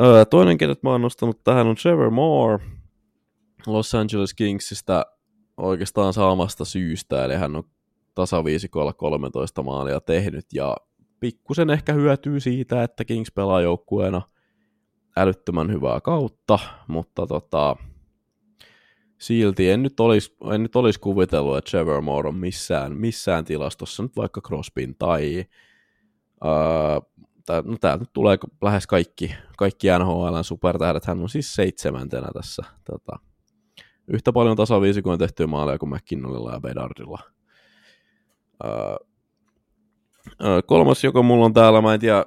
Öö, 0.00 0.24
toinen, 0.24 0.58
kenet 0.58 0.82
mä 0.82 0.90
oon 0.90 1.02
nostanut 1.02 1.44
tähän 1.44 1.66
on 1.66 1.76
Trevor 1.76 2.10
Moore 2.10 2.64
Los 3.66 3.94
Angeles 3.94 4.34
Kingsistä 4.34 5.06
oikeastaan 5.56 6.12
samasta 6.12 6.64
syystä, 6.64 7.24
eli 7.24 7.34
hän 7.34 7.56
on 7.56 7.62
tasaviisikolla 8.14 8.92
13 8.92 9.62
maalia 9.62 10.00
tehnyt, 10.00 10.46
ja 10.52 10.76
pikkusen 11.20 11.70
ehkä 11.70 11.92
hyötyy 11.92 12.40
siitä, 12.40 12.82
että 12.82 13.04
Kings 13.04 13.32
pelaa 13.32 13.60
joukkueena 13.60 14.22
älyttömän 15.16 15.72
hyvää 15.72 16.00
kautta, 16.00 16.58
mutta 16.88 17.26
tota, 17.26 17.76
silti 19.18 19.70
en 19.70 19.82
nyt 19.82 20.00
olisi, 20.00 20.36
en 20.54 20.62
nyt 20.62 20.76
olisi 20.76 21.00
kuvitellut, 21.00 21.56
että 21.56 21.70
Trevor 21.70 22.00
Moore 22.00 22.28
on 22.28 22.34
missään, 22.34 22.96
missään 22.96 23.44
tilastossa, 23.44 24.02
nyt 24.02 24.16
vaikka 24.16 24.40
Crosbyn 24.40 24.94
tai 24.98 25.46
Öö, 26.44 27.00
no 27.64 27.76
täältä 27.80 28.02
nyt 28.02 28.12
tulee 28.12 28.38
lähes 28.62 28.86
kaikki, 28.86 29.34
kaikki 29.56 29.86
NHLn 29.98 30.44
supertähdet. 30.44 31.04
Hän 31.04 31.20
on 31.20 31.28
siis 31.28 31.54
seitsemäntenä 31.54 32.28
tässä. 32.34 32.62
Tota, 32.90 33.18
yhtä 34.08 34.32
paljon 34.32 34.56
tasaviisikoin 34.56 35.18
tehtyä 35.18 35.46
maaleja 35.46 35.78
kuin 35.78 35.94
McKinnonilla 35.94 36.52
ja 36.52 36.60
Bedardilla. 36.60 37.18
Öö, 38.64 38.96
kolmas, 40.66 41.04
joka 41.04 41.22
mulla 41.22 41.44
on 41.44 41.54
täällä, 41.54 41.82
mä 41.82 41.94
en 41.94 42.00
tiedä, 42.00 42.24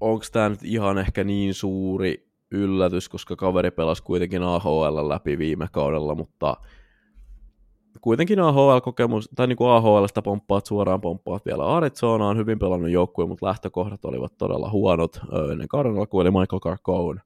onko 0.00 0.24
tämä 0.32 0.48
nyt 0.48 0.64
ihan 0.64 0.98
ehkä 0.98 1.24
niin 1.24 1.54
suuri 1.54 2.25
yllätys, 2.50 3.08
koska 3.08 3.36
kaveri 3.36 3.70
pelasi 3.70 4.02
kuitenkin 4.02 4.42
AHL 4.42 5.08
läpi 5.08 5.38
viime 5.38 5.68
kaudella, 5.72 6.14
mutta 6.14 6.56
kuitenkin 8.00 8.40
AHL-kokemus, 8.40 9.28
tai 9.36 9.46
niin 9.46 9.56
kuin 9.56 9.70
AHLista 9.70 10.22
pomppaat 10.22 10.66
suoraan 10.66 11.00
pomppaat 11.00 11.46
vielä 11.46 11.64
Arizona 11.64 12.28
on 12.28 12.36
hyvin 12.36 12.58
pelannut 12.58 12.90
joukkue, 12.90 13.26
mutta 13.26 13.46
lähtökohdat 13.46 14.04
olivat 14.04 14.32
todella 14.38 14.70
huonot 14.70 15.20
ennen 15.52 15.68
kauden 15.68 15.98
alkuun, 15.98 16.26
eli 16.26 16.30
Michael 16.30 16.60
Carcone 16.60 17.20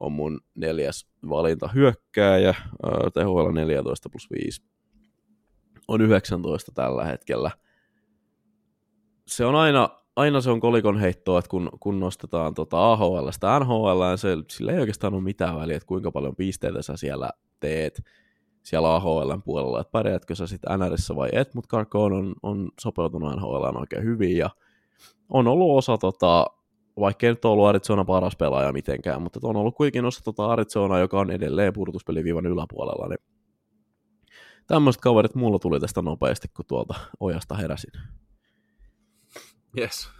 on 0.00 0.12
mun 0.12 0.40
neljäs 0.54 1.08
valinta 1.28 1.68
hyökkääjä, 1.68 2.54
THL 3.12 3.50
14 3.52 4.08
plus 4.08 4.28
5 4.30 4.62
on 5.88 6.00
19 6.00 6.72
tällä 6.72 7.04
hetkellä. 7.04 7.50
Se 9.26 9.44
on 9.44 9.54
aina, 9.54 10.03
aina 10.16 10.40
se 10.40 10.50
on 10.50 10.60
kolikon 10.60 10.98
heittoa, 10.98 11.38
että 11.38 11.48
kun, 11.48 11.70
kun 11.80 12.00
nostetaan 12.00 12.54
tota 12.54 12.92
AHLstä 12.92 13.60
NHL, 13.60 14.02
se, 14.16 14.36
sillä 14.50 14.72
ei 14.72 14.78
oikeastaan 14.78 15.14
ole 15.14 15.22
mitään 15.22 15.56
väliä, 15.56 15.76
että 15.76 15.86
kuinka 15.86 16.12
paljon 16.12 16.36
pisteitä 16.36 16.82
sä 16.82 16.96
siellä 16.96 17.30
teet 17.60 18.02
siellä 18.62 18.94
AHLn 18.94 19.42
puolella, 19.44 19.80
että 19.80 19.90
pärjäätkö 19.90 20.34
sä 20.34 20.46
sitten 20.46 20.78
NRissä 20.78 21.16
vai 21.16 21.28
et, 21.32 21.54
mutta 21.54 21.68
Carcone 21.68 22.16
on, 22.16 22.34
on 22.42 22.70
sopeutunut 22.80 23.36
NHL 23.36 23.76
oikein 23.76 24.04
hyvin 24.04 24.36
ja 24.36 24.50
on 25.28 25.46
ollut 25.46 25.78
osa, 25.78 25.98
tota, 25.98 26.46
vaikka 27.00 27.26
ei 27.26 27.32
nyt 27.32 27.44
ollut 27.44 27.66
Arizona 27.66 28.04
paras 28.04 28.36
pelaaja 28.36 28.72
mitenkään, 28.72 29.22
mutta 29.22 29.40
on 29.42 29.56
ollut 29.56 29.74
kuitenkin 29.74 30.04
osa 30.04 30.24
tota 30.24 30.46
Arizona, 30.46 30.98
joka 30.98 31.20
on 31.20 31.30
edelleen 31.30 31.72
purtuspeliviivan 31.72 32.46
yläpuolella, 32.46 33.08
niin 33.08 33.18
tämmöiset 34.66 35.02
kaverit 35.02 35.34
mulla 35.34 35.58
tuli 35.58 35.80
tästä 35.80 36.02
nopeasti, 36.02 36.48
kun 36.56 36.64
tuolta 36.68 36.94
ojasta 37.20 37.54
heräsin. 37.54 37.92
Yes. 39.78 40.10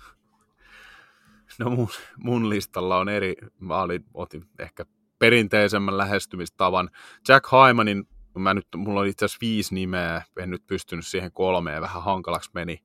No 1.59 1.71
mun, 1.71 1.89
mun 2.17 2.51
listalla 2.51 2.99
on 2.99 3.09
eri, 3.09 3.35
mä 3.59 3.83
olin, 3.83 4.05
otin 4.15 4.45
ehkä 4.59 4.85
perinteisemmän 5.19 5.99
lähestymistavan. 5.99 6.91
Jack 7.29 7.47
Hymanin 7.53 8.09
mä 8.39 8.55
nyt, 8.55 8.67
mulla 8.77 9.01
oli 9.01 9.09
itse 9.09 9.25
asiassa 9.25 9.39
viisi 9.41 9.75
nimeä, 9.75 10.23
en 10.39 10.51
nyt 10.51 10.67
pystynyt 10.67 11.07
siihen 11.07 11.33
kolmeen, 11.33 11.83
vähän 11.83 12.03
hankalaksi 12.03 12.51
meni. 12.55 12.79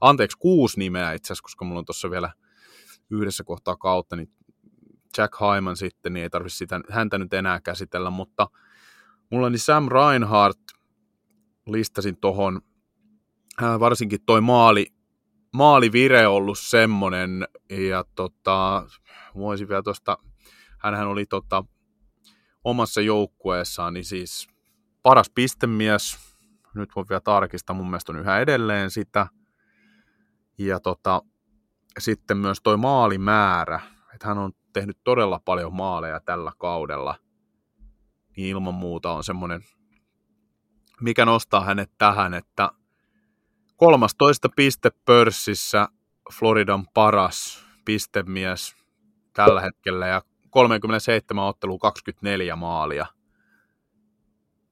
Anteeksi, 0.00 0.38
kuusi 0.38 0.78
nimeä 0.78 1.12
itse 1.12 1.26
asiassa, 1.26 1.42
koska 1.42 1.64
mulla 1.64 1.78
on 1.78 1.84
tuossa 1.84 2.10
vielä 2.10 2.32
yhdessä 3.10 3.44
kohtaa 3.44 3.76
kautta, 3.76 4.16
niin 4.16 4.32
Jack 5.18 5.34
Hyman 5.40 5.76
sitten, 5.76 6.12
niin 6.12 6.22
ei 6.22 6.30
tarvitse 6.30 6.56
sitä, 6.56 6.80
häntä 6.90 7.18
nyt 7.18 7.32
enää 7.32 7.60
käsitellä, 7.60 8.10
mutta 8.10 8.48
mulla 9.30 9.50
niin 9.50 9.58
Sam 9.58 9.88
Reinhardt 9.88 10.60
listasin 11.66 12.16
tohon, 12.20 12.60
varsinkin 13.80 14.20
toi 14.26 14.40
maali, 14.40 14.86
maalivire 15.52 16.26
ollut 16.26 16.58
semmonen, 16.58 17.48
ja 17.70 18.04
tota, 18.14 18.86
voisin 19.34 19.68
vielä 19.68 19.82
tuosta, 19.82 20.18
hänhän 20.78 21.06
oli 21.06 21.26
tota, 21.26 21.64
omassa 22.64 23.00
joukkueessaan, 23.00 23.94
niin 23.94 24.04
siis 24.04 24.48
paras 25.02 25.30
pistemies, 25.34 26.18
nyt 26.74 26.90
voi 26.96 27.04
vielä 27.08 27.20
tarkistaa, 27.20 27.76
mun 27.76 27.86
mielestä 27.90 28.12
on 28.12 28.18
yhä 28.18 28.38
edelleen 28.38 28.90
sitä. 28.90 29.26
Ja 30.58 30.80
tota, 30.80 31.22
sitten 31.98 32.36
myös 32.36 32.58
toi 32.62 32.76
maalimäärä, 32.76 33.80
että 34.14 34.28
hän 34.28 34.38
on 34.38 34.52
tehnyt 34.72 34.98
todella 35.04 35.40
paljon 35.44 35.74
maaleja 35.74 36.20
tällä 36.20 36.52
kaudella, 36.58 37.14
niin 38.36 38.48
ilman 38.48 38.74
muuta 38.74 39.12
on 39.12 39.24
semmoinen, 39.24 39.60
mikä 41.00 41.24
nostaa 41.24 41.64
hänet 41.64 41.90
tähän, 41.98 42.34
että 42.34 42.70
13 43.78 44.48
piste 44.56 44.90
pörssissä 45.04 45.88
Floridan 46.38 46.86
paras 46.94 47.64
pistemies 47.84 48.76
tällä 49.32 49.60
hetkellä 49.60 50.06
ja 50.06 50.22
37 50.50 51.44
ottelua 51.44 51.78
24 51.78 52.56
maalia– 52.56 53.06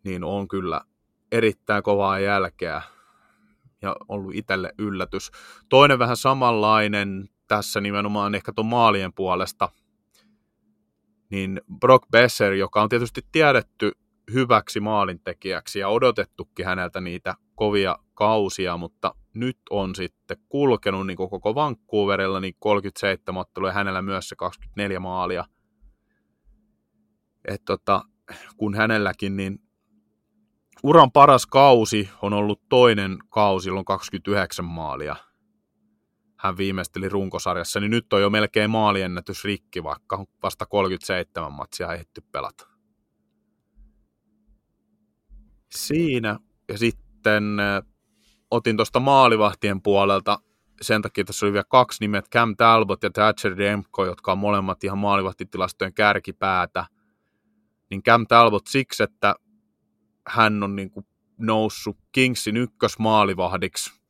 niin 0.06 0.24
on 0.24 0.48
kyllä 0.48 0.80
erittäin 1.32 1.82
kovaa 1.82 2.18
jälkeä 2.18 2.82
ja 3.82 3.96
ollut 4.08 4.34
itselle 4.34 4.72
yllätys. 4.78 5.30
Toinen 5.68 5.98
vähän 5.98 6.16
samanlainen 6.16 7.28
tässä 7.48 7.80
nimenomaan 7.80 8.34
ehkä 8.34 8.52
tuon 8.52 8.66
maalien 8.66 9.12
puolesta, 9.12 9.68
niin 11.30 11.60
Brock 11.80 12.10
Besser, 12.10 12.52
joka 12.52 12.82
on 12.82 12.88
tietysti 12.88 13.20
tiedetty 13.32 13.92
hyväksi 14.32 14.80
maalintekijäksi 14.80 15.78
ja 15.78 15.88
odotettukin 15.88 16.66
häneltä 16.66 17.00
niitä 17.00 17.34
kovia 17.56 17.96
kausia, 18.14 18.76
mutta 18.76 19.14
nyt 19.34 19.58
on 19.70 19.94
sitten 19.94 20.36
kulkenut 20.48 21.06
niin 21.06 21.16
koko 21.16 21.54
Vancouverilla 21.54 22.40
niin 22.40 22.54
37 22.58 23.40
ottelua 23.40 23.68
ja 23.68 23.72
hänellä 23.72 24.02
myös 24.02 24.28
se 24.28 24.36
24 24.36 25.00
maalia. 25.00 25.44
Et 27.44 27.62
tota, 27.64 28.02
kun 28.56 28.74
hänelläkin 28.74 29.36
niin 29.36 29.58
uran 30.82 31.12
paras 31.12 31.46
kausi 31.46 32.10
on 32.22 32.32
ollut 32.32 32.62
toinen 32.68 33.18
kausi, 33.28 33.64
silloin 33.64 33.84
29 33.84 34.64
maalia. 34.64 35.16
Hän 36.38 36.56
viimeisteli 36.56 37.08
runkosarjassa, 37.08 37.80
niin 37.80 37.90
nyt 37.90 38.12
on 38.12 38.22
jo 38.22 38.30
melkein 38.30 38.70
maaliennätys 38.70 39.44
rikki, 39.44 39.82
vaikka 39.82 40.24
vasta 40.42 40.66
37 40.66 41.52
matsia 41.52 41.92
ehditty 41.92 42.20
pelata. 42.32 42.66
Siinä, 45.70 46.38
ja 46.68 46.78
sitten 46.78 47.05
äh, 47.30 47.82
otin 48.50 48.76
tuosta 48.76 49.00
maalivahtien 49.00 49.82
puolelta, 49.82 50.38
sen 50.80 51.02
takia 51.02 51.24
tässä 51.24 51.46
oli 51.46 51.52
vielä 51.52 51.64
kaksi 51.68 51.96
nimet, 52.00 52.28
Cam 52.30 52.56
Talbot 52.56 53.02
ja 53.02 53.10
Thatcher 53.10 53.56
Demko, 53.56 54.06
jotka 54.06 54.32
on 54.32 54.38
molemmat 54.38 54.84
ihan 54.84 54.98
maalivahtitilastojen 54.98 55.94
kärkipäätä. 55.94 56.86
Niin 57.90 58.02
Cam 58.02 58.26
Talbot 58.26 58.66
siksi, 58.66 59.02
että 59.02 59.34
hän 60.28 60.62
on 60.62 60.76
niin 60.76 60.90
kuin 60.90 61.06
noussut 61.38 61.98
Kingsin 62.12 62.56
ykkösmaalivahdiksi. 62.56 64.00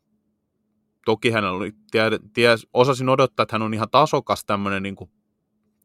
Toki 1.05 1.31
hän 1.31 1.45
oli, 1.45 1.73
tie, 1.91 2.11
tie, 2.33 2.55
osasin 2.73 3.09
odottaa, 3.09 3.43
että 3.43 3.55
hän 3.55 3.63
on 3.63 3.75
ihan 3.75 3.91
tasokas 3.91 4.45
tämmöinen 4.45 4.83
niin 4.83 4.97
kuin 4.97 5.11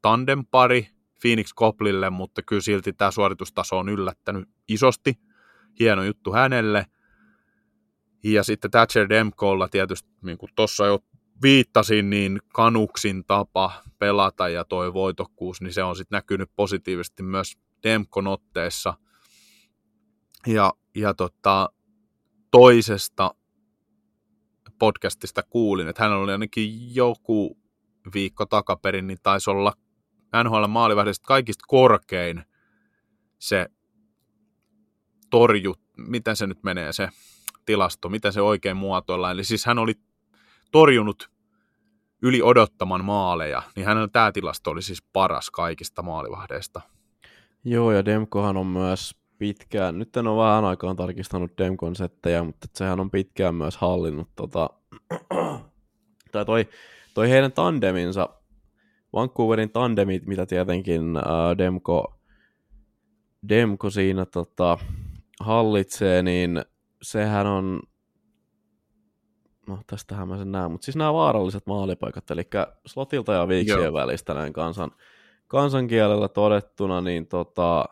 tandempari 0.02 0.88
Phoenix 1.22 1.54
Coplille, 1.54 2.10
mutta 2.10 2.42
kyllä 2.42 2.62
silti 2.62 2.94
tämä 2.94 3.12
suoritustaso 3.12 3.78
on 3.78 3.90
yllättänyt 3.90 4.50
isosti. 4.68 5.20
Hieno 5.80 6.04
juttu 6.04 6.34
hänelle. 6.34 6.86
Ja 8.24 8.44
sitten 8.44 8.72
Thatcher 8.72 9.10
Demkolla 9.10 9.68
tietysti, 9.68 10.10
niin 10.22 10.38
kuin 10.38 10.50
tuossa 10.56 10.86
jo 10.86 11.00
viittasin, 11.42 12.10
niin 12.10 12.40
Kanuksin 12.54 13.26
tapa 13.26 13.84
pelata 14.00 14.50
ja 14.50 14.66
toi 14.66 14.94
voitokkuus, 14.94 15.62
niin 15.62 15.74
se 15.74 15.84
on 15.84 15.96
sitten 15.96 16.18
näkynyt 16.18 16.50
positiivisesti 16.56 17.24
myös 17.24 17.58
Demkon 17.84 18.28
otteessa– 18.28 18.94
ja, 20.48 20.74
ja 20.96 21.14
tota, 21.14 21.70
toisesta 22.52 23.36
podcastista 24.80 25.44
kuulin, 25.44 25.88
että 25.88 26.04
hän 26.04 26.12
oli 26.12 26.32
ainakin 26.32 26.96
joku 26.96 27.58
viikko 28.14 28.46
takaperin, 28.46 29.08
niin 29.08 29.20
taisi 29.24 29.50
olla 29.50 29.74
NHL 30.44 30.68
maalivahdista 30.68 31.28
kaikista 31.28 31.66
korkein 31.68 32.44
se 33.40 33.68
torju, 35.30 35.76
miten 35.98 36.36
se 36.36 36.48
nyt 36.48 36.64
menee 36.64 36.94
se 36.94 37.10
tilasto, 37.66 38.10
miten 38.10 38.34
se 38.34 38.42
oikein 38.42 38.78
muotoillaan. 38.78 39.34
Eli 39.34 39.44
siis 39.44 39.66
hän 39.66 39.80
oli 39.80 39.94
torjunut 40.72 41.32
yli 42.22 42.42
odottaman 42.42 43.06
maaleja, 43.06 43.64
niin 43.76 43.86
hänen 43.86 44.12
tämä 44.12 44.32
tilasto 44.32 44.72
oli 44.72 44.82
siis 44.82 45.04
paras 45.14 45.50
kaikista 45.50 46.02
maalivahdeista. 46.02 46.82
Joo, 47.64 47.92
ja 47.92 48.06
Demkohan 48.06 48.58
on 48.58 48.68
myös 48.68 49.16
pitkään, 49.38 50.00
nyt 50.00 50.18
en 50.18 50.28
ole 50.28 50.46
vähän 50.46 50.66
aikaan 50.66 50.96
tarkistanut 50.96 51.52
Demcon 51.58 51.96
settejä, 51.96 52.44
mutta 52.44 52.68
sehän 52.76 53.00
on 53.00 53.12
pitkään 53.12 53.56
myös 53.56 53.78
hallinnut 53.78 54.30
tota, 54.36 54.70
tai 56.32 56.46
toi, 56.46 56.70
toi 57.14 57.30
heidän 57.30 57.52
tandeminsa, 57.52 58.30
Vancouverin 59.14 59.70
tandemit, 59.70 60.26
mitä 60.26 60.46
tietenkin 60.46 61.18
ää, 61.18 61.58
Demko, 61.58 62.20
Demko 63.50 63.90
siinä 63.90 64.26
tota, 64.26 64.78
hallitsee, 65.40 66.24
niin 66.24 66.66
sehän 67.02 67.48
on, 67.48 67.80
no 69.68 69.80
tästähän 69.88 70.28
mä 70.28 70.38
sen 70.38 70.52
näen, 70.52 70.72
mutta 70.72 70.86
siis 70.86 70.96
nämä 70.96 71.14
vaaralliset 71.14 71.68
maalipaikat, 71.68 72.32
eli 72.32 72.44
slotilta 72.86 73.34
ja 73.34 73.48
viiksien 73.48 73.84
Joo. 73.84 73.94
välistä 73.94 74.34
näin 74.34 74.54
kansan, 74.54 74.92
kansankielellä 75.48 76.28
todettuna, 76.28 77.02
niin 77.02 77.28
tota, 77.28 77.86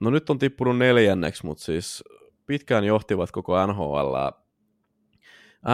No 0.00 0.10
nyt 0.10 0.30
on 0.30 0.38
tippunut 0.38 0.78
neljänneksi, 0.78 1.46
mutta 1.46 1.64
siis 1.64 2.04
pitkään 2.46 2.84
johtivat 2.84 3.30
koko 3.30 3.66
NHL 3.66 4.14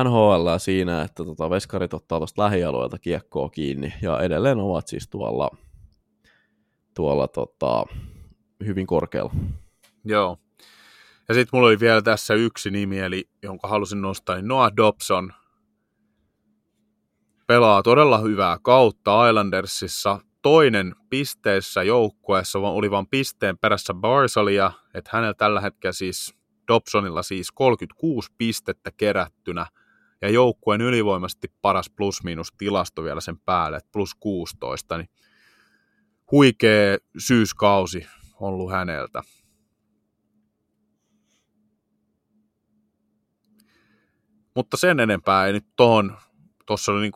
NHL 0.04 0.56
siinä, 0.58 1.02
että 1.02 1.24
tota, 1.24 1.50
veskarit 1.50 1.94
ottaa 1.94 2.18
tuosta 2.18 2.42
lähialueelta 2.42 2.98
kiekkoa 2.98 3.50
kiinni 3.50 3.94
ja 4.02 4.20
edelleen 4.20 4.58
ovat 4.58 4.88
siis 4.88 5.08
tuolla, 5.08 5.50
tuolla 6.94 7.28
tota, 7.28 7.84
hyvin 8.66 8.86
korkealla. 8.86 9.32
Joo. 10.04 10.38
Ja 11.28 11.34
sitten 11.34 11.58
mulla 11.58 11.68
oli 11.68 11.80
vielä 11.80 12.02
tässä 12.02 12.34
yksi 12.34 12.70
nimi, 12.70 12.98
eli 12.98 13.28
jonka 13.42 13.68
halusin 13.68 14.02
nostaa, 14.02 14.36
niin 14.36 14.48
Noah 14.48 14.72
Dobson. 14.76 15.32
Pelaa 17.46 17.82
todella 17.82 18.18
hyvää 18.18 18.58
kautta 18.62 19.28
Islandersissa. 19.28 20.20
Toinen 20.42 20.94
pisteessä 21.10 21.82
joukkueessa 21.82 22.58
oli 22.58 22.90
vain 22.90 23.06
pisteen 23.06 23.58
perässä 23.58 23.94
Barsalia, 23.94 24.72
että 24.94 25.10
hänellä 25.12 25.34
tällä 25.34 25.60
hetkellä 25.60 25.92
siis 25.92 26.34
Dobsonilla 26.68 27.22
siis 27.22 27.52
36 27.52 28.32
pistettä 28.38 28.90
kerättynä 28.96 29.66
ja 30.22 30.30
joukkueen 30.30 30.80
ylivoimaisesti 30.80 31.52
paras 31.62 31.90
plus-miinus 31.90 32.52
tilasto 32.58 33.04
vielä 33.04 33.20
sen 33.20 33.38
päälle, 33.38 33.76
että 33.76 33.90
plus 33.92 34.14
16, 34.14 34.98
niin 34.98 35.08
huikea 36.32 36.98
syyskausi 37.18 38.06
ollut 38.40 38.70
häneltä. 38.70 39.22
Mutta 44.56 44.76
sen 44.76 45.00
enempää 45.00 45.46
ei 45.46 45.52
nyt 45.52 45.66
tuohon, 45.76 46.16
tuossa 46.66 46.92
oli 46.92 47.00
niin 47.00 47.12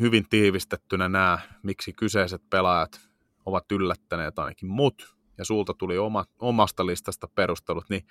hyvin 0.00 0.28
tiivistettynä 0.30 1.08
nämä, 1.08 1.38
miksi 1.62 1.92
kyseiset 1.92 2.42
pelaajat 2.50 3.00
ovat 3.46 3.72
yllättäneet 3.72 4.38
ainakin 4.38 4.68
mut, 4.68 5.16
ja 5.38 5.44
sulta 5.44 5.74
tuli 5.74 5.98
oma, 5.98 6.24
omasta 6.38 6.86
listasta 6.86 7.28
perustelut, 7.34 7.84
niin 7.88 8.06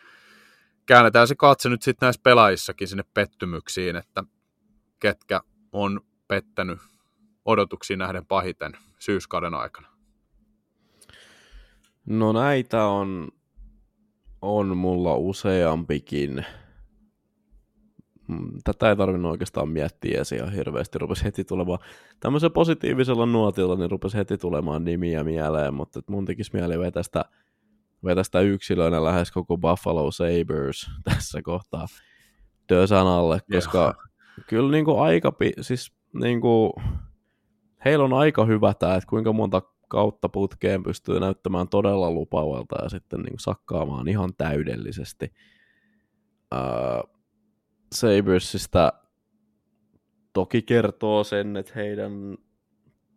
käännetään 0.85 1.27
se 1.27 1.35
katse 1.35 1.69
nyt 1.69 1.81
sitten 1.81 2.07
näissä 2.07 2.21
pelaajissakin 2.23 2.87
sinne 2.87 3.03
pettymyksiin, 3.13 3.95
että 3.95 4.23
ketkä 4.99 5.41
on 5.71 6.01
pettänyt 6.27 6.79
odotuksiin 7.45 7.99
nähden 7.99 8.25
pahiten 8.25 8.77
syyskauden 8.99 9.53
aikana. 9.53 9.87
No 12.05 12.31
näitä 12.31 12.85
on, 12.85 13.29
on 14.41 14.77
mulla 14.77 15.15
useampikin. 15.15 16.45
Mm, 18.29 18.51
tätä 18.63 18.89
ei 18.89 18.95
tarvinnut 18.95 19.31
oikeastaan 19.31 19.69
miettiä 19.69 20.15
edes 20.17 20.31
ihan 20.31 20.51
hirveästi. 20.51 20.99
Rupesi 20.99 21.23
heti 21.23 21.43
tulemaan, 21.43 21.79
tämmöisellä 22.19 22.53
positiivisella 22.53 23.25
nuotilla, 23.25 23.75
niin 23.75 23.91
rupesi 23.91 24.17
heti 24.17 24.37
tulemaan 24.37 24.85
nimiä 24.85 25.23
mieleen, 25.23 25.73
mutta 25.73 26.01
mun 26.07 26.25
tekisi 26.25 26.51
mieli 26.53 26.79
vetästä, 26.79 27.25
vetästä 28.05 28.39
yksilöinä 28.39 29.03
lähes 29.03 29.31
koko 29.31 29.57
Buffalo 29.57 30.11
Sabres 30.11 30.87
tässä 31.09 31.41
kohtaa 31.41 31.85
Dösan 32.69 33.07
alle, 33.07 33.39
koska 33.53 33.81
yeah. 33.83 33.95
kyllä 34.47 34.71
niin 34.71 34.85
kuin 34.85 34.99
aika, 34.99 35.33
siis 35.61 35.93
niin 36.13 36.41
kuin, 36.41 36.73
heillä 37.85 38.05
on 38.05 38.13
aika 38.13 38.45
hyvä 38.45 38.73
tämä, 38.73 38.95
että 38.95 39.09
kuinka 39.09 39.33
monta 39.33 39.61
kautta 39.87 40.29
putkeen 40.29 40.83
pystyy 40.83 41.19
näyttämään 41.19 41.67
todella 41.67 42.11
lupavalta 42.11 42.83
ja 42.83 42.89
sitten 42.89 43.19
niin 43.19 43.31
kuin 43.31 43.39
sakkaamaan 43.39 44.07
ihan 44.07 44.29
täydellisesti. 44.37 45.33
Uh, 46.55 47.18
Sabersista 47.91 48.93
toki 50.33 50.61
kertoo 50.61 51.23
sen, 51.23 51.57
että 51.57 51.71
heidän 51.75 52.37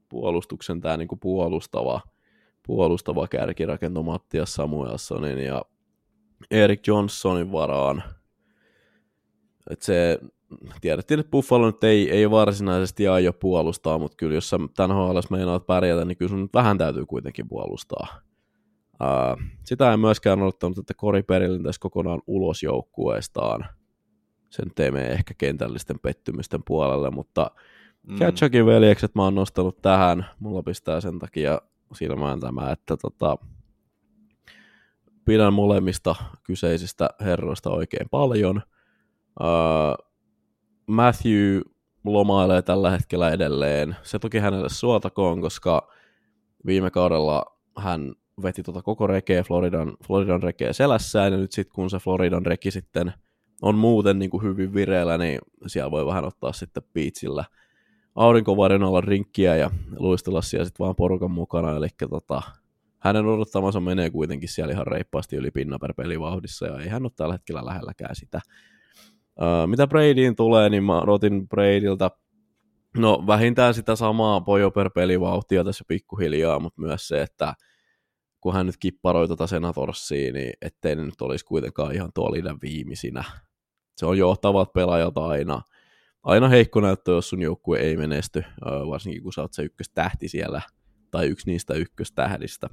puolustuksen 0.08 0.80
tämä 0.80 0.96
niin 0.96 1.08
puolustava, 1.20 2.00
puolustava 2.66 3.28
kärkirakento 3.28 4.02
Mattias 4.02 4.54
Samuelsonin 4.54 5.38
ja 5.38 5.62
Erik 6.50 6.86
Johnsonin 6.86 7.52
varaan. 7.52 8.02
että 9.70 9.84
se 9.84 10.18
tiedettiin, 10.80 11.20
että 11.20 11.30
Buffalo 11.30 11.66
nyt 11.66 11.84
ei, 11.84 12.10
ei 12.10 12.30
varsinaisesti 12.30 13.08
aio 13.08 13.32
puolustaa, 13.32 13.98
mutta 13.98 14.16
kyllä 14.16 14.34
jos 14.34 14.50
sä 14.50 14.58
tämän 14.76 14.96
HLS 14.96 15.30
meinaat 15.30 15.66
pärjätä, 15.66 16.04
niin 16.04 16.16
kyllä 16.16 16.28
sun 16.28 16.48
vähän 16.54 16.78
täytyy 16.78 17.06
kuitenkin 17.06 17.48
puolustaa. 17.48 18.06
Sitä 19.64 19.92
en 19.92 20.00
myöskään 20.00 20.42
odottanut, 20.42 20.78
että 20.78 20.94
Kori 20.94 21.22
Perilin 21.22 21.62
kokonaan 21.80 22.22
ulos 22.26 22.62
joukkueestaan– 22.62 23.64
sen 24.52 24.70
teemme 24.74 25.06
ehkä 25.06 25.34
kentällisten 25.38 25.98
pettymysten 25.98 26.60
puolelle, 26.66 27.10
mutta 27.10 27.50
mm. 28.02 28.18
Katsakin 28.18 28.66
veljekset 28.66 29.14
mä 29.14 29.22
oon 29.22 29.34
nostanut 29.34 29.82
tähän. 29.82 30.26
Mulla 30.40 30.62
pistää 30.62 31.00
sen 31.00 31.18
takia 31.18 31.60
silmään 31.94 32.40
tämä, 32.40 32.70
että 32.70 32.96
tota, 32.96 33.38
pidän 35.24 35.52
molemmista 35.52 36.14
kyseisistä 36.42 37.10
herroista 37.20 37.70
oikein 37.70 38.08
paljon. 38.10 38.62
Uh, 39.40 40.06
Matthew 40.86 41.60
lomailee 42.04 42.62
tällä 42.62 42.90
hetkellä 42.90 43.30
edelleen. 43.30 43.96
Se 44.02 44.18
toki 44.18 44.38
hänelle 44.38 44.68
suotakoon, 44.68 45.40
koska 45.40 45.88
viime 46.66 46.90
kaudella 46.90 47.58
hän 47.78 48.12
veti 48.42 48.62
tota 48.62 48.82
koko 48.82 49.06
rekeä 49.06 49.42
Floridan, 49.42 49.96
Floridan 50.06 50.42
rekeä 50.42 50.72
selässään, 50.72 51.32
ja 51.32 51.38
nyt 51.38 51.52
sitten 51.52 51.74
kun 51.74 51.90
se 51.90 51.98
Floridan 51.98 52.46
reki 52.46 52.70
sitten– 52.70 53.12
on 53.62 53.74
muuten 53.74 54.18
niin 54.18 54.30
kuin 54.30 54.42
hyvin 54.42 54.74
vireellä, 54.74 55.18
niin 55.18 55.38
siellä 55.66 55.90
voi 55.90 56.06
vähän 56.06 56.24
ottaa 56.24 56.52
sitten 56.52 56.82
piitsillä 56.92 57.44
aurinkovarjon 58.14 59.04
rinkkiä 59.04 59.56
ja 59.56 59.70
luistella 59.96 60.42
siellä 60.42 60.64
sitten 60.64 60.84
vaan 60.84 60.96
porukan 60.96 61.30
mukana, 61.30 61.76
eli 61.76 61.88
tota, 62.10 62.42
hänen 62.98 63.26
odottamansa 63.26 63.80
menee 63.80 64.10
kuitenkin 64.10 64.48
siellä 64.48 64.72
ihan 64.72 64.86
reippaasti 64.86 65.36
yli 65.36 65.50
pinna 65.50 65.78
per 65.78 65.94
pelivauhdissa, 65.94 66.66
ja 66.66 66.80
ei 66.80 66.88
hän 66.88 67.02
ole 67.02 67.12
tällä 67.16 67.34
hetkellä 67.34 67.64
lähelläkään 67.64 68.16
sitä. 68.16 68.40
Uh, 69.40 69.68
mitä 69.68 69.86
Bradyin 69.86 70.36
tulee, 70.36 70.68
niin 70.68 70.84
mä 70.84 71.00
odotin 71.00 71.48
Bradyltä 71.48 72.10
no 72.96 73.24
vähintään 73.26 73.74
sitä 73.74 73.96
samaa 73.96 74.40
pojo 74.40 74.70
per 74.70 74.90
pelivauhtia 74.90 75.64
tässä 75.64 75.84
pikkuhiljaa, 75.88 76.58
mutta 76.58 76.80
myös 76.80 77.08
se, 77.08 77.22
että 77.22 77.54
kun 78.40 78.54
hän 78.54 78.66
nyt 78.66 78.76
kipparoi 78.76 79.26
tuota 79.26 79.46
Senatorsia, 79.46 80.32
niin 80.32 80.52
ettei 80.62 80.96
ne 80.96 81.04
nyt 81.04 81.22
olisi 81.22 81.44
kuitenkaan 81.44 81.94
ihan 81.94 82.10
tuo 82.14 82.32
viimeisinä 82.62 83.24
se 83.96 84.06
on 84.06 84.18
johtavat 84.18 84.72
pelaajat 84.72 85.18
aina. 85.18 85.62
Aina 86.22 86.48
heikko 86.48 86.80
näyttö, 86.80 87.12
jos 87.12 87.28
sun 87.28 87.42
joukkue 87.42 87.78
ei 87.78 87.96
menesty, 87.96 88.44
varsinkin 88.88 89.22
kun 89.22 89.32
sä 89.32 89.40
oot 89.42 89.52
se 89.52 89.62
ykköstähti 89.62 90.28
siellä, 90.28 90.62
tai 91.10 91.26
yksi 91.26 91.50
niistä 91.50 91.74
ykköstähdistä. 91.74 92.68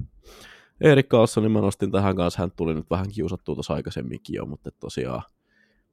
Erik 0.80 1.08
Carlsonin 1.08 1.52
mä 1.52 1.60
nostin 1.60 1.90
tähän 1.90 2.16
kanssa, 2.16 2.40
hän 2.40 2.50
tuli 2.56 2.74
nyt 2.74 2.90
vähän 2.90 3.10
kiusattua 3.14 3.54
tuossa 3.54 3.74
aikaisemminkin 3.74 4.34
jo, 4.34 4.46
mutta 4.46 4.70
tosiaan 4.80 5.22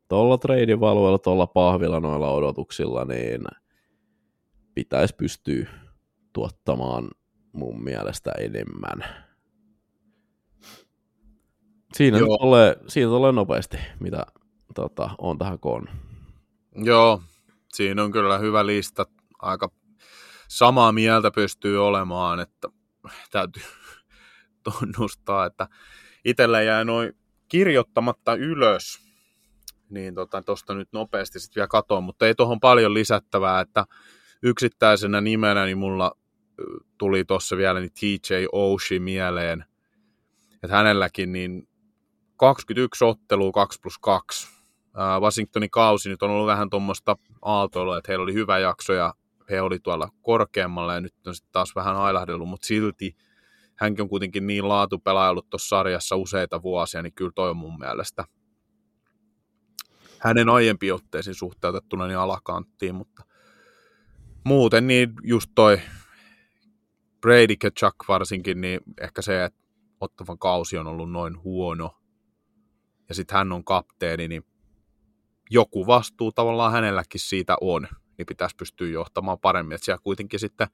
tuolla 0.08 0.38
treidin 0.38 0.80
valueella, 0.80 1.18
tuolla 1.18 1.48
pahvilla 1.48 2.00
noilla 2.00 2.32
odotuksilla, 2.32 3.06
niin 3.06 3.42
pitäisi 4.74 5.16
pystyä 5.16 5.70
tuottamaan 6.34 7.10
mun 7.52 7.84
mielestä 7.84 8.32
enemmän. 8.32 9.04
Siinä 11.94 12.18
Joo. 12.18 12.38
tulee, 12.38 12.78
siitä 12.88 13.10
tulee 13.10 13.32
nopeasti, 13.32 13.78
mitä 14.00 14.26
tota, 14.76 15.10
on 15.18 15.38
tähän 15.38 15.60
koonnut. 15.60 15.96
Joo, 16.76 17.22
siinä 17.74 18.04
on 18.04 18.12
kyllä 18.12 18.38
hyvä 18.38 18.66
lista. 18.66 19.06
Aika 19.40 19.72
samaa 20.48 20.92
mieltä 20.92 21.32
pystyy 21.32 21.88
olemaan, 21.88 22.40
että 22.40 22.68
täytyy 23.32 23.64
tunnustaa, 24.64 25.46
että 25.46 25.68
itsellä 26.26 26.62
jää 26.62 26.84
noin 26.84 27.14
kirjoittamatta 27.48 28.36
ylös, 28.36 29.00
niin 29.90 30.16
tuosta 30.16 30.42
tota, 30.42 30.74
nyt 30.74 30.90
nopeasti 30.92 31.40
sitten 31.40 31.56
vielä 31.56 31.68
katoin, 31.68 32.04
mutta 32.04 32.28
ei 32.28 32.36
tuohon 32.36 32.60
paljon 32.60 32.94
lisättävää, 32.94 33.62
että 33.62 33.86
yksittäisenä 34.44 35.22
nimenä 35.22 35.66
niin 35.66 35.78
mulla 35.78 36.12
tuli 36.98 37.26
tuossa 37.26 37.58
vielä 37.58 37.80
niin 37.80 37.92
TJ 38.00 38.34
Oshie 38.52 39.00
mieleen, 39.00 39.66
että 40.64 40.78
hänelläkin 40.78 41.32
niin 41.32 41.68
21 42.38 43.04
ottelua 43.04 43.52
2 43.52 43.80
plus 43.82 44.00
2 44.00 44.57
Washingtonin 45.22 45.70
kausi 45.70 46.10
nyt 46.10 46.24
on 46.24 46.30
ollut 46.30 46.48
vähän 46.48 46.70
tuommoista 46.70 47.16
aaltoilua, 47.42 47.98
että 47.98 48.12
heillä 48.12 48.24
oli 48.24 48.34
hyvä 48.34 48.60
jakso 48.60 48.94
ja 48.94 49.14
he 49.50 49.62
oli 49.62 49.80
tuolla 49.80 50.10
korkeammalla 50.22 50.94
ja 50.94 51.02
nyt 51.02 51.28
on 51.28 51.36
sitten 51.36 51.52
taas 51.52 51.76
vähän 51.76 51.96
ailahdellut, 51.96 52.50
mutta 52.50 52.68
silti 52.68 53.16
hänkin 53.76 54.04
on 54.04 54.10
kuitenkin 54.10 54.48
niin 54.48 54.68
laatupelaaja 54.68 55.30
ollut 55.30 55.50
tuossa 55.50 55.68
sarjassa 55.68 56.16
useita 56.16 56.62
vuosia, 56.62 57.02
niin 57.02 57.14
kyllä 57.14 57.32
toi 57.36 57.50
on 57.50 57.58
mun 57.58 57.80
mielestä 57.80 58.26
hänen 60.20 60.50
aiempiin 60.50 60.94
otteisiin 60.94 61.36
suhteutettuna 61.36 62.08
niin 62.08 62.18
alakanttiin, 62.18 62.96
mutta 62.96 63.24
muuten 64.44 64.88
niin 64.88 65.14
just 65.24 65.52
toi 65.56 65.82
Brady 67.22 67.56
Chuck 67.80 67.96
varsinkin, 68.08 68.62
niin 68.62 68.80
ehkä 69.02 69.22
se, 69.22 69.44
että 69.44 69.60
Ottavan 70.00 70.40
kausi 70.40 70.78
on 70.78 70.88
ollut 70.88 71.12
noin 71.12 71.44
huono, 71.44 71.98
ja 73.10 73.16
sitten 73.16 73.38
hän 73.38 73.52
on 73.52 73.64
kapteeni, 73.64 74.28
niin 74.28 74.46
joku 75.50 75.88
vastuu 75.88 76.32
tavallaan 76.32 76.72
hänelläkin 76.72 77.22
siitä 77.22 77.56
on, 77.62 77.88
niin 78.18 78.26
pitäisi 78.26 78.56
pystyä 78.56 78.88
johtamaan 78.88 79.40
paremmin. 79.40 79.76
Että 79.76 79.86
siellä 79.86 80.02
kuitenkin 80.04 80.40
sitten 80.40 80.68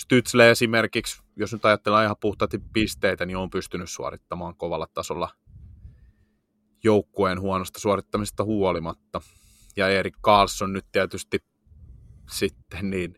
Stützle 0.00 0.42
esimerkiksi, 0.50 1.22
jos 1.36 1.52
nyt 1.52 1.64
ajatellaan 1.64 2.04
ihan 2.04 2.16
puhtaasti 2.20 2.58
pisteitä, 2.72 3.26
niin 3.26 3.36
on 3.36 3.50
pystynyt 3.50 3.90
suorittamaan 3.90 4.56
kovalla 4.56 4.86
tasolla 4.94 5.28
joukkueen 6.84 7.40
huonosta 7.40 7.80
suorittamisesta 7.80 8.44
huolimatta. 8.44 9.20
ja 9.76 9.88
Erik 9.88 10.16
Karlsson 10.20 10.72
nyt 10.72 10.86
tietysti 10.92 11.44
sitten 12.30 12.90
niin 12.90 13.14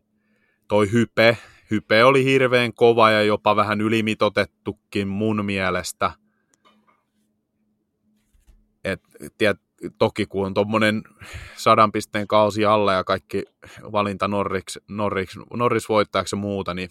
toi 0.69 0.93
hype, 0.93 1.39
hype 1.71 2.05
oli 2.05 2.25
hirveän 2.25 2.75
kova 2.75 3.11
ja 3.11 3.23
jopa 3.23 3.57
vähän 3.57 3.81
ylimitotettukin 3.81 5.09
mun 5.09 5.45
mielestä. 5.45 6.11
Et, 8.85 9.03
tiet, 9.39 9.64
toki 9.99 10.27
kun 10.27 10.47
on 10.47 10.55
tuommoinen 10.55 11.03
sadan 11.57 11.93
pisteen 11.93 12.27
kausi 12.27 12.65
alla 12.65 12.93
ja 12.93 13.05
kaikki 13.05 13.43
valinta 13.93 14.29
Norris, 14.29 14.79
Norris, 14.89 15.29
Norris 15.57 15.89
voittajaksi 15.89 16.37
ja 16.37 16.41
muuta, 16.41 16.75
niin 16.75 16.89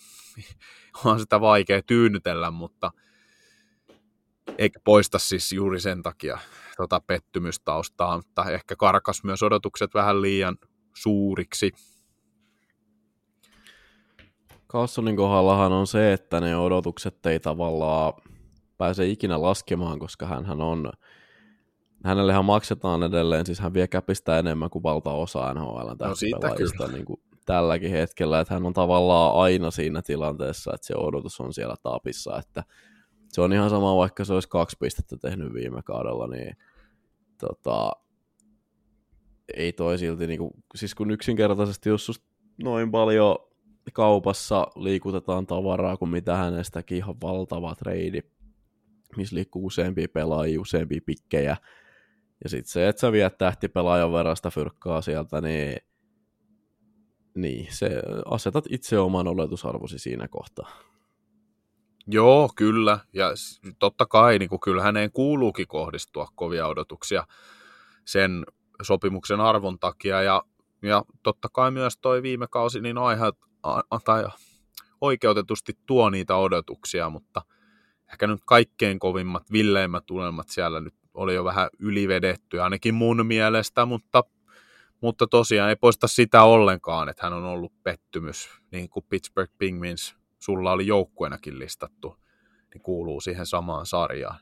on 1.05 1.19
sitä 1.19 1.41
vaikea 1.41 1.81
tyynnytellä, 1.81 2.51
mutta 2.51 2.91
eikä 4.57 4.79
poista 4.83 5.19
siis 5.19 5.51
juuri 5.51 5.79
sen 5.79 6.03
takia 6.03 6.37
tota 6.77 6.99
pettymystaustaa, 7.07 8.17
mutta 8.17 8.51
ehkä 8.51 8.75
karkas 8.75 9.23
myös 9.23 9.43
odotukset 9.43 9.93
vähän 9.93 10.21
liian 10.21 10.57
suuriksi. 10.93 11.71
Carlsonin 14.69 15.15
kohdallahan 15.15 15.71
on 15.71 15.87
se, 15.87 16.13
että 16.13 16.39
ne 16.39 16.57
odotukset 16.57 17.25
ei 17.25 17.39
tavallaan 17.39 18.13
pääse 18.77 19.07
ikinä 19.07 19.41
laskemaan, 19.41 19.99
koska 19.99 20.25
hän 20.27 20.61
on, 20.61 20.91
hänellehän 22.03 22.45
maksetaan 22.45 23.03
edelleen, 23.03 23.45
siis 23.45 23.59
hän 23.59 23.73
vie 23.73 23.87
käpistä 23.87 24.39
enemmän 24.39 24.69
kuin 24.69 24.83
valtaosa 24.83 25.53
NHL 25.53 25.89
no 25.89 26.87
niin 26.87 27.05
kuin 27.05 27.21
tälläkin 27.45 27.91
hetkellä, 27.91 28.39
että 28.39 28.53
hän 28.53 28.65
on 28.65 28.73
tavallaan 28.73 29.35
aina 29.35 29.71
siinä 29.71 30.01
tilanteessa, 30.01 30.71
että 30.75 30.87
se 30.87 30.93
odotus 30.97 31.39
on 31.39 31.53
siellä 31.53 31.75
tapissa, 31.83 32.39
että 32.39 32.63
se 33.29 33.41
on 33.41 33.53
ihan 33.53 33.69
sama, 33.69 33.95
vaikka 33.95 34.25
se 34.25 34.33
olisi 34.33 34.49
kaksi 34.49 34.77
pistettä 34.79 35.17
tehnyt 35.17 35.53
viime 35.53 35.81
kaudella, 35.81 36.27
niin 36.27 36.57
tota, 37.39 37.91
ei 39.57 39.73
toi 39.73 39.97
silti, 39.97 40.27
niin 40.27 40.39
kuin, 40.39 40.51
siis 40.75 40.95
kun 40.95 41.11
yksinkertaisesti 41.11 41.89
jos 41.89 42.21
noin 42.63 42.91
paljon 42.91 43.35
kaupassa 43.93 44.67
liikutetaan 44.75 45.47
tavaraa 45.47 45.97
kuin 45.97 46.11
mitä 46.11 46.35
hänestäkin 46.35 46.97
ihan 46.97 47.15
valtava 47.21 47.75
treidi, 47.75 48.21
missä 49.17 49.35
liikkuu 49.35 49.65
useampia 49.65 50.07
pelaajia, 50.13 50.61
useampia 50.61 51.01
pikkejä, 51.05 51.57
ja 52.43 52.49
sitten 52.49 52.71
se, 52.71 52.87
että 52.87 52.99
sä 52.99 53.11
viet 53.11 53.37
tähtipelaajan 53.37 54.13
verran 54.13 54.35
sitä 54.35 54.49
fyrkkaa 54.49 55.01
sieltä, 55.01 55.41
niin, 55.41 55.77
niin 57.35 57.67
se 57.69 58.01
asetat 58.25 58.65
itse 58.69 58.99
oman 58.99 59.27
oletusarvosi 59.27 59.99
siinä 59.99 60.27
kohtaa. 60.27 60.69
Joo, 62.07 62.49
kyllä. 62.55 62.99
Ja 63.13 63.29
totta 63.79 64.05
kai 64.05 64.39
niin 64.39 64.59
kyllä 64.63 64.83
häneen 64.83 65.11
kuuluukin 65.11 65.67
kohdistua 65.67 66.27
kovia 66.35 66.67
odotuksia 66.67 67.27
sen 68.05 68.45
sopimuksen 68.81 69.39
arvon 69.39 69.79
takia. 69.79 70.21
Ja, 70.21 70.43
ja 70.81 71.03
totta 71.23 71.49
kai 71.49 71.71
myös 71.71 71.97
toi 71.97 72.23
viime 72.23 72.47
kausi 72.47 72.81
niin 72.81 72.97
aihe, 72.97 73.25
tai 74.05 74.25
oikeutetusti 75.01 75.77
tuo 75.85 76.09
niitä 76.09 76.35
odotuksia, 76.35 77.09
mutta 77.09 77.41
ehkä 78.11 78.27
nyt 78.27 78.41
kaikkein 78.45 78.99
kovimmat, 78.99 79.51
villeimmät 79.51 80.11
unelmat 80.11 80.49
siellä 80.49 80.79
nyt 80.79 81.02
oli 81.13 81.35
jo 81.35 81.43
vähän 81.43 81.69
ylivedetty, 81.79 82.61
ainakin 82.61 82.95
mun 82.95 83.25
mielestä, 83.25 83.85
mutta, 83.85 84.23
mutta 85.01 85.27
tosiaan 85.27 85.69
ei 85.69 85.75
poista 85.75 86.07
sitä 86.07 86.43
ollenkaan, 86.43 87.09
että 87.09 87.25
hän 87.25 87.33
on 87.33 87.43
ollut 87.43 87.73
pettymys, 87.83 88.49
niin 88.71 88.89
kuin 88.89 89.05
Pittsburgh 89.09 89.53
Penguins 89.57 90.15
sulla 90.39 90.71
oli 90.71 90.87
joukkueenakin 90.87 91.59
listattu, 91.59 92.17
niin 92.73 92.81
kuuluu 92.81 93.21
siihen 93.21 93.45
samaan 93.45 93.85
sarjaan. 93.85 94.39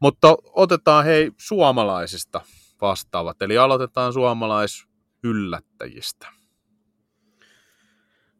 Mutta 0.00 0.36
otetaan 0.44 1.04
hei 1.04 1.30
suomalaisista 1.36 2.40
vastaavat, 2.80 3.42
eli 3.42 3.58
aloitetaan 3.58 4.12
suomalaisyllättäjistä. 4.12 6.28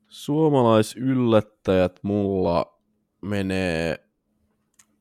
Suomalaisyllättäjät 0.08 1.98
mulla 2.02 2.78
menee 3.20 4.01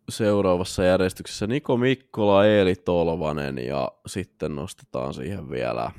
seuraavassa 0.10 0.84
järjestyksessä 0.84 1.48
Niko 1.48 1.78
Mikkola, 1.78 2.46
Eeli 2.46 2.76
Tolvanen 2.76 3.58
ja 3.58 3.92
sitten 4.08 4.56
nostetaan 4.56 5.14
siihen 5.14 5.50
vielä 5.50 5.92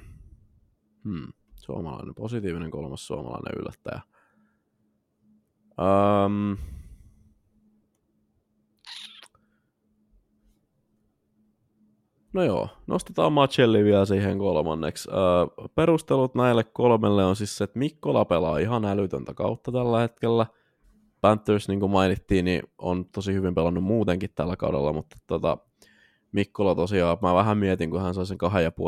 hmm, 1.04 1.32
suomalainen, 1.56 2.14
positiivinen 2.14 2.70
kolmas 2.70 3.06
suomalainen 3.06 3.58
yllättäjä. 3.58 4.00
Um, 6.26 6.56
No 12.32 12.42
joo, 12.42 12.68
nostetaan 12.86 13.32
Macelli 13.32 13.84
vielä 13.84 14.04
siihen 14.04 14.38
kolmanneksi. 14.38 15.10
Öö, 15.10 15.66
perustelut 15.74 16.34
näille 16.34 16.64
kolmelle 16.64 17.24
on 17.24 17.36
siis 17.36 17.58
se, 17.58 17.64
että 17.64 17.78
Mikkola 17.78 18.24
pelaa 18.24 18.58
ihan 18.58 18.84
älytöntä 18.84 19.34
kautta 19.34 19.72
tällä 19.72 20.00
hetkellä. 20.00 20.46
Panthers, 21.22 21.68
niin 21.68 21.80
kuin 21.80 21.92
mainittiin, 21.92 22.44
niin 22.44 22.62
on 22.78 23.04
tosi 23.04 23.34
hyvin 23.34 23.54
pelannut 23.54 23.84
muutenkin 23.84 24.30
tällä 24.34 24.56
kaudella, 24.56 24.92
mutta 24.92 25.16
tota, 25.26 25.58
Mikkola 26.32 26.74
tosiaan, 26.74 27.18
mä 27.22 27.34
vähän 27.34 27.58
mietin, 27.58 27.90
kun 27.90 28.02
hän 28.02 28.14
sai 28.14 28.26
sen 28.26 28.38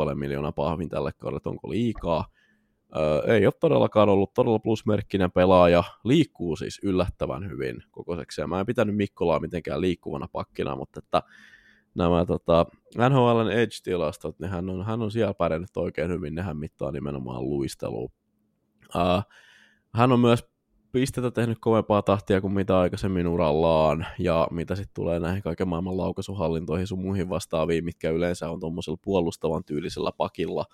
2,5 0.09 0.15
miljoonaa 0.15 0.51
pahvin 0.51 0.89
tälle 0.89 1.11
kaudelle, 1.13 1.37
että 1.37 1.49
onko 1.49 1.69
liikaa. 1.69 2.25
Öö, 2.95 3.33
ei 3.33 3.45
ole 3.45 3.53
todellakaan 3.59 4.09
ollut 4.09 4.33
todella 4.33 4.59
plusmerkkinen 4.59 5.31
pelaaja, 5.31 5.83
liikkuu 6.03 6.55
siis 6.55 6.79
yllättävän 6.83 7.49
hyvin 7.49 7.83
kokoiseksi, 7.91 8.41
ja 8.41 8.47
mä 8.47 8.59
en 8.59 8.65
pitänyt 8.65 8.95
Mikkolaa 8.95 9.39
mitenkään 9.39 9.81
liikkuvana 9.81 10.27
pakkina, 10.31 10.75
mutta 10.75 10.99
että 11.03 11.23
nämä 11.95 12.25
tota, 12.25 12.65
NHLn 12.97 13.51
Edge-tilastot, 13.51 14.39
niin 14.39 14.51
hän 14.51 14.69
on, 14.69 14.85
hän 14.85 15.01
on 15.01 15.11
siellä 15.11 15.33
pärjännyt 15.33 15.77
oikein 15.77 16.11
hyvin, 16.11 16.35
nehän 16.35 16.57
mittaa 16.57 16.91
nimenomaan 16.91 17.43
luistelua. 17.43 18.09
Uh, 18.95 19.23
hän 19.93 20.11
on 20.11 20.19
myös 20.19 20.54
pistetä 20.95 21.31
tehnyt 21.31 21.57
kovempaa 21.61 22.01
tahtia 22.01 22.41
kuin 22.41 22.53
mitä 22.53 22.79
aikaisemmin 22.79 23.27
urallaan, 23.27 24.05
ja 24.19 24.47
mitä 24.51 24.75
sitten 24.75 24.93
tulee 24.93 25.19
näihin 25.19 25.43
kaiken 25.43 25.67
maailman 25.67 25.97
laukaisuhallintoihin 25.97 26.87
sun 26.87 27.01
muihin 27.01 27.29
vastaaviin, 27.29 27.85
mitkä 27.85 28.09
yleensä 28.09 28.49
on 28.49 28.59
tuommoisella 28.59 28.97
puolustavan 29.01 29.63
tyylisellä 29.63 30.11
pakilla 30.17 30.65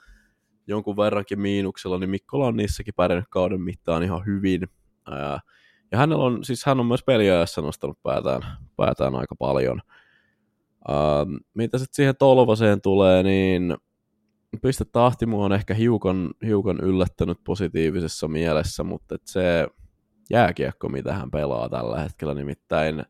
jonkun 0.67 0.97
verrankin 0.97 1.41
miinuksella, 1.41 1.97
niin 1.97 2.09
Mikkola 2.09 2.47
on 2.47 2.57
niissäkin 2.57 2.93
pärjännyt 2.93 3.27
kauden 3.29 3.61
mittaan 3.61 4.03
ihan 4.03 4.25
hyvin. 4.25 4.63
Uh, 5.07 5.39
ja 5.91 5.97
hänellä 5.97 6.23
on, 6.23 6.43
siis 6.43 6.65
hän 6.65 6.79
on 6.79 6.85
myös 6.85 7.03
peliajassa 7.03 7.61
nostanut 7.61 8.03
päätään, 8.03 8.41
päätään 8.75 9.15
aika 9.15 9.35
paljon. 9.35 9.81
Uh, 10.89 11.41
mitä 11.53 11.77
sitten 11.77 11.95
siihen 11.95 12.15
Tolvaseen 12.19 12.81
tulee, 12.81 13.23
niin 13.23 13.77
tahti 14.91 15.25
mua 15.25 15.45
on 15.45 15.53
ehkä 15.53 15.73
hiukan, 15.73 16.29
hiukan 16.45 16.79
yllättänyt 16.81 17.37
positiivisessa 17.43 18.27
mielessä, 18.27 18.83
mutta 18.83 19.15
et 19.15 19.21
se 19.25 19.67
jääkiekko, 20.31 20.89
mitä 20.89 21.13
hän 21.13 21.31
pelaa 21.31 21.69
tällä 21.69 21.99
hetkellä, 21.99 22.33
nimittäin 22.33 23.03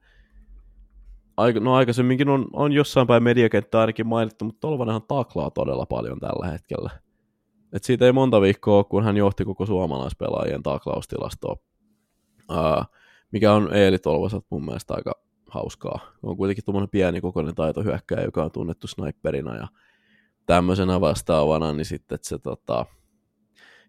no 1.59 1.75
aikaisemminkin 1.75 2.29
on, 2.29 2.47
on 2.53 2.71
jossain 2.71 3.07
päin 3.07 3.23
mediakenttä 3.23 3.79
ainakin 3.79 4.07
mainittu, 4.07 4.45
mutta 4.45 4.59
Tolvanenhan 4.59 5.01
taklaa 5.07 5.49
todella 5.49 5.85
paljon 5.85 6.19
tällä 6.19 6.47
hetkellä. 6.47 6.89
Et 7.73 7.83
siitä 7.83 8.05
ei 8.05 8.11
monta 8.11 8.41
viikkoa, 8.41 8.83
kun 8.83 9.03
hän 9.03 9.17
johti 9.17 9.45
koko 9.45 9.65
suomalaispelaajien 9.65 10.63
taklaustilastoa, 10.63 11.57
uh, 12.51 12.85
mikä 13.31 13.53
on 13.53 13.73
Eeli 13.73 13.99
Tolvaselta 13.99 14.47
mun 14.49 14.65
mielestä 14.65 14.93
aika, 14.93 15.13
hauskaa. 15.49 15.99
On 16.23 16.37
kuitenkin 16.37 16.65
tuommoinen 16.65 16.89
pieni 16.89 17.21
kokoinen 17.21 17.55
taitohyökkäjä, 17.55 18.21
joka 18.21 18.43
on 18.43 18.51
tunnettu 18.51 18.87
sniperina 18.87 19.55
ja 19.55 19.67
tämmöisenä 20.45 21.01
vastaavana, 21.01 21.73
niin 21.73 21.85
sitten 21.85 22.19
se 22.21 22.39
tota... 22.39 22.85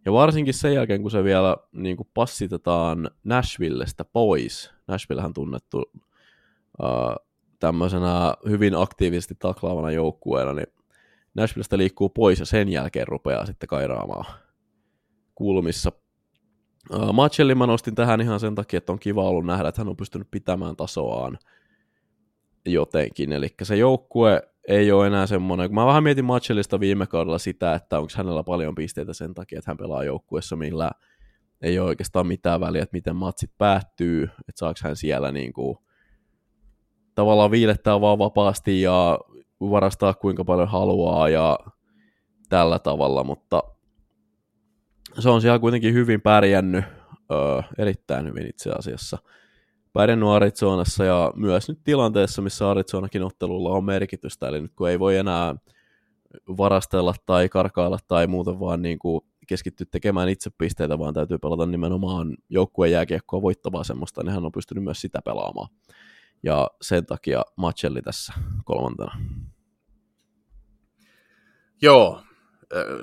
Ja 0.04 0.12
varsinkin 0.12 0.54
sen 0.54 0.74
jälkeen, 0.74 1.02
kun 1.02 1.10
se 1.10 1.24
vielä 1.24 1.56
niin 1.72 1.96
kuin 1.96 2.08
passitetaan 2.14 3.10
Nashvillestä 3.24 4.04
pois, 4.04 4.70
Nashvillehän 4.86 5.32
tunnettu 5.32 5.78
uh, 5.78 7.16
tämmöisenä 7.58 8.34
hyvin 8.48 8.74
aktiivisesti 8.74 9.34
taklaavana 9.38 9.90
joukkueena, 9.90 10.52
niin 10.52 10.66
Nashvillestä 11.34 11.78
liikkuu 11.78 12.08
pois 12.08 12.40
ja 12.40 12.46
sen 12.46 12.68
jälkeen 12.68 13.08
rupeaa 13.08 13.46
sitten 13.46 13.68
kairaamaan 13.68 14.24
kulmissa 15.34 15.92
Uh, 16.90 17.12
Machelli 17.12 17.54
mä 17.54 17.66
nostin 17.66 17.94
tähän 17.94 18.20
ihan 18.20 18.40
sen 18.40 18.54
takia, 18.54 18.78
että 18.78 18.92
on 18.92 18.98
kiva 18.98 19.28
ollut 19.28 19.46
nähdä, 19.46 19.68
että 19.68 19.80
hän 19.80 19.88
on 19.88 19.96
pystynyt 19.96 20.28
pitämään 20.30 20.76
tasoaan 20.76 21.38
jotenkin. 22.66 23.32
Eli 23.32 23.48
se 23.62 23.76
joukkue 23.76 24.51
ei 24.68 24.92
ole 24.92 25.06
enää 25.06 25.26
semmoinen, 25.26 25.74
mä 25.74 25.86
vähän 25.86 26.02
mietin 26.02 26.24
Machellista 26.24 26.80
viime 26.80 27.06
kaudella 27.06 27.38
sitä, 27.38 27.74
että 27.74 27.98
onko 27.98 28.12
hänellä 28.16 28.44
paljon 28.44 28.74
pisteitä 28.74 29.12
sen 29.12 29.34
takia, 29.34 29.58
että 29.58 29.70
hän 29.70 29.76
pelaa 29.76 30.04
joukkuessa, 30.04 30.56
millä 30.56 30.90
ei 31.62 31.78
ole 31.78 31.88
oikeastaan 31.88 32.26
mitään 32.26 32.60
väliä, 32.60 32.82
että 32.82 32.96
miten 32.96 33.16
matsit 33.16 33.50
päättyy, 33.58 34.22
että 34.22 34.58
saako 34.58 34.80
hän 34.82 34.96
siellä 34.96 35.32
niin 35.32 35.52
kuin, 35.52 35.78
tavallaan 37.14 37.50
viilettää 37.50 38.00
vaan 38.00 38.18
vapaasti 38.18 38.82
ja 38.82 39.18
varastaa 39.60 40.14
kuinka 40.14 40.44
paljon 40.44 40.68
haluaa 40.68 41.28
ja 41.28 41.58
tällä 42.48 42.78
tavalla, 42.78 43.24
mutta 43.24 43.62
se 45.18 45.28
on 45.28 45.40
siellä 45.40 45.58
kuitenkin 45.58 45.94
hyvin 45.94 46.20
pärjännyt, 46.20 46.84
öö, 47.32 47.62
erittäin 47.78 48.26
hyvin 48.26 48.46
itse 48.46 48.70
asiassa. 48.70 49.18
Pärjännyt 49.92 50.28
Arizonassa 50.28 51.04
ja 51.04 51.32
myös 51.36 51.68
nyt 51.68 51.78
tilanteessa, 51.84 52.42
missä 52.42 52.70
Arizonakin 52.70 53.22
ottelulla 53.22 53.70
on 53.70 53.84
merkitystä, 53.84 54.48
eli 54.48 54.60
nyt 54.60 54.72
kun 54.74 54.88
ei 54.88 54.98
voi 54.98 55.16
enää 55.16 55.56
varastella 56.48 57.14
tai 57.26 57.48
karkailla 57.48 57.98
tai 58.08 58.26
muuten 58.26 58.60
vaan 58.60 58.82
niin 58.82 58.98
kuin 58.98 59.20
keskittyä 59.48 59.86
tekemään 59.90 60.28
itse 60.28 60.50
pisteitä, 60.58 60.98
vaan 60.98 61.14
täytyy 61.14 61.38
pelata 61.38 61.66
nimenomaan 61.66 62.36
joukkueen 62.48 62.92
jääkiekkoa 62.92 63.42
voittavaa 63.42 63.84
semmoista, 63.84 64.22
niin 64.22 64.34
hän 64.34 64.44
on 64.44 64.52
pystynyt 64.52 64.84
myös 64.84 65.00
sitä 65.00 65.22
pelaamaan. 65.24 65.68
Ja 66.42 66.70
sen 66.82 67.06
takia 67.06 67.42
Machelli 67.56 68.02
tässä 68.02 68.32
kolmantena. 68.64 69.18
Joo, 71.82 72.22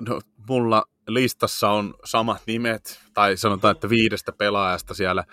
no, 0.07 0.19
mulla 0.49 0.83
listassa 1.07 1.69
on 1.69 1.93
samat 2.05 2.41
nimet, 2.47 3.01
tai 3.13 3.37
sanotaan, 3.37 3.71
että 3.71 3.89
viidestä 3.89 4.31
pelaajasta 4.31 4.93
siellä 4.93 5.23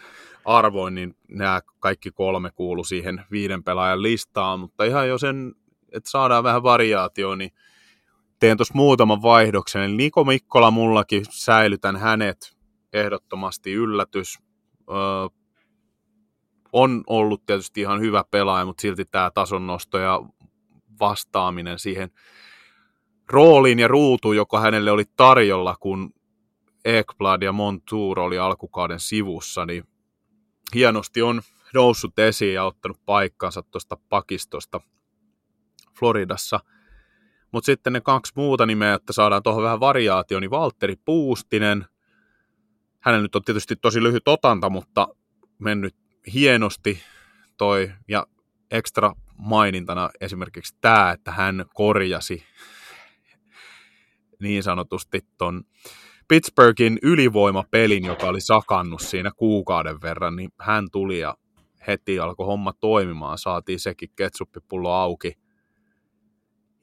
arvoin, 0.47 0.95
niin 0.95 1.17
nämä 1.29 1.61
kaikki 1.81 2.11
kolme 2.11 2.51
kuulu 2.51 2.85
siihen 2.85 3.25
viiden 3.31 3.65
pelaajan 3.65 4.03
listaan, 4.03 4.61
mutta 4.61 4.85
ihan 4.85 5.09
jo 5.09 5.19
sen, 5.19 5.55
että 5.93 6.11
saadaan 6.11 6.45
vähän 6.45 6.63
variaatioa, 6.63 7.37
niin 7.37 7.51
teen 8.41 8.57
tuossa 8.57 8.75
muutaman 8.75 9.23
vaihdoksen. 9.23 9.83
Eli 9.83 9.97
Niko 9.97 10.25
Mikkola 10.25 10.71
mullakin 10.71 11.25
säilytän 11.31 11.97
hänet 11.97 12.57
ehdottomasti 12.93 13.73
yllätys. 13.73 14.39
Öö, 14.91 14.97
on 16.73 17.05
ollut 17.07 17.47
tietysti 17.47 17.81
ihan 17.81 18.01
hyvä 18.01 18.25
pelaaja, 18.31 18.65
mutta 18.65 18.81
silti 18.81 19.05
tämä 19.05 19.31
tason 19.31 19.67
nosto 19.67 19.99
ja 19.99 20.21
vastaaminen 21.01 21.79
siihen 21.79 22.11
rooliin 23.31 23.79
ja 23.79 23.89
ruutuun, 23.89 24.37
joka 24.37 24.61
hänelle 24.61 24.91
oli 24.91 25.05
tarjolla, 25.17 25.77
kun 25.81 26.11
Ekblad 26.85 27.43
ja 27.43 27.53
Montour 27.53 28.21
oli 28.21 28.39
alkukauden 28.39 29.01
sivussa, 29.01 29.67
niin 29.67 29.85
hienosti 30.75 31.23
on 31.23 31.43
noussut 31.75 32.19
esiin 32.19 32.55
ja 32.55 32.65
ottanut 32.65 33.01
paikkansa 33.07 33.63
tuosta 33.63 33.97
pakistosta 34.09 34.81
Floridassa. 35.99 36.61
Mutta 37.53 37.67
sitten 37.67 37.93
ne 37.93 38.01
kaksi 38.01 38.33
muuta 38.37 38.67
nimeä, 38.67 38.95
että 38.95 39.13
saadaan 39.13 39.43
tuohon 39.43 39.63
vähän 39.63 39.81
variaatio, 39.81 40.41
niin 40.41 40.51
Valtteri 40.51 40.97
Puustinen. 41.05 41.87
Hänellä 43.01 43.23
nyt 43.23 43.37
on 43.37 43.43
tietysti 43.43 43.77
tosi 43.77 44.03
lyhyt 44.03 44.29
otanta, 44.29 44.71
mutta 44.71 45.09
mennyt 45.59 45.97
hienosti 46.33 47.03
toi, 47.57 47.93
ja 48.09 48.27
ekstra 48.71 49.13
mainintana 49.39 50.11
esimerkiksi 50.21 50.77
tämä, 50.81 51.11
että 51.11 51.33
hän 51.33 51.65
korjasi 51.75 52.45
niin 54.41 54.63
sanotusti 54.63 55.21
ton 55.39 55.65
Pittsburghin 56.29 56.99
ylivoimapelin, 57.03 58.05
joka 58.05 58.27
oli 58.27 58.41
sakannut 58.41 59.01
siinä 59.01 59.31
kuukauden 59.37 60.03
verran, 60.03 60.37
niin 60.37 60.51
hän 60.61 60.87
tuli 60.93 61.19
ja 61.19 61.37
heti 61.87 62.21
alkoi 62.21 62.47
homma 62.47 62.73
toimimaan. 62.73 63.39
Saatiin 63.39 63.81
sekin 63.81 64.09
ketsuppipullo 64.17 64.93
auki. 64.93 65.33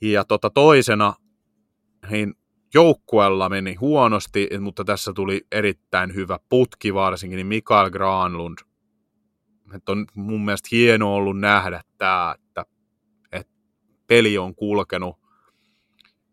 Ja 0.02 0.24
tota 0.26 0.50
toisena, 0.50 1.14
niin 2.10 2.34
joukkueella 2.74 3.50
meni 3.50 3.76
huonosti, 3.76 4.50
mutta 4.60 4.84
tässä 4.84 5.14
tuli 5.14 5.42
erittäin 5.52 6.16
hyvä 6.16 6.40
putki 6.50 6.94
varsinkin, 6.94 7.38
niin 7.38 7.48
Mikael 7.48 7.90
Granlund. 7.90 8.58
Että 9.76 9.92
on 9.92 10.06
mun 10.16 10.46
mielestä 10.46 10.70
hieno 10.72 11.16
ollut 11.16 11.40
nähdä 11.40 11.82
tämä, 11.98 12.36
että, 12.40 12.66
että 13.32 13.54
peli 14.08 14.38
on 14.38 14.56
kulkenut 14.56 15.20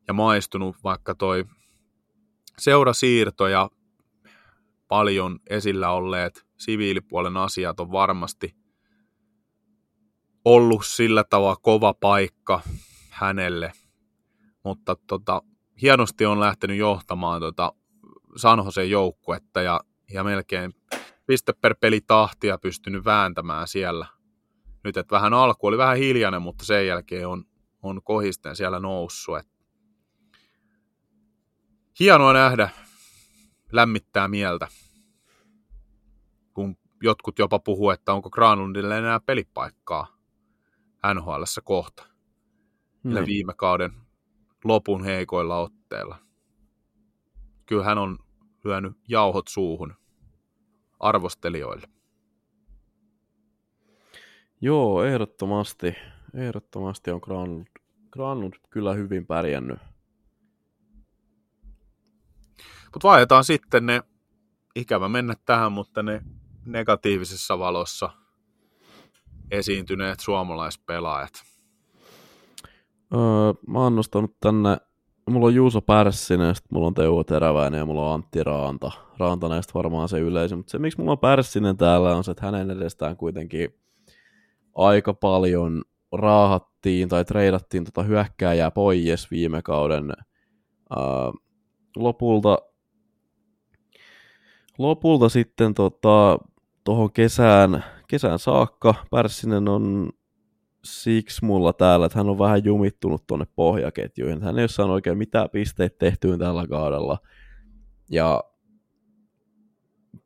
ja 0.09 0.15
maistunut, 0.15 0.77
vaikka 0.85 1.15
toi 1.15 1.45
seurasiirto 2.61 3.49
ja 3.49 3.71
paljon 4.89 5.39
esillä 5.51 5.91
olleet 5.91 6.47
siviilipuolen 6.59 7.37
asiat 7.37 7.81
on 7.81 7.93
varmasti 7.93 8.57
ollut 10.45 10.87
sillä 10.87 11.25
tavalla 11.25 11.57
kova 11.57 11.95
paikka 11.95 12.61
hänelle, 13.11 13.73
mutta 14.65 14.97
tota, 15.07 15.43
hienosti 15.83 16.27
on 16.27 16.41
lähtenyt 16.41 16.77
johtamaan 16.77 17.41
tota 17.41 17.73
Sanhosen 18.37 18.91
joukkuetta 18.91 19.63
ja, 19.63 19.81
ja 20.13 20.25
melkein 20.25 20.75
piste 21.27 21.53
per 21.53 21.75
peli 21.81 22.01
tahtia 22.01 22.59
pystynyt 22.59 23.05
vääntämään 23.05 23.69
siellä. 23.69 24.07
Nyt, 24.85 24.97
että 24.97 25.15
vähän 25.15 25.35
alku 25.35 25.67
oli 25.67 25.79
vähän 25.79 25.97
hiljainen, 25.97 26.43
mutta 26.43 26.65
sen 26.65 26.87
jälkeen 26.87 27.29
on, 27.29 27.45
on 27.83 28.01
kohisten 28.05 28.57
siellä 28.57 28.81
noussut. 28.81 29.39
Et 29.39 29.49
hienoa 32.01 32.33
nähdä, 32.33 32.71
lämmittää 33.73 34.29
mieltä, 34.29 34.69
kun 36.55 36.77
jotkut 37.03 37.39
jopa 37.39 37.59
puhuu, 37.59 37.91
että 37.91 38.13
onko 38.13 38.31
Granlundille 38.31 38.99
enää 38.99 39.21
pelipaikkaa 39.21 40.07
nhl 41.15 41.43
kohta. 41.65 42.07
Niin. 43.03 43.27
viime 43.27 43.55
kauden 43.55 43.93
lopun 44.65 45.05
heikoilla 45.05 45.59
otteilla. 45.59 46.17
Kyllä 47.67 47.85
hän 47.85 47.99
on 47.99 48.19
lyönyt 48.65 48.93
jauhot 49.09 49.49
suuhun 49.49 49.95
arvostelijoille. 51.01 51.89
Joo, 54.61 55.05
ehdottomasti. 55.05 55.95
Ehdottomasti 56.35 57.11
on 57.11 57.21
Granlund, 57.23 57.67
Granlund 58.11 58.55
kyllä 58.71 58.95
hyvin 58.95 59.27
pärjännyt 59.27 59.79
mutta 62.93 63.09
vaihdetaan 63.09 63.45
sitten 63.45 63.87
ne, 63.87 64.03
ikävä 64.77 65.09
mennä 65.09 65.35
tähän, 65.45 65.73
mutta 65.73 66.03
ne 66.03 66.23
negatiivisessa 66.67 67.59
valossa 67.59 68.11
esiintyneet 69.51 70.21
suomalaispelaajat. 70.21 71.33
Öö, 73.15 73.21
mä 73.67 73.79
oon 73.79 73.97
nostanut 73.97 74.37
tänne, 74.41 74.77
mulla 75.31 75.47
on 75.47 75.55
Juuso 75.55 75.81
Pärssinen, 75.81 76.55
sitten 76.55 76.69
mulla 76.77 76.87
on 76.87 76.95
Teuvo 76.95 77.25
Teräväinen 77.25 77.79
ja 77.79 77.87
mulla 77.87 78.09
on 78.09 78.15
Antti 78.15 78.45
Raanta. 78.45 78.91
Raanta 79.19 79.49
näistä 79.49 79.75
varmaan 79.75 80.09
se 80.09 80.19
yleisin, 80.19 80.59
mutta 80.59 80.71
se 80.71 80.79
miksi 80.79 80.99
mulla 80.99 81.13
on 81.13 81.19
Pärssinen 81.19 81.77
täällä 81.77 82.17
on 82.17 82.25
se, 82.25 82.31
että 82.31 82.47
hänen 82.47 82.71
edestään 82.71 83.17
kuitenkin 83.17 83.75
aika 84.75 85.15
paljon 85.15 85.83
raahattiin 86.13 87.09
tai 87.09 87.25
treidattiin 87.25 87.85
tota 87.85 88.03
hyökkääjää 88.03 88.71
pois 88.71 89.31
viime 89.31 89.63
kauden 89.63 90.11
öö, 90.11 90.99
lopulta 91.97 92.59
lopulta 94.81 95.29
sitten 95.29 95.75
tota, 95.75 96.39
tuohon 96.85 97.13
kesään, 97.13 97.85
kesään 98.09 98.39
saakka 98.39 98.95
Pärssinen 99.11 99.69
on 99.69 100.11
siksi 100.85 101.45
mulla 101.45 101.73
täällä, 101.73 102.07
että 102.07 102.19
hän 102.19 102.29
on 102.29 102.39
vähän 102.39 102.65
jumittunut 102.65 103.27
tuonne 103.27 103.47
pohjaketjuihin. 103.57 104.43
Hän 104.43 104.59
ei 104.59 104.63
ole 104.63 104.69
saanut 104.69 104.95
oikein 104.95 105.19
mitään 105.19 105.51
pisteitä 105.51 105.97
tehtyä 105.99 106.39
tällä 106.39 106.67
kaudella. 106.67 107.19
Ja 108.11 108.45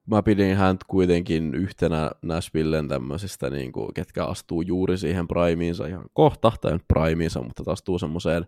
mä 0.06 0.22
pidin 0.22 0.56
hän 0.56 0.76
kuitenkin 0.86 1.54
yhtenä 1.54 2.10
Nashvillen 2.22 2.88
tämmöisistä, 2.88 3.50
niin 3.50 3.72
kuin, 3.72 3.94
ketkä 3.94 4.24
astuu 4.24 4.62
juuri 4.62 4.98
siihen 4.98 5.28
primiinsa 5.28 5.86
ihan 5.86 6.04
kohta, 6.12 6.52
tai 6.60 6.72
nyt 6.72 6.88
primiinsa, 6.88 7.42
mutta 7.42 7.72
astuu 7.72 7.98
semmoiseen 7.98 8.46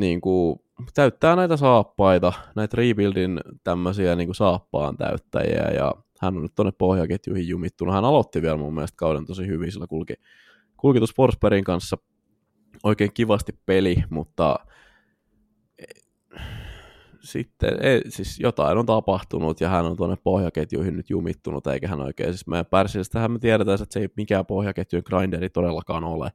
niin 0.00 0.20
kuin, 0.20 0.60
täyttää 0.94 1.36
näitä 1.36 1.56
saappaita, 1.56 2.32
näitä 2.56 2.76
rebuildin 2.76 3.40
tämmöisiä 3.64 4.16
niin 4.16 4.26
kuin 4.26 4.36
saappaan 4.36 4.96
täyttäjiä, 4.96 5.70
ja 5.74 5.94
hän 6.20 6.36
on 6.36 6.42
nyt 6.42 6.54
tuonne 6.54 6.72
pohjaketjuihin 6.78 7.48
jumittunut. 7.48 7.94
Hän 7.94 8.04
aloitti 8.04 8.42
vielä 8.42 8.56
mun 8.56 8.74
mielestä 8.74 8.96
kauden 8.96 9.26
tosi 9.26 9.46
hyvin, 9.46 9.72
sillä 9.72 9.86
kulki, 9.86 10.14
kulki 10.76 10.98
tuossa 10.98 11.14
Forsbergin 11.16 11.64
kanssa 11.64 11.98
oikein 12.84 13.12
kivasti 13.14 13.52
peli, 13.66 13.96
mutta 14.10 14.56
eh, 15.78 16.02
sitten 17.20 17.84
ei, 17.84 18.02
siis 18.08 18.40
jotain 18.40 18.78
on 18.78 18.86
tapahtunut 18.86 19.60
ja 19.60 19.68
hän 19.68 19.86
on 19.86 19.96
tuonne 19.96 20.16
pohjaketjuihin 20.24 20.96
nyt 20.96 21.10
jumittunut, 21.10 21.66
eikä 21.66 21.88
hän 21.88 22.00
oikein, 22.00 22.32
siis 22.32 22.46
meidän 22.46 22.66
Pärsilästähän 22.66 23.32
me 23.32 23.38
tiedetään, 23.38 23.82
että 23.82 23.92
se 23.92 24.00
ei 24.00 24.08
mikään 24.16 24.46
pohjaketjujen 24.46 25.04
grinderi 25.06 25.50
todellakaan 25.50 26.04
ole, 26.04 26.30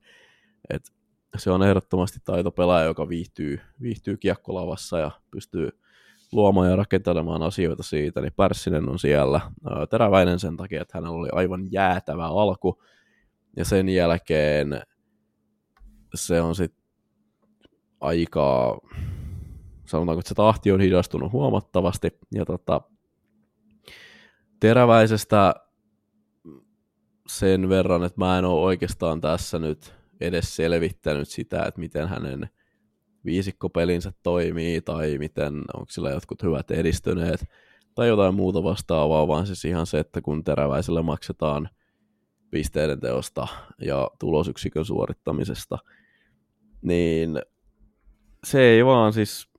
että 0.69 0.91
se 1.37 1.51
on 1.51 1.63
ehdottomasti 1.63 2.19
taitopelaaja, 2.25 2.85
joka 2.85 3.09
viihtyy, 3.09 3.59
viihtyy 3.81 4.17
kiekkolavassa 4.17 4.99
ja 4.99 5.11
pystyy 5.31 5.69
luomaan 6.31 6.69
ja 6.69 6.75
rakentelemaan 6.75 7.43
asioita 7.43 7.83
siitä, 7.83 8.21
niin 8.21 8.33
Pärssinen 8.35 8.89
on 8.89 8.99
siellä. 8.99 9.41
Teräväinen 9.89 10.39
sen 10.39 10.57
takia, 10.57 10.81
että 10.81 10.97
hänellä 10.97 11.17
oli 11.17 11.29
aivan 11.31 11.71
jäätävä 11.71 12.25
alku, 12.25 12.83
ja 13.57 13.65
sen 13.65 13.89
jälkeen 13.89 14.81
se 16.15 16.41
on 16.41 16.55
sitten 16.55 16.85
aika, 18.01 18.77
sanotaanko, 19.85 20.19
että 20.19 20.29
se 20.29 20.35
tahti 20.35 20.71
on 20.71 20.81
hidastunut 20.81 21.31
huomattavasti, 21.31 22.19
ja 22.33 22.45
tota, 22.45 22.81
Teräväisestä 24.59 25.55
sen 27.27 27.69
verran, 27.69 28.03
että 28.03 28.19
mä 28.19 28.39
en 28.39 28.45
ole 28.45 28.61
oikeastaan 28.61 29.21
tässä 29.21 29.59
nyt 29.59 29.95
edes 30.21 30.55
selvittänyt 30.55 31.29
sitä, 31.29 31.63
että 31.63 31.79
miten 31.79 32.07
hänen 32.07 32.49
viisikkopelinsä 33.25 34.11
toimii 34.23 34.81
tai 34.81 35.17
miten 35.17 35.55
onko 35.73 35.85
sillä 35.89 36.09
jotkut 36.09 36.43
hyvät 36.43 36.71
edistyneet 36.71 37.45
tai 37.95 38.07
jotain 38.07 38.35
muuta 38.35 38.63
vastaavaa, 38.63 39.27
vaan 39.27 39.47
siis 39.47 39.65
ihan 39.65 39.85
se, 39.85 39.99
että 39.99 40.21
kun 40.21 40.43
teräväiselle 40.43 41.01
maksetaan 41.01 41.69
pisteiden 42.51 42.99
teosta 42.99 43.47
ja 43.81 44.11
tulosyksikön 44.19 44.85
suorittamisesta, 44.85 45.77
niin 46.81 47.41
se 48.43 48.61
ei 48.61 48.85
vaan 48.85 49.13
siis 49.13 49.49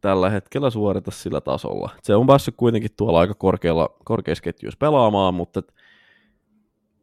tällä 0.00 0.30
hetkellä 0.30 0.70
suorita 0.70 1.10
sillä 1.10 1.40
tasolla. 1.40 1.90
Se 2.02 2.14
on 2.14 2.26
päässyt 2.26 2.54
kuitenkin 2.56 2.90
tuolla 2.96 3.20
aika 3.20 3.34
korkealla, 3.34 3.96
korkeissa 4.04 4.42
ketjuissa 4.42 4.78
pelaamaan, 4.78 5.34
mutta 5.34 5.60
et, 5.60 5.74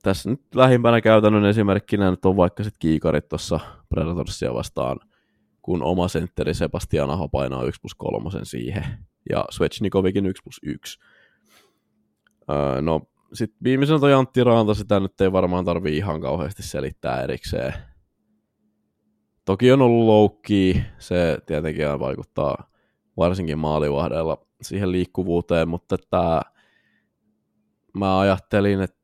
tässä 0.04 0.30
nyt 0.30 0.56
lähimpänä 0.56 1.02
käytännön 1.02 1.46
esimerkkinä 1.46 2.12
nyt 2.12 2.26
on 2.26 2.38
vaikka 2.38 2.64
sitten 2.64 2.80
kiikarit 2.80 3.30
tuossa 3.30 3.60
Predatorsia 3.90 4.54
vastaan, 4.54 5.00
kun 5.62 5.84
oma 5.84 6.08
sentteri 6.08 6.54
Sebastian 6.54 7.10
Aho 7.10 7.30
painaa 7.30 7.64
1 7.64 7.82
plus 7.82 7.96
3 7.96 8.30
siihen, 8.44 8.84
ja 9.30 9.46
Svechnikovicin 9.52 10.26
1 10.26 10.44
plus 10.44 10.60
1. 10.64 11.00
Öö, 12.50 12.82
no, 12.82 13.02
sitten 13.34 13.58
viimeisenä 13.64 14.00
toi 14.00 14.14
Antti 14.14 14.44
Raanta, 14.44 14.74
sitä 14.74 15.00
nyt 15.00 15.22
ei 15.22 15.32
varmaan 15.32 15.66
tarvii 15.66 15.98
ihan 15.98 16.22
kauheasti 16.22 16.64
selittää 16.64 17.22
erikseen. 17.22 17.74
Toki 19.46 19.72
on 19.72 19.82
ollut 19.82 20.06
loukki, 20.06 20.84
se 21.00 21.38
tietenkin 21.46 22.00
vaikuttaa 22.00 22.70
varsinkin 23.18 23.60
maalivahdella 23.60 24.46
siihen 24.62 24.92
liikkuvuuteen, 24.92 25.70
mutta 25.70 25.96
että 25.96 26.42
mä 27.94 28.20
ajattelin, 28.20 28.82
että 28.82 29.03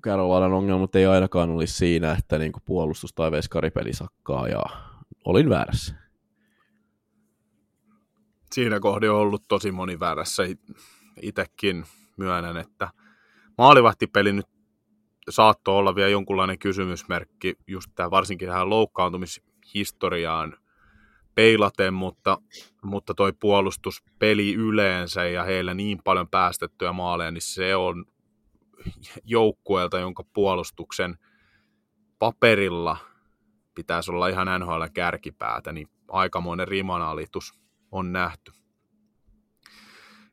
Carolinan 0.00 0.52
ongelmat 0.52 0.94
ei 0.94 1.06
ainakaan 1.06 1.50
olisi 1.50 1.74
siinä, 1.74 2.12
että 2.12 2.38
niin 2.38 2.52
kuin 2.52 2.62
puolustus 2.66 3.14
tai 3.14 3.30
veskaripeli 3.30 3.92
sakkaa 3.92 4.48
ja 4.48 4.62
olin 5.24 5.48
väärässä. 5.48 5.94
Siinä 8.52 8.80
kohdin 8.80 9.10
on 9.10 9.16
ollut 9.16 9.48
tosi 9.48 9.72
moni 9.72 10.00
väärässä. 10.00 10.42
Itsekin 11.22 11.84
myönnän, 12.16 12.56
että 12.56 12.90
maalivahtipeli 13.58 14.32
nyt 14.32 14.46
saattoi 15.30 15.78
olla 15.78 15.94
vielä 15.94 16.08
jonkunlainen 16.08 16.58
kysymysmerkki 16.58 17.54
just 17.66 17.90
tämä, 17.94 18.10
varsinkin 18.10 18.48
tähän 18.48 18.70
loukkaantumishistoriaan 18.70 20.56
peilaten, 21.34 21.94
mutta, 21.94 22.38
mutta 22.82 23.14
toi 23.14 23.32
puolustuspeli 23.40 24.54
yleensä 24.54 25.24
ja 25.24 25.44
heillä 25.44 25.74
niin 25.74 25.98
paljon 26.04 26.28
päästettyä 26.28 26.92
maaleja, 26.92 27.30
niin 27.30 27.42
se 27.42 27.76
on 27.76 28.04
joukkueelta, 29.24 29.98
jonka 29.98 30.24
puolustuksen 30.32 31.18
paperilla 32.18 32.96
pitäisi 33.74 34.10
olla 34.10 34.28
ihan 34.28 34.60
NHL 34.60 34.82
kärkipäätä, 34.94 35.72
niin 35.72 35.88
aikamoinen 36.08 36.68
rimanalitus 36.68 37.52
on 37.90 38.12
nähty. 38.12 38.52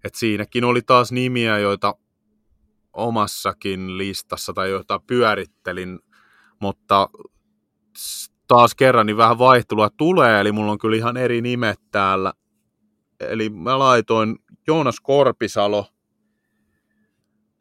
Et 0.03 0.15
siinäkin 0.15 0.63
oli 0.63 0.81
taas 0.81 1.11
nimiä, 1.11 1.57
joita 1.57 1.95
omassakin 2.93 3.97
listassa 3.97 4.53
tai 4.53 4.69
joita 4.69 4.99
pyörittelin, 5.07 5.99
mutta 6.61 7.09
taas 8.47 8.75
kerran 8.75 9.05
niin 9.05 9.17
vähän 9.17 9.37
vaihtelua 9.37 9.89
tulee, 9.97 10.41
eli 10.41 10.51
mulla 10.51 10.71
on 10.71 10.77
kyllä 10.77 10.97
ihan 10.97 11.17
eri 11.17 11.41
nimet 11.41 11.79
täällä. 11.91 12.33
Eli 13.19 13.49
mä 13.49 13.79
laitoin 13.79 14.35
Joonas 14.67 14.99
Korpisalo, 14.99 15.87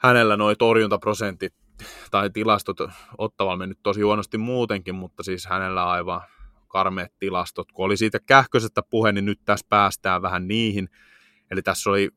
hänellä 0.04 0.36
noin 0.36 0.56
torjuntaprosentit 0.58 1.54
tai 2.10 2.30
tilastot 2.30 2.76
ottavalla 3.18 3.56
mennyt 3.56 3.78
tosi 3.82 4.02
huonosti 4.02 4.38
muutenkin, 4.38 4.94
mutta 4.94 5.22
siis 5.22 5.46
hänellä 5.46 5.90
aivan 5.90 6.20
karmeet 6.68 7.12
tilastot. 7.18 7.72
Kun 7.72 7.86
oli 7.86 7.96
siitä 7.96 8.18
kähköisestä 8.26 8.82
puhe, 8.90 9.12
niin 9.12 9.24
nyt 9.24 9.40
tässä 9.44 9.66
päästään 9.68 10.22
vähän 10.22 10.48
niihin. 10.48 10.88
Eli 11.50 11.62
tässä 11.62 11.90
oli 11.90 12.10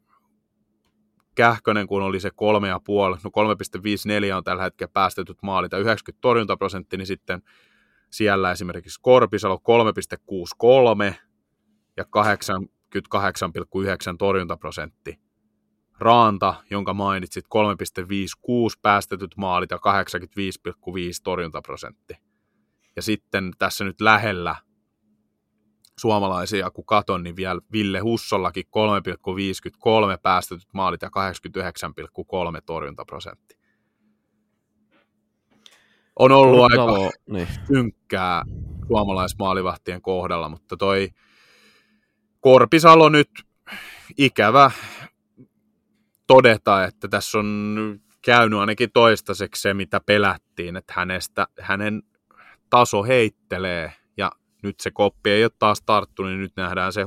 Kähkönen, 1.36 1.88
kun 1.88 2.02
oli 2.02 2.20
se 2.20 2.30
3,5, 2.30 2.36
no 3.24 3.54
3,54 4.30 4.36
on 4.38 4.44
tällä 4.44 4.64
hetkellä 4.64 4.92
päästetyt 4.94 5.38
maalit 5.42 5.72
ja 5.72 5.78
90 5.78 6.22
torjuntaprosentti, 6.22 6.98
niin 6.98 7.08
sitten 7.08 7.42
siellä 8.10 8.52
esimerkiksi 8.52 9.00
Korpisalo 9.02 9.62
3,63 11.10 11.16
ja 11.98 12.04
88,9 12.04 12.10
torjuntaprosentti. 14.18 15.27
Raanta, 16.00 16.56
jonka 16.70 16.94
mainitsit, 16.94 17.46
3,56 17.46 18.80
päästetyt 18.82 19.38
maalit 19.38 19.72
ja 19.72 19.78
85,5 19.78 19.82
torjuntaprosentti. 21.24 22.14
Ja 22.96 23.02
sitten 23.02 23.52
tässä 23.60 23.84
nyt 23.84 24.02
lähellä 24.02 24.56
suomalaisia, 26.00 26.72
kun 26.72 26.86
katon, 26.86 27.24
niin 27.24 27.36
vielä 27.36 27.62
Ville 27.72 28.00
Hussollakin 28.00 28.64
3,53 30.14 30.20
päästetyt 30.22 30.74
maalit 30.74 31.02
ja 31.02 31.10
89,3 31.10 32.62
torjuntaprosentti. 32.66 33.58
On 36.20 36.32
ollut 36.32 36.60
Korpisalo, 36.60 37.04
aika 37.04 37.12
niin. 37.30 37.48
synkkää 37.68 38.44
suomalaismaalivahtien 38.88 40.02
kohdalla, 40.02 40.50
mutta 40.50 40.78
toi 40.78 41.10
Korpisalo 42.40 43.10
nyt 43.10 43.30
ikävä 44.18 44.72
todeta, 46.28 46.84
että 46.84 47.08
tässä 47.08 47.40
on 47.40 48.00
käynyt 48.22 48.60
ainakin 48.60 48.92
toistaiseksi 48.94 49.62
se, 49.62 49.74
mitä 49.74 50.02
pelättiin, 50.06 50.76
että 50.76 50.94
hänestä, 50.96 51.48
hänen 51.60 52.04
taso 52.70 53.04
heittelee 53.04 53.94
ja 54.18 54.32
nyt 54.64 54.80
se 54.80 54.92
koppi 54.92 55.30
ei 55.30 55.44
ole 55.44 55.52
taas 55.60 55.82
tarttunut, 55.82 56.32
niin 56.32 56.42
nyt 56.42 56.56
nähdään 56.56 56.94
se 56.94 57.06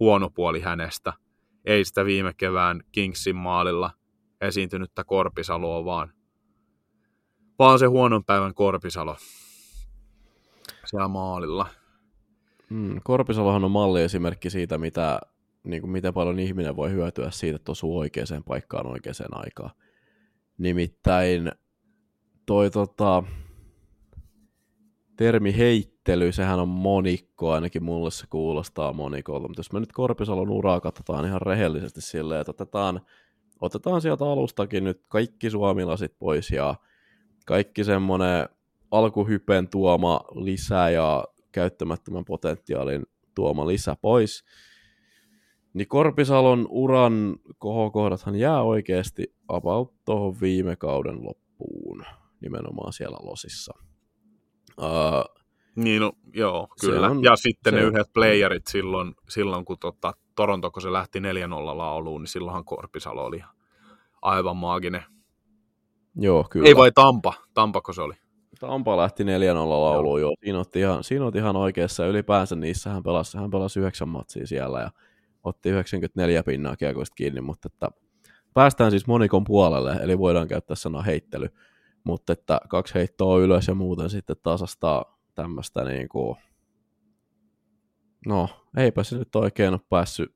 huono 0.00 0.30
puoli 0.30 0.60
hänestä. 0.60 1.12
Ei 1.64 1.84
sitä 1.84 2.04
viime 2.04 2.34
kevään 2.36 2.80
Kingsin 2.92 3.36
maalilla 3.36 3.90
esiintynyttä 4.40 5.04
Korpisaloa, 5.04 5.84
vaan, 5.84 6.12
vaan 7.58 7.78
se 7.78 7.86
huonon 7.86 8.24
päivän 8.24 8.54
Korpisalo 8.54 9.16
siellä 10.84 11.08
maalilla. 11.08 11.66
Mm, 12.70 13.00
Korpisalohan 13.04 13.64
on 13.64 13.70
malliesimerkki 13.70 14.50
siitä, 14.50 14.78
mitä, 14.78 15.20
niin 15.64 15.82
kuin 15.82 15.90
miten 15.90 16.14
paljon 16.14 16.38
ihminen 16.38 16.76
voi 16.76 16.90
hyötyä 16.90 17.30
siitä, 17.30 17.56
että 17.56 17.72
osuu 17.72 17.98
oikeaan 17.98 18.44
paikkaan 18.46 18.86
oikeaan 18.86 19.44
aikaan. 19.44 19.70
Nimittäin 20.58 21.52
toi 22.46 22.70
tota, 22.70 23.22
termi 25.16 25.56
heittely, 25.56 26.32
sehän 26.32 26.60
on 26.60 26.68
monikko, 26.68 27.52
ainakin 27.52 27.84
mulle 27.84 28.10
se 28.10 28.26
kuulostaa 28.30 28.92
monikolta, 28.92 29.48
mutta 29.48 29.60
jos 29.60 29.72
me 29.72 29.80
nyt 29.80 29.92
Korpisalon 29.92 30.50
uraa 30.50 30.80
katsotaan 30.80 31.24
ihan 31.24 31.42
rehellisesti 31.42 32.00
silleen, 32.00 32.40
että 32.40 32.50
otetaan, 32.50 33.00
otetaan 33.60 34.00
sieltä 34.00 34.24
alustakin 34.24 34.84
nyt 34.84 35.02
kaikki 35.08 35.50
suomilasit 35.50 36.18
pois 36.18 36.50
ja 36.50 36.74
kaikki 37.46 37.84
semmoinen 37.84 38.48
alkuhypen 38.90 39.68
tuoma 39.68 40.20
lisä 40.34 40.90
ja 40.90 41.24
käyttämättömän 41.52 42.24
potentiaalin 42.24 43.02
tuoma 43.34 43.66
lisä 43.66 43.96
pois, 44.02 44.44
niin 45.74 45.88
Korpisalon 45.88 46.66
uran 46.70 47.36
kohokohdathan 47.58 48.36
jää 48.36 48.62
oikeasti 48.62 49.34
about 49.48 49.94
tuohon 50.04 50.40
viime 50.40 50.76
kauden 50.76 51.24
loppuun, 51.24 52.04
nimenomaan 52.40 52.92
siellä 52.92 53.18
losissa. 53.22 53.74
Uh, 54.78 55.44
niin, 55.76 56.00
no, 56.00 56.12
joo, 56.34 56.68
kyllä. 56.80 57.06
On, 57.06 57.22
ja 57.22 57.36
sitten 57.36 57.74
ne 57.74 57.80
on, 57.80 57.86
yhdet 57.86 58.12
playerit 58.14 58.66
silloin, 58.66 59.14
silloin 59.28 59.64
kun 59.64 59.78
tota, 59.78 60.12
Toronto, 60.36 60.70
kun 60.70 60.82
se 60.82 60.92
lähti 60.92 61.18
4-0 61.18 61.22
lauluun, 61.76 62.20
niin 62.20 62.28
silloinhan 62.28 62.64
Korpisalo 62.64 63.24
oli 63.24 63.42
aivan 64.22 64.56
maaginen. 64.56 65.02
Joo, 66.16 66.46
kyllä. 66.50 66.68
Ei 66.68 66.76
vai 66.76 66.92
Tampa, 66.92 67.34
Tampako 67.54 67.92
se 67.92 68.02
oli? 68.02 68.14
Tampa 68.60 68.96
lähti 68.96 69.24
4-0 69.24 69.26
lauluun, 69.26 70.20
joo. 70.20 70.28
joo. 70.28 70.34
Siinä 70.44 70.58
otti 70.58 70.80
ihan, 70.80 71.04
siinä 71.04 71.24
otti 71.24 71.38
ihan 71.38 71.56
oikeassa. 71.56 72.06
Ylipäänsä 72.06 72.56
niissä 72.56 72.90
hän 72.90 73.02
pelasi, 73.02 73.38
hän 73.38 73.50
pelasi 73.50 73.80
yhdeksän 73.80 74.08
matsia 74.08 74.46
siellä 74.46 74.80
ja 74.80 74.90
otti 75.44 75.68
94 75.68 76.42
pinnaa 76.42 76.76
kiekoista 76.76 77.14
kiinni, 77.14 77.40
mutta 77.40 77.68
että 77.72 77.88
päästään 78.54 78.90
siis 78.90 79.06
monikon 79.06 79.44
puolelle, 79.44 79.92
eli 79.92 80.18
voidaan 80.18 80.48
käyttää 80.48 80.76
sanaa 80.76 81.02
heittely 81.02 81.48
mutta 82.04 82.32
että 82.32 82.60
kaksi 82.68 82.94
heittoa 82.94 83.38
ylös 83.38 83.68
ja 83.68 83.74
muuten 83.74 84.10
sitten 84.10 84.36
tasastaa 84.42 85.20
tämmöistä 85.34 85.84
niin 85.84 86.08
kuin, 86.08 86.36
no 88.26 88.48
eipä 88.76 89.02
se 89.02 89.18
nyt 89.18 89.36
oikein 89.36 89.72
ole 89.72 89.80
päässyt 89.88 90.34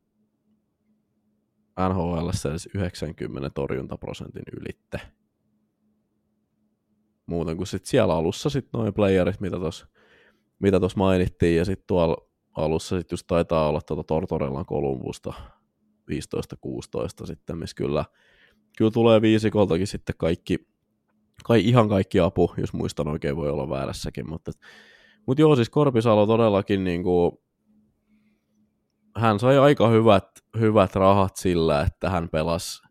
NHL 1.88 2.28
edes 2.50 2.68
90 2.74 3.50
torjuntaprosentin 3.50 4.42
ylitte. 4.60 5.00
Muuten 7.26 7.56
kuin 7.56 7.66
sitten 7.66 7.90
siellä 7.90 8.14
alussa 8.14 8.50
sitten 8.50 8.80
noin 8.80 8.94
playerit, 8.94 9.40
mitä 9.40 9.56
tuossa 9.56 9.86
mitä 10.58 10.80
tos 10.80 10.96
mainittiin, 10.96 11.56
ja 11.56 11.64
sitten 11.64 11.86
tuolla 11.86 12.28
alussa 12.56 12.96
sitten 12.96 13.14
just 13.14 13.26
taitaa 13.26 13.68
olla 13.68 13.80
tuota 13.80 14.04
Tortorellan 14.04 14.66
Kolumbusta 14.66 15.32
15-16 16.10 17.26
sitten, 17.26 17.58
missä 17.58 17.76
kyllä, 17.76 18.04
kyllä 18.78 18.90
tulee 18.90 19.22
viisikoltakin 19.22 19.86
sitten 19.86 20.14
kaikki, 20.18 20.68
kai 21.44 21.60
ihan 21.60 21.88
kaikki 21.88 22.20
apu, 22.20 22.54
jos 22.56 22.72
muistan 22.72 23.08
oikein, 23.08 23.36
voi 23.36 23.50
olla 23.50 23.68
väärässäkin, 23.68 24.28
mutta, 24.28 24.52
mutta 25.26 25.40
joo, 25.40 25.56
siis 25.56 25.70
Korpisalo 25.70 26.26
todellakin 26.26 26.84
niin 26.84 27.02
kuin, 27.02 27.32
hän 29.16 29.38
sai 29.38 29.58
aika 29.58 29.88
hyvät, 29.88 30.28
hyvät 30.58 30.94
rahat 30.94 31.36
sillä, 31.36 31.82
että 31.82 32.10
hän 32.10 32.28
pelasi 32.28 32.82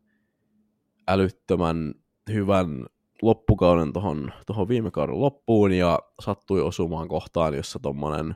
älyttömän 1.08 1.94
hyvän 2.34 2.86
loppukauden 3.22 3.94
tuohon 3.94 4.34
tohon 4.46 4.68
viime 4.68 4.92
kauden 4.92 5.22
loppuun 5.22 5.72
ja 5.72 6.00
sattui 6.22 6.62
osumaan 6.62 7.08
kohtaan, 7.08 7.54
jossa 7.54 7.80
tuommoinen 7.80 8.36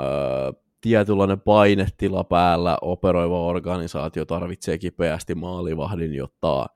öö, 0.00 0.52
tietynlainen 0.80 1.40
painetila 1.40 2.24
päällä, 2.24 2.78
operoiva 2.82 3.46
organisaatio 3.46 4.24
tarvitsee 4.24 4.78
kipeästi 4.78 5.34
maalivahdin, 5.34 6.14
jotta 6.14 6.66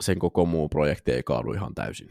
sen 0.00 0.18
koko 0.18 0.46
muu 0.46 0.68
projekti 0.68 1.12
ei 1.12 1.22
kaadu 1.22 1.52
ihan 1.52 1.74
täysin. 1.74 2.08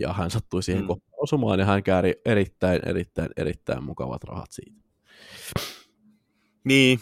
Ja 0.00 0.12
hän 0.12 0.30
sattui 0.30 0.62
siihen 0.62 0.84
mm. 0.84 0.88
osumaan 1.16 1.58
ja 1.58 1.64
hän 1.64 1.82
kääri 1.82 2.14
erittäin, 2.24 2.80
erittäin, 2.88 3.28
erittäin 3.36 3.84
mukavat 3.84 4.24
rahat 4.24 4.50
siitä. 4.50 4.80
Niin, 6.64 7.00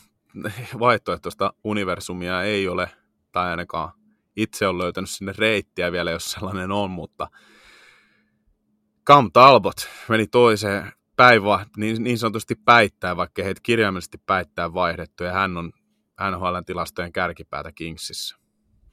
vaihtoehtoista 0.79 1.53
universumia 1.65 2.43
ei 2.43 2.69
ole, 2.69 2.91
tai 3.33 3.51
ainakaan 3.51 3.93
itse 4.37 4.67
on 4.67 4.79
löytänyt 4.79 5.11
sinne 5.11 5.33
reittiä 5.39 5.93
vielä, 5.93 6.11
jos 6.11 6.33
sellainen 6.33 6.73
on, 6.73 6.91
mutta 6.91 7.29
Cam 9.07 9.31
Talbot 9.33 9.89
meni 10.09 10.27
toiseen 10.27 10.93
päivä, 11.19 11.67
niin, 11.77 12.03
niin 12.05 12.19
sanotusti 12.19 12.55
päittää, 12.55 13.17
vaikka 13.17 13.43
heitä 13.43 13.61
kirjaimellisesti 13.63 14.19
päittää 14.27 14.75
vaihdettu, 14.75 15.25
ja 15.25 15.33
hän 15.33 15.57
on 15.57 15.73
NHLn 16.31 16.65
tilastojen 16.67 17.13
kärkipäätä 17.13 17.73
Kingsissä. 17.73 18.37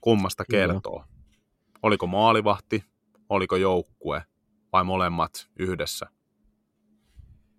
Kummasta 0.01 0.43
kertoo? 0.51 0.99
Kyllä. 0.99 1.15
Oliko 1.83 2.07
maalivahti, 2.07 2.83
oliko 3.29 3.55
joukkue 3.55 4.23
vai 4.73 4.83
molemmat 4.83 5.49
yhdessä? 5.59 6.05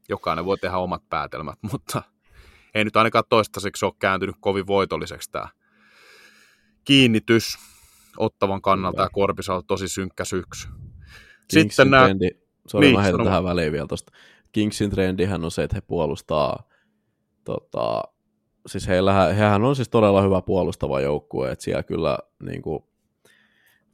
Jokainen 0.08 0.44
voi 0.44 0.58
tehdä 0.58 0.78
omat 0.78 1.08
päätelmät, 1.08 1.58
mutta 1.72 2.02
ei 2.74 2.84
nyt 2.84 2.96
ainakaan 2.96 3.24
toistaiseksi 3.28 3.84
ole 3.84 3.94
kääntynyt 3.98 4.36
kovin 4.40 4.66
voitolliseksi 4.66 5.30
tämä 5.30 5.48
kiinnitys 6.84 7.58
ottavan 8.16 8.62
kannalta 8.62 9.02
ja 9.02 9.08
Korpisalla 9.12 9.62
tosi 9.62 9.88
synkkä 9.88 10.24
syksy. 10.24 10.68
Kingsin 10.68 11.70
Sitten 11.70 11.90
nämä... 11.90 12.04
Trendi, 12.04 12.30
Sori, 12.68 12.86
niin, 12.86 12.96
mä 12.96 13.02
heitän 13.02 13.24
tähän 13.24 13.44
väliin 13.44 13.72
vielä 13.72 13.86
tuosta. 13.86 14.12
Kingsin 14.56 14.90
trendihän 14.90 15.44
on 15.44 15.50
se, 15.50 15.62
että 15.62 15.76
he 15.76 15.80
puolustaa, 15.80 16.68
tota, 17.44 18.02
siis 18.66 18.88
heillä, 18.88 19.12
hehän 19.32 19.64
on 19.64 19.76
siis 19.76 19.88
todella 19.88 20.22
hyvä 20.22 20.42
puolustava 20.42 21.00
joukkue, 21.00 21.50
että 21.50 21.64
siellä 21.64 21.82
kyllä 21.82 22.18
niin 22.42 22.62
kuin, 22.62 22.84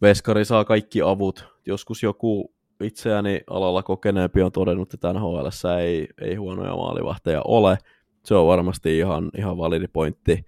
Veskari 0.02 0.44
saa 0.44 0.64
kaikki 0.64 1.02
avut. 1.02 1.44
Joskus 1.66 2.02
joku 2.02 2.54
itseäni 2.82 3.40
alalla 3.50 3.82
kokeneempi 3.82 4.42
on 4.42 4.52
todennut, 4.52 4.94
että 4.94 5.12
NHL 5.12 5.46
ei, 5.80 6.08
ei 6.20 6.34
huonoja 6.34 6.76
maalivahteja 6.76 7.42
ole. 7.44 7.78
Se 8.24 8.34
on 8.34 8.46
varmasti 8.46 8.98
ihan, 8.98 9.30
ihan 9.38 9.58
validi 9.58 9.88
pointti, 9.88 10.46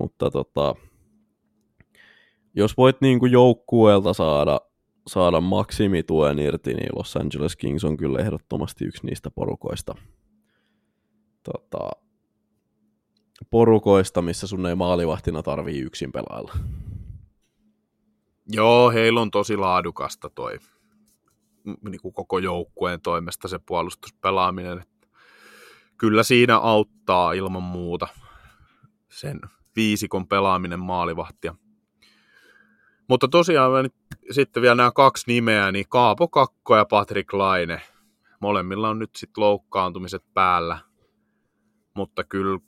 mutta 0.00 0.30
tota, 0.30 0.74
jos 2.54 2.76
voit 2.76 3.00
niin 3.00 3.18
kuin 3.18 3.32
joukkueelta 3.32 4.12
saada, 4.12 4.60
saada 5.10 5.40
maksimituen 5.40 6.38
irti, 6.38 6.74
niin 6.74 6.88
Los 6.96 7.16
Angeles 7.16 7.56
Kings 7.56 7.84
on 7.84 7.96
kyllä 7.96 8.18
ehdottomasti 8.18 8.84
yksi 8.84 9.06
niistä 9.06 9.30
porukoista, 9.30 9.94
tota, 11.42 11.90
porukoista, 13.50 14.22
missä 14.22 14.46
sun 14.46 14.66
ei 14.66 14.74
maalivahtina 14.74 15.42
tarvii 15.42 15.80
yksin 15.80 16.12
pelailla. 16.12 16.52
Joo, 18.52 18.90
heillä 18.90 19.20
on 19.20 19.30
tosi 19.30 19.56
laadukasta 19.56 20.30
toi 20.30 20.58
niin 21.64 22.00
kuin 22.02 22.14
koko 22.14 22.38
joukkueen 22.38 23.00
toimesta 23.00 23.48
se 23.48 23.58
puolustuspelaaminen. 23.66 24.84
Kyllä 25.96 26.22
siinä 26.22 26.58
auttaa 26.58 27.32
ilman 27.32 27.62
muuta 27.62 28.08
sen 29.08 29.40
viisikon 29.76 30.28
pelaaminen 30.28 30.80
maalivahtia. 30.80 31.54
Mutta 33.10 33.28
tosiaan 33.28 33.90
sitten 34.30 34.62
vielä 34.62 34.74
nämä 34.74 34.92
kaksi 34.92 35.24
nimeä, 35.26 35.72
niin 35.72 35.88
Kaapo 35.88 36.28
Kakko 36.28 36.76
ja 36.76 36.84
Patrick 36.84 37.32
Laine. 37.32 37.82
Molemmilla 38.40 38.88
on 38.88 38.98
nyt 38.98 39.10
sitten 39.16 39.44
loukkaantumiset 39.44 40.24
päällä, 40.34 40.78
mutta 41.94 42.24
kyllä 42.24 42.58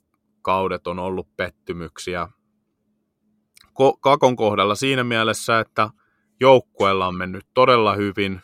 kaudet 0.43 0.87
on 0.87 0.99
ollut 0.99 1.37
pettymyksiä. 1.37 2.29
Kakon 4.01 4.37
kohdalla 4.37 4.75
siinä 4.75 5.05
mielessä, 5.05 5.61
että 5.61 5.91
joukkueella 6.41 7.07
on 7.07 7.17
mennyt 7.17 7.47
todella 7.55 7.95
hyvin, 7.95 8.41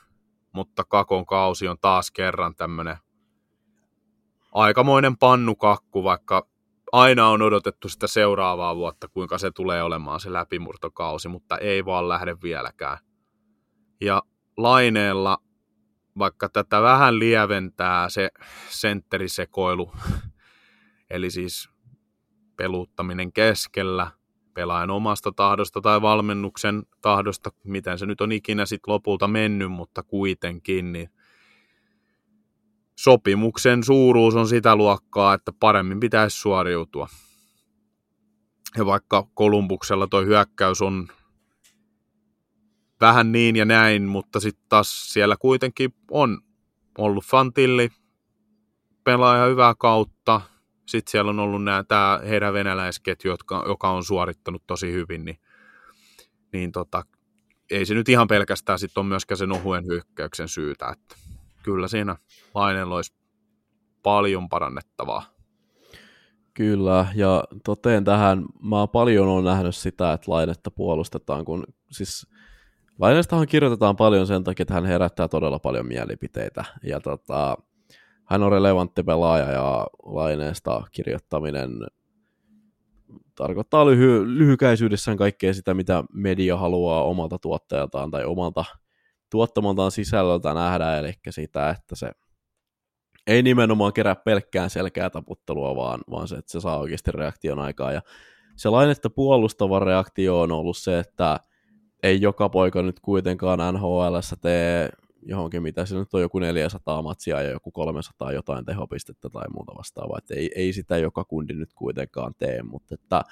mutta 0.52 0.84
Kakon 0.84 1.26
kausi 1.26 1.68
on 1.68 1.76
taas 1.80 2.10
kerran 2.10 2.54
tämmöinen 2.54 2.96
aikamoinen 4.52 5.16
pannukakku, 5.16 6.04
vaikka 6.04 6.46
aina 6.92 7.28
on 7.28 7.42
odotettu 7.42 7.88
sitä 7.88 8.06
seuraavaa 8.06 8.76
vuotta, 8.76 9.08
kuinka 9.08 9.38
se 9.38 9.50
tulee 9.50 9.82
olemaan 9.82 10.20
se 10.20 10.32
läpimurtokausi, 10.32 11.28
mutta 11.28 11.58
ei 11.58 11.84
vaan 11.84 12.08
lähde 12.08 12.36
vieläkään. 12.42 12.98
Ja 14.00 14.22
laineella, 14.56 15.38
vaikka 16.18 16.48
tätä 16.48 16.82
vähän 16.82 17.18
lieventää 17.18 18.08
se 18.08 18.30
sentterisekoilu, 18.68 19.92
eli 21.10 21.30
siis 21.30 21.68
peluuttaminen 22.56 23.32
keskellä, 23.32 24.10
pelaajan 24.54 24.90
omasta 24.90 25.32
tahdosta 25.32 25.80
tai 25.80 26.02
valmennuksen 26.02 26.82
tahdosta, 27.00 27.50
miten 27.64 27.98
se 27.98 28.06
nyt 28.06 28.20
on 28.20 28.32
ikinä 28.32 28.66
sitten 28.66 28.92
lopulta 28.92 29.28
mennyt, 29.28 29.72
mutta 29.72 30.02
kuitenkin, 30.02 30.92
niin 30.92 31.10
sopimuksen 32.98 33.84
suuruus 33.84 34.34
on 34.34 34.48
sitä 34.48 34.76
luokkaa, 34.76 35.34
että 35.34 35.52
paremmin 35.60 36.00
pitäisi 36.00 36.38
suoriutua. 36.38 37.08
Ja 38.76 38.86
vaikka 38.86 39.28
Kolumbuksella 39.34 40.06
tuo 40.06 40.22
hyökkäys 40.22 40.82
on 40.82 41.08
vähän 43.00 43.32
niin 43.32 43.56
ja 43.56 43.64
näin, 43.64 44.02
mutta 44.02 44.40
sitten 44.40 44.64
taas 44.68 45.12
siellä 45.12 45.36
kuitenkin 45.36 45.94
on 46.10 46.40
ollut 46.98 47.24
Fantilli, 47.24 47.88
pelaa 49.04 49.36
ihan 49.36 49.50
hyvää 49.50 49.74
kautta. 49.78 50.40
Sitten 50.86 51.10
siellä 51.10 51.30
on 51.30 51.40
ollut 51.40 51.64
nämä, 51.64 51.84
tämä 51.84 52.20
heidän 52.28 52.52
venäläisketju, 52.52 53.30
jotka, 53.30 53.64
joka 53.68 53.90
on 53.90 54.04
suorittanut 54.04 54.62
tosi 54.66 54.92
hyvin, 54.92 55.24
niin, 55.24 55.38
niin 56.52 56.72
tota, 56.72 57.02
ei 57.70 57.86
se 57.86 57.94
nyt 57.94 58.08
ihan 58.08 58.28
pelkästään 58.28 58.78
sitten 58.78 59.00
on 59.00 59.06
myöskään 59.06 59.38
sen 59.38 59.52
ohuen 59.52 59.86
hyökkäyksen 59.86 60.48
syytä, 60.48 60.88
että 60.88 61.27
kyllä 61.68 61.88
siinä 61.88 62.16
Lainella 62.54 62.96
olisi 62.96 63.16
paljon 64.02 64.48
parannettavaa. 64.48 65.22
Kyllä, 66.54 67.06
ja 67.14 67.44
toteen 67.64 68.04
tähän, 68.04 68.46
mä 68.62 68.86
paljon 68.86 69.28
on 69.28 69.44
nähnyt 69.44 69.76
sitä, 69.76 70.12
että 70.12 70.32
Lainetta 70.32 70.70
puolustetaan, 70.70 71.44
kun 71.44 71.64
siis 71.90 72.26
Lainestahan 72.98 73.46
kirjoitetaan 73.46 73.96
paljon 73.96 74.26
sen 74.26 74.44
takia, 74.44 74.62
että 74.62 74.74
hän 74.74 74.84
herättää 74.84 75.28
todella 75.28 75.58
paljon 75.58 75.86
mielipiteitä, 75.86 76.64
ja 76.82 77.00
tota, 77.00 77.56
hän 78.24 78.42
on 78.42 78.52
relevantti 78.52 79.02
pelaaja, 79.02 79.50
ja 79.52 79.86
Laineesta 80.02 80.82
kirjoittaminen 80.92 81.70
tarkoittaa 83.34 83.84
lyhy- 83.84 84.38
lyhykäisyydessään 84.38 85.16
kaikkea 85.16 85.54
sitä, 85.54 85.74
mitä 85.74 86.04
media 86.12 86.56
haluaa 86.56 87.04
omalta 87.04 87.38
tuottajaltaan 87.38 88.10
tai 88.10 88.24
omalta 88.24 88.64
tuottamaltaan 89.30 89.90
sisällöltä 89.90 90.54
nähdä, 90.54 90.98
eli 90.98 91.12
sitä, 91.30 91.70
että 91.70 91.96
se 91.96 92.10
ei 93.26 93.42
nimenomaan 93.42 93.92
kerää 93.92 94.14
pelkkään 94.14 94.70
selkää 94.70 95.10
taputtelua, 95.10 95.76
vaan, 95.76 96.00
vaan 96.10 96.28
se, 96.28 96.36
että 96.36 96.52
se 96.52 96.60
saa 96.60 96.78
oikeasti 96.78 97.12
reaktion 97.12 97.58
aikaa. 97.58 97.92
Ja 97.92 98.02
se 98.56 98.68
lainetta 98.68 99.10
puolustava 99.10 99.78
reaktio 99.78 100.40
on 100.40 100.52
ollut 100.52 100.76
se, 100.76 100.98
että 100.98 101.40
ei 102.02 102.20
joka 102.20 102.48
poika 102.48 102.82
nyt 102.82 103.00
kuitenkaan 103.00 103.74
NHL 103.74 104.16
tee 104.40 104.88
johonkin, 105.22 105.62
mitä 105.62 105.86
se 105.86 105.98
nyt 105.98 106.14
on 106.14 106.20
joku 106.20 106.38
400 106.38 107.02
matsia 107.02 107.42
ja 107.42 107.50
joku 107.50 107.70
300 107.70 108.32
jotain 108.32 108.64
tehopistettä 108.64 109.30
tai 109.30 109.44
muuta 109.54 109.74
vastaavaa. 109.78 110.18
Että 110.18 110.34
ei, 110.34 110.50
ei 110.54 110.72
sitä 110.72 110.98
joka 110.98 111.24
kundi 111.24 111.54
nyt 111.54 111.72
kuitenkaan 111.74 112.34
tee, 112.38 112.62
mutta 112.62 112.94
että 112.94 113.22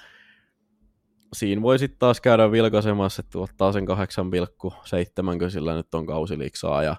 siinä 1.33 1.61
voi 1.61 1.79
sitten 1.79 1.99
taas 1.99 2.21
käydä 2.21 2.51
vilkaisemassa, 2.51 3.23
että 3.25 3.39
ottaa 3.39 3.71
sen 3.71 3.87
8,7, 3.87 5.39
kun 5.39 5.51
sillä 5.51 5.75
nyt 5.75 5.93
on 5.93 6.05
kausiliksaa 6.05 6.83
ja 6.83 6.95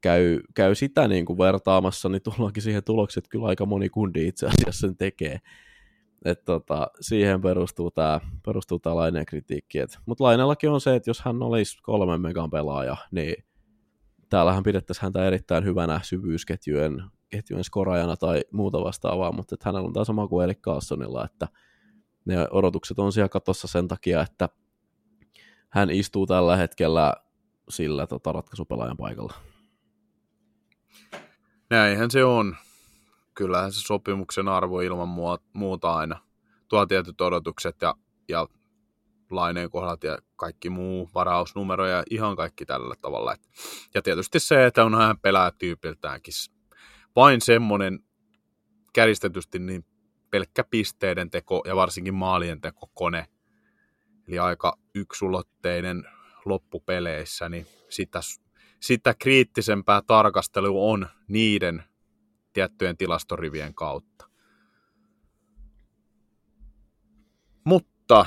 käy, 0.00 0.40
käy 0.54 0.74
sitä 0.74 1.08
niin 1.08 1.24
kuin 1.24 1.38
vertaamassa, 1.38 2.08
niin 2.08 2.22
tullaankin 2.22 2.62
siihen 2.62 2.84
tulokseen, 2.84 3.20
että 3.20 3.30
kyllä 3.30 3.46
aika 3.46 3.66
moni 3.66 3.88
kundi 3.88 4.26
itse 4.28 4.46
asiassa 4.46 4.86
sen 4.86 4.96
tekee. 4.96 5.38
Et 6.24 6.44
tota, 6.44 6.90
siihen 7.00 7.40
perustuu 7.40 7.90
tämä 7.90 8.20
perustuu 8.46 8.78
tää 8.78 8.96
Laineen 8.96 9.26
kritiikki. 9.26 9.78
Mutta 10.06 10.24
Lainellakin 10.24 10.70
on 10.70 10.80
se, 10.80 10.94
että 10.94 11.10
jos 11.10 11.20
hän 11.20 11.42
olisi 11.42 11.78
kolmen 11.82 12.20
megan 12.20 12.50
pelaaja, 12.50 12.96
niin 13.10 13.44
täällähän 14.28 14.62
pidettäisiin 14.62 15.02
häntä 15.02 15.26
erittäin 15.26 15.64
hyvänä 15.64 16.00
syvyysketjujen 16.02 17.02
ketjujen 17.30 17.64
skorajana 17.64 18.16
tai 18.16 18.44
muuta 18.52 18.84
vastaavaa, 18.84 19.32
mutta 19.32 19.56
hänellä 19.64 19.86
on 19.86 19.92
tämä 19.92 20.04
sama 20.04 20.28
kuin 20.28 20.44
Erik 20.44 20.60
Carlsonilla, 20.60 21.24
että 21.24 21.48
ne 22.26 22.48
odotukset 22.50 22.98
on 22.98 23.12
siellä 23.12 23.28
katossa 23.28 23.68
sen 23.68 23.88
takia, 23.88 24.22
että 24.22 24.48
hän 25.68 25.90
istuu 25.90 26.26
tällä 26.26 26.56
hetkellä 26.56 27.14
sillä 27.68 28.06
tota, 28.06 28.32
ratkaisupelaajan 28.32 28.96
paikalla. 28.96 29.34
Näinhän 31.70 32.10
se 32.10 32.24
on. 32.24 32.56
Kyllähän 33.34 33.72
se 33.72 33.80
sopimuksen 33.80 34.48
arvo 34.48 34.80
ilman 34.80 35.08
muuta 35.52 35.94
aina 35.94 36.20
tuo 36.68 36.86
tietyt 36.86 37.20
odotukset 37.20 37.76
ja, 37.82 37.94
ja 38.28 38.48
laineen 39.30 39.70
kohdat 39.70 40.04
ja 40.04 40.18
kaikki 40.36 40.70
muu, 40.70 41.10
varausnumero 41.14 41.86
ja 41.86 42.02
ihan 42.10 42.36
kaikki 42.36 42.66
tällä 42.66 42.94
tavalla. 43.00 43.36
Ja 43.94 44.02
tietysti 44.02 44.40
se, 44.40 44.66
että 44.66 44.84
on 44.84 44.94
hän 44.94 45.20
pelaa 45.20 45.50
tyypiltäänkin 45.50 46.34
vain 47.16 47.40
semmoinen 47.40 48.00
käristetysti 48.92 49.58
niin 49.58 49.84
pelkkä 50.36 50.64
pisteiden 50.64 51.30
teko 51.30 51.62
ja 51.66 51.76
varsinkin 51.76 52.14
maalien 52.14 52.60
teko 52.60 52.90
kone. 52.94 53.26
Eli 54.28 54.38
aika 54.38 54.78
yksulotteinen 54.94 56.04
loppupeleissä, 56.44 57.48
niin 57.48 57.66
sitä, 57.88 58.20
sitä 58.80 59.14
kriittisempää 59.18 60.02
tarkastelu 60.06 60.90
on 60.90 61.06
niiden 61.28 61.84
tiettyjen 62.52 62.96
tilastorivien 62.96 63.74
kautta. 63.74 64.28
Mutta 67.64 68.26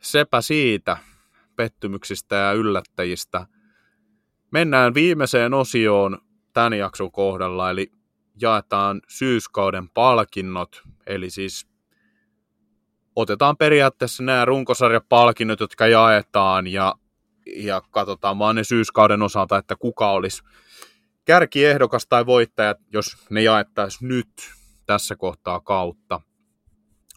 sepä 0.00 0.40
siitä 0.40 0.96
pettymyksistä 1.56 2.36
ja 2.36 2.52
yllättäjistä. 2.52 3.46
Mennään 4.50 4.94
viimeiseen 4.94 5.54
osioon 5.54 6.18
tämän 6.52 6.78
jakson 6.78 7.12
kohdalla, 7.12 7.70
eli 7.70 7.92
jaetaan 8.40 9.00
syyskauden 9.08 9.88
palkinnot, 9.88 10.82
eli 11.06 11.30
siis 11.30 11.66
otetaan 13.16 13.56
periaatteessa 13.56 14.22
nämä 14.22 14.44
runkosarjapalkinnot, 14.44 15.60
jotka 15.60 15.86
jaetaan, 15.86 16.66
ja, 16.66 16.94
ja 17.56 17.82
katsotaan 17.90 18.38
vaan 18.38 18.56
ne 18.56 18.64
syyskauden 18.64 19.22
osalta, 19.22 19.56
että 19.56 19.76
kuka 19.76 20.10
olisi 20.10 20.42
kärkiehdokas 21.24 22.06
tai 22.06 22.26
voittaja, 22.26 22.74
jos 22.92 23.16
ne 23.30 23.42
jaettaisiin 23.42 24.08
nyt 24.08 24.32
tässä 24.86 25.16
kohtaa 25.16 25.60
kautta. 25.60 26.20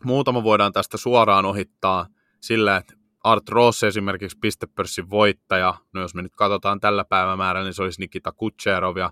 Muutama 0.04 0.44
voidaan 0.44 0.74
tästä 0.74 0.98
suoraan 0.98 1.46
ohittaa 1.46 2.08
sillä, 2.42 2.78
että 2.78 2.94
Art 3.24 3.50
Ross 3.50 3.84
esimerkiksi 3.84 4.38
pistepörssin 4.42 5.10
voittaja, 5.10 5.74
no 5.94 6.02
jos 6.02 6.16
me 6.16 6.22
nyt 6.22 6.36
katsotaan 6.36 6.80
tällä 6.80 7.06
päivämäärällä, 7.06 7.68
niin 7.68 7.74
se 7.74 7.84
olisi 7.84 8.02
Nikita 8.02 8.32
Kutcherov 8.32 8.98
ja 8.98 9.12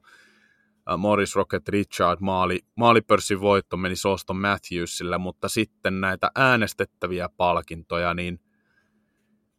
Morris 0.98 1.36
Rocket 1.36 1.70
Richard 1.70 2.18
maali, 2.22 2.60
maalipörssin 2.76 3.42
voitto 3.42 3.78
meni 3.78 3.96
Soston 3.96 4.38
Matthewsille, 4.38 5.18
mutta 5.18 5.50
sitten 5.50 6.02
näitä 6.02 6.32
äänestettäviä 6.36 7.30
palkintoja, 7.38 8.14
niin 8.14 8.40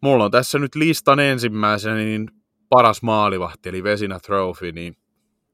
mulla 0.03 0.25
on 0.25 0.31
tässä 0.31 0.59
nyt 0.59 0.75
listan 0.75 1.21
ensimmäisenä 1.21 1.97
niin 1.97 2.31
paras 2.69 3.03
maalivahti, 3.03 3.69
eli 3.69 3.83
Vesina 3.83 4.21
Trophy, 4.21 4.73
niin 4.73 4.97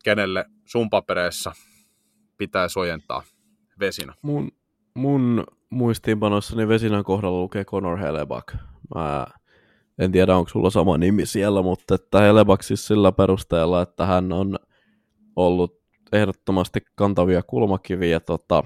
kenelle 0.04 0.44
sun 0.64 0.90
papereissa 0.90 1.52
pitäisi 2.38 2.78
ojentaa 2.78 3.22
Vesina? 3.80 4.14
Mun, 4.22 4.52
mun 4.94 5.44
muistiinpanossani 5.70 6.68
Vesinan 6.68 7.04
kohdalla 7.04 7.38
lukee 7.38 7.64
Conor 7.64 7.98
Helebak. 7.98 8.52
Mä 8.94 9.26
en 9.98 10.12
tiedä, 10.12 10.36
onko 10.36 10.50
sulla 10.50 10.70
sama 10.70 10.98
nimi 10.98 11.26
siellä, 11.26 11.62
mutta 11.62 11.94
että 11.94 12.20
Helebak 12.20 12.62
siis 12.62 12.86
sillä 12.86 13.12
perusteella, 13.12 13.82
että 13.82 14.06
hän 14.06 14.32
on– 14.32 14.58
ollut 15.36 15.82
ehdottomasti 16.12 16.80
kantavia 16.94 17.42
kulmakiviä 17.42 18.20
tota, 18.20 18.64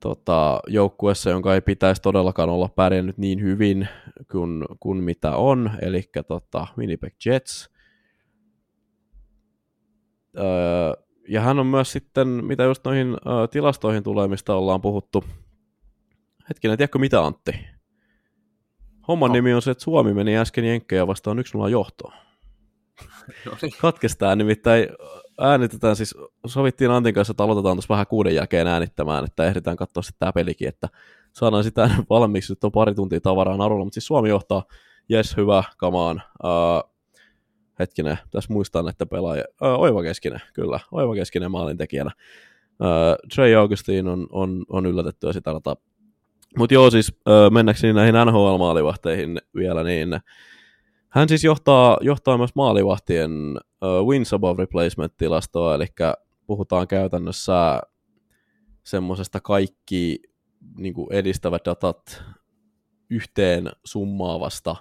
tota, 0.00 0.60
joukkuessa, 0.66 1.30
jonka 1.30 1.54
ei 1.54 1.60
pitäisi 1.60 2.02
todellakaan 2.02 2.48
olla 2.48 2.68
pärjännyt 2.68 3.18
niin 3.18 3.42
hyvin 3.42 3.88
kuin, 4.32 4.64
kuin 4.80 5.04
mitä 5.04 5.36
on, 5.36 5.70
eli 5.82 6.02
tota, 6.28 6.66
Winnipeg 6.78 7.14
Jets. 7.26 7.70
Öö, 10.38 10.92
ja 11.28 11.40
hän 11.40 11.58
on 11.58 11.66
myös 11.66 11.92
sitten, 11.92 12.28
mitä 12.28 12.64
just 12.64 12.84
noihin 12.84 13.14
ö, 13.14 13.48
tilastoihin 13.50 14.02
tulee, 14.02 14.28
mistä 14.28 14.54
ollaan 14.54 14.80
puhuttu. 14.80 15.24
Hetkinen, 16.48 16.78
tiedätkö 16.78 16.98
mitä 16.98 17.24
Antti? 17.24 17.52
Homman 19.08 19.28
no. 19.28 19.32
nimi 19.32 19.54
on 19.54 19.62
se, 19.62 19.70
että 19.70 19.84
Suomi 19.84 20.14
meni 20.14 20.36
äsken 20.36 20.64
Jenkkejä 20.64 21.06
vastaan 21.06 21.38
1-0 21.66 21.68
johtoon. 21.70 22.27
Katkestaan 23.80 24.38
nimittäin 24.38 24.88
äänitetään 25.38 25.96
siis, 25.96 26.14
sovittiin 26.46 26.90
Antin 26.90 27.14
kanssa, 27.14 27.30
että 27.30 27.42
aloitetaan 27.44 27.76
tuossa 27.76 27.92
vähän 27.92 28.06
kuuden 28.06 28.34
jälkeen 28.34 28.66
äänittämään, 28.66 29.24
että 29.24 29.46
ehditään 29.46 29.76
katsoa 29.76 30.02
sitten 30.02 30.18
tämä 30.18 30.32
pelikin, 30.32 30.68
että 30.68 30.88
saadaan 31.32 31.64
sitä 31.64 31.90
valmiiksi, 32.10 32.52
nyt 32.52 32.64
on 32.64 32.72
pari 32.72 32.94
tuntia 32.94 33.20
tavaraa 33.20 33.56
narulla, 33.56 33.84
mutta 33.84 33.94
siis 33.94 34.06
Suomi 34.06 34.28
johtaa, 34.28 34.64
jes, 35.08 35.36
hyvä, 35.36 35.64
kamaan. 35.76 36.22
Uh, 36.44 36.98
hetkinen, 37.78 38.18
tässä 38.30 38.52
muistan, 38.52 38.88
että 38.88 39.06
pelaaja, 39.06 39.44
uh, 39.62 39.80
Oiva 39.80 40.02
Keskinen, 40.02 40.40
kyllä, 40.54 40.80
Oiva 40.92 41.14
Keskinen 41.14 41.50
maalintekijänä. 41.50 42.10
Uh, 42.80 43.28
Trey 43.34 43.54
Augustin 43.54 44.08
on, 44.08 44.26
on, 44.30 44.64
on 44.68 44.86
yllätetty 44.86 45.26
ja 45.26 45.32
sitä 45.32 45.50
Mutta 46.56 46.74
joo, 46.74 46.90
siis 46.90 47.08
uh, 47.08 47.52
mennäkseni 47.52 47.92
näihin 47.92 48.14
NHL-maalivahteihin 48.14 49.38
vielä, 49.54 49.84
niin 49.84 50.20
hän 51.18 51.28
siis 51.28 51.44
johtaa, 51.44 51.98
johtaa 52.00 52.38
myös 52.38 52.54
maalivahtien 52.54 53.32
uh, 53.82 54.08
wins 54.08 54.32
above 54.32 54.62
replacement-tilastoa, 54.62 55.74
eli 55.74 55.86
puhutaan 56.46 56.88
käytännössä 56.88 57.80
semmoisesta 58.84 59.40
kaikki 59.40 60.22
niin 60.78 60.94
kuin 60.94 61.12
edistävät 61.12 61.64
datat 61.64 62.22
yhteen 63.10 63.70
summaavasta 63.84 64.76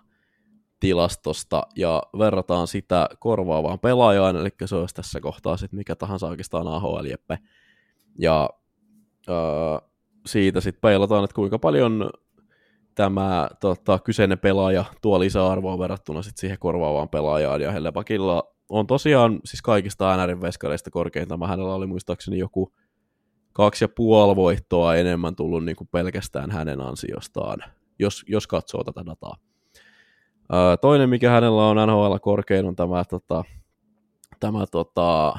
tilastosta 0.80 1.64
ja 1.76 2.04
verrataan 2.18 2.68
sitä 2.68 3.10
korvaavaan 3.20 3.80
pelaajaan, 3.80 4.36
eli 4.36 4.50
se 4.66 4.76
olisi 4.76 4.96
tässä 4.96 5.22
kohtaa 5.22 5.58
sitten 5.58 5.78
mikä 5.78 5.96
tahansa 5.96 6.28
oikeastaan 6.28 6.68
AHL-jeppe. 6.68 7.38
Ja 8.20 8.50
uh, 9.30 9.90
siitä 10.26 10.62
sitten 10.62 10.82
peilataan, 10.82 11.24
että 11.24 11.36
kuinka 11.36 11.60
paljon 11.60 12.10
tämä 12.98 13.50
tota, 13.60 14.00
kyseinen 14.00 14.40
pelaaja 14.40 14.86
tuo 15.02 15.20
lisäarvoa 15.20 15.80
verrattuna 15.80 16.22
sit 16.22 16.38
siihen 16.38 16.60
korvaavaan 16.60 17.10
pelaajaan, 17.10 17.62
ja 17.62 17.72
Hellebakilla 17.72 18.44
on 18.70 18.88
tosiaan 18.88 19.40
siis 19.46 19.62
kaikista 19.62 20.18
NRin 20.18 20.42
veskareista 20.42 20.92
korkeinta. 20.92 21.48
Hänellä 21.48 21.74
oli 21.74 21.88
muistaakseni 21.88 22.40
joku 22.40 22.74
kaksi 23.54 23.84
ja 23.84 23.90
puoli 23.90 24.36
voittoa 24.36 24.96
enemmän 24.96 25.36
tullut 25.36 25.66
niin 25.66 25.76
kuin 25.76 25.88
pelkästään 25.92 26.52
hänen 26.52 26.82
ansiostaan, 26.82 27.60
jos, 28.00 28.24
jos 28.28 28.48
katsoo 28.48 28.84
tätä 28.84 29.06
dataa. 29.06 29.36
Ää, 30.52 30.78
toinen, 30.78 31.10
mikä 31.10 31.30
hänellä 31.30 31.68
on 31.68 31.88
NHL 31.88 32.16
korkein, 32.22 32.66
on 32.66 32.76
tämä, 32.76 33.04
tota, 33.06 33.44
tämä 34.40 34.66
tota, 34.72 35.34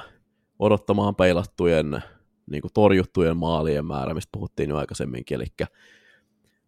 odottamaan 0.58 1.14
peilattujen 1.16 2.02
niin 2.50 2.62
kuin 2.62 2.72
torjuttujen 2.74 3.36
maalien 3.36 3.86
määrä, 3.86 4.14
mistä 4.14 4.28
puhuttiin 4.32 4.70
jo 4.70 4.76
aikaisemminkin, 4.76 5.34
eli 5.34 5.46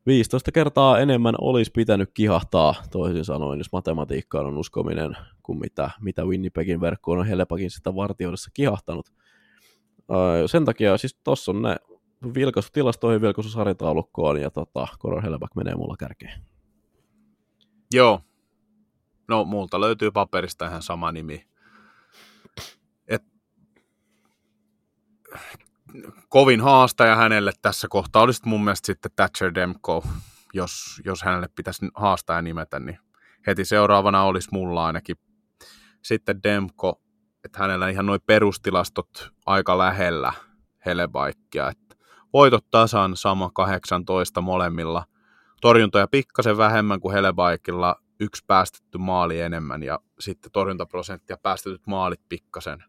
15 0.07 0.53
kertaa 0.53 0.99
enemmän 0.99 1.35
olisi 1.41 1.71
pitänyt 1.71 2.11
kihahtaa, 2.15 2.75
toisin 2.91 3.25
sanoen, 3.25 3.59
jos 3.59 3.73
matematiikkaan 3.73 4.47
on 4.47 4.59
uskominen, 4.59 5.17
kuin 5.43 5.59
mitä, 5.59 5.91
mitä 6.01 6.25
Winnipegin 6.25 6.81
verkkoon 6.81 7.19
on 7.19 7.27
Helepakin 7.27 7.71
sitä 7.71 7.95
vartioidessa 7.95 8.51
kihahtanut. 8.55 9.07
Öö, 10.11 10.49
sen 10.49 10.65
takia 10.65 10.99
siis 10.99 11.15
tuossa 11.25 11.53
on 11.53 11.63
ne 11.63 11.77
vilkaisu 12.35 12.69
tilastoihin, 12.73 13.21
vilkaisu 13.21 13.51
sarjataulukkoon, 13.51 14.41
ja 14.41 14.51
tota, 14.51 14.89
Conor 14.99 15.23
Helepak 15.23 15.55
menee 15.57 15.75
mulla 15.75 15.97
kärkeen. 15.99 16.41
Joo. 17.95 18.21
No, 19.29 19.45
multa 19.45 19.81
löytyy 19.81 20.11
paperista 20.11 20.67
ihan 20.67 20.83
sama 20.83 21.13
nimi. 21.13 21.47
Et 23.09 23.23
kovin 26.29 26.61
haastaja 26.61 27.17
hänelle 27.17 27.53
tässä 27.63 27.89
kohtaa. 27.91 28.23
Olisi 28.23 28.43
mun 28.45 28.65
mielestä 28.65 28.87
sitten 28.87 29.11
Thatcher 29.17 29.55
Demko, 29.55 30.05
jos, 30.55 31.01
jos 31.05 31.23
hänelle 31.23 31.49
pitäisi 31.57 31.89
haastaja 31.95 32.43
nimetä, 32.43 32.81
niin 32.81 32.99
heti 33.47 33.65
seuraavana 33.65 34.23
olisi 34.23 34.49
mulla 34.53 34.87
ainakin 34.87 35.17
sitten 36.03 36.43
Demko, 36.43 37.01
että 37.45 37.59
hänellä 37.59 37.89
ihan 37.89 38.07
noin 38.07 38.21
perustilastot 38.27 39.33
aika 39.47 39.79
lähellä 39.79 40.33
Helebaikkia, 40.87 41.69
että 41.69 41.97
voitot 42.33 42.71
tasan 42.71 43.17
sama 43.17 43.51
18 43.55 44.41
molemmilla, 44.41 45.05
torjuntoja 45.61 46.09
pikkasen 46.09 46.57
vähemmän 46.57 47.01
kuin 47.01 47.15
Helebaikilla, 47.15 47.97
yksi 48.21 48.45
päästetty 48.47 48.99
maali 48.99 49.41
enemmän 49.41 49.83
ja 49.83 49.99
sitten 50.21 50.53
torjuntaprosenttia 50.53 51.37
päästetyt 51.43 51.87
maalit 51.87 52.21
pikkasen 52.29 52.85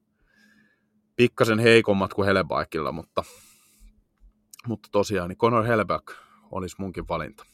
pikkasen 1.16 1.60
heikommat 1.60 2.14
kuin 2.14 2.26
Helebaikilla, 2.26 2.92
mutta, 2.92 3.24
mutta 4.68 4.90
tosiaan 4.92 5.30
niin 5.30 5.38
Conor 5.38 5.66
Helleback 5.66 6.08
olisi 6.52 6.76
munkin 6.80 7.08
valinta. 7.08 7.46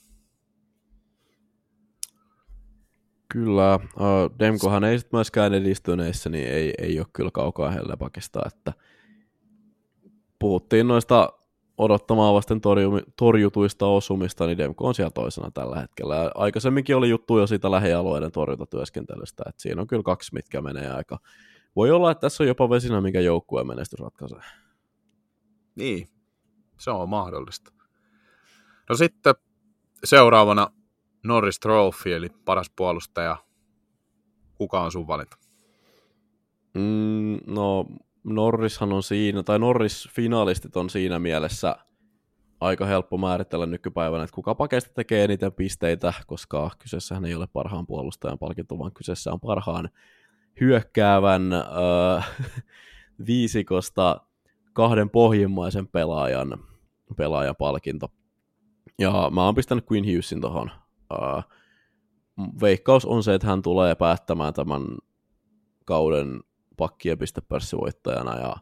Kyllä, 3.33 3.75
uh, 3.75 4.39
Demkohan 4.39 4.83
ei 4.83 4.99
sitten 4.99 5.17
myöskään 5.17 5.53
edistyneissä, 5.53 6.29
niin 6.29 6.47
ei, 6.47 6.73
ei 6.77 6.99
ole 6.99 7.07
kyllä 7.13 7.31
kaukaa 7.31 7.71
Hellebackista, 7.71 8.41
että 8.45 8.73
puhuttiin 10.39 10.87
noista 10.87 11.29
odottamaan 11.77 12.33
vasten 12.33 12.61
torjutuista 13.15 13.85
osumista, 13.85 14.45
niin 14.45 14.57
Demko 14.57 14.87
on 14.87 14.95
siellä 14.95 15.11
toisena 15.11 15.51
tällä 15.51 15.79
hetkellä. 15.79 16.15
Ja 16.15 16.31
aikaisemminkin 16.35 16.95
oli 16.95 17.09
juttu 17.09 17.37
jo 17.37 17.47
siitä 17.47 17.71
lähialueiden 17.71 18.31
torjuntatyöskentelystä, 18.31 19.43
että 19.49 19.61
siinä 19.61 19.81
on 19.81 19.87
kyllä 19.87 20.03
kaksi, 20.03 20.33
mitkä 20.33 20.61
menee 20.61 20.89
aika 20.89 21.19
voi 21.77 21.91
olla, 21.91 22.11
että 22.11 22.21
tässä 22.21 22.43
on 22.43 22.47
jopa 22.47 22.69
vesinä, 22.69 23.01
mikä 23.01 23.19
joukkueen 23.19 23.67
menestys 23.67 23.99
ratkaisee. 23.99 24.39
Niin, 25.75 26.07
se 26.79 26.91
on 26.91 27.09
mahdollista. 27.09 27.71
No 28.89 28.95
sitten 28.95 29.35
seuraavana 30.03 30.71
Norris 31.23 31.59
Trophy, 31.59 32.13
eli 32.13 32.29
paras 32.45 32.71
puolustaja. 32.75 33.37
Kuka 34.55 34.81
on 34.81 34.91
sun 34.91 35.07
valinta? 35.07 35.37
Mm, 36.73 37.37
no, 37.47 37.85
Norrishan 38.23 38.93
on 38.93 39.03
siinä, 39.03 39.43
tai 39.43 39.59
Norris-finalistit 39.59 40.77
on 40.77 40.89
siinä 40.89 41.19
mielessä 41.19 41.75
aika 42.59 42.85
helppo 42.85 43.17
määritellä 43.17 43.65
nykypäivänä, 43.65 44.23
että 44.23 44.35
kuka 44.35 44.55
pakeista 44.55 44.93
tekee 44.93 45.23
eniten 45.23 45.53
pisteitä, 45.53 46.13
koska 46.27 46.71
kyseessähän 46.79 47.25
ei 47.25 47.35
ole 47.35 47.47
parhaan 47.53 47.87
puolustajan 47.87 48.39
palkinto, 48.39 48.79
vaan 48.79 48.93
kyseessä 48.93 49.31
on 49.33 49.39
parhaan 49.39 49.89
hyökkäävän 50.61 51.53
äh, 51.53 52.29
viisikosta 53.27 54.21
kahden 54.73 55.09
pohjimmaisen 55.09 55.87
pelaajan, 55.87 56.57
pelaajan 57.17 57.55
palkinto. 57.55 58.07
Ja 58.99 59.29
mä 59.33 59.45
oon 59.45 59.55
pistänyt 59.55 59.91
Queen 59.91 60.05
Hughesin 60.05 60.41
tuohon. 60.41 60.71
Uh, 61.13 61.43
veikkaus 62.61 63.05
on 63.05 63.23
se, 63.23 63.33
että 63.33 63.47
hän 63.47 63.61
tulee 63.61 63.95
päättämään 63.95 64.53
tämän 64.53 64.81
kauden 65.85 66.39
pakkien 66.77 67.17
pistepörssivoittajana 67.17 68.39
ja 68.39 68.55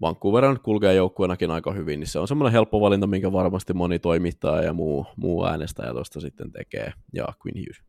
Vancouver 0.00 0.48
nyt 0.48 0.62
kulkee 0.62 0.94
joukkueenakin 0.94 1.50
aika 1.50 1.72
hyvin, 1.72 2.00
niin 2.00 2.08
se 2.08 2.18
on 2.18 2.28
semmoinen 2.28 2.52
helppo 2.52 2.80
valinta, 2.80 3.06
minkä 3.06 3.32
varmasti 3.32 3.74
moni 3.74 3.98
toimittaja 3.98 4.62
ja 4.62 4.72
muu, 4.72 5.06
muu 5.16 5.46
äänestäjä 5.46 5.92
tuosta 5.92 6.20
sitten 6.20 6.52
tekee, 6.52 6.92
ja 7.12 7.24
Queen 7.24 7.58
Hughes. 7.58 7.87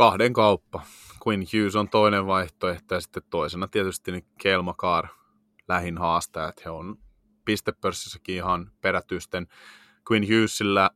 Kahden 0.00 0.32
kauppa. 0.32 0.82
Queen 1.26 1.40
Hughes 1.40 1.76
on 1.76 1.88
toinen 1.88 2.26
vaihtoehto, 2.26 2.94
ja 2.94 3.00
sitten 3.00 3.22
toisena 3.30 3.68
tietysti 3.68 4.12
niin 4.12 4.26
Kelmakar 4.42 5.08
lähin 5.68 5.98
haastajat. 5.98 6.64
He 6.64 6.70
on 6.70 6.96
pistepörssissäkin 7.44 8.34
ihan 8.34 8.72
perätysten. 8.80 9.46
Queen 10.10 10.22
Hughesillä 10.22 10.90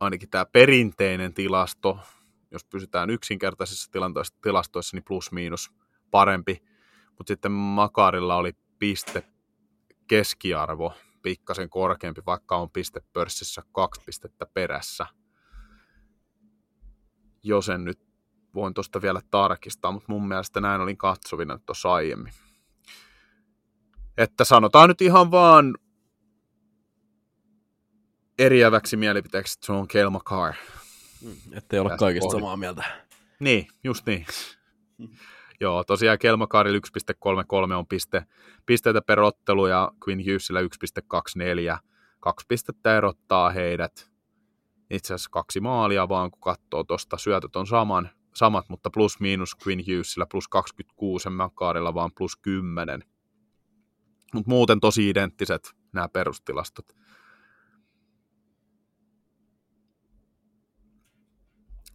ainakin 0.00 0.30
tämä 0.30 0.44
perinteinen 0.44 1.34
tilasto, 1.34 1.98
jos 2.50 2.64
pysytään 2.64 3.10
yksinkertaisissa 3.10 3.90
tilastoissa, 4.42 4.96
niin 4.96 5.04
plus-miinus 5.04 5.72
parempi. 6.10 6.62
Mutta 7.18 7.30
sitten 7.30 7.52
Makarilla 7.52 8.36
oli 8.36 8.52
piste 8.78 9.24
keskiarvo 10.08 10.94
pikkasen 11.22 11.70
korkeampi, 11.70 12.22
vaikka 12.26 12.56
on 12.56 12.70
pistepörssissä 12.70 13.62
kaksi 13.72 14.00
pistettä 14.06 14.46
perässä. 14.54 15.06
Jos 17.42 17.68
en 17.68 17.84
nyt 17.84 17.98
voin 18.54 18.74
tuosta 18.74 19.02
vielä 19.02 19.20
tarkistaa, 19.30 19.92
mutta 19.92 20.12
mun 20.12 20.28
mielestä 20.28 20.60
näin 20.60 20.80
olin 20.80 20.96
katsovina 20.96 21.58
tuossa 21.66 21.92
aiemmin. 21.92 22.32
Että 24.18 24.44
sanotaan 24.44 24.88
nyt 24.88 25.00
ihan 25.00 25.30
vaan 25.30 25.74
eriäväksi 28.38 28.96
mielipiteeksi, 28.96 29.56
että 29.56 29.66
se 29.66 29.72
on 29.72 29.88
Kelma 29.88 30.20
Carr. 30.20 30.54
Mm, 31.22 31.36
ettei 31.52 31.78
ole 31.78 31.96
kaikista 31.96 32.26
pohdin. 32.26 32.40
samaa 32.40 32.56
mieltä. 32.56 32.84
Niin, 33.40 33.66
just 33.84 34.06
niin. 34.06 34.26
Mm. 34.98 35.08
Joo, 35.60 35.84
tosiaan 35.84 36.18
Kelma 36.18 36.46
Carrilla 36.46 36.80
1.33 37.68 37.72
on 37.72 37.86
piste, 37.86 38.24
pisteitä 38.66 39.02
per 39.02 39.20
ottelu 39.20 39.66
ja 39.66 39.92
Queen 40.08 40.18
Hughesillä 40.18 40.60
1.24. 40.62 41.78
Kaksi 42.20 42.46
pistettä 42.48 42.96
erottaa 42.96 43.50
heidät. 43.50 44.11
Itse 44.92 45.14
asiassa 45.14 45.30
kaksi 45.30 45.60
maalia 45.60 46.08
vaan, 46.08 46.30
kun 46.30 46.40
katsoo 46.40 46.84
tuosta. 46.84 47.18
Syötöt 47.18 47.56
on 47.56 47.66
saman, 47.66 48.10
samat, 48.34 48.68
mutta 48.68 48.90
plus 48.90 49.20
miinus 49.20 49.56
Queen 49.66 49.78
Hughesillä 49.78 50.26
plus 50.26 50.48
26 50.48 51.28
ja 51.28 51.30
Makarilla 51.30 51.94
vaan 51.94 52.10
plus 52.16 52.36
10. 52.36 53.04
Mutta 54.34 54.50
muuten 54.50 54.80
tosi 54.80 55.08
identtiset 55.08 55.74
nämä 55.92 56.08
perustilastot. 56.08 56.86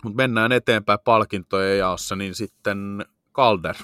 Mutta 0.04 0.16
mennään 0.16 0.52
eteenpäin 0.52 1.00
palkintojen 1.06 1.78
jaossa, 1.78 2.16
niin 2.16 2.36
sitten 2.36 3.06
Calder, 3.34 3.76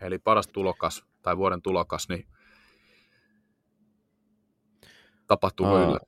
eli 0.00 0.18
paras 0.18 0.48
tulokas 0.48 1.04
tai 1.22 1.36
vuoden 1.36 1.62
tulokas, 1.62 2.08
niin 2.08 2.28
tapahtuu 5.26 5.66
uh, 5.66 5.98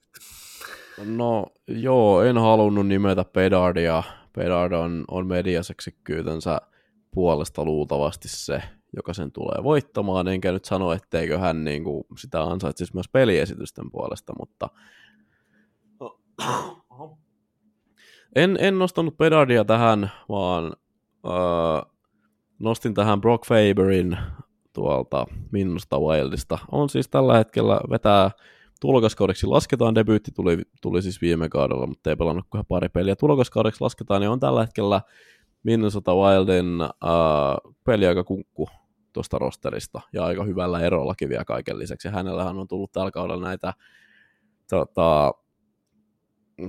No 1.05 1.47
joo, 1.69 2.23
en 2.23 2.39
halunnut 2.39 2.87
nimetä 2.87 3.25
Pedardia. 3.25 4.03
Pedard 4.33 4.73
on, 4.73 5.05
on 5.11 5.27
mediaseksikkyytensä 5.27 6.61
puolesta 7.11 7.65
luultavasti 7.65 8.29
se, 8.29 8.63
joka 8.97 9.15
sen 9.15 9.33
tulee 9.33 9.63
voittamaan, 9.63 10.29
enkä 10.29 10.53
nyt 10.53 10.65
sano, 10.65 10.93
etteikö 10.93 11.39
hän 11.39 11.65
niin 11.65 11.85
kuin, 11.85 12.05
sitä 12.19 12.43
ansaitsisi 12.43 12.95
myös 12.95 13.09
peliesitysten 13.09 13.91
puolesta, 13.91 14.33
mutta 14.39 14.69
en, 18.37 18.57
en 18.61 18.79
nostanut 18.79 19.17
Pedardia 19.17 19.65
tähän, 19.65 20.11
vaan 20.29 20.65
öö, 21.27 21.91
nostin 22.59 22.95
tähän 22.95 23.21
Brock 23.21 23.47
Faberin 23.47 24.19
tuolta 24.73 25.27
Minusta 25.51 25.99
Wildista. 25.99 26.59
On 26.73 26.89
siis 26.89 27.09
tällä 27.09 27.37
hetkellä 27.37 27.81
vetää 27.91 28.31
tulokaskaudeksi 28.81 29.47
lasketaan, 29.47 29.95
debyytti 29.95 30.31
tuli, 30.31 30.59
tuli 30.83 31.03
siis 31.03 31.21
viime 31.21 31.49
kaudella, 31.49 31.87
mutta 31.87 32.11
ei 32.11 32.17
pelannut 32.17 32.47
kuin 32.51 32.67
pari 32.69 32.89
peliä. 32.89 33.17
Tulokaskaudeksi 33.17 33.81
lasketaan, 33.81 34.21
niin 34.21 34.31
on 34.31 34.41
tällä 34.41 34.61
hetkellä 34.61 35.01
Minnesota 35.63 36.15
Wildin 36.15 36.81
äh, 36.83 37.75
peliaikakunkku 37.85 38.69
tuosta 39.13 39.39
rosterista, 39.39 40.01
ja 40.13 40.25
aika 40.25 40.45
hyvällä 40.45 40.81
erollakin 40.81 41.29
vielä 41.29 41.45
kaiken 41.45 41.79
lisäksi. 41.79 42.09
Hänellähän 42.09 42.59
on 42.59 42.69
tullut 42.69 42.93
tällä 42.93 43.11
kaudella 43.11 43.45
näitä 43.45 43.75
tota, 44.71 45.35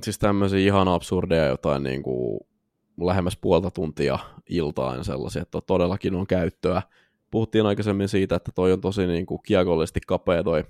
siis 0.04 0.20
tämmöisiä 0.20 0.60
ihan 0.60 0.88
absurdeja 0.88 1.46
jotain 1.46 1.84
niin 1.84 2.04
kuin 2.04 2.40
lähemmäs 3.02 3.38
puolta 3.42 3.72
tuntia 3.72 4.20
iltaan 4.50 5.06
sellaisia, 5.06 5.42
että 5.42 5.62
todellakin 5.62 6.16
on 6.16 6.28
käyttöä. 6.28 6.82
Puhuttiin 7.32 7.66
aikaisemmin 7.66 8.10
siitä, 8.10 8.36
että 8.36 8.52
toi 8.56 8.74
on 8.74 8.82
tosi 8.82 9.08
niin 9.08 9.26
kuin 9.26 9.42
kiekollisesti 9.46 10.00
kapea 10.08 10.44
toi 10.44 10.64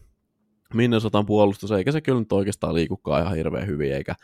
Minnesotan 0.74 1.26
puolustus, 1.26 1.72
eikä 1.72 1.91
se 1.91 2.02
kyllä 2.02 2.20
nyt 2.20 2.32
oikeastaan 2.32 2.76
liikukaan 2.76 3.22
ihan 3.22 3.36
hirveän 3.36 3.68
hyvin, 3.68 3.94
eikä, 3.94 4.16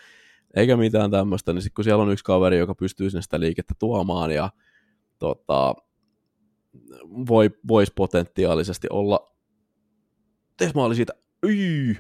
eikä 0.56 0.78
mitään 0.78 1.12
tämmöistä, 1.12 1.54
niin 1.54 1.62
sitten 1.62 1.76
kun 1.76 1.84
siellä 1.84 2.04
on 2.04 2.12
yksi 2.12 2.24
kaveri, 2.24 2.58
joka 2.58 2.76
pystyy 2.76 3.10
sinne 3.10 3.22
sitä 3.22 3.40
liikettä 3.40 3.74
tuomaan 3.80 4.32
ja 4.32 4.50
tota, 5.20 5.76
voi, 7.28 7.50
voisi 7.68 7.94
potentiaalisesti 7.96 8.88
olla, 8.92 9.32
tees 10.58 10.76
mä 10.76 10.84
olin 10.84 10.96
siitä, 10.96 11.14
Yy! 11.46 11.96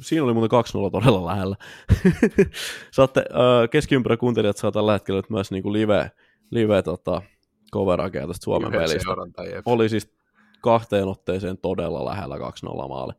siinä 0.00 0.24
oli 0.24 0.34
muuten 0.34 0.58
2-0 0.88 0.90
todella 0.90 1.26
lähellä. 1.26 1.56
Saatte, 2.90 3.20
äh, 3.20 3.70
keskiympärä 3.70 4.16
kuuntelijat 4.16 4.56
saa 4.56 4.72
tällä 4.72 4.92
hetkellä 4.92 5.18
nyt 5.18 5.30
myös 5.30 5.50
niinku 5.50 5.72
live, 5.72 6.10
live 6.50 6.82
tota, 6.82 7.22
tästä 8.28 8.44
Suomen 8.44 8.72
pelistä. 8.72 9.10
Oli 9.66 9.88
siis 9.88 10.14
kahteen 10.60 11.08
otteeseen 11.08 11.58
todella 11.58 12.04
lähellä 12.04 12.36
2-0 12.36 12.40
maali. 12.88 13.12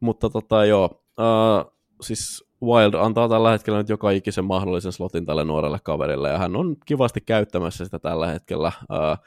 Mutta 0.00 0.30
tota 0.30 0.64
joo, 0.64 1.02
äh, 1.20 1.72
siis 2.00 2.44
Wild 2.62 2.94
antaa 2.94 3.28
tällä 3.28 3.50
hetkellä 3.50 3.78
nyt 3.78 3.88
joka 3.88 4.10
ikisen 4.10 4.44
mahdollisen 4.44 4.92
slotin 4.92 5.26
tälle 5.26 5.44
nuorelle 5.44 5.78
kaverille, 5.82 6.28
ja 6.28 6.38
hän 6.38 6.56
on 6.56 6.76
kivasti 6.86 7.20
käyttämässä 7.20 7.84
sitä 7.84 7.98
tällä 7.98 8.26
hetkellä. 8.26 8.66
Äh, 8.68 9.18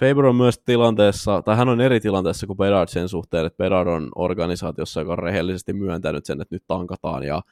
Faber 0.00 0.24
on 0.24 0.36
myös 0.36 0.58
tilanteessa, 0.58 1.42
tai 1.42 1.56
hän 1.56 1.68
on 1.68 1.80
eri 1.80 2.00
tilanteessa 2.00 2.46
kuin 2.46 2.56
Bedard 2.56 2.88
sen 2.88 3.08
suhteen, 3.08 3.46
että 3.46 3.56
Bedard 3.56 3.88
on 3.88 4.08
organisaatiossa, 4.14 5.00
joka 5.00 5.12
on 5.12 5.18
rehellisesti 5.18 5.72
myöntänyt 5.72 6.24
sen, 6.24 6.40
että 6.40 6.54
nyt 6.54 6.64
tankataan, 6.66 7.22
ja 7.22 7.42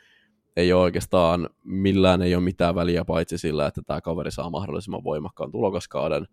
ei 0.57 0.73
ole 0.73 0.83
oikeastaan 0.83 1.49
millään 1.65 2.23
ei 2.23 2.35
ole 2.35 2.45
mitään 2.45 2.75
väliä 2.75 3.05
paitsi 3.05 3.39
sillä, 3.39 3.67
että 3.67 3.83
tämä 3.87 4.01
kaveri 4.01 4.31
saa 4.31 4.51
mahdollisimman 4.51 5.05
voimakkaan 5.05 5.53
tulokaskauden. 5.53 6.27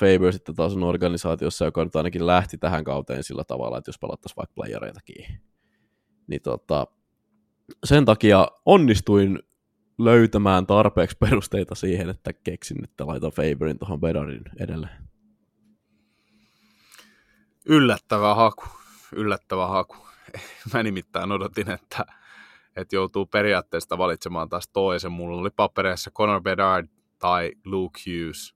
Faber 0.00 0.32
sitten 0.32 0.54
taas 0.54 0.76
on 0.76 0.82
organisaatiossa, 0.82 1.64
joka 1.64 1.84
nyt 1.84 1.96
ainakin 1.96 2.26
lähti 2.26 2.58
tähän 2.58 2.84
kauteen 2.84 3.24
sillä 3.24 3.44
tavalla, 3.44 3.78
että 3.78 3.88
jos 3.88 3.98
pelattaisiin 3.98 4.36
vaikka 4.36 4.54
playereitakin. 4.54 5.26
Niin 6.26 6.42
tota, 6.42 6.86
sen 7.84 8.04
takia 8.04 8.48
onnistuin 8.64 9.38
löytämään 9.98 10.66
tarpeeksi 10.66 11.16
perusteita 11.20 11.74
siihen, 11.74 12.10
että 12.10 12.32
keksin, 12.32 12.84
että 12.84 13.06
laitan 13.06 13.30
Faberin 13.32 13.78
tuohon 13.78 14.00
Bedardin 14.00 14.44
edelleen. 14.60 15.08
Yllättävä 17.66 18.34
haku. 18.34 18.64
Yllättävä 19.12 19.66
haku. 19.66 19.96
Mä 20.74 20.82
nimittäin 20.82 21.32
odotin, 21.32 21.70
että, 21.70 22.06
että 22.76 22.96
joutuu 22.96 23.26
periaatteesta 23.26 23.98
valitsemaan 23.98 24.48
taas 24.48 24.68
toisen. 24.68 25.12
Mulla 25.12 25.40
oli 25.40 25.50
papereissa 25.50 26.10
Conor 26.10 26.42
Bedard 26.42 26.88
tai 27.18 27.52
Luke 27.64 28.00
Hughes. 28.06 28.55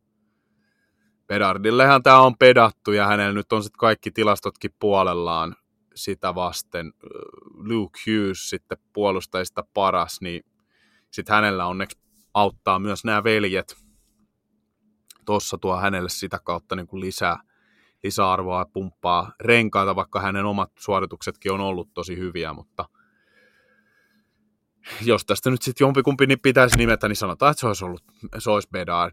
Bedardillehan 1.31 2.02
tämä 2.02 2.20
on 2.20 2.39
pedattu 2.39 2.93
ja 2.93 3.07
hänellä 3.07 3.32
nyt 3.32 3.52
on 3.52 3.62
sitten 3.62 3.78
kaikki 3.78 4.11
tilastotkin 4.11 4.74
puolellaan 4.78 5.57
sitä 5.94 6.35
vasten. 6.35 6.93
Luke 7.55 8.01
Hughes 8.07 8.51
sitten 8.51 8.78
puolustajista 8.93 9.65
paras, 9.74 10.20
niin 10.20 10.44
sitten 11.11 11.35
hänellä 11.35 11.66
onneksi 11.66 11.98
auttaa 12.35 12.78
myös 12.78 13.05
nämä 13.05 13.24
veljet. 13.24 13.77
Tuossa 15.24 15.59
tuo 15.59 15.77
hänelle 15.77 16.09
sitä 16.09 16.40
kautta 16.44 16.77
niin 16.77 16.86
kuin 16.86 17.01
lisää, 17.01 17.39
lisäarvoa 18.05 18.65
pumppaa 18.73 19.32
renkaita, 19.40 19.97
vaikka 19.97 20.20
hänen 20.20 20.44
omat 20.44 20.73
suorituksetkin 20.78 21.52
on 21.52 21.61
ollut 21.61 21.94
tosi 21.94 22.16
hyviä, 22.16 22.52
mutta 22.52 22.89
jos 25.05 25.27
tästä 25.27 25.51
nyt 25.51 25.62
sitten 25.62 25.85
jompikumpi 25.85 26.27
niin 26.27 26.40
pitäisi 26.40 26.77
nimetä, 26.78 27.09
niin 27.09 27.16
sanotaan, 27.16 27.51
että 27.51 27.61
se 27.61 27.66
olisi 27.66 27.85
ollut 27.85 28.05
se 28.39 28.51
olisi 28.51 28.69
Bedard. 28.73 29.12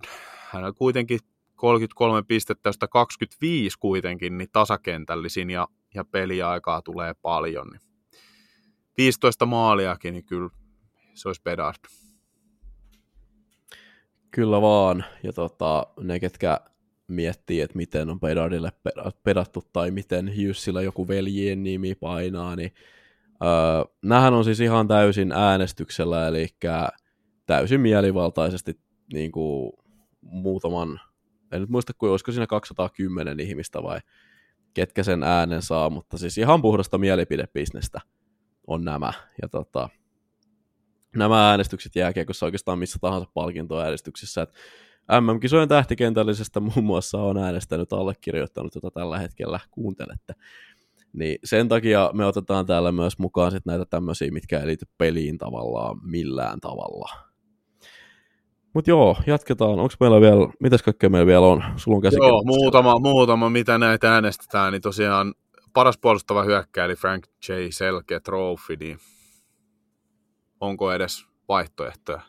Hän 0.51 0.63
on 0.63 0.75
kuitenkin 0.75 1.19
33 1.57 2.23
pistettä, 2.23 2.69
josta 2.69 2.87
25 2.87 3.79
kuitenkin 3.79 4.37
niin 4.37 4.49
tasakentällisin 4.51 5.49
ja, 5.49 5.67
ja 5.93 6.05
peliaikaa 6.05 6.81
tulee 6.81 7.13
paljon. 7.21 7.67
Niin 7.67 7.81
15 8.97 9.45
maaliakin, 9.45 10.13
niin 10.13 10.25
kyllä 10.25 10.49
se 11.13 11.29
olisi 11.29 11.41
Bedard. 11.43 11.75
Kyllä 14.31 14.61
vaan, 14.61 15.05
ja 15.23 15.33
tota, 15.33 15.87
ne, 15.99 16.19
ketkä 16.19 16.59
miettii, 17.07 17.61
että 17.61 17.77
miten 17.77 18.09
on 18.09 18.19
Bedardille 18.19 18.71
pedattu 19.23 19.63
tai 19.73 19.91
miten 19.91 20.27
Hughesilla 20.29 20.81
joku 20.81 21.07
veljien 21.07 21.63
nimi 21.63 21.95
painaa, 21.95 22.55
niin 22.55 22.71
öö, 23.43 23.49
nämähän 24.01 24.33
on 24.33 24.43
siis 24.43 24.59
ihan 24.59 24.87
täysin 24.87 25.31
äänestyksellä, 25.31 26.27
eli 26.27 26.47
täysin 27.45 27.81
mielivaltaisesti 27.81 28.79
niin 29.13 29.31
kuin 29.31 29.73
muutaman, 30.21 30.99
en 31.51 31.61
nyt 31.61 31.69
muista, 31.69 31.93
kuin 31.93 32.11
olisiko 32.11 32.31
siinä 32.31 32.47
210 32.47 33.39
ihmistä 33.39 33.83
vai 33.83 33.99
ketkä 34.73 35.03
sen 35.03 35.23
äänen 35.23 35.61
saa, 35.61 35.89
mutta 35.89 36.17
siis 36.17 36.37
ihan 36.37 36.61
puhdasta 36.61 36.97
mielipidebisnestä 36.97 38.01
on 38.67 38.85
nämä. 38.85 39.13
Ja 39.41 39.49
tota, 39.49 39.89
nämä 41.15 41.49
äänestykset 41.49 41.95
jääkiekossa 41.95 42.45
oikeastaan 42.45 42.79
missä 42.79 42.99
tahansa 43.01 43.29
palkintoäänestyksissä. 43.33 44.47
MM-kisojen 45.21 45.69
tähtikentällisestä 45.69 46.59
muun 46.59 46.85
muassa 46.85 47.17
on 47.17 47.37
äänestänyt 47.37 47.93
allekirjoittanut, 47.93 48.75
jota 48.75 48.91
tällä 48.91 49.19
hetkellä 49.19 49.59
kuuntelette. 49.71 50.33
Niin 51.13 51.39
sen 51.43 51.67
takia 51.67 52.11
me 52.13 52.25
otetaan 52.25 52.65
täällä 52.65 52.91
myös 52.91 53.19
mukaan 53.19 53.51
sit 53.51 53.65
näitä 53.65 53.85
tämmöisiä, 53.85 54.31
mitkä 54.31 54.59
ei 54.59 54.67
liity 54.67 54.85
peliin 54.97 55.37
tavallaan 55.37 55.99
millään 56.03 56.59
tavalla. 56.59 57.26
Mutta 58.77 58.91
joo, 58.91 59.17
jatketaan. 59.27 59.79
Onko 59.79 59.93
meillä 59.99 60.21
vielä, 60.21 60.49
mitäs 60.59 60.83
kaikkea 60.83 61.09
meillä 61.09 61.27
vielä 61.27 61.45
on? 61.45 61.63
Sulla 61.75 61.97
on 61.97 62.03
Joo, 62.11 62.43
muutama, 62.45 62.99
muutama, 62.99 63.49
mitä 63.49 63.77
näitä 63.77 64.13
äänestetään, 64.13 64.73
niin 64.73 64.81
tosiaan 64.81 65.33
paras 65.73 65.97
puolustava 65.97 66.43
hyökkäjä, 66.43 66.85
eli 66.85 66.95
Frank 66.95 67.27
J. 67.49 67.51
Selke 67.69 68.19
Trophy, 68.19 68.75
niin 68.75 68.97
onko 70.59 70.91
edes 70.91 71.25
vaihtoehtoja? 71.47 72.21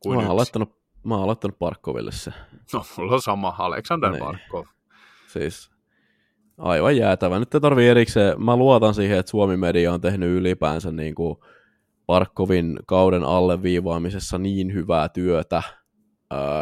Kuin 0.00 0.20
mä, 0.20 0.26
oon 0.26 0.36
laittanut, 0.36 0.76
mä 1.04 1.16
oon 1.16 1.26
laittanut 1.26 1.58
Parkkoville 1.58 2.12
se. 2.12 2.32
No, 2.72 2.84
mulla 2.98 3.14
on 3.14 3.22
sama, 3.22 3.54
Alexander 3.58 4.10
niin. 4.10 4.24
Parkov. 4.24 4.64
Siis 5.26 5.70
aivan 6.58 6.96
jäätävä. 6.96 7.38
Nyt 7.38 7.54
ei 7.54 7.60
tarvii 7.60 7.88
erikseen, 7.88 8.44
mä 8.44 8.56
luotan 8.56 8.94
siihen, 8.94 9.18
että 9.18 9.30
Suomi 9.30 9.56
Media 9.56 9.92
on 9.92 10.00
tehnyt 10.00 10.28
ylipäänsä 10.28 10.92
niin 10.92 11.14
kuin 11.14 11.38
Parkkovin 12.06 12.78
kauden 12.86 13.24
alleviivaamisessa 13.24 14.38
niin 14.38 14.74
hyvää 14.74 15.08
työtä, 15.08 15.62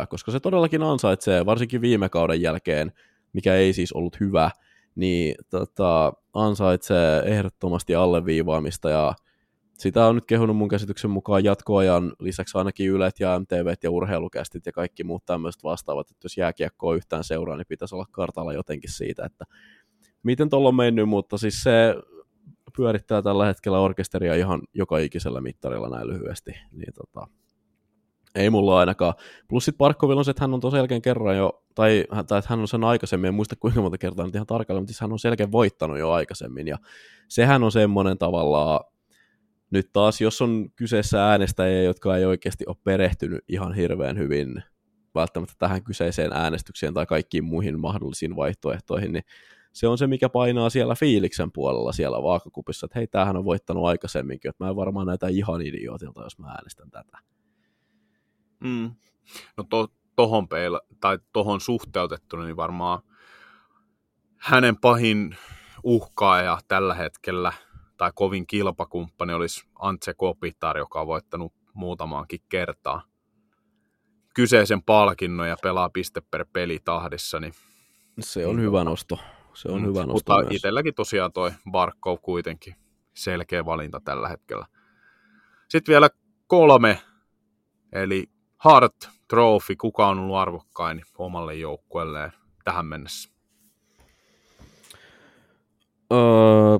koska 0.09 0.31
se 0.33 0.41
todellakin 0.41 0.83
ansaitsee, 0.83 1.47
varsinkin 1.47 1.81
viime 1.81 2.09
kauden 2.09 2.43
jälkeen, 2.43 2.93
mikä 3.33 3.55
ei 3.55 3.73
siis 3.73 3.93
ollut 3.93 4.21
hyvä, 4.21 4.51
niin 4.95 5.35
tota, 5.51 6.13
ansaitsee 6.33 7.23
ehdottomasti 7.27 7.95
alleviivaamista 7.95 8.91
ja 8.91 9.15
sitä 9.79 10.07
on 10.07 10.15
nyt 10.15 10.27
kehunut 10.27 10.57
mun 10.57 10.69
käsityksen 10.69 11.11
mukaan 11.11 11.45
jatkoajan 11.45 12.13
lisäksi 12.19 12.59
ainakin 12.59 12.91
Ylet 12.91 13.21
ja 13.21 13.39
MTV 13.39 13.75
ja 13.83 13.91
urheilukästit 13.91 14.67
ja 14.67 14.73
kaikki 14.73 15.05
muut 15.05 15.27
tämmöiset 15.27 15.65
vastaavat, 15.65 16.11
että 16.11 16.25
jos 16.25 16.37
jääkiekkoa 16.37 16.95
yhtään 16.95 17.25
seuraa, 17.25 17.57
niin 17.57 17.67
pitäisi 17.69 17.95
olla 17.95 18.07
kartalla 18.11 18.53
jotenkin 18.53 18.93
siitä, 18.93 19.25
että 19.25 19.45
miten 20.23 20.51
tuolla 20.51 20.69
on 20.69 20.75
mennyt, 20.75 21.09
mutta 21.09 21.39
siis 21.39 21.63
se 21.63 21.95
pyörittää 22.77 23.23
tällä 23.23 23.47
hetkellä 23.47 23.79
orkesteria 23.79 24.35
ihan 24.35 24.63
joka 24.75 24.99
ikisellä 24.99 25.41
mittarilla 25.41 25.89
näin 25.89 26.09
lyhyesti, 26.09 26.51
niin 26.73 26.95
tota, 26.95 27.27
ei 28.37 28.51
mulla 28.51 28.79
ainakaan. 28.79 29.15
Plus 29.49 29.65
sitten 29.65 29.79
Parkkovilla 29.79 30.21
on 30.21 30.25
se, 30.25 30.31
että 30.31 30.43
hän 30.43 30.55
on 30.55 30.61
tosi 30.61 30.77
selkeän 30.77 31.03
kerran 31.03 31.37
jo, 31.37 31.63
tai, 31.75 32.05
tai 32.11 32.39
että 32.39 32.49
hän 32.49 32.61
on 32.61 32.69
sen 32.69 32.85
aikaisemmin, 32.85 33.29
en 33.29 33.35
muista 33.35 33.57
kuinka 33.57 33.81
monta 33.81 33.99
kertaa 33.99 34.27
nyt 34.27 34.35
ihan 34.35 34.47
tarkalleen, 34.47 34.83
mutta 34.83 34.93
siis 34.93 35.01
hän 35.01 35.13
on 35.13 35.19
selkeän 35.19 35.53
voittanut 35.53 35.99
jo 35.99 36.11
aikaisemmin, 36.11 36.69
ja 36.69 36.79
sehän 37.29 37.63
on 37.63 37.73
semmoinen 37.73 38.19
tavallaan, 38.19 38.81
nyt 39.71 39.91
taas, 39.93 40.21
jos 40.21 40.43
on 40.43 40.71
kyseessä 40.77 41.31
äänestäjiä, 41.31 41.83
jotka 41.83 42.17
ei 42.17 42.25
oikeasti 42.25 42.65
ole 42.67 42.77
perehtynyt 42.85 43.45
ihan 43.49 43.75
hirveän 43.75 44.19
hyvin 44.19 44.63
välttämättä 45.15 45.55
tähän 45.59 45.85
kyseiseen 45.85 46.33
äänestykseen 46.33 46.95
tai 46.95 47.07
kaikkiin 47.07 47.45
muihin 47.45 47.81
mahdollisiin 47.81 48.37
vaihtoehtoihin, 48.37 49.13
niin 49.13 49.25
se 49.73 49.89
on 49.89 49.99
se, 49.99 50.07
mikä 50.07 50.29
painaa 50.29 50.71
siellä 50.71 50.95
fiiliksen 50.95 51.53
puolella 51.53 51.93
siellä 51.93 52.23
vaakakupissa, 52.23 52.87
että 52.87 52.99
hei, 52.99 53.07
tämähän 53.07 53.37
on 53.37 53.45
voittanut 53.45 53.87
aikaisemminkin, 53.87 54.49
että 54.49 54.65
mä 54.65 54.71
en 54.71 54.77
varmaan 54.77 55.07
näitä 55.07 55.29
ihan 55.29 55.63
idiootilta, 55.63 56.23
jos 56.23 56.39
mä 56.39 56.49
äänestän 56.49 56.91
tätä. 56.91 57.19
Mm. 58.61 58.95
No 59.57 59.65
to, 59.65 59.89
tohon, 60.17 60.49
peila, 60.49 60.81
tai 61.01 61.19
tohon 61.33 61.61
suhteutettuna, 61.61 62.45
niin 62.45 62.57
varmaan 62.57 63.03
hänen 64.37 64.77
pahin 64.77 65.37
uhkaaja 65.83 66.59
tällä 66.69 66.95
hetkellä, 66.95 67.53
tai 67.97 68.13
kovin 68.15 68.47
kilpakumppani 68.47 69.33
olisi 69.33 69.67
Antse 69.81 70.15
Kopitar, 70.15 70.79
joka 70.79 71.01
on 71.01 71.07
voittanut 71.07 71.53
muutamaankin 71.75 72.41
kertaa 72.49 73.03
kyseisen 74.37 74.83
palkinnon 74.83 75.49
ja 75.49 75.57
pelaa 75.63 75.91
piste 75.91 76.21
per 76.31 76.47
peli 76.53 76.79
tahdissa. 76.85 77.41
Niin, 77.41 77.53
se 78.21 78.47
on 78.47 78.61
hyvä 78.61 78.85
nosto. 78.85 79.19
Se 79.55 79.69
on 79.69 79.81
mm, 79.81 79.87
hyvä 79.87 80.01
nosto 80.01 80.13
Mutta 80.13 80.43
myös. 80.43 80.55
itselläkin 80.55 80.95
tosiaan 80.95 81.33
toi 81.33 81.51
Barkov 81.71 82.19
kuitenkin 82.23 82.75
selkeä 83.15 83.65
valinta 83.65 84.01
tällä 84.01 84.29
hetkellä. 84.29 84.67
Sitten 85.69 85.93
vielä 85.93 86.11
kolme, 86.47 87.01
eli 87.93 88.31
Hart 88.67 89.09
Trophy, 89.29 89.77
kuka 89.77 90.09
on 90.09 90.19
ollut 90.19 90.37
arvokkain 90.37 91.03
omalle 91.19 91.55
joukkueelleen 91.55 92.33
tähän 92.65 92.87
mennessä? 92.87 93.31
Öö, 96.13 96.79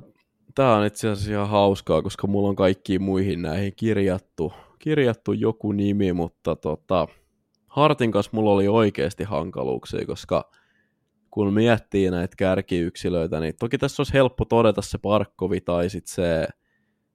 Tämä 0.55 0.77
on 0.77 0.87
itse 0.87 1.09
asiassa 1.09 1.31
ihan 1.31 1.49
hauskaa, 1.49 2.03
koska 2.03 2.27
mulla 2.27 2.49
on 2.49 2.57
kaikkiin 2.57 3.03
muihin 3.03 3.43
näihin 3.43 3.73
kirjattu, 3.77 4.53
kirjattu 4.79 5.33
joku 5.33 5.73
nimi, 5.73 6.13
mutta 6.13 6.57
tota, 6.57 7.09
Hartin 7.67 8.13
kanssa 8.13 8.31
mulla 8.35 8.51
oli 8.51 8.69
oikeasti 8.69 9.25
hankaluuksia, 9.25 10.07
koska 10.07 10.51
kun 11.31 11.53
miettii 11.53 12.11
näitä 12.11 12.37
kärkiyksilöitä, 12.37 13.41
niin 13.41 13.55
toki 13.61 13.79
tässä 13.79 14.01
olisi 14.01 14.13
helppo 14.13 14.45
todeta 14.45 14.83
se 14.83 14.99
Parkkovi 14.99 15.61
tai 15.61 15.91
sitten 15.91 16.15
se, 16.15 16.49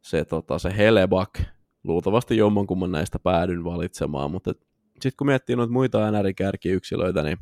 se, 0.02 0.26
tota, 0.26 0.60
se 0.60 0.78
Helebak, 0.78 1.40
luultavasti 1.84 2.38
jommankumman 2.38 2.92
näistä 2.92 3.20
päädyn 3.20 3.64
valitsemaan, 3.64 4.32
mutta 4.32 4.52
sitten 4.94 5.18
kun 5.18 5.28
miettii 5.28 5.56
noita 5.56 5.74
muita 5.74 6.12
NR-kärkiyksilöitä, 6.12 7.24
niin 7.24 7.38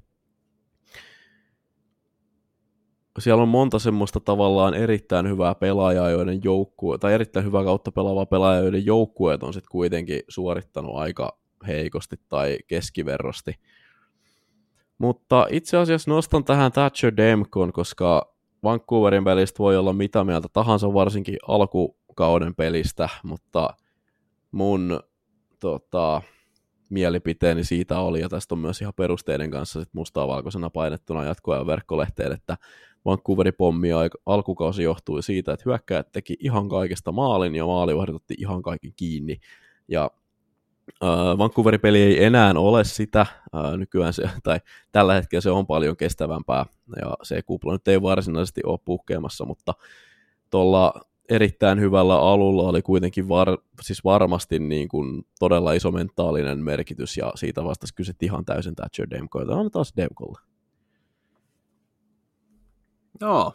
siellä 3.20 3.44
on 3.44 3.50
monta 3.50 3.80
semmoista 3.80 4.20
tavallaan 4.20 4.74
erittäin 4.74 5.28
hyvää 5.30 5.56
pelaajaa, 5.56 6.10
joiden 6.10 6.42
joukkue, 6.44 6.98
tai 6.98 7.14
erittäin 7.14 7.46
hyvää 7.46 7.64
kautta 7.64 7.92
pelaavaa 7.92 8.26
pelaajaa, 8.26 8.64
joiden 8.64 8.86
joukkueet 8.86 9.44
on 9.44 9.54
sitten 9.54 9.72
kuitenkin 9.72 10.20
suorittanut 10.28 10.96
aika 10.96 11.40
heikosti 11.68 12.16
tai 12.30 12.58
keskiverrosti. 12.68 13.54
Mutta 14.98 15.48
itse 15.50 15.78
asiassa 15.78 16.12
nostan 16.12 16.44
tähän 16.44 16.72
Thatcher 16.72 17.18
Demkon, 17.18 17.74
koska 17.74 18.36
Vancouverin 18.64 19.24
pelistä 19.24 19.60
voi 19.60 19.78
olla 19.78 19.94
mitä 19.94 20.24
mieltä 20.24 20.48
tahansa, 20.54 20.94
varsinkin 20.94 21.38
alkukauden 21.48 22.56
pelistä, 22.56 23.10
mutta 23.24 23.70
mun 24.52 25.00
tota, 25.60 26.22
mielipiteeni 26.90 27.64
siitä 27.64 28.00
oli, 28.00 28.20
ja 28.20 28.30
tästä 28.30 28.56
on 28.56 28.60
myös 28.60 28.82
ihan 28.82 28.94
perusteiden 28.96 29.52
kanssa 29.52 29.80
sit 29.80 29.94
mustaa 29.94 30.28
valkoisena 30.28 30.70
painettuna 30.70 31.26
jatkoajan 31.26 31.68
verkkolehteen, 31.68 32.32
että 32.32 32.58
Vancouverin 33.06 33.54
pommi 33.58 33.90
alkukausi 34.26 34.84
johtui 34.84 35.24
siitä, 35.24 35.54
että 35.54 35.64
hyökkäjät 35.66 36.12
teki 36.12 36.38
ihan 36.40 36.70
kaikesta 36.70 37.12
maalin, 37.12 37.56
ja 37.56 37.66
maalivahdit 37.66 38.16
otti 38.16 38.36
ihan 38.38 38.62
kaiken 38.62 38.94
kiinni, 38.96 39.40
ja 39.88 40.12
Uh, 41.04 41.38
Vancouverin 41.38 41.82
peli 41.82 42.02
ei 42.02 42.24
enää 42.24 42.54
ole 42.58 42.84
sitä, 42.84 43.26
uh, 43.54 43.78
nykyään 43.78 44.14
se, 44.14 44.30
tai 44.44 44.60
tällä 44.92 45.14
hetkellä 45.14 45.42
se 45.42 45.52
on 45.52 45.68
paljon 45.68 45.98
kestävämpää, 45.98 46.66
ja 47.02 47.18
se 47.24 47.42
kupla 47.42 47.74
nyt 47.74 47.88
ei 47.88 48.02
varsinaisesti 48.02 48.62
ole 48.66 48.80
puhkeamassa, 48.86 49.46
mutta 49.46 49.74
tuolla 50.50 50.94
erittäin 51.30 51.80
hyvällä 51.80 52.20
alulla 52.20 52.64
oli 52.64 52.82
kuitenkin 52.82 53.30
var, 53.30 53.58
siis 53.82 54.04
varmasti 54.04 54.60
niin 54.60 54.90
kuin 54.90 55.26
todella 55.40 55.74
iso 55.74 55.92
mentaalinen 55.92 56.60
merkitys, 56.60 57.18
ja 57.18 57.32
siitä 57.36 57.64
vastasi 57.64 57.96
kyse 57.96 58.14
ihan 58.22 58.46
täysin 58.46 58.76
Thatcher 58.76 59.10
Demko, 59.10 59.40
jota 59.40 59.56
on 59.56 59.72
taas 59.72 59.94
Demkolle. 59.98 60.40
Joo, 63.22 63.54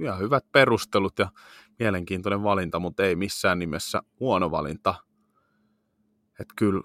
ihan 0.00 0.18
hyvät 0.18 0.44
perustelut 0.52 1.18
ja 1.18 1.30
mielenkiintoinen 1.78 2.42
valinta, 2.42 2.78
mutta 2.78 3.04
ei 3.04 3.16
missään 3.16 3.58
nimessä 3.58 4.02
huono 4.20 4.50
valinta. 4.50 4.94
Että 6.40 6.54
kyllä 6.56 6.80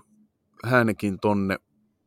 hänkin 0.65 1.19
tonne 1.19 1.57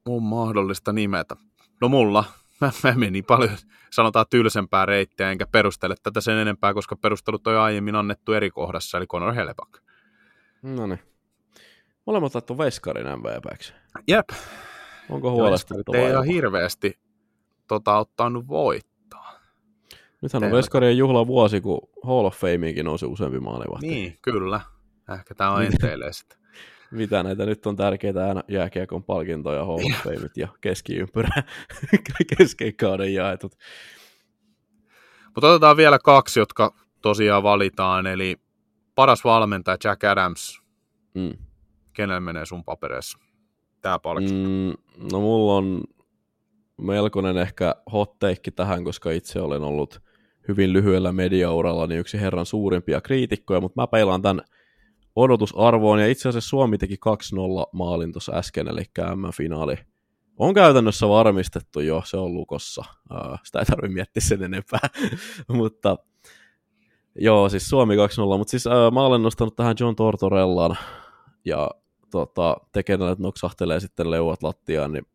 on 0.07 0.23
mahdollista 0.23 0.93
nimetä. 0.93 1.37
No 1.81 1.89
mulla, 1.89 2.25
mä, 2.63 2.73
mä 2.85 2.95
menin 2.97 3.25
paljon, 3.25 3.57
sanotaan 3.91 4.27
tylsempää 4.31 4.87
reittiä, 4.87 5.31
enkä 5.31 5.47
perustele 5.47 5.95
tätä 6.03 6.21
sen 6.21 6.39
enempää, 6.39 6.75
koska 6.75 6.97
perustelut 6.97 7.47
on 7.47 7.57
aiemmin 7.57 7.95
annettu 7.95 8.33
eri 8.33 8.51
kohdassa, 8.51 8.99
eli 8.99 9.07
Conor 9.07 9.35
Onko 15.11 15.31
huolestuttavaa? 15.31 16.01
Ei 16.01 16.11
ihan 16.11 16.25
hirveästi 16.25 16.99
tota, 17.69 17.99
ottanut 17.99 18.49
voittaa. 18.49 19.41
Nythän 20.23 20.45
on 20.45 20.53
Veskarien 20.53 20.99
juhla 20.99 21.27
vuosi, 21.27 21.61
kun 21.61 21.89
Hall 22.05 22.25
of 22.25 22.37
Fameinkin 22.37 22.85
nousi 22.85 23.07
useampi 23.07 23.41
maalivahti. 23.41 23.87
Niin, 23.87 24.19
kyllä. 24.23 24.61
Ehkä 25.15 25.35
tämä 25.35 25.51
on 25.51 25.63
enteilee 25.65 26.13
sitten. 26.13 26.39
Mitä 26.93 27.23
näitä 27.23 27.47
nyt 27.47 27.67
on 27.67 27.77
tärkeitä 27.77 28.45
jääkiekon 28.49 29.05
palkintoja, 29.05 29.65
Hall 29.65 29.79
of 29.79 30.03
Fameit 30.05 30.37
ja 30.37 30.49
keskiympyrä, 30.61 31.43
kauden 32.81 33.15
jaetut. 33.15 33.53
Mutta 35.35 35.49
otetaan 35.49 35.77
vielä 35.77 35.99
kaksi, 35.99 36.41
jotka 36.41 36.75
tosiaan 37.03 37.43
valitaan, 37.43 38.07
eli 38.07 38.37
paras 38.95 39.25
valmentaja 39.25 39.77
Jack 39.85 40.05
Adams. 40.05 40.63
Mm. 41.15 41.33
Kenelle 41.93 42.21
menee 42.21 42.47
sun 42.47 42.65
papereissa 42.65 43.19
tämä 43.81 43.99
palkinto? 43.99 44.49
Mm, 44.49 45.09
no 45.13 45.21
mulla 45.21 45.55
on 45.55 45.81
melkoinen 46.77 47.37
ehkä 47.37 47.75
hotteikki 47.93 48.51
tähän, 48.51 48.85
koska 48.85 49.11
itse 49.11 49.41
olen 49.41 49.63
ollut 49.63 50.01
hyvin 50.49 50.73
lyhyellä 50.73 51.13
mediauralla 51.13 51.87
niin 51.87 52.01
yksi 52.01 52.21
herran 52.21 52.47
suurimpia 52.47 53.01
kriitikkoja, 53.01 53.61
mutta 53.61 53.83
mä 53.83 53.87
peilaan 53.87 54.23
tämän 54.23 54.41
odotusarvoon, 55.17 56.01
ja 56.01 56.09
itse 56.09 56.29
asiassa 56.29 56.49
Suomi 56.49 56.79
teki 56.79 56.95
2-0 56.95 56.99
maalin 57.73 58.13
tuossa 58.13 58.33
äsken, 58.33 58.69
eli 58.69 58.83
M-finaali 59.15 59.77
on 60.39 60.55
käytännössä 60.55 61.09
varmistettu 61.09 61.81
jo, 61.81 62.03
se 62.05 62.17
on 62.17 62.35
lukossa. 62.35 62.85
Sitä 63.45 63.59
ei 63.59 63.65
tarvitse 63.65 63.95
miettiä 63.95 64.21
sen 64.21 64.43
enempää, 64.43 64.89
mutta 65.49 65.97
joo, 67.15 67.49
siis 67.49 67.69
Suomi 67.69 67.97
2-0, 67.97 67.99
mutta 68.39 68.51
siis 68.51 68.65
mä 68.93 69.07
olen 69.07 69.23
nostanut 69.23 69.57
tähän 69.57 69.77
John 69.81 69.97
Tortorellan, 69.97 70.77
ja 71.45 71.71
tota, 72.11 72.57
tekenä, 72.73 73.11
että 73.11 73.23
noksahtelee 73.23 73.81
sitten 73.81 74.11
leuat 74.11 74.43
lattiaan, 74.43 74.93
niin 74.93 75.07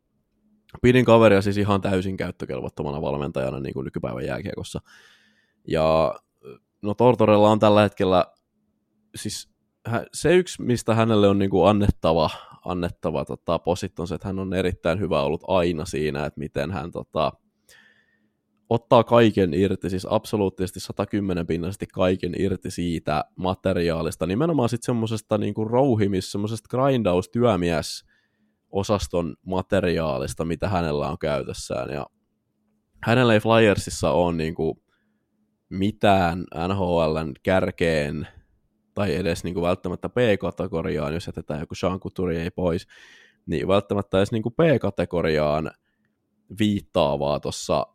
pidin 0.81 1.05
kaveria 1.05 1.41
siis 1.41 1.57
ihan 1.57 1.81
täysin 1.81 2.17
käyttökelvottomana 2.17 3.01
valmentajana 3.01 3.59
niin 3.59 3.73
kuin 3.73 3.85
nykypäivän 3.85 4.25
jääkiekossa. 4.25 4.81
Ja 5.67 6.15
no 6.81 6.93
Tortorella 6.93 7.51
on 7.51 7.59
tällä 7.59 7.81
hetkellä, 7.81 8.25
siis 9.15 9.56
se 10.13 10.35
yksi, 10.35 10.61
mistä 10.61 10.95
hänelle 10.95 11.27
on 11.27 11.39
niin 11.39 11.49
kuin 11.49 11.69
annettava, 11.69 12.29
annettava 12.65 13.25
tota, 13.25 13.59
posit 13.59 13.99
on 13.99 14.07
se, 14.07 14.15
että 14.15 14.27
hän 14.27 14.39
on 14.39 14.53
erittäin 14.53 14.99
hyvä 14.99 15.21
ollut 15.21 15.43
aina 15.47 15.85
siinä, 15.85 16.25
että 16.25 16.39
miten 16.39 16.71
hän 16.71 16.91
tota, 16.91 17.31
ottaa 18.69 19.03
kaiken 19.03 19.53
irti, 19.53 19.89
siis 19.89 20.07
absoluuttisesti 20.09 20.79
110 20.79 21.47
pinnallisesti 21.47 21.85
kaiken 21.93 22.33
irti 22.37 22.71
siitä 22.71 23.25
materiaalista, 23.35 24.25
nimenomaan 24.25 24.69
sitten 24.69 24.85
semmoisesta 24.85 25.37
niin 25.37 25.53
rouhimis, 25.69 26.31
semmoisesta 26.31 26.77
grindaus-työmies 26.77 28.05
osaston 28.69 29.35
materiaalista, 29.45 30.45
mitä 30.45 30.69
hänellä 30.69 31.09
on 31.09 31.19
käytössään, 31.19 31.89
ja 31.89 32.05
hänellä 33.03 33.33
ei 33.33 33.39
Flyersissa 33.39 34.11
ole 34.11 34.51
kuin 34.51 34.81
mitään 35.69 36.45
NHLn 36.67 37.31
kärkeen 37.43 38.27
tai 38.97 39.15
edes 39.15 39.43
niin 39.43 39.53
kuin 39.53 39.63
välttämättä 39.63 40.09
B-kategoriaan, 40.09 41.13
jos 41.13 41.27
jätetään 41.27 41.59
joku 41.59 41.75
Sean 41.75 41.99
Couturier 41.99 42.51
pois, 42.55 42.87
niin 43.45 43.67
välttämättä 43.67 44.17
edes 44.17 44.31
niin 44.31 44.43
kuin 44.43 44.55
B-kategoriaan 44.55 45.71
viittaavaa 46.59 47.39
tuossa 47.39 47.87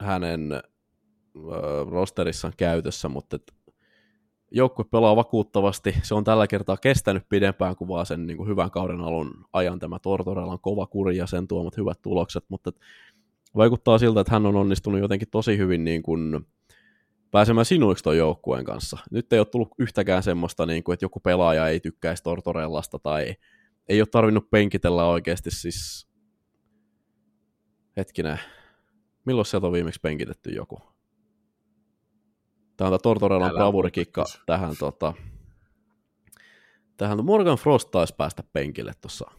hänen 0.00 0.62
rosterissaan 1.90 2.54
käytössä, 2.56 3.08
mutta 3.08 3.38
joukkue 4.50 4.84
pelaa 4.90 5.16
vakuuttavasti. 5.16 5.94
Se 6.02 6.14
on 6.14 6.24
tällä 6.24 6.46
kertaa 6.46 6.76
kestänyt 6.76 7.28
pidempään 7.28 7.76
kuin 7.76 7.88
vaan 7.88 8.06
sen 8.06 8.26
niin 8.26 8.36
kuin 8.36 8.48
hyvän 8.48 8.70
kauden 8.70 9.00
alun 9.00 9.44
ajan 9.52 9.78
tämä 9.78 9.98
Tortorellan 9.98 10.60
kova 10.60 10.86
kuri 10.86 11.16
ja 11.16 11.26
sen 11.26 11.48
tuomat 11.48 11.76
hyvät 11.76 12.02
tulokset, 12.02 12.44
mutta 12.48 12.72
vaikuttaa 13.56 13.98
siltä, 13.98 14.20
että 14.20 14.32
hän 14.32 14.46
on 14.46 14.56
onnistunut 14.56 15.00
jotenkin 15.00 15.30
tosi 15.30 15.58
hyvin 15.58 15.84
niin 15.84 16.02
kuin 16.02 16.46
pääsemään 17.30 17.64
sinuiksi 17.64 18.04
tuon 18.04 18.16
joukkueen 18.16 18.64
kanssa. 18.64 18.98
Nyt 19.10 19.32
ei 19.32 19.38
ole 19.38 19.46
tullut 19.46 19.68
yhtäkään 19.78 20.22
semmoista, 20.22 20.66
niin 20.66 20.84
kuin, 20.84 20.94
että 20.94 21.04
joku 21.04 21.20
pelaaja 21.20 21.68
ei 21.68 21.80
tykkäisi 21.80 22.22
Tortorellasta 22.22 22.98
tai 22.98 23.34
ei 23.88 24.00
ole 24.00 24.08
tarvinnut 24.10 24.50
penkitellä 24.50 25.04
oikeasti 25.04 25.50
siis... 25.50 26.08
Hetkinen, 27.96 28.40
milloin 29.24 29.46
sieltä 29.46 29.66
on 29.66 29.72
viimeksi 29.72 30.00
penkitetty 30.00 30.50
joku? 30.50 30.78
Tämä 32.76 32.90
on 32.90 32.98
Tortorellan 33.02 33.50
bravurikikka 33.50 34.24
tähän, 34.46 34.74
tota, 34.78 35.14
tähän 36.96 37.24
Morgan 37.24 37.58
Frost 37.58 37.90
taisi 37.90 38.14
päästä 38.16 38.42
penkille 38.52 38.92
tuossa 39.00 39.30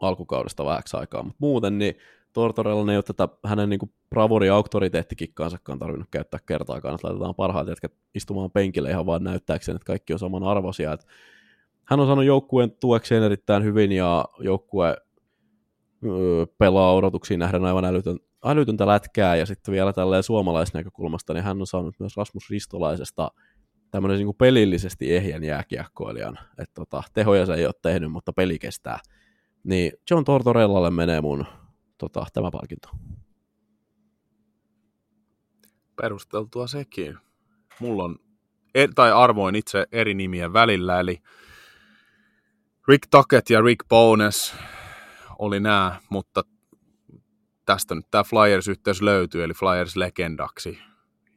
alkukaudesta 0.00 0.64
vähäksi 0.64 0.96
aikaa, 0.96 1.22
mutta 1.22 1.36
muuten 1.40 1.78
niin 1.78 1.94
Tortorella 2.32 2.92
ei 2.92 2.96
ole 2.96 3.02
tätä 3.02 3.28
hänen 3.44 3.68
niin 3.68 3.92
bravuri 4.10 4.48
auktoriteettikikkaansakaan 4.48 5.78
tarvinnut 5.78 6.08
käyttää 6.10 6.40
kertaakaan, 6.46 6.94
että 6.94 7.06
laitetaan 7.06 7.34
parhaat 7.34 7.68
jätkät 7.68 7.92
istumaan 8.14 8.50
penkille 8.50 8.90
ihan 8.90 9.06
vaan 9.06 9.24
näyttääkseen, 9.24 9.76
että 9.76 9.86
kaikki 9.86 10.12
on 10.12 10.18
samanarvoisia. 10.18 10.92
Että 10.92 11.06
hän 11.84 12.00
on 12.00 12.06
saanut 12.06 12.24
joukkueen 12.24 12.70
tuekseen 12.70 13.22
erittäin 13.22 13.64
hyvin 13.64 13.92
ja 13.92 14.24
joukkue 14.38 14.96
pelaa 16.58 16.94
odotuksiin 16.94 17.40
nähden 17.40 17.64
aivan 17.64 17.84
älytön, 17.84 18.18
älytöntä 18.44 18.86
lätkää 18.86 19.36
ja 19.36 19.46
sitten 19.46 19.72
vielä 19.72 19.92
tälleen 19.92 20.22
suomalaisnäkökulmasta, 20.22 21.34
niin 21.34 21.44
hän 21.44 21.60
on 21.60 21.66
saanut 21.66 21.94
myös 21.98 22.16
Rasmus 22.16 22.50
Ristolaisesta 22.50 23.30
tämmöinen 23.90 24.18
niin 24.18 24.34
pelillisesti 24.38 25.16
ehjän 25.16 25.44
jääkiekkoilijan, 25.44 26.38
että 26.58 26.74
tota, 26.74 27.02
tehoja 27.14 27.46
se 27.46 27.54
ei 27.54 27.66
ole 27.66 27.74
tehnyt, 27.82 28.12
mutta 28.12 28.32
peli 28.32 28.58
kestää. 28.58 28.98
Niin 29.64 29.92
John 30.10 30.24
Tortorellalle 30.24 30.90
menee 30.90 31.20
mun 31.20 31.46
tota, 32.02 32.26
tämä 32.32 32.50
palkinto. 32.50 32.88
Perusteltua 35.96 36.66
sekin. 36.66 37.18
Mulla 37.80 38.04
on, 38.04 38.18
tai 38.94 39.12
arvoin 39.12 39.54
itse 39.54 39.86
eri 39.92 40.14
nimien 40.14 40.52
välillä, 40.52 41.00
eli 41.00 41.22
Rick 42.88 43.06
Tuckett 43.10 43.50
ja 43.50 43.60
Rick 43.60 43.88
Bones 43.88 44.54
oli 45.38 45.60
nämä, 45.60 46.00
mutta 46.10 46.44
tästä 47.66 47.94
nyt 47.94 48.06
tämä 48.10 48.24
Flyers-yhteys 48.24 49.02
löytyy, 49.02 49.44
eli 49.44 49.52
Flyers-legendaksi 49.52 50.78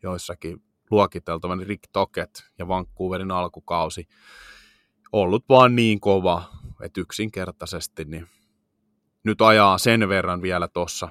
joissakin 0.03 0.63
luokiteltavan 0.91 1.59
Rick 1.59 1.83
Tocket 1.93 2.51
ja 2.59 2.67
Vancouverin 2.67 3.31
alkukausi 3.31 4.07
ollut 5.11 5.45
vaan 5.49 5.75
niin 5.75 5.99
kova, 5.99 6.43
että 6.81 7.01
yksinkertaisesti 7.01 8.05
niin 8.05 8.27
nyt 9.25 9.41
ajaa 9.41 9.77
sen 9.77 10.09
verran 10.09 10.41
vielä 10.41 10.67
tuossa 10.67 11.09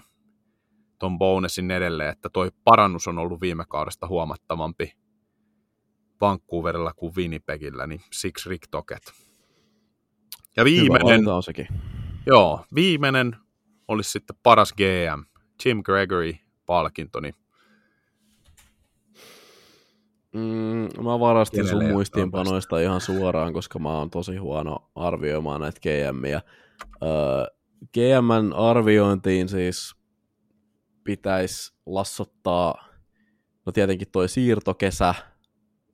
ton 0.99 1.19
bonusin 1.19 1.71
edelleen, 1.71 2.11
että 2.11 2.29
toi 2.29 2.51
parannus 2.65 3.09
on 3.09 3.19
ollut 3.19 3.41
viime 3.41 3.65
kaudesta 3.69 4.07
huomattavampi 4.07 4.93
Vancouverilla 6.21 6.93
kuin 6.93 7.15
Winnipegillä, 7.17 7.87
niin 7.87 8.01
siksi 8.13 8.49
Rick 8.49 8.69
Tocket. 8.71 9.13
Ja 10.57 10.65
viimeinen, 10.65 11.29
on 11.29 11.43
sekin. 11.43 11.67
joo, 12.27 12.65
viimeinen 12.75 13.37
olisi 13.89 14.11
sitten 14.11 14.37
paras 14.43 14.73
GM, 14.73 15.23
Jim 15.65 15.83
Gregory 15.83 16.35
palkinto, 16.67 17.21
niin 17.21 17.35
Mm, 20.35 21.05
mä 21.05 21.21
varastin 21.21 21.69
sun 21.69 21.85
muistiinpanoista 21.85 22.81
ihan 22.81 23.01
suoraan, 23.01 23.53
koska 23.53 23.79
mä 23.79 23.99
oon 23.99 24.11
tosi 24.11 24.37
huono 24.37 24.91
arvioimaan 24.95 25.61
näitä 25.61 25.81
GMiä. 25.81 26.41
Öö, 27.03 27.11
GMn 27.93 28.53
arviointiin 28.55 29.49
siis 29.49 29.95
pitäisi 31.05 31.75
lassottaa, 31.87 32.89
no 33.67 33.73
tietenkin 33.73 34.09
toi 34.13 34.29
siirtokesä, 34.29 35.15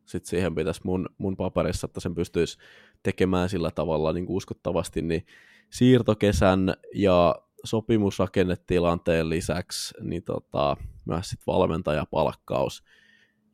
sitten 0.06 0.30
siihen 0.30 0.54
pitäisi 0.54 0.80
mun, 0.84 1.08
mun 1.18 1.36
paperissa, 1.36 1.84
että 1.84 2.00
sen 2.00 2.14
pystyisi 2.14 2.58
tekemään 3.02 3.48
sillä 3.48 3.70
tavalla 3.70 4.12
niin 4.12 4.26
uskottavasti, 4.28 5.02
niin 5.02 5.26
siirtokesän 5.70 6.74
ja 6.94 7.34
sopimusrakennetilanteen 7.64 9.28
lisäksi 9.28 9.94
niin 10.00 10.22
tota, 10.22 10.76
myös 11.04 11.30
sit 11.30 11.40
valmentajapalkkaus. 11.46 12.84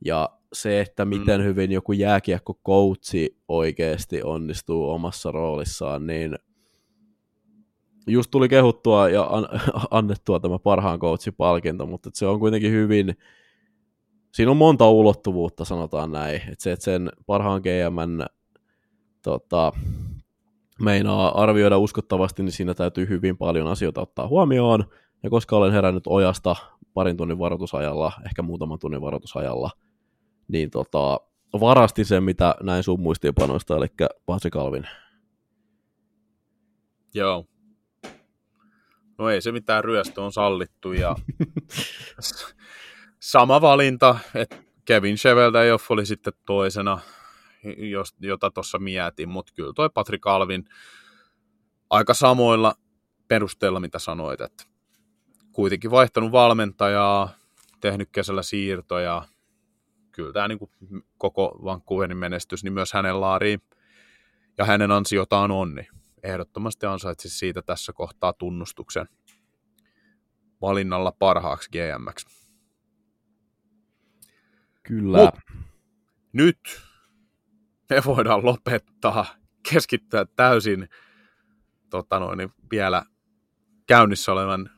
Ja 0.04 0.30
se, 0.52 0.80
että 0.80 1.04
miten 1.04 1.40
mm. 1.40 1.44
hyvin 1.44 1.72
joku 1.72 1.92
jääkiekko 1.92 2.60
coachi 2.66 3.38
oikeasti 3.48 4.22
onnistuu 4.22 4.90
omassa 4.90 5.32
roolissaan, 5.32 6.06
niin 6.06 6.38
just 8.06 8.30
tuli 8.30 8.48
kehuttua 8.48 9.08
ja 9.08 9.24
an, 9.30 9.48
annettua 9.90 10.40
tämä 10.40 10.58
parhaan 10.58 10.98
coachin 10.98 11.34
palkinto, 11.34 11.86
mutta 11.86 12.10
se 12.12 12.26
on 12.26 12.40
kuitenkin 12.40 12.72
hyvin, 12.72 13.16
siinä 14.34 14.50
on 14.50 14.56
monta 14.56 14.90
ulottuvuutta, 14.90 15.64
sanotaan 15.64 16.12
näin. 16.12 16.36
Että 16.36 16.54
se, 16.58 16.72
että 16.72 16.84
sen 16.84 17.10
parhaan 17.26 17.60
GM 17.60 18.22
tota, 19.22 19.72
meinaa 20.80 21.42
arvioida 21.42 21.78
uskottavasti, 21.78 22.42
niin 22.42 22.52
siinä 22.52 22.74
täytyy 22.74 23.08
hyvin 23.08 23.36
paljon 23.36 23.66
asioita 23.66 24.00
ottaa 24.00 24.28
huomioon. 24.28 24.84
Ja 25.22 25.30
koska 25.30 25.56
olen 25.56 25.72
herännyt 25.72 26.06
ojasta 26.06 26.56
parin 26.94 27.16
tunnin 27.16 27.38
varoitusajalla, 27.38 28.12
ehkä 28.26 28.42
muutaman 28.42 28.78
tunnin 28.78 29.00
varoitusajalla, 29.00 29.70
niin 30.48 30.70
tota, 30.70 31.20
varasti 31.60 32.04
sen, 32.04 32.24
mitä 32.24 32.54
näin 32.62 32.82
sun 32.82 33.00
muistiinpanoista, 33.00 33.76
eli 33.76 33.86
Pasi 34.26 34.50
Kalvin. 34.50 34.88
Joo, 37.14 37.44
No 39.18 39.30
ei 39.30 39.40
se 39.43 39.52
mitään, 39.52 39.84
ryöstö 39.84 40.22
on 40.22 40.32
sallittu 40.32 40.93
ja 40.93 41.16
sama 43.20 43.60
valinta, 43.60 44.18
että 44.34 44.56
Kevin 44.84 45.16
Cheveltä 45.16 45.59
oli 45.88 46.06
sitten 46.06 46.32
toisena, 46.47 46.98
jota 48.20 48.51
tuossa 48.51 48.78
mietin, 48.78 49.28
mutta 49.28 49.52
kyllä 49.56 49.72
toi 49.72 49.90
Patrick 49.94 50.26
Alvin 50.26 50.64
aika 51.90 52.14
samoilla 52.14 52.74
perusteella, 53.28 53.80
mitä 53.80 53.98
sanoit, 53.98 54.40
että 54.40 54.64
kuitenkin 55.52 55.90
vaihtanut 55.90 56.32
valmentajaa, 56.32 57.28
tehnyt 57.80 58.09
kesällä 58.12 58.43
siirtoja, 58.43 59.22
kyllä 60.12 60.32
tämä 60.32 60.48
niin 60.48 60.59
koko 61.18 61.60
Vancouverin 61.64 62.16
menestys, 62.16 62.64
niin 62.64 62.72
myös 62.72 62.93
hänen 62.93 63.20
laariin 63.20 63.62
ja 64.59 64.64
hänen 64.64 64.93
ansiotaan 64.93 65.51
on, 65.51 65.74
niin 65.74 65.88
ehdottomasti 66.27 66.86
ansaitsi 66.86 67.28
siitä 67.28 67.62
tässä 67.62 67.93
kohtaa 67.93 68.32
tunnustuksen 68.32 69.09
valinnalla 70.61 71.12
parhaaksi 71.19 71.70
GMX. 71.70 72.24
Kyllä. 74.82 75.19
Mut, 75.19 75.35
nyt 76.32 76.82
me 77.90 78.03
voidaan 78.05 78.44
lopettaa, 78.44 79.27
keskittyä 79.70 80.27
täysin 80.36 80.89
tota 81.90 82.19
noin, 82.19 82.53
vielä 82.70 83.03
käynnissä 83.86 84.32
olevan 84.32 84.70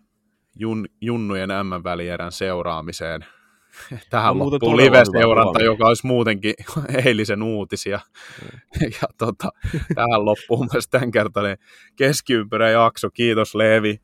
jun, 0.54 0.88
junnujen 1.00 1.48
M-välierän 1.48 2.32
seuraamiseen. 2.32 3.26
Tähän 4.10 4.38
loppuu 4.38 4.76
live-seuranta, 4.76 5.62
joka 5.62 5.86
olisi 5.86 6.06
muutenkin 6.06 6.54
eilisen 7.04 7.42
uutisia. 7.42 8.00
Mm. 8.42 8.58
Ja 9.02 9.08
tota, 9.18 9.48
tähän 9.94 10.24
loppuu 10.24 10.66
myös 10.72 10.88
tämänkertainen 10.88 11.58
keskiympyräjakso. 11.96 13.10
Kiitos 13.10 13.54
Leevi, 13.54 14.00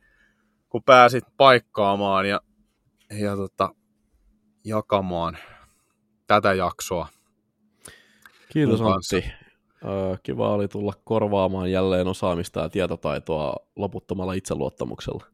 kun 0.69 0.83
pääsit 0.83 1.25
paikkaamaan 1.37 2.29
ja, 2.29 2.41
ja 3.21 3.37
tota, 3.37 3.71
jakamaan 4.65 5.39
tätä 6.27 6.55
jaksoa. 6.55 7.09
Kiitos 8.53 8.81
Antti. 8.81 9.31
Kiva 10.23 10.55
oli 10.55 10.69
tulla 10.69 10.93
korvaamaan 11.05 11.71
jälleen 11.71 12.09
osaamista 12.09 12.61
ja 12.61 12.69
tietotaitoa 12.69 13.57
loputtomalla 13.77 14.33
itseluottamuksella. 14.33 15.27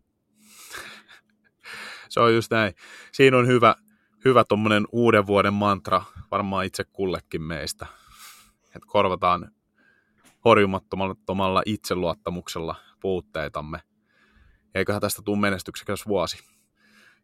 Se 2.08 2.20
on 2.20 2.34
just 2.34 2.50
näin. 2.50 2.74
Siinä 3.12 3.36
on 3.36 3.46
hyvä, 3.46 3.74
hyvä 4.24 4.44
tuommoinen 4.44 4.86
uuden 4.92 5.26
vuoden 5.26 5.54
mantra 5.54 6.02
varmaan 6.30 6.64
itse 6.64 6.84
kullekin 6.84 7.42
meistä. 7.42 7.86
Että 8.64 8.86
korvataan 8.86 9.50
horjumattomalla 10.44 11.62
itseluottamuksella 11.66 12.74
puutteitamme. 13.00 13.78
Eiköhän 14.74 15.00
tästä 15.00 15.22
tule 15.22 15.38
menestyksekäs 15.38 16.06
vuosi. 16.06 16.38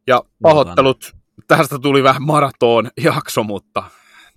Ja 0.06 0.22
pahoittelut, 0.42 1.16
tästä 1.46 1.78
tuli 1.78 2.02
vähän 2.02 2.22
maraton 2.22 2.90
jakso, 3.04 3.42
mutta 3.42 3.82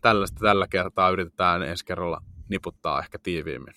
tällaista 0.01 0.39
tällä 0.39 0.67
kertaa 0.67 1.09
yritetään 1.09 1.63
ensi 1.63 1.85
kerralla 1.85 2.21
niputtaa 2.49 2.99
ehkä 2.99 3.19
tiiviimmin. 3.23 3.73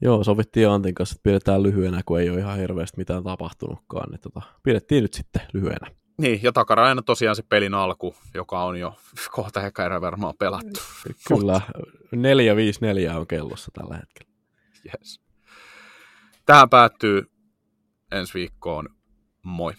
Joo, 0.00 0.24
sovittiin 0.24 0.68
Antin 0.68 0.94
kanssa, 0.94 1.14
että 1.14 1.22
pidetään 1.22 1.62
lyhyenä, 1.62 2.00
kun 2.06 2.20
ei 2.20 2.30
ole 2.30 2.38
ihan 2.38 2.58
hirveästi 2.58 2.98
mitään 2.98 3.24
tapahtunutkaan. 3.24 4.10
Niin 4.10 4.20
tota, 4.20 4.42
pidettiin 4.62 5.02
nyt 5.02 5.14
sitten 5.14 5.42
lyhyenä. 5.52 6.03
Niin, 6.18 6.40
ja 6.42 6.52
takaraina 6.52 7.02
tosiaan 7.02 7.36
se 7.36 7.42
pelin 7.42 7.74
alku, 7.74 8.16
joka 8.34 8.64
on 8.64 8.80
jo 8.80 8.96
kohta 9.36 9.66
ehkä 9.66 9.84
erä 9.84 10.00
varmaan 10.00 10.34
pelattu. 10.38 10.80
Kyllä, 11.28 11.60
4-5-4 13.14 13.16
on 13.16 13.26
kellossa 13.26 13.70
tällä 13.74 13.96
hetkellä. 13.96 14.32
Yes. 14.86 15.20
Tähän 16.46 16.70
päättyy 16.70 17.30
ensi 18.12 18.34
viikkoon. 18.34 18.88
Moi. 19.42 19.72